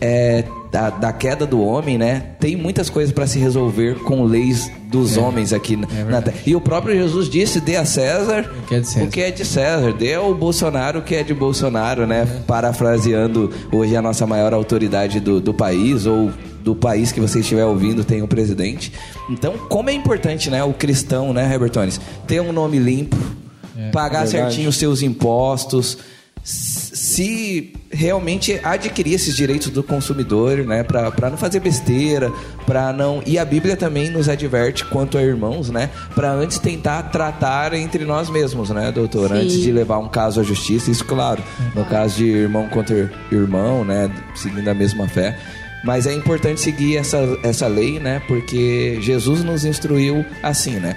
é, 0.00 0.44
da, 0.72 0.88
da 0.90 1.12
queda 1.12 1.44
do 1.46 1.60
homem, 1.62 1.98
né? 1.98 2.22
Tem 2.40 2.56
muitas 2.56 2.88
coisas 2.88 3.12
para 3.12 3.26
se 3.26 3.38
resolver 3.38 3.96
com 4.04 4.24
leis 4.24 4.70
dos 4.88 5.16
homens 5.16 5.52
aqui 5.52 5.76
na- 5.76 5.86
na 6.08 6.22
terra. 6.22 6.36
E 6.46 6.56
o 6.56 6.60
próprio 6.60 6.94
Jesus 6.94 7.28
disse: 7.28 7.60
dê 7.60 7.76
a 7.76 7.84
César 7.84 8.50
O 8.62 8.66
que 8.66 8.74
é 8.74 8.80
de 8.80 8.86
César. 8.88 9.04
o 9.04 9.08
que 9.10 9.20
é 9.20 9.30
de 9.30 9.44
César, 9.44 9.92
dê 9.92 10.14
ao 10.14 10.34
Bolsonaro 10.34 11.00
o 11.00 11.02
que 11.02 11.14
é 11.14 11.22
de 11.22 11.34
Bolsonaro, 11.34 12.06
né? 12.06 12.26
Parafraseando 12.46 13.50
hoje 13.72 13.94
a 13.96 14.00
nossa 14.02 14.26
maior 14.26 14.54
autoridade 14.54 15.20
do, 15.20 15.40
do 15.40 15.52
país, 15.52 16.06
ou 16.06 16.30
do 16.64 16.74
país 16.74 17.10
que 17.12 17.20
você 17.20 17.40
estiver 17.40 17.64
ouvindo, 17.64 18.04
tem 18.04 18.22
um 18.22 18.26
presidente. 18.26 18.92
Então, 19.28 19.54
como 19.68 19.90
é 19.90 19.92
importante, 19.92 20.48
né, 20.50 20.62
o 20.62 20.72
cristão, 20.72 21.32
né, 21.32 21.50
Herbertones, 21.52 22.00
ter 22.26 22.40
um 22.40 22.52
nome 22.52 22.78
limpo, 22.78 23.16
pagar 23.92 24.20
verdade. 24.24 24.30
certinho 24.54 24.68
os 24.68 24.76
seus 24.76 25.02
impostos, 25.02 25.96
se 27.10 27.72
realmente 27.90 28.60
adquirir 28.62 29.14
esses 29.14 29.34
direitos 29.34 29.68
do 29.68 29.82
consumidor, 29.82 30.58
né, 30.58 30.84
para 30.84 31.28
não 31.28 31.36
fazer 31.36 31.58
besteira, 31.58 32.32
para 32.64 32.92
não 32.92 33.20
e 33.26 33.36
a 33.36 33.44
Bíblia 33.44 33.76
também 33.76 34.10
nos 34.10 34.28
adverte 34.28 34.84
quanto 34.84 35.18
a 35.18 35.22
irmãos, 35.22 35.70
né, 35.70 35.90
para 36.14 36.30
antes 36.30 36.58
tentar 36.60 37.02
tratar 37.04 37.74
entre 37.74 38.04
nós 38.04 38.30
mesmos, 38.30 38.70
né, 38.70 38.92
doutor, 38.92 39.30
Sim. 39.30 39.34
antes 39.34 39.60
de 39.60 39.72
levar 39.72 39.98
um 39.98 40.08
caso 40.08 40.40
à 40.40 40.44
justiça, 40.44 40.88
isso 40.88 41.04
claro, 41.04 41.42
no 41.74 41.84
caso 41.84 42.18
de 42.18 42.26
irmão 42.26 42.68
contra 42.68 43.10
irmão, 43.32 43.84
né, 43.84 44.08
seguindo 44.36 44.68
a 44.68 44.74
mesma 44.74 45.08
fé. 45.08 45.36
Mas 45.82 46.06
é 46.06 46.12
importante 46.12 46.60
seguir 46.60 46.98
essa, 46.98 47.18
essa 47.42 47.66
lei, 47.66 47.98
né? 47.98 48.20
Porque 48.28 48.98
Jesus 49.00 49.42
nos 49.42 49.64
instruiu 49.64 50.26
assim, 50.42 50.72
né? 50.72 50.94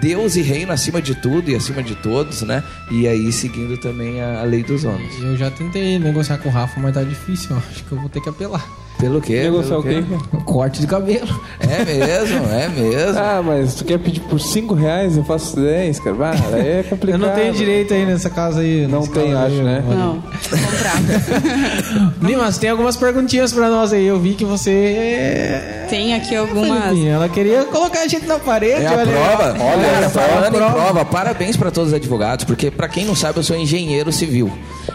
Deus 0.00 0.36
e 0.36 0.42
reino 0.42 0.72
acima 0.72 1.00
de 1.02 1.14
tudo 1.14 1.50
e 1.50 1.54
acima 1.56 1.82
de 1.82 1.94
todos, 1.96 2.42
né? 2.42 2.62
E 2.90 3.06
aí 3.08 3.32
seguindo 3.32 3.76
também 3.76 4.20
a, 4.20 4.40
a 4.40 4.44
lei 4.44 4.62
dos 4.62 4.84
homens. 4.84 5.18
Eu 5.20 5.36
já 5.36 5.50
tentei 5.50 5.98
negociar 5.98 6.38
com 6.38 6.48
o 6.48 6.52
Rafa, 6.52 6.80
mas 6.80 6.94
tá 6.94 7.02
difícil. 7.02 7.56
ó. 7.56 7.58
Acho 7.58 7.84
que 7.84 7.92
eu 7.92 7.98
vou 8.00 8.08
ter 8.08 8.20
que 8.20 8.28
apelar. 8.28 8.66
Pelo 8.98 9.20
quê? 9.20 9.42
Negociar 9.44 9.80
Pelo 9.80 9.80
o 9.80 9.82
quê? 9.84 10.04
cara? 10.30 10.42
Corte 10.44 10.80
de 10.80 10.86
cabelo. 10.86 11.40
É 11.60 11.84
mesmo, 11.84 12.46
é 12.52 12.68
mesmo. 12.68 13.18
Ah, 13.18 13.40
mas 13.44 13.74
tu 13.74 13.84
quer 13.84 13.98
pedir 13.98 14.20
por 14.20 14.40
5 14.40 14.74
reais? 14.74 15.16
Eu 15.16 15.24
faço 15.24 15.56
10, 15.60 16.00
cara. 16.00 16.16
Ah, 16.20 16.54
aí 16.56 16.68
é 16.68 16.80
Eu 16.84 16.84
complicado. 16.84 17.20
não 17.20 17.30
tenho 17.34 17.52
direito 17.52 17.94
aí 17.94 18.04
nessa 18.04 18.28
casa 18.30 18.60
aí. 18.60 18.86
Não 18.88 19.06
tem, 19.06 19.34
aí, 19.34 19.46
acho, 19.46 19.62
né? 19.62 19.84
Não, 19.88 20.20
contrato. 20.20 22.14
Nimas, 22.20 22.58
tem 22.58 22.70
algumas 22.70 22.96
perguntinhas 22.96 23.52
pra 23.52 23.68
nós 23.68 23.92
aí. 23.92 24.06
Eu 24.06 24.18
vi 24.18 24.34
que 24.34 24.44
você. 24.44 25.86
Tem 25.88 26.14
aqui 26.14 26.34
algumas. 26.34 26.98
Ela 26.98 27.28
queria 27.28 27.64
colocar 27.64 28.00
a 28.00 28.08
gente 28.08 28.26
na 28.26 28.38
parede. 28.38 28.82
É 28.84 28.86
a 28.88 28.92
olha 28.92 29.06
prova. 29.06 29.56
Olha, 29.60 30.10
foi 30.10 30.22
a 30.22 30.26
falando 30.28 30.46
em 30.54 30.58
prova. 30.58 30.72
prova, 30.74 31.04
parabéns 31.04 31.56
para 31.56 31.70
todos 31.70 31.90
os 31.90 31.94
advogados, 31.94 32.44
porque 32.44 32.70
para 32.70 32.88
quem 32.88 33.04
não 33.04 33.14
sabe, 33.14 33.38
eu 33.38 33.42
sou 33.42 33.56
engenheiro 33.56 34.10
civil. 34.12 34.50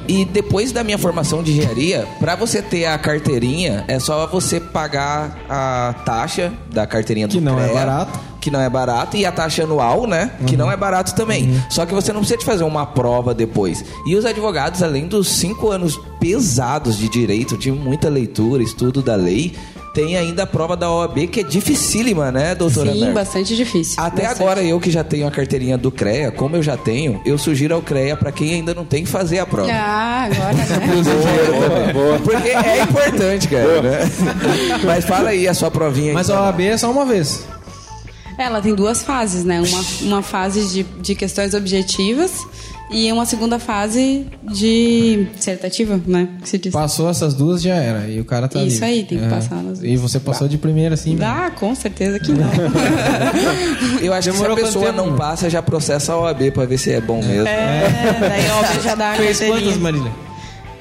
E 0.08 0.26
depois 0.26 0.72
da 0.72 0.84
minha 0.84 0.98
formação 0.98 1.42
de 1.42 1.52
engenharia, 1.52 2.08
para 2.20 2.36
você 2.36 2.62
ter 2.62 2.86
a 2.86 2.98
carteirinha, 2.98 3.86
é 3.88 4.00
só 4.00 4.28
você 4.28 4.60
pagar 4.60 5.38
a 5.50 5.96
taxa 6.06 6.54
da 6.72 6.86
carteirinha 6.86 7.28
do 7.28 7.32
Que 7.32 7.42
não 7.42 7.60
é 7.60 7.64
CREA, 7.64 7.74
barato. 7.74 8.20
Que 8.42 8.52
não 8.52 8.60
é 8.60 8.70
barato, 8.70 9.16
e 9.16 9.26
a 9.26 9.32
taxa 9.32 9.64
anual, 9.64 10.06
né? 10.06 10.32
Que 10.46 10.58
não 10.58 10.70
é 10.70 10.76
barato 10.76 11.16
também. 11.16 11.64
Só 11.70 11.86
que 11.86 11.94
você 11.94 12.12
não 12.12 12.20
precisa 12.20 12.40
de 12.40 12.46
fazer 12.46 12.66
uma 12.66 12.86
prova 12.86 13.34
depois. 13.34 13.86
E 14.06 14.16
os 14.16 14.26
advogados, 14.26 14.84
além 14.84 15.08
dos 15.08 15.30
cinco 15.30 15.72
anos 15.72 15.98
pesados 16.20 16.98
de 16.98 17.08
direito, 17.08 17.58
de 17.58 17.72
muita 17.72 18.10
leitura, 18.10 18.62
estudo 18.62 19.02
da 19.02 19.16
lei, 19.16 19.54
tem 19.94 20.18
ainda 20.18 20.44
a 20.44 20.48
prova 20.48 20.76
da 20.76 20.92
OAB, 20.92 21.28
que 21.28 21.42
é 21.42 21.44
dificílima, 21.44 22.32
né, 22.32 22.56
doutora 22.56 22.92
Sim, 22.92 23.14
bastante 23.14 23.56
difícil. 23.56 24.02
Até 24.02 24.24
Bastante. 24.24 24.42
agora, 24.42 24.64
eu 24.64 24.80
que 24.80 24.90
já 24.90 25.04
tenho 25.04 25.28
a 25.28 25.32
carteirinha 25.32 25.78
do 25.78 25.92
CREA, 25.92 26.32
como 26.32 26.56
eu 26.56 26.64
já 26.64 26.76
tenho, 26.76 27.22
eu 27.26 27.38
sugiro 27.38 27.76
ao 27.76 27.82
CREA 27.82 28.18
para 28.18 28.32
quem 28.32 28.56
ainda 28.56 28.74
não 28.74 28.86
tem 28.86 29.06
fazer 29.06 29.40
a 29.40 29.46
prova. 29.46 29.70
Ah, 29.72 30.24
agora, 30.24 30.54
né? 30.54 31.94
Boa, 31.94 31.94
boa. 31.94 32.20
Porque 32.20 32.50
é 32.50 32.84
importante, 32.84 33.48
cara, 33.48 33.82
né? 33.82 34.00
Mas 34.84 35.06
fala 35.06 35.30
aí 35.30 35.48
a 35.48 35.54
sua 35.54 35.70
provinha. 35.70 36.14
Mas 36.14 36.30
então. 36.30 36.42
a 36.42 36.46
OAB 36.46 36.62
é 36.62 36.78
só 36.78 36.90
uma 36.90 37.06
vez. 37.06 37.46
Ela 38.38 38.62
tem 38.62 38.74
duas 38.76 39.02
fases, 39.04 39.44
né? 39.44 39.62
Uma, 39.62 39.82
uma 40.02 40.22
fase 40.24 40.66
de, 40.74 40.84
de 41.02 41.16
questões 41.16 41.54
objetivas 41.54 42.32
e 42.92 43.12
uma 43.12 43.26
segunda 43.26 43.58
fase 43.58 44.28
de 44.44 45.28
dissertativa, 45.36 46.00
né? 46.06 46.28
Que 46.42 46.50
se 46.50 46.58
diz. 46.58 46.72
Passou 46.74 47.10
essas 47.10 47.34
duas, 47.34 47.62
já 47.62 47.74
era. 47.76 48.08
E 48.08 48.20
o 48.20 48.26
cara 48.26 48.48
tá 48.48 48.60
Isso 48.60 48.76
livre. 48.76 48.86
aí, 48.86 49.04
tem 49.04 49.18
que 49.20 49.26
É. 49.26 49.30
passar 49.30 49.56
nas 49.56 49.80
duas. 49.80 49.84
E 49.92 49.96
você 49.98 50.20
passou 50.20 50.48
de 50.48 50.58
primeira, 50.58 50.94
assim. 50.94 51.18
Ah, 51.22 51.52
com 51.56 51.74
certeza 51.74 52.20
que 52.20 52.32
não. 52.32 52.50
Eu 54.02 54.14
acho 54.14 54.32
Demorou 54.32 54.56
que 54.56 54.62
se 54.64 54.68
a 54.70 54.72
pessoa 54.74 54.92
não 54.92 55.16
passa, 55.16 55.50
já 55.50 55.62
processa 55.62 56.14
a 56.14 56.18
OAB 56.20 56.52
para 56.52 56.66
ver 56.66 56.78
se 56.78 56.92
é 56.92 57.02
bom 57.02 57.22
mesmo. 57.24 57.48
É, 57.48 58.18
daí 58.20 58.48
a 58.48 58.56
OAB 58.58 58.82
já 58.84 58.96
dá 58.96 59.12
a 59.12 59.16
Fez 59.16 59.40
quantas. 59.40 59.78
Marília? 59.78 60.12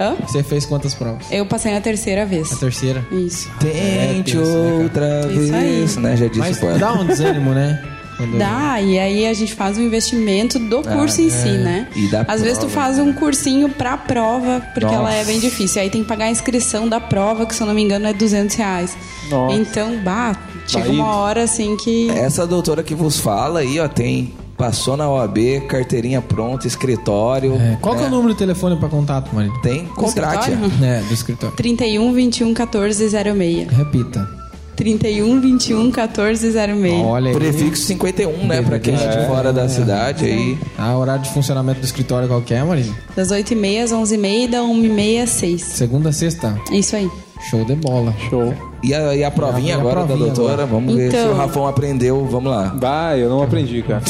Hã? 0.02 0.16
Você 0.26 0.42
fez 0.42 0.66
quantas 0.66 0.94
provas? 0.94 1.26
Eu 1.30 1.46
passei 1.46 1.72
na 1.72 1.80
terceira 1.80 2.26
vez. 2.26 2.52
A 2.52 2.56
terceira? 2.56 3.06
Isso. 3.12 3.50
Tente 3.60 4.36
É, 4.36 4.40
né, 4.40 4.42
cara? 4.42 4.82
outra 4.82 5.32
Isso 5.32 5.54
aí. 5.54 5.62
vez, 5.78 5.96
né? 5.96 6.16
Já 6.16 6.26
disse 6.26 6.38
Mas 6.38 6.62
o 6.62 6.78
dá 6.78 6.92
um 6.94 7.04
desânimo, 7.06 7.50
né? 7.52 7.82
Quando- 8.16 8.36
Dá, 8.38 8.78
e 8.80 8.98
aí 8.98 9.26
a 9.26 9.32
gente 9.32 9.54
faz 9.54 9.78
um 9.78 9.82
investimento 9.82 10.58
do 10.58 10.82
curso 10.82 11.20
em 11.22 11.30
si, 11.30 11.48
né? 11.48 11.88
E 11.96 12.08
da 12.08 12.20
Às 12.28 12.42
vezes 12.42 12.58
tu 12.58 12.66
prova. 12.66 12.74
faz 12.74 12.98
um 12.98 13.10
cursinho 13.12 13.70
pra 13.70 13.96
prova, 13.96 14.60
porque 14.74 14.94
ela 14.94 15.12
é 15.12 15.18
Nossa. 15.20 15.30
bem 15.30 15.40
difícil. 15.40 15.80
Aí 15.80 15.88
tem 15.88 16.02
que 16.02 16.08
pagar 16.08 16.26
a 16.26 16.30
inscrição 16.30 16.86
da 16.88 17.00
prova, 17.00 17.46
que 17.46 17.54
se 17.54 17.62
eu 17.62 17.66
não 17.66 17.74
me 17.74 17.82
engano 17.82 18.06
é 18.06 18.12
200 18.12 18.54
reais. 18.54 18.96
Nossa. 19.30 19.56
Então, 19.56 19.96
bah, 20.04 20.36
chega 20.66 20.84
Aí- 20.84 20.90
uma 20.90 21.16
hora 21.16 21.42
assim 21.44 21.74
que... 21.78 22.10
Essa 22.10 22.46
doutora 22.46 22.82
que 22.82 22.94
vos 22.94 23.18
fala 23.18 23.60
aí, 23.60 23.80
ó, 23.80 23.88
tem. 23.88 24.34
Passou 24.62 24.96
na 24.96 25.10
OAB, 25.10 25.66
carteirinha 25.66 26.22
pronta, 26.22 26.68
escritório. 26.68 27.54
É, 27.54 27.76
Qual 27.80 27.96
que 27.96 28.02
é 28.02 28.04
né? 28.04 28.10
o 28.10 28.10
número 28.12 28.32
de 28.32 28.38
telefone 28.38 28.76
pra 28.76 28.88
contato, 28.88 29.34
Marília? 29.34 29.58
Tem 29.60 29.86
contrate. 29.86 30.52
escritório? 30.52 30.84
É, 30.84 31.00
do 31.00 31.12
escritório. 31.12 31.56
31 31.56 32.12
21 32.12 32.54
14 32.54 33.08
06. 33.10 33.68
Repita. 33.72 34.28
31 34.76 35.40
21 35.40 35.90
14 35.90 36.52
06. 36.52 37.04
Olha 37.04 37.30
aí. 37.30 37.34
Prefixo 37.34 37.82
51, 37.86 38.46
né? 38.46 38.62
Pra 38.62 38.78
quem 38.78 38.94
é 38.94 38.98
de 38.98 39.26
fora 39.26 39.52
da 39.52 39.68
cidade 39.68 40.26
aí. 40.26 40.56
Ah, 40.78 40.96
horário 40.96 41.24
de 41.24 41.30
funcionamento 41.30 41.80
do 41.80 41.84
escritório 41.84 42.28
qual 42.28 42.40
que 42.40 42.54
é, 42.54 42.62
Marília? 42.62 42.94
Das 43.16 43.32
8h30 43.32 43.82
às 43.82 43.90
11h30 43.90 44.44
e 44.44 44.46
da 44.46 44.58
1h30 44.60 45.22
às 45.24 45.30
6 45.30 45.60
Segunda 45.60 46.10
a 46.10 46.12
sexta. 46.12 46.56
Isso 46.70 46.94
aí. 46.94 47.10
Show 47.50 47.64
de 47.64 47.74
bola. 47.74 48.14
Show. 48.30 48.54
E 48.82 48.92
a, 48.92 49.14
e 49.14 49.22
a 49.22 49.30
provinha 49.30 49.70
E 49.70 49.72
a 49.72 49.76
agora 49.78 50.04
provinha 50.04 50.18
da 50.18 50.24
doutora? 50.34 50.52
agora? 50.64 50.66
Vamos 50.66 50.94
ver 50.96 51.10
se 51.10 51.16
Então- 51.16 51.32
o 51.32 51.36
Rafão 51.36 51.66
aprendeu. 51.68 52.26
Vamos 52.26 52.50
lá. 52.50 52.74
Vai, 52.76 53.22
eu 53.22 53.28
não 53.28 53.42
aprendi, 53.42 53.82
cara. 53.82 54.02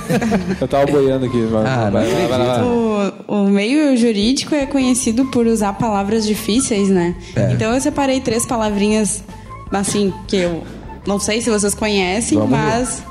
eu 0.60 0.66
tava 0.68 0.86
boiando 0.86 1.26
aqui, 1.26 1.36
mas 1.50 1.66
Ah, 1.66 1.90
vai, 1.90 2.06
vai, 2.06 2.26
vai, 2.26 2.46
vai. 2.46 2.62
O, 2.62 3.12
o 3.28 3.44
meio 3.50 3.96
jurídico 3.96 4.54
é 4.54 4.64
conhecido 4.66 5.26
por 5.26 5.46
usar 5.46 5.74
palavras 5.74 6.26
difíceis, 6.26 6.88
né? 6.88 7.14
É. 7.34 7.52
Então 7.52 7.74
eu 7.74 7.80
separei 7.80 8.20
três 8.20 8.46
palavrinhas, 8.46 9.22
assim, 9.70 10.12
que 10.26 10.36
eu 10.36 10.62
não 11.06 11.20
sei 11.20 11.40
se 11.42 11.50
vocês 11.50 11.74
conhecem, 11.74 12.38
Vamos 12.38 12.56
ver. 12.58 12.64
mas 12.64 13.02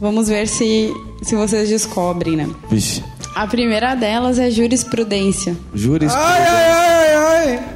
vamos 0.00 0.28
ver 0.28 0.46
se, 0.46 0.94
se 1.22 1.34
vocês 1.34 1.68
descobrem, 1.68 2.36
né? 2.36 2.48
Vixe. 2.70 3.02
A 3.34 3.46
primeira 3.46 3.94
delas 3.94 4.38
é 4.38 4.50
jurisprudência. 4.50 5.54
Júris. 5.74 6.10
Ai, 6.14 6.42
ai, 6.42 6.70
ai, 6.72 7.14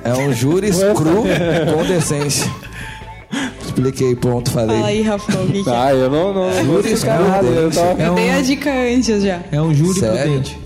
É 0.04 0.12
um 0.14 0.32
júris 0.32 0.78
cru 0.96 1.24
com 1.74 1.84
decência. 1.86 2.50
Expliquei, 3.64 4.16
ponto, 4.16 4.50
falei. 4.50 4.76
Fala 4.76 4.88
aí, 4.88 5.02
Rafael, 5.02 5.44
o 5.44 5.46
que, 5.46 5.62
que 5.62 5.70
é? 5.70 5.72
Ah, 5.76 5.94
eu 5.94 6.10
não, 6.10 6.34
não, 6.34 6.50
não 6.50 6.64
vou 6.64 6.80
explicar 6.80 7.20
nada. 7.20 7.46
Eu 7.46 7.70
tava... 7.70 8.02
Eu 8.02 8.14
dei 8.14 8.30
a 8.30 8.40
dica 8.42 8.70
antes 8.70 9.22
já. 9.22 9.40
É 9.52 9.60
um 9.62 9.72
júri 9.72 10.00
Sério? 10.00 10.18
prudente. 10.32 10.58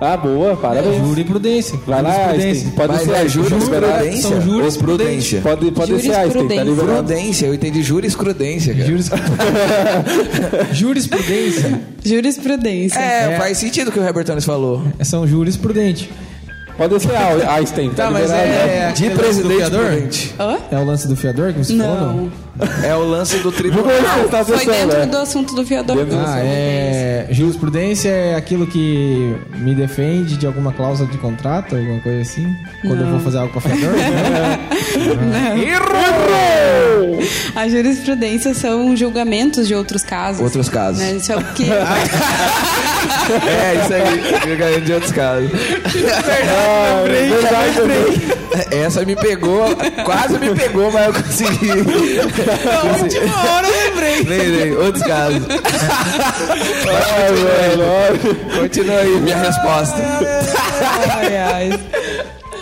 Ah, 0.00 0.16
boa, 0.16 0.56
parabéns. 0.56 0.96
Júri 0.96 1.20
e 1.20 1.24
prudência. 1.24 1.78
Vai 1.86 2.02
lá, 2.02 2.10
Jurisprudência. 2.10 2.48
Einstein. 2.48 2.70
Pode 2.72 2.92
Mas 2.92 3.02
ser 3.02 3.12
é 3.12 3.28
jurisprudência 3.28 4.22
São 4.22 4.40
juros 4.42 4.74
ou 4.74 4.82
prudência? 4.82 5.40
Pode, 5.40 5.70
pode 5.70 5.86
ser 5.86 5.94
Einstein, 5.94 6.12
tá 6.12 6.22
Jurisprudência. 6.24 6.64
liberado. 6.64 6.92
Prudência, 7.06 7.46
eu 7.46 7.54
entendi 7.54 7.82
jurisprudência, 7.84 8.74
cara. 8.74 8.86
Juris... 8.86 9.10
Jurisprudência. 10.72 11.80
Jurisprudência. 12.04 12.98
É, 12.98 13.32
É. 13.34 13.38
faz 13.38 13.58
sentido 13.58 13.88
o 13.88 13.92
que 13.92 14.00
o 14.00 14.02
Herbertones 14.04 14.44
falou. 14.44 14.82
São 15.02 15.24
jurisprudente. 15.26 16.10
Pode 16.88 17.00
ser 17.00 17.14
a 17.14 17.54
Einstein. 17.54 17.90
Tá, 17.90 18.04
pode 18.04 18.14
mas 18.14 18.30
virar, 18.30 18.42
né? 18.44 18.78
é, 18.88 18.92
De 18.92 19.08
lance 19.08 19.14
do 19.14 19.18
presidente 19.18 20.28
fiador? 20.28 20.56
Hã? 20.56 20.58
É 20.70 20.78
o 20.78 20.84
lance 20.84 21.08
do 21.08 21.16
fiador 21.16 21.52
que 21.52 21.58
você 21.64 21.78
falou? 21.78 21.96
Não. 21.96 22.32
É 22.84 22.94
o 22.94 23.04
lance 23.04 23.38
do 23.38 23.50
tribunal. 23.50 23.88
tá 24.30 24.44
Foi 24.44 24.56
acessando, 24.56 24.76
dentro 24.76 24.98
né? 24.98 25.06
do 25.06 25.16
assunto 25.16 25.54
do 25.54 25.64
fiador. 25.64 25.96
Ah, 26.26 26.38
é. 26.40 27.26
Jurisprudência 27.30 28.10
é 28.10 28.34
aquilo 28.34 28.66
que 28.66 29.34
me 29.56 29.74
defende 29.74 30.36
de 30.36 30.46
alguma 30.46 30.72
cláusula 30.72 31.10
de 31.10 31.16
contrato, 31.16 31.74
alguma 31.76 32.00
coisa 32.00 32.20
assim? 32.20 32.54
Quando 32.82 33.00
eu 33.02 33.06
vou 33.10 33.20
fazer 33.20 33.38
algo 33.38 33.52
com 33.52 33.58
a 33.58 33.62
fiador? 33.62 33.94
A 37.54 37.68
jurisprudência 37.68 38.54
são 38.54 38.96
julgamentos 38.96 39.68
de 39.68 39.74
outros 39.74 40.02
casos. 40.02 40.40
Outros 40.42 40.68
casos. 40.68 41.00
Né? 41.00 41.12
Isso 41.12 41.32
é 41.32 41.36
o 41.36 41.44
que. 41.44 41.66
É, 43.32 43.74
isso 43.74 43.94
aí. 43.94 44.50
Julgamento 44.50 44.80
de 44.82 44.92
outros 44.92 45.12
casos. 45.12 45.50
Ah, 46.48 47.04
verdade, 47.06 47.80
verdade. 47.80 48.42
Essa 48.70 49.04
me 49.04 49.16
pegou, 49.16 49.64
quase 50.04 50.38
me 50.38 50.54
pegou, 50.54 50.90
mas 50.90 51.06
eu 51.06 51.12
consegui. 51.22 51.68
Na 52.46 53.02
última 53.02 53.52
hora 53.52 53.68
eu 53.68 53.90
lembrei. 53.90 54.16
Lembrei, 54.22 54.76
outros 54.76 55.04
casos. 55.04 55.42
Continua 58.58 58.98
aí, 58.98 59.20
minha 59.20 59.36
resposta. 59.38 59.96
Ai, 61.16 61.36
ai. 61.36 61.80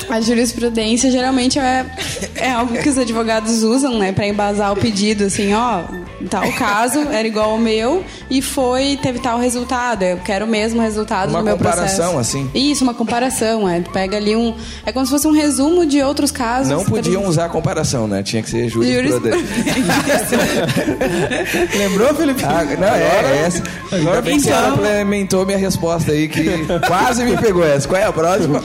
A 0.09 0.20
jurisprudência 0.20 1.11
geralmente 1.11 1.59
é, 1.59 1.86
é 2.35 2.51
algo 2.51 2.77
que 2.77 2.89
os 2.89 2.98
advogados 2.98 3.62
usam, 3.62 3.97
né, 3.98 4.11
para 4.12 4.27
embasar 4.27 4.73
o 4.73 4.77
pedido, 4.77 5.24
assim, 5.24 5.55
ó, 5.55 5.82
tal 6.29 6.51
caso 6.53 7.01
era 7.11 7.27
igual 7.27 7.51
ao 7.53 7.59
meu 7.59 8.05
e 8.29 8.43
foi 8.43 8.99
teve 9.01 9.19
tal 9.21 9.39
resultado. 9.39 10.03
Eu 10.03 10.19
quero 10.19 10.45
o 10.45 10.49
mesmo 10.49 10.81
resultado 10.81 11.31
Uma 11.31 11.39
no 11.39 11.45
meu 11.45 11.57
processo. 11.57 11.97
comparação, 11.97 12.19
assim? 12.19 12.51
Isso, 12.55 12.85
uma 12.85 12.95
comparação. 12.95 13.69
É, 13.69 13.81
tu 13.81 13.91
pega 13.91 14.17
ali 14.17 14.37
um, 14.37 14.55
é 14.85 14.93
como 14.93 15.07
se 15.07 15.13
fosse 15.13 15.27
um 15.27 15.33
resumo 15.33 15.87
de 15.87 16.03
outros 16.03 16.31
casos. 16.31 16.71
Não 16.71 16.85
podiam 16.85 17.27
usar 17.27 17.49
comparação, 17.49 18.07
né? 18.07 18.23
Tinha 18.23 18.43
que 18.43 18.51
ser 18.51 18.69
jurisprudente. 18.69 19.45
Lembrou, 21.77 22.15
Felipe? 22.15 22.43
Ah, 22.45 22.65
não, 22.79 22.89
é, 22.89 23.43
essa. 23.47 23.63
Agora 23.93 24.23
bem 24.23 24.37
Então- 24.37 24.73
complementou 24.77 25.47
minha 25.47 25.59
resposta 25.59 26.13
aí, 26.13 26.29
que 26.29 26.45
quase 26.87 27.25
me 27.25 27.37
pegou 27.37 27.65
essa. 27.65 27.89
Qual 27.89 28.01
é 28.01 28.05
a 28.05 28.13
próxima? 28.13 28.63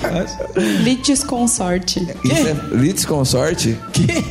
Litisconsorte. 0.82 2.08
Isso 2.24 2.48
é 2.48 2.76
litisconsorte? 2.76 3.78
Que? 3.94 4.26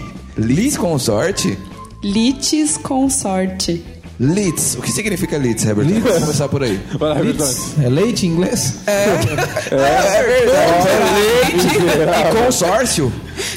Litisconsorte? 2.04 3.72
Litisconsorte. 3.72 3.94
Lits. 4.20 4.76
O 4.76 4.82
que 4.82 4.92
significa 4.92 5.36
lits, 5.36 5.64
Herbert? 5.64 5.88
Vamos 5.88 6.20
começar 6.20 6.48
por 6.48 6.62
aí. 6.62 6.78
Bertone. 6.98 7.54
É 7.82 7.88
leite 7.88 8.26
em 8.26 8.30
inglês? 8.30 8.74
É, 8.86 9.06
verdade. 9.16 10.88
É 10.88 11.42
leite 11.48 11.66
e 11.66 12.44
consórcio. 12.44 13.12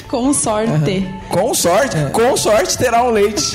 Consorte. 0.08 1.06
Com 1.28 1.52
sorte, 1.52 1.94
com 2.10 2.34
sorte 2.38 2.78
terá 2.78 3.04
um 3.04 3.10
leite. 3.10 3.52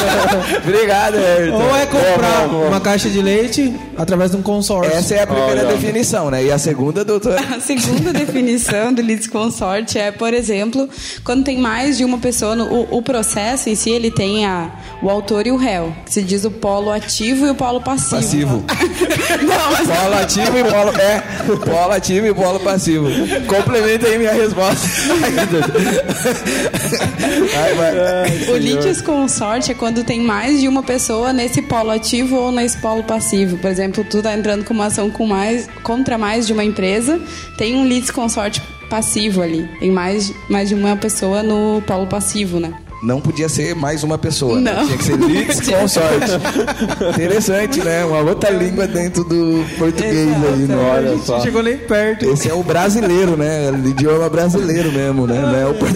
Obrigado, 0.64 1.16
Herbert. 1.16 1.52
Ou 1.54 1.76
é 1.76 1.84
comprar 1.84 2.46
uma 2.46 2.80
caixa 2.80 3.10
de 3.10 3.20
leite 3.20 3.74
através 3.94 4.30
de 4.30 4.38
um 4.38 4.42
consórcio. 4.42 4.90
Essa 4.90 5.16
é 5.16 5.22
a 5.22 5.26
primeira 5.26 5.66
Olha. 5.66 5.76
definição, 5.76 6.30
né? 6.30 6.42
E 6.44 6.50
a 6.50 6.56
segunda, 6.58 7.04
doutor? 7.04 7.36
A 7.54 7.60
segunda 7.60 8.10
definição 8.12 8.90
do 8.92 9.02
litisconsorte 9.02 9.98
é, 9.98 10.10
por 10.10 10.32
exemplo, 10.32 10.88
quando 11.22 11.44
tem 11.44 11.58
mais 11.58 11.98
de 11.98 12.06
uma 12.06 12.16
pessoa, 12.16 12.56
no, 12.56 12.64
o, 12.64 12.96
o 12.98 13.02
processo 13.02 13.68
em 13.68 13.74
si, 13.74 13.90
ele 13.90 14.10
tem 14.10 14.46
a, 14.46 14.70
o 15.02 15.10
autor 15.10 15.46
e 15.46 15.50
o 15.52 15.56
réu, 15.56 15.92
que 16.06 16.14
se 16.14 16.22
diz 16.22 16.44
o 16.46 16.50
polo 16.50 16.90
ativo 16.90 17.46
e 17.46 17.50
o 17.50 17.54
polo 17.54 17.82
passivo. 17.82 18.16
Passivo. 18.16 18.64
Não, 19.42 19.72
mas 19.72 19.86
Polo 19.88 20.14
ativo 20.22 20.58
e 20.58 20.64
polo. 20.64 20.90
É, 20.98 21.22
polo 21.70 21.92
ativo 21.92 22.26
e 22.28 22.34
polo 22.34 22.60
passivo. 22.60 23.08
Complementa 23.46 24.06
aí 24.06 24.16
minha 24.18 24.32
resposta. 24.32 24.88
Vai. 27.76 28.48
o 28.48 28.56
litisconsorte 28.56 29.72
é 29.72 29.74
quando 29.74 30.04
tem 30.04 30.20
mais 30.20 30.60
de 30.60 30.68
uma 30.68 30.82
pessoa 30.82 31.32
nesse 31.32 31.62
polo 31.62 31.90
ativo 31.90 32.36
ou 32.36 32.52
nesse 32.52 32.78
polo 32.78 33.02
passivo. 33.04 33.56
Por 33.58 33.70
exemplo, 33.70 34.04
tu 34.04 34.22
tá 34.22 34.36
entrando 34.36 34.64
com 34.64 34.74
uma 34.74 34.86
ação 34.86 35.10
com 35.10 35.26
mais, 35.26 35.68
contra 35.82 36.16
mais 36.18 36.46
de 36.46 36.52
uma 36.52 36.64
empresa, 36.64 37.20
tem 37.56 37.76
um 37.76 37.86
litisconsorte 37.86 38.62
passivo 38.88 39.42
ali. 39.42 39.68
Tem 39.78 39.90
mais, 39.90 40.32
mais 40.48 40.68
de 40.68 40.74
uma 40.74 40.96
pessoa 40.96 41.42
no 41.42 41.82
polo 41.86 42.06
passivo, 42.06 42.58
né? 42.58 42.72
Não 43.02 43.20
podia 43.20 43.48
ser 43.48 43.74
mais 43.74 44.02
uma 44.02 44.18
pessoa. 44.18 44.60
né? 44.60 44.72
Não. 44.74 44.84
Tinha 44.86 44.98
que 44.98 45.04
ser 45.04 45.16
litis 45.16 45.60
com 45.68 45.88
sorte. 45.88 46.30
Interessante, 47.14 47.80
né? 47.80 48.04
Uma 48.04 48.18
outra 48.20 48.50
língua 48.50 48.86
dentro 48.86 49.24
do 49.24 49.64
português 49.78 50.14
aí, 50.28 50.58
né? 50.66 50.74
Olha 50.76 51.18
só. 51.18 51.36
Não 51.36 51.42
chegou 51.44 51.62
nem 51.62 51.78
perto. 51.78 52.26
Esse 52.30 52.48
é 52.50 52.54
o 52.54 52.62
brasileiro, 52.62 53.36
né? 53.36 53.70
O 53.70 53.88
idioma 53.88 54.28
brasileiro 54.28 54.92
mesmo, 54.92 55.26
né? 55.26 55.40
Não 55.40 55.56
é 55.56 55.66
o 55.66 55.74
por- 55.74 55.88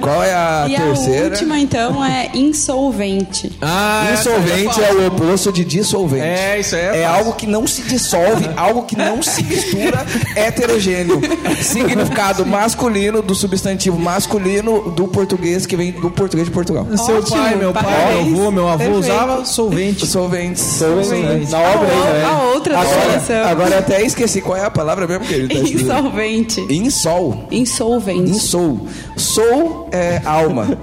Qual 0.00 0.22
é 0.22 0.34
a 0.34 0.66
e 0.68 0.76
terceira? 0.76 1.26
a 1.26 1.30
última, 1.30 1.58
então, 1.58 2.04
é 2.04 2.30
insolvente. 2.34 3.50
Ah, 3.62 4.10
Insolvente 4.12 4.82
é 4.82 4.92
o 4.92 5.06
oposto 5.06 5.50
de 5.52 5.64
dissolvente. 5.64 6.24
É, 6.26 6.60
isso 6.60 6.74
aí 6.74 6.82
é 6.82 6.84
É 6.84 6.90
fácil. 7.04 7.18
algo 7.18 7.32
que 7.32 7.46
não 7.46 7.66
se 7.66 7.82
dissolve, 7.82 8.48
algo 8.56 8.82
que 8.82 8.96
não 8.96 9.22
se 9.22 9.42
mistura, 9.42 10.04
heterogêneo. 10.36 11.20
Significado 11.62 12.44
masculino 12.44 13.22
do 13.22 13.34
substantivo 13.34 13.98
masculino 13.98 14.90
do 14.90 15.08
português 15.08 15.64
que 15.66 15.76
vem 15.76 15.92
do 15.92 16.10
português 16.10 16.33
de 16.42 16.50
Portugal. 16.50 16.86
Seu 16.96 17.18
Ótimo, 17.18 17.36
pai, 17.36 17.54
meu 17.54 17.72
pai, 17.72 18.24
meu 18.24 18.38
avô, 18.38 18.50
meu 18.50 18.68
avô 18.68 18.78
Perfeito. 18.78 18.98
usava 18.98 19.44
solvente. 19.44 20.06
Solventes. 20.06 20.62
Solvente. 20.62 21.50
Na 21.50 21.60
obra 21.60 21.88
aí, 21.88 22.12
né? 22.14 22.24
A 22.24 22.42
outra 22.54 22.78
Agora, 22.78 23.50
agora 23.50 23.70
eu 23.74 23.78
até 23.78 24.02
esqueci 24.02 24.40
qual 24.40 24.56
é 24.56 24.64
a 24.64 24.70
palavra 24.70 25.06
mesmo 25.06 25.24
que 25.24 25.34
ele 25.34 25.48
tá. 25.48 25.54
Insolvente. 25.94 26.60
Insol. 26.72 27.44
Insolvente. 27.50 28.30
Insol. 28.30 28.86
Soul 29.16 29.88
é 29.92 30.20
alma. 30.24 30.78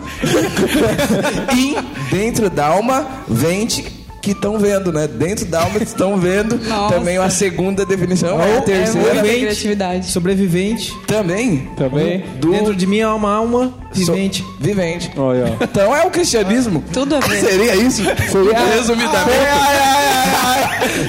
In, 1.56 1.76
dentro 2.16 2.50
da 2.50 2.68
alma, 2.68 3.06
vente 3.28 4.01
que 4.22 4.32
estão 4.32 4.58
vendo, 4.60 4.92
né? 4.94 5.08
Dentro 5.08 5.46
da 5.46 5.62
alma 5.64 5.78
estão 5.82 6.18
vendo. 6.18 6.58
Nossa. 6.68 6.94
Também 6.96 7.18
a 7.18 7.30
segunda 7.30 7.86
definição. 7.86 8.40
é 8.42 8.44
a 8.44 8.48
É 8.58 8.62
terceira. 8.62 9.14
muita 9.16 9.28
criatividade. 9.38 10.06
Sobrevivente. 10.08 10.94
Também. 11.08 11.70
Também. 11.76 12.24
Do 12.40 12.52
Dentro 12.52 12.76
de 12.76 12.86
mim 12.86 13.00
é 13.00 13.08
uma 13.08 13.34
alma 13.34 13.74
vivente. 13.94 14.44
So- 14.44 14.56
vivente. 14.60 15.12
Olha. 15.18 15.58
Então 15.72 15.96
é 15.96 16.06
o 16.06 16.12
cristianismo. 16.12 16.84
Tudo 16.94 17.16
a 17.16 17.20
ver. 17.20 17.40
Seria 17.42 17.76
isso? 17.76 18.04
Seria 18.04 18.60
resumidamente. 18.76 19.32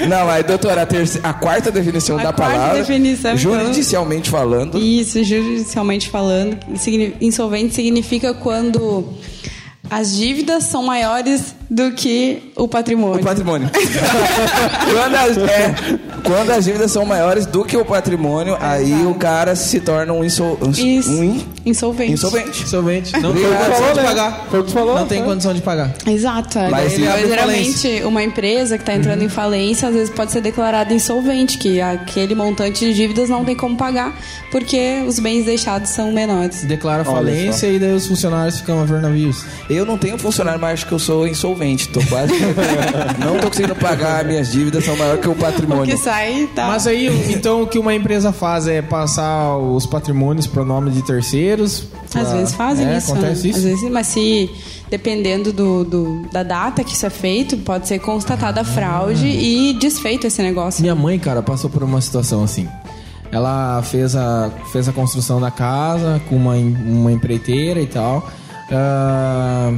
Não, 0.08 0.26
mas 0.26 0.44
doutora, 0.46 0.82
a, 0.82 0.86
terceira, 0.86 1.28
a 1.28 1.32
quarta 1.34 1.70
definição 1.70 2.18
A 2.18 2.22
da 2.24 2.32
quarta 2.32 2.54
palavra, 2.54 2.78
definição, 2.78 3.32
então. 3.32 3.36
juridicialmente 3.38 4.30
falando, 4.30 4.78
Isso, 4.78 5.22
judicialmente 5.24 6.08
falando, 6.10 6.56
insolvente 7.20 7.74
significa 7.74 8.34
quando 8.34 9.08
as 9.90 10.14
dívidas 10.16 10.64
são 10.64 10.82
maiores 10.82 11.54
do 11.72 11.90
que 11.92 12.52
o 12.54 12.68
patrimônio. 12.68 13.22
O 13.22 13.24
patrimônio. 13.24 13.70
quando, 14.92 15.14
as, 15.14 15.38
é, 15.38 15.74
quando 16.22 16.50
as 16.50 16.64
dívidas 16.66 16.92
são 16.92 17.06
maiores 17.06 17.46
do 17.46 17.64
que 17.64 17.74
o 17.78 17.84
patrimônio, 17.84 18.58
aí 18.60 19.06
o 19.06 19.14
cara 19.14 19.56
se 19.56 19.80
torna 19.80 20.12
um, 20.12 20.22
insol, 20.22 20.58
um, 20.60 20.70
Isso. 20.70 21.10
um 21.10 21.24
in- 21.24 21.46
Insolvente. 21.64 22.12
insolvente. 22.12 22.68
Solvente. 22.68 23.12
Não 23.20 23.32
tem 23.32 23.42
condição 23.44 23.88
de 23.92 23.96
né? 24.00 24.02
pagar. 24.02 24.46
Foi 24.50 24.60
o 24.60 24.64
que 24.64 24.68
tu 24.68 24.74
falou. 24.74 24.94
Não 24.96 25.06
tem 25.06 25.20
né? 25.20 25.24
condição 25.26 25.54
de 25.54 25.62
pagar. 25.62 25.94
Exato. 26.06 26.58
é. 26.58 26.68
Mas 26.68 26.92
Daí, 26.92 26.94
ele 26.94 27.08
abre 27.08 27.26
geralmente, 27.28 28.02
uma 28.04 28.22
empresa 28.22 28.76
que 28.76 28.82
está 28.82 28.94
entrando 28.94 29.22
em 29.22 29.28
falência, 29.30 29.88
às 29.88 29.94
vezes 29.94 30.10
pode 30.10 30.30
ser 30.30 30.42
declarada 30.42 30.92
insolvente, 30.92 31.56
que 31.56 31.80
aquele 31.80 32.34
montante 32.34 32.84
de 32.84 32.92
dívidas 32.92 33.30
não 33.30 33.44
tem 33.44 33.56
como 33.56 33.76
pagar, 33.76 34.14
porque 34.50 35.02
os 35.06 35.18
bens 35.18 35.46
deixados 35.46 35.88
são 35.90 36.12
menores. 36.12 36.64
Declara 36.64 37.02
falência 37.04 37.66
e 37.68 37.78
daí 37.78 37.94
os 37.94 38.06
funcionários 38.06 38.58
ficam 38.58 38.78
a 38.80 38.84
ver 38.84 39.00
navios. 39.00 39.44
Eu 39.70 39.86
não 39.86 39.96
tenho 39.96 40.18
funcionário, 40.18 40.60
mas 40.60 40.74
acho 40.74 40.86
que 40.86 40.92
eu 40.92 40.98
sou 40.98 41.26
insolvente. 41.26 41.61
Tô 41.92 42.00
quase. 42.08 42.32
não 43.18 43.38
tô 43.38 43.48
conseguindo 43.48 43.74
pagar, 43.76 44.24
minhas 44.24 44.50
dívidas 44.52 44.84
são 44.84 44.96
maiores 44.96 45.20
que 45.20 45.28
o 45.28 45.32
O 45.32 45.34
que 45.34 45.40
patrimônio. 45.40 45.96
sai, 45.98 46.48
tá. 46.54 46.66
Mas 46.66 46.86
aí, 46.86 47.08
então, 47.32 47.62
o 47.62 47.66
que 47.66 47.78
uma 47.78 47.94
empresa 47.94 48.32
faz 48.32 48.66
é 48.66 48.82
passar 48.82 49.56
os 49.56 49.86
patrimônios 49.86 50.46
para 50.46 50.62
o 50.62 50.64
nome 50.64 50.90
de 50.90 51.02
terceiros? 51.02 51.84
Às 52.04 52.10
pra- 52.10 52.22
vezes 52.24 52.54
fazem 52.54 52.86
é, 52.86 52.98
isso, 52.98 53.12
né? 53.14 53.18
Acontece 53.20 53.48
isso? 53.48 53.58
Às 53.58 53.64
vezes, 53.64 53.90
mas 53.90 54.06
se 54.08 54.50
dependendo 54.90 55.52
do, 55.52 55.84
do- 55.84 56.22
da 56.32 56.42
data 56.42 56.84
que 56.84 56.92
isso 56.94 57.06
é 57.06 57.10
feito, 57.10 57.56
pode 57.58 57.88
ser 57.88 57.98
constatada 58.00 58.62
fraude 58.64 59.26
e 59.26 59.72
desfeito 59.80 60.26
esse 60.26 60.42
negócio. 60.42 60.82
Minha 60.82 60.94
mãe, 60.94 61.18
cara, 61.18 61.42
passou 61.42 61.70
por 61.70 61.82
uma 61.82 62.00
situação 62.00 62.44
assim. 62.44 62.68
Ela 63.30 63.82
fez 63.82 64.14
a, 64.14 64.50
fez 64.70 64.86
a 64.88 64.92
construção 64.92 65.40
da 65.40 65.50
casa 65.50 66.20
com 66.28 66.36
uma, 66.36 66.54
uma 66.54 67.10
empreiteira 67.10 67.80
e 67.80 67.86
tal. 67.86 68.28
Ah, 68.70 69.72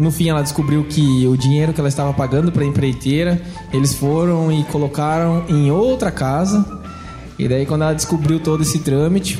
no 0.00 0.10
fim, 0.10 0.30
ela 0.30 0.42
descobriu 0.42 0.84
que 0.84 1.26
o 1.26 1.36
dinheiro 1.36 1.72
que 1.72 1.80
ela 1.80 1.88
estava 1.88 2.12
pagando 2.12 2.50
para 2.50 2.62
a 2.62 2.66
empreiteira, 2.66 3.40
eles 3.72 3.94
foram 3.94 4.50
e 4.50 4.64
colocaram 4.64 5.44
em 5.48 5.70
outra 5.70 6.10
casa. 6.10 6.80
E 7.38 7.46
daí, 7.46 7.66
quando 7.66 7.82
ela 7.82 7.92
descobriu 7.94 8.40
todo 8.40 8.62
esse 8.62 8.78
trâmite, 8.80 9.38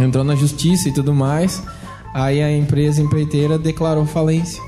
entrou 0.00 0.24
na 0.24 0.34
justiça 0.34 0.88
e 0.88 0.92
tudo 0.92 1.14
mais. 1.14 1.62
Aí 2.14 2.42
a 2.42 2.50
empresa 2.50 3.02
empreiteira 3.02 3.58
declarou 3.58 4.06
falência. 4.06 4.62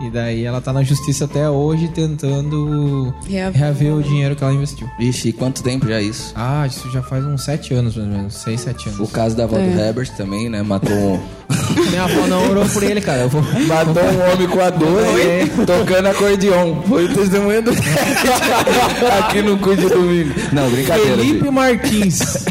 E 0.00 0.10
daí 0.10 0.44
ela 0.44 0.60
tá 0.60 0.72
na 0.72 0.82
justiça 0.82 1.24
até 1.24 1.48
hoje 1.48 1.88
tentando 1.88 3.14
Reaver. 3.28 3.60
reaver 3.60 3.94
o 3.94 4.02
dinheiro 4.02 4.34
que 4.34 4.42
ela 4.42 4.52
investiu. 4.52 4.88
Vixe, 4.98 5.28
e 5.28 5.32
quanto 5.32 5.62
tempo 5.62 5.86
já 5.88 6.00
isso? 6.00 6.32
Ah, 6.34 6.66
isso 6.66 6.90
já 6.90 7.02
faz 7.02 7.24
uns 7.24 7.44
sete 7.44 7.72
anos, 7.74 7.96
mais 7.96 8.08
ou 8.08 8.16
menos. 8.16 8.34
Seis, 8.34 8.60
sete 8.60 8.88
anos. 8.88 9.00
O 9.00 9.06
caso 9.10 9.36
da 9.36 9.44
avó 9.44 9.56
do 9.56 9.62
Herbert 9.62 10.10
também, 10.16 10.48
né? 10.48 10.62
Matou 10.62 10.92
um, 10.92 11.20
Minha 11.90 12.04
avó 12.04 12.26
não 12.26 12.50
orou 12.50 12.64
por 12.66 12.82
ele, 12.82 13.00
cara. 13.00 13.22
Eu 13.22 13.28
vou... 13.28 13.42
matou 13.42 14.02
um 14.02 14.32
homem 14.32 14.48
com 14.48 14.60
a 14.60 14.70
12 14.70 15.66
tocando 15.66 16.06
acordeon. 16.08 16.82
Foi 16.82 17.04
o 17.04 17.14
testemunho 17.14 17.62
do 17.62 17.70
aqui 19.20 19.42
no 19.42 19.58
cu 19.58 19.76
de 19.76 19.88
domingo. 19.88 20.34
Não, 20.52 20.70
brincadeira. 20.70 21.16
Felipe 21.16 21.38
filho. 21.38 21.52
Martins. 21.52 22.18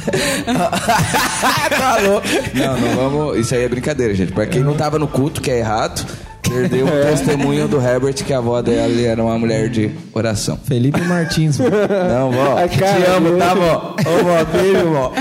tá 1.70 1.98
louco. 2.02 2.28
Não, 2.54 2.78
não 2.78 2.96
vamos. 2.96 3.38
Isso 3.40 3.56
aí 3.56 3.64
é 3.64 3.70
brincadeira, 3.70 4.14
gente. 4.14 4.32
Pra 4.32 4.46
quem 4.46 4.62
não 4.64 4.76
tava 4.76 5.00
no 5.00 5.08
culto, 5.08 5.42
que 5.42 5.52
é 5.52 5.60
errado, 5.60 6.06
perdeu 6.50 6.86
o 6.86 6.90
testemunho 6.90 7.68
do 7.68 7.82
Herbert 7.82 8.14
que 8.16 8.34
a 8.34 8.38
avó 8.38 8.62
dela 8.62 9.00
era 9.02 9.24
uma 9.24 9.38
mulher 9.38 9.70
de 9.70 9.92
oração. 10.14 10.58
Felipe 10.66 11.02
Martins. 11.02 11.58
Não, 11.60 12.32
vó. 12.32 12.54
A 12.64 12.68
cara 12.68 13.02
te 13.02 13.10
amo, 13.12 13.30
dele. 13.30 13.40
tá, 13.40 13.54
vó? 13.54 13.96
Ô, 14.00 14.24
vó, 14.24 14.46
beijo, 14.52 14.90
vó. 14.90 15.12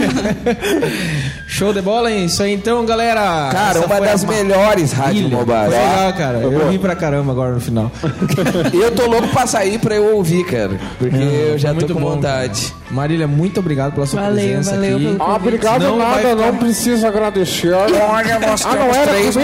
Show 1.49 1.73
de 1.73 1.81
bola, 1.83 2.11
hein? 2.11 2.25
Isso 2.27 2.43
aí 2.43 2.53
então, 2.55 2.85
galera. 2.85 3.49
Cara, 3.53 3.79
Essa 3.79 3.87
uma 3.87 4.01
das 4.01 4.25
melhores 4.25 4.93
rádios 4.93 5.27
Ilha. 5.27 5.37
mobile. 5.37 5.71
Foi 5.71 6.13
cara. 6.19 6.39
Eu 6.39 6.71
ri 6.71 6.79
pra 6.79 6.95
caramba 6.95 7.33
agora 7.33 7.53
no 7.53 7.61
final. 7.61 7.91
Eu 8.73 8.91
tô 8.93 9.07
louco 9.07 9.29
pra 9.29 9.47
sair 9.47 9.79
pra 9.79 9.95
eu 9.95 10.17
ouvir, 10.17 10.45
cara. 10.47 10.73
Porque 10.99 11.17
eu 11.17 11.59
já 11.59 11.69
tô 11.71 11.75
muito 11.77 11.95
com 11.95 12.01
bom, 12.01 12.11
vontade. 12.15 12.73
Marília, 12.93 13.27
muito 13.27 13.59
obrigado 13.59 13.95
pela 13.95 14.05
sua 14.07 14.21
Valeu, 14.21 14.35
presença 14.37 14.73
valeu 14.73 14.97
aqui. 14.97 15.17
pelo 15.19 15.35
obrigado 15.35 15.83
Não 15.83 15.97
nada, 15.97 16.23
vai 16.35 16.35
não 16.35 16.57
precisa 16.59 17.09
agradecer. 17.09 17.73
Olha, 17.73 18.39
nós 18.39 18.65
Ah, 18.67 18.75
não 18.75 18.95
era 18.95 19.13
comigo? 19.13 19.41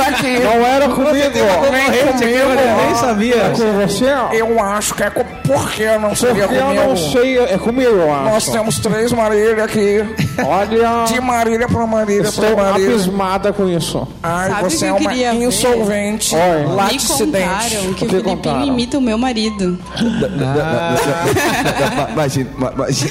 aqui. 0.00 0.38
Não 0.38 0.66
era 0.66 0.88
comigo. 0.88 1.12
Nem 1.12 2.12
comigo. 2.12 2.76
nem 2.86 2.94
sabia. 2.94 3.34
É 3.36 3.50
com 3.50 3.72
você? 3.86 4.06
Eu 4.32 4.62
acho 4.62 4.94
que 4.94 5.02
é 5.02 5.10
com... 5.10 5.24
Por 5.48 5.70
que 5.72 5.98
não 5.98 6.14
seria 6.14 6.44
Porque 6.46 6.58
eu 6.60 6.66
comigo? 6.66 6.84
não 6.84 6.96
sei, 6.96 7.38
é 7.38 7.58
comigo, 7.58 7.90
eu 7.90 8.12
acho. 8.14 8.24
Nós 8.24 8.48
temos 8.48 8.78
três 8.78 9.12
Marília 9.12 9.64
aqui. 9.64 10.04
Olha, 10.44 11.04
De 11.06 11.20
Marília 11.20 11.66
pra 11.66 11.86
Marília 11.86 12.28
estou 12.28 12.54
pra 12.54 12.64
Marília. 12.70 12.90
abismada 12.94 13.52
com 13.52 13.68
isso. 13.68 14.06
Ai, 14.22 14.50
Sabe 14.50 14.62
você 14.64 14.76
o 14.76 14.78
que 14.78 14.84
é 14.84 14.88
eu 14.90 14.96
uma 14.96 15.10
queria 15.10 15.32
ver? 15.32 15.44
insolvente. 15.44 16.34
Olha. 16.34 16.68
Me 16.68 16.74
Laticidente. 16.74 17.44
contaram 17.48 17.68
que 17.68 17.76
o 17.76 17.94
que 17.94 18.06
Filipinho 18.08 18.22
contaram? 18.36 18.66
imita 18.66 18.98
o 18.98 19.00
meu 19.00 19.18
marido. 19.18 19.78
Imagina, 22.12 22.50
imagina. 22.74 23.10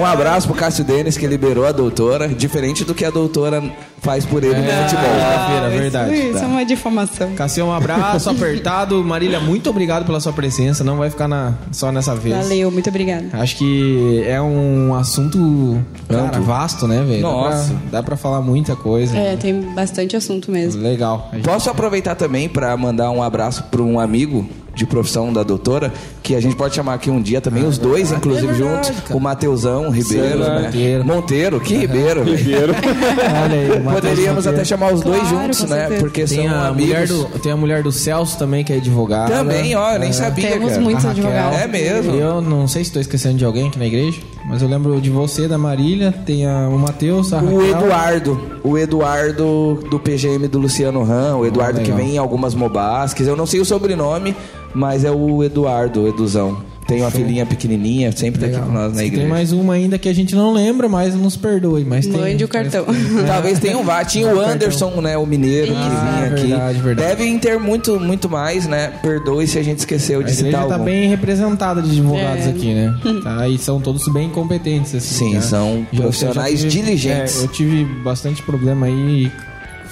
Um 0.00 0.04
abraço 0.04 0.46
pro 0.48 0.56
Cássio 0.56 0.84
Denis 0.84 1.16
que 1.16 1.26
liberou 1.26 1.66
a 1.66 1.72
doutora, 1.72 2.28
diferente 2.28 2.84
do 2.84 2.94
que 2.94 3.04
a 3.04 3.10
doutora 3.10 3.62
faz 4.02 4.24
por 4.26 4.42
ele 4.44 4.54
no 4.56 4.62
futebol. 4.64 5.04
Quinta-feira, 5.04 5.68
isso, 5.70 5.78
verdade. 5.78 6.14
Isso 6.14 6.32
tá. 6.38 6.44
é 6.44 6.46
uma 6.46 6.64
difamação. 6.64 7.32
Cassião, 7.34 7.68
um 7.68 7.72
abraço 7.72 8.28
apertado. 8.28 9.02
Marília, 9.02 9.40
muito 9.40 9.70
obrigado 9.70 10.04
pela 10.04 10.20
sua 10.20 10.32
presença. 10.32 10.84
Não 10.84 10.96
vai 10.96 11.10
ficar 11.10 11.28
na- 11.28 11.54
só 11.72 11.90
nessa 11.90 12.14
vez. 12.14 12.36
Valeu, 12.36 12.70
muito 12.70 12.88
obrigada. 12.90 13.28
Acho 13.32 13.56
que 13.56 14.22
é 14.26 14.40
um 14.40 14.94
assunto 14.94 15.80
cara, 16.08 16.38
vasto, 16.40 16.86
né, 16.86 17.02
velho? 17.06 17.22
Dá 17.22 17.28
Nossa. 17.28 17.68
pra- 17.68 17.78
Dá 17.94 18.02
pra 18.02 18.16
falar 18.16 18.40
muita 18.42 18.74
coisa. 18.76 19.16
É, 19.16 19.36
tem 19.36 19.60
bastante 19.74 20.16
assunto 20.16 20.50
mesmo. 20.50 20.82
Legal. 20.82 21.30
Posso 21.42 21.70
aproveitar 21.70 22.14
também 22.14 22.48
para 22.48 22.76
mandar 22.76 23.10
um 23.10 23.22
abraço 23.22 23.62
para 23.70 23.80
um 23.82 23.98
amigo 23.98 24.46
de 24.74 24.86
profissão 24.86 25.32
da 25.32 25.42
doutora, 25.42 25.92
que 26.22 26.34
a 26.34 26.40
gente 26.40 26.56
pode 26.56 26.74
chamar 26.74 26.94
aqui 26.94 27.10
um 27.10 27.20
dia 27.22 27.40
também, 27.40 27.64
os 27.66 27.78
dois, 27.78 28.10
inclusive, 28.12 28.48
É 28.48 28.52
verdade, 28.54 28.86
juntos, 28.88 29.00
cara. 29.02 29.16
o 29.16 29.20
Mateusão 29.20 29.90
Ribeiro, 29.90 30.44
Sim, 30.44 30.50
né? 30.50 30.60
Monteiro. 30.64 31.04
Monteiro, 31.04 31.60
que 31.60 31.76
Ribeiro, 31.76 32.24
velho. 32.24 32.74
Olha 33.44 33.54
aí, 33.54 33.80
Poderíamos 33.94 34.36
Monteiro. 34.44 34.50
até 34.50 34.64
chamar 34.64 34.92
os 34.92 35.00
dois 35.00 35.20
Claro, 35.20 35.36
juntos, 35.44 35.62
né? 35.64 35.76
certeza. 35.78 36.00
Porque 36.00 36.24
Tem 36.24 36.48
são 36.48 36.54
a, 36.54 36.66
amigos. 36.68 36.86
mulher 36.88 37.06
do, 37.08 37.24
tem 37.40 37.52
a 37.52 37.56
mulher 37.56 37.82
do 37.82 37.92
Celso 37.92 38.36
também, 38.38 38.64
que 38.64 38.72
é 38.72 38.76
advogada. 38.76 39.32
Também, 39.34 39.74
ó, 39.76 39.92
eu 39.92 39.98
nem 40.00 40.12
sabia, 40.12 40.48
Temos 40.50 40.70
cara. 40.70 40.80
muitos 40.82 41.04
A 41.04 41.08
Raquel. 41.08 41.26
advogados. 41.26 41.58
É 41.60 41.66
mesmo. 41.68 42.14
Eu 42.14 42.40
não 42.40 42.66
sei 42.68 42.82
se 42.84 42.90
estou 42.90 43.00
esquecendo 43.02 43.36
de 43.36 43.44
alguém 43.44 43.68
aqui 43.68 43.78
na 43.78 43.86
igreja, 43.86 44.20
mas 44.46 44.62
eu 44.62 44.68
lembro 44.68 45.00
de 45.00 45.10
você, 45.10 45.48
da 45.48 45.56
Marília, 45.56 46.12
tem 46.12 46.46
a, 46.46 46.68
o 46.68 46.78
Matheus, 46.78 47.32
a 47.32 47.38
O 47.38 47.58
Raquel. 47.58 47.80
Eduardo, 47.80 48.40
o 48.62 48.78
Eduardo 48.78 49.78
do 49.90 49.98
PGM 49.98 50.46
do 50.48 50.58
Luciano 50.58 51.02
Ram, 51.02 51.38
o 51.38 51.46
Eduardo 51.46 51.80
que 51.80 51.90
legal. 51.90 51.98
vem 51.98 52.14
em 52.14 52.18
algumas 52.18 52.54
mobasques. 52.54 53.26
Eu 53.26 53.36
não 53.36 53.46
sei 53.46 53.60
o 53.60 53.64
sobrenome, 53.64 54.34
mas 54.74 55.04
é 55.04 55.10
o 55.10 55.42
Eduardo, 55.42 56.02
o 56.02 56.08
Eduzão. 56.08 56.58
Tem 56.86 57.00
uma 57.00 57.10
filhinha 57.10 57.46
pequenininha, 57.46 58.12
sempre 58.12 58.40
tá 58.40 58.46
aqui 58.46 58.54
Legal. 58.56 58.68
com 58.68 58.74
nós 58.74 58.92
na 58.92 58.98
Tem 58.98 59.06
igreja. 59.06 59.28
mais 59.28 59.52
uma 59.52 59.72
ainda 59.74 59.98
que 59.98 60.08
a 60.08 60.12
gente 60.14 60.34
não 60.34 60.52
lembra, 60.52 60.88
mas 60.88 61.14
nos 61.14 61.36
perdoe. 61.36 61.84
Mas 61.84 62.06
tem, 62.06 62.20
Mande 62.20 62.44
o 62.44 62.48
cartão. 62.48 62.84
Talvez 63.26 63.58
tenha 63.58 63.78
um 63.78 63.82
vá. 63.82 64.04
Tinha 64.04 64.28
o 64.34 64.38
Anderson, 64.40 65.00
né? 65.00 65.16
O 65.16 65.24
mineiro 65.26 65.68
que 65.68 65.78
Ah, 65.78 66.12
vinha 66.16 66.26
aqui. 66.34 66.46
verdade, 66.48 66.78
verdade. 66.80 67.08
Devem 67.08 67.38
ter 67.38 67.58
muito, 67.58 67.98
muito 67.98 68.28
mais, 68.28 68.66
né? 68.66 68.92
Perdoe 69.02 69.46
se 69.46 69.58
a 69.58 69.62
gente 69.62 69.78
esqueceu 69.78 70.20
A 70.20 70.22
de 70.22 70.30
citar 70.32 70.48
igreja 70.48 70.66
tá 70.68 70.74
algum. 70.74 70.84
bem 70.84 71.08
representada 71.08 71.80
de 71.80 71.90
advogados 71.90 72.46
É. 72.46 72.50
aqui, 72.50 72.74
né? 72.74 72.94
Tá, 73.22 73.48
e 73.48 73.56
são 73.56 73.80
todos 73.80 74.06
bem 74.12 74.28
competentes. 74.28 74.94
Assim, 74.94 75.28
Sim, 75.30 75.34
tá? 75.36 75.40
são 75.40 75.86
profissionais 75.96 76.62
eu 76.64 76.68
tive- 76.68 76.82
diligentes. 76.84 77.40
é, 77.40 77.44
eu 77.44 77.48
tive 77.48 77.84
bastante 78.02 78.42
problema 78.42 78.86
aí, 78.86 79.32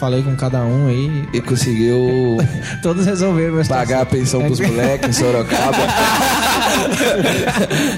falei 0.02 0.20
com 0.20 0.34
cada 0.34 0.64
um 0.64 0.88
aí. 0.88 1.22
E 1.32 1.40
conseguiu 1.40 2.36
Todos 2.82 3.06
resolveram. 3.06 3.54
mas 3.54 3.68
pagar 3.68 4.02
a 4.02 4.06
pensão 4.06 4.42
pros 4.42 4.58
moleques 4.58 5.10
em 5.10 5.12
Sorocaba. 5.12 5.76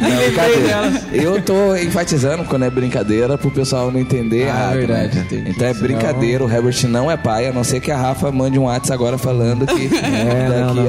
não, 0.00 0.16
brincadeira. 0.16 1.02
Eu 1.12 1.40
tô 1.40 1.74
enfatizando 1.76 2.44
quando 2.44 2.64
é 2.66 2.70
brincadeira 2.70 3.38
pro 3.38 3.50
pessoal 3.50 3.90
não 3.90 3.98
entender 3.98 4.44
Ah, 4.44 4.48
errado. 4.48 4.74
verdade, 4.74 5.18
né? 5.18 5.44
Então 5.48 5.66
é 5.66 5.72
brincadeira, 5.72 6.44
o 6.44 6.50
Herbert 6.50 6.86
não 6.88 7.10
é 7.10 7.16
pai, 7.16 7.48
a 7.48 7.52
não 7.52 7.64
ser 7.64 7.80
que 7.80 7.90
a 7.90 7.96
Rafa 7.96 8.30
mande 8.30 8.58
um 8.58 8.64
WhatsApp 8.64 8.92
agora 8.92 9.16
falando 9.16 9.66
que 9.66 9.88
É, 10.04 10.60
não, 10.60 10.74
daqui 10.74 10.88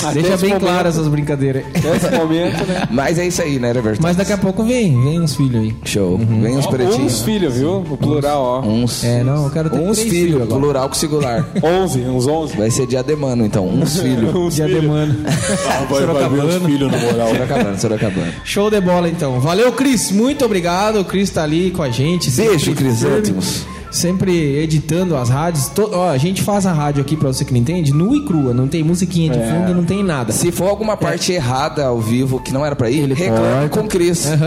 não, 0.00 0.08
a. 0.08 0.12
Deixa 0.12 0.36
bem 0.38 0.50
momento- 0.54 0.60
claras 0.64 0.94
essas 0.96 1.08
brincadeiras. 1.08 1.64
Nesse 1.74 2.10
momento, 2.16 2.64
né? 2.66 2.88
Mas 2.90 3.18
é 3.18 3.26
isso 3.26 3.42
aí, 3.42 3.58
né, 3.58 3.68
Herbert? 3.68 3.98
Mas 4.00 4.16
daqui 4.16 4.32
a 4.32 4.38
pouco 4.38 4.64
vem, 4.64 4.98
vem 5.04 5.20
uns 5.20 5.34
filhos 5.36 5.62
aí. 5.62 5.76
Show. 5.84 6.16
Vem 6.18 6.56
uns 6.56 6.66
pretinhos. 6.66 7.12
Uns 7.12 7.22
filhos, 7.22 7.54
viu? 7.56 7.84
O 7.90 7.96
plural, 7.98 8.42
ó. 8.42 8.60
Uns. 8.66 9.04
É, 9.04 9.22
não, 9.22 9.44
eu 9.44 9.50
quero 9.50 9.68
ter 9.68 9.78
Uns 9.78 9.98
três 9.98 10.10
filhos, 10.10 10.37
agora. 10.42 10.60
plural 10.60 10.88
com 10.88 10.94
singular. 10.94 11.46
11, 11.62 12.00
uns 12.08 12.26
11. 12.26 12.56
Vai 12.56 12.70
ser 12.70 12.86
diademano, 12.86 13.44
então. 13.44 13.66
Uns 13.68 13.98
filhos. 14.00 14.54
Diademano. 14.54 15.14
Ah, 15.68 15.84
vai, 15.88 16.06
vai 16.06 16.28
ver 16.28 16.44
os 16.44 16.64
filhos, 16.64 16.90
na 16.90 16.98
moral. 16.98 17.28
Sorocabana, 17.28 17.78
Sorocabana. 17.78 18.34
Show 18.44 18.70
de 18.70 18.80
bola, 18.80 19.08
então. 19.08 19.40
Valeu, 19.40 19.72
Cris. 19.72 20.10
Muito 20.10 20.44
obrigado. 20.44 21.00
O 21.00 21.04
Cris 21.04 21.30
tá 21.30 21.42
ali 21.42 21.70
com 21.70 21.82
a 21.82 21.90
gente. 21.90 22.30
Beijo, 22.30 22.66
sempre 22.66 22.84
Crisântimos. 22.84 23.66
Sempre 23.90 24.56
editando 24.58 25.16
as 25.16 25.28
rádios. 25.30 25.68
To- 25.68 25.90
Ó, 25.94 26.10
a 26.10 26.18
gente 26.18 26.42
faz 26.42 26.66
a 26.66 26.72
rádio 26.72 27.00
aqui, 27.00 27.16
pra 27.16 27.28
você 27.28 27.42
que 27.44 27.52
não 27.52 27.60
entende, 27.60 27.92
nua 27.92 28.16
e 28.16 28.24
crua. 28.24 28.52
Não 28.52 28.68
tem 28.68 28.82
musiquinha 28.82 29.32
de 29.32 29.38
fundo, 29.38 29.74
não 29.74 29.84
tem 29.84 30.04
nada. 30.04 30.30
Se 30.32 30.52
for 30.52 30.68
alguma 30.68 30.94
parte 30.96 31.32
errada 31.32 31.86
ao 31.86 31.98
vivo 31.98 32.38
que 32.40 32.52
não 32.52 32.64
era 32.66 32.76
pra 32.76 32.90
ir, 32.90 32.98
Ele 33.00 33.14
reclame 33.14 33.68
corta. 33.68 33.68
com 33.70 33.80
o 33.80 33.88
Cris. 33.88 34.26
Aí. 34.26 34.38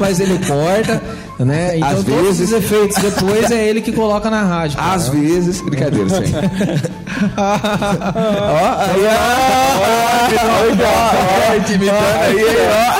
Mas 0.00 0.18
ele 0.18 0.38
corta, 0.46 1.02
né? 1.38 1.76
Então 1.76 1.88
Às 1.90 2.04
todos 2.04 2.22
vezes. 2.22 2.48
os 2.48 2.52
efeitos 2.56 2.96
depois 2.96 3.50
é 3.50 3.68
ele 3.68 3.82
que 3.82 3.92
coloca 3.92 4.30
na 4.30 4.42
rádio. 4.44 4.78
cara. 4.78 4.94
Às 4.94 5.08
vezes. 5.08 5.60
Brincadeira, 5.60 6.06
aí. 6.18 6.32
ó, 7.36 8.80
aí, 8.80 9.04
ó. 10.80 11.52
Ó, 11.52 11.56
intimidando 11.56 11.98
aí, 11.98 12.44
ó. 12.66 12.98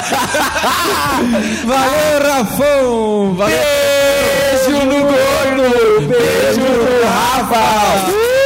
Valeu, 1.67 2.19
Rafão! 2.33 3.35
Valeu! 3.35 3.57
Beijo 4.69 4.85
no 4.85 5.03
gordo! 5.03 6.09
Beijo 6.09 6.61
no 6.61 7.01
Rafa! 7.03 8.38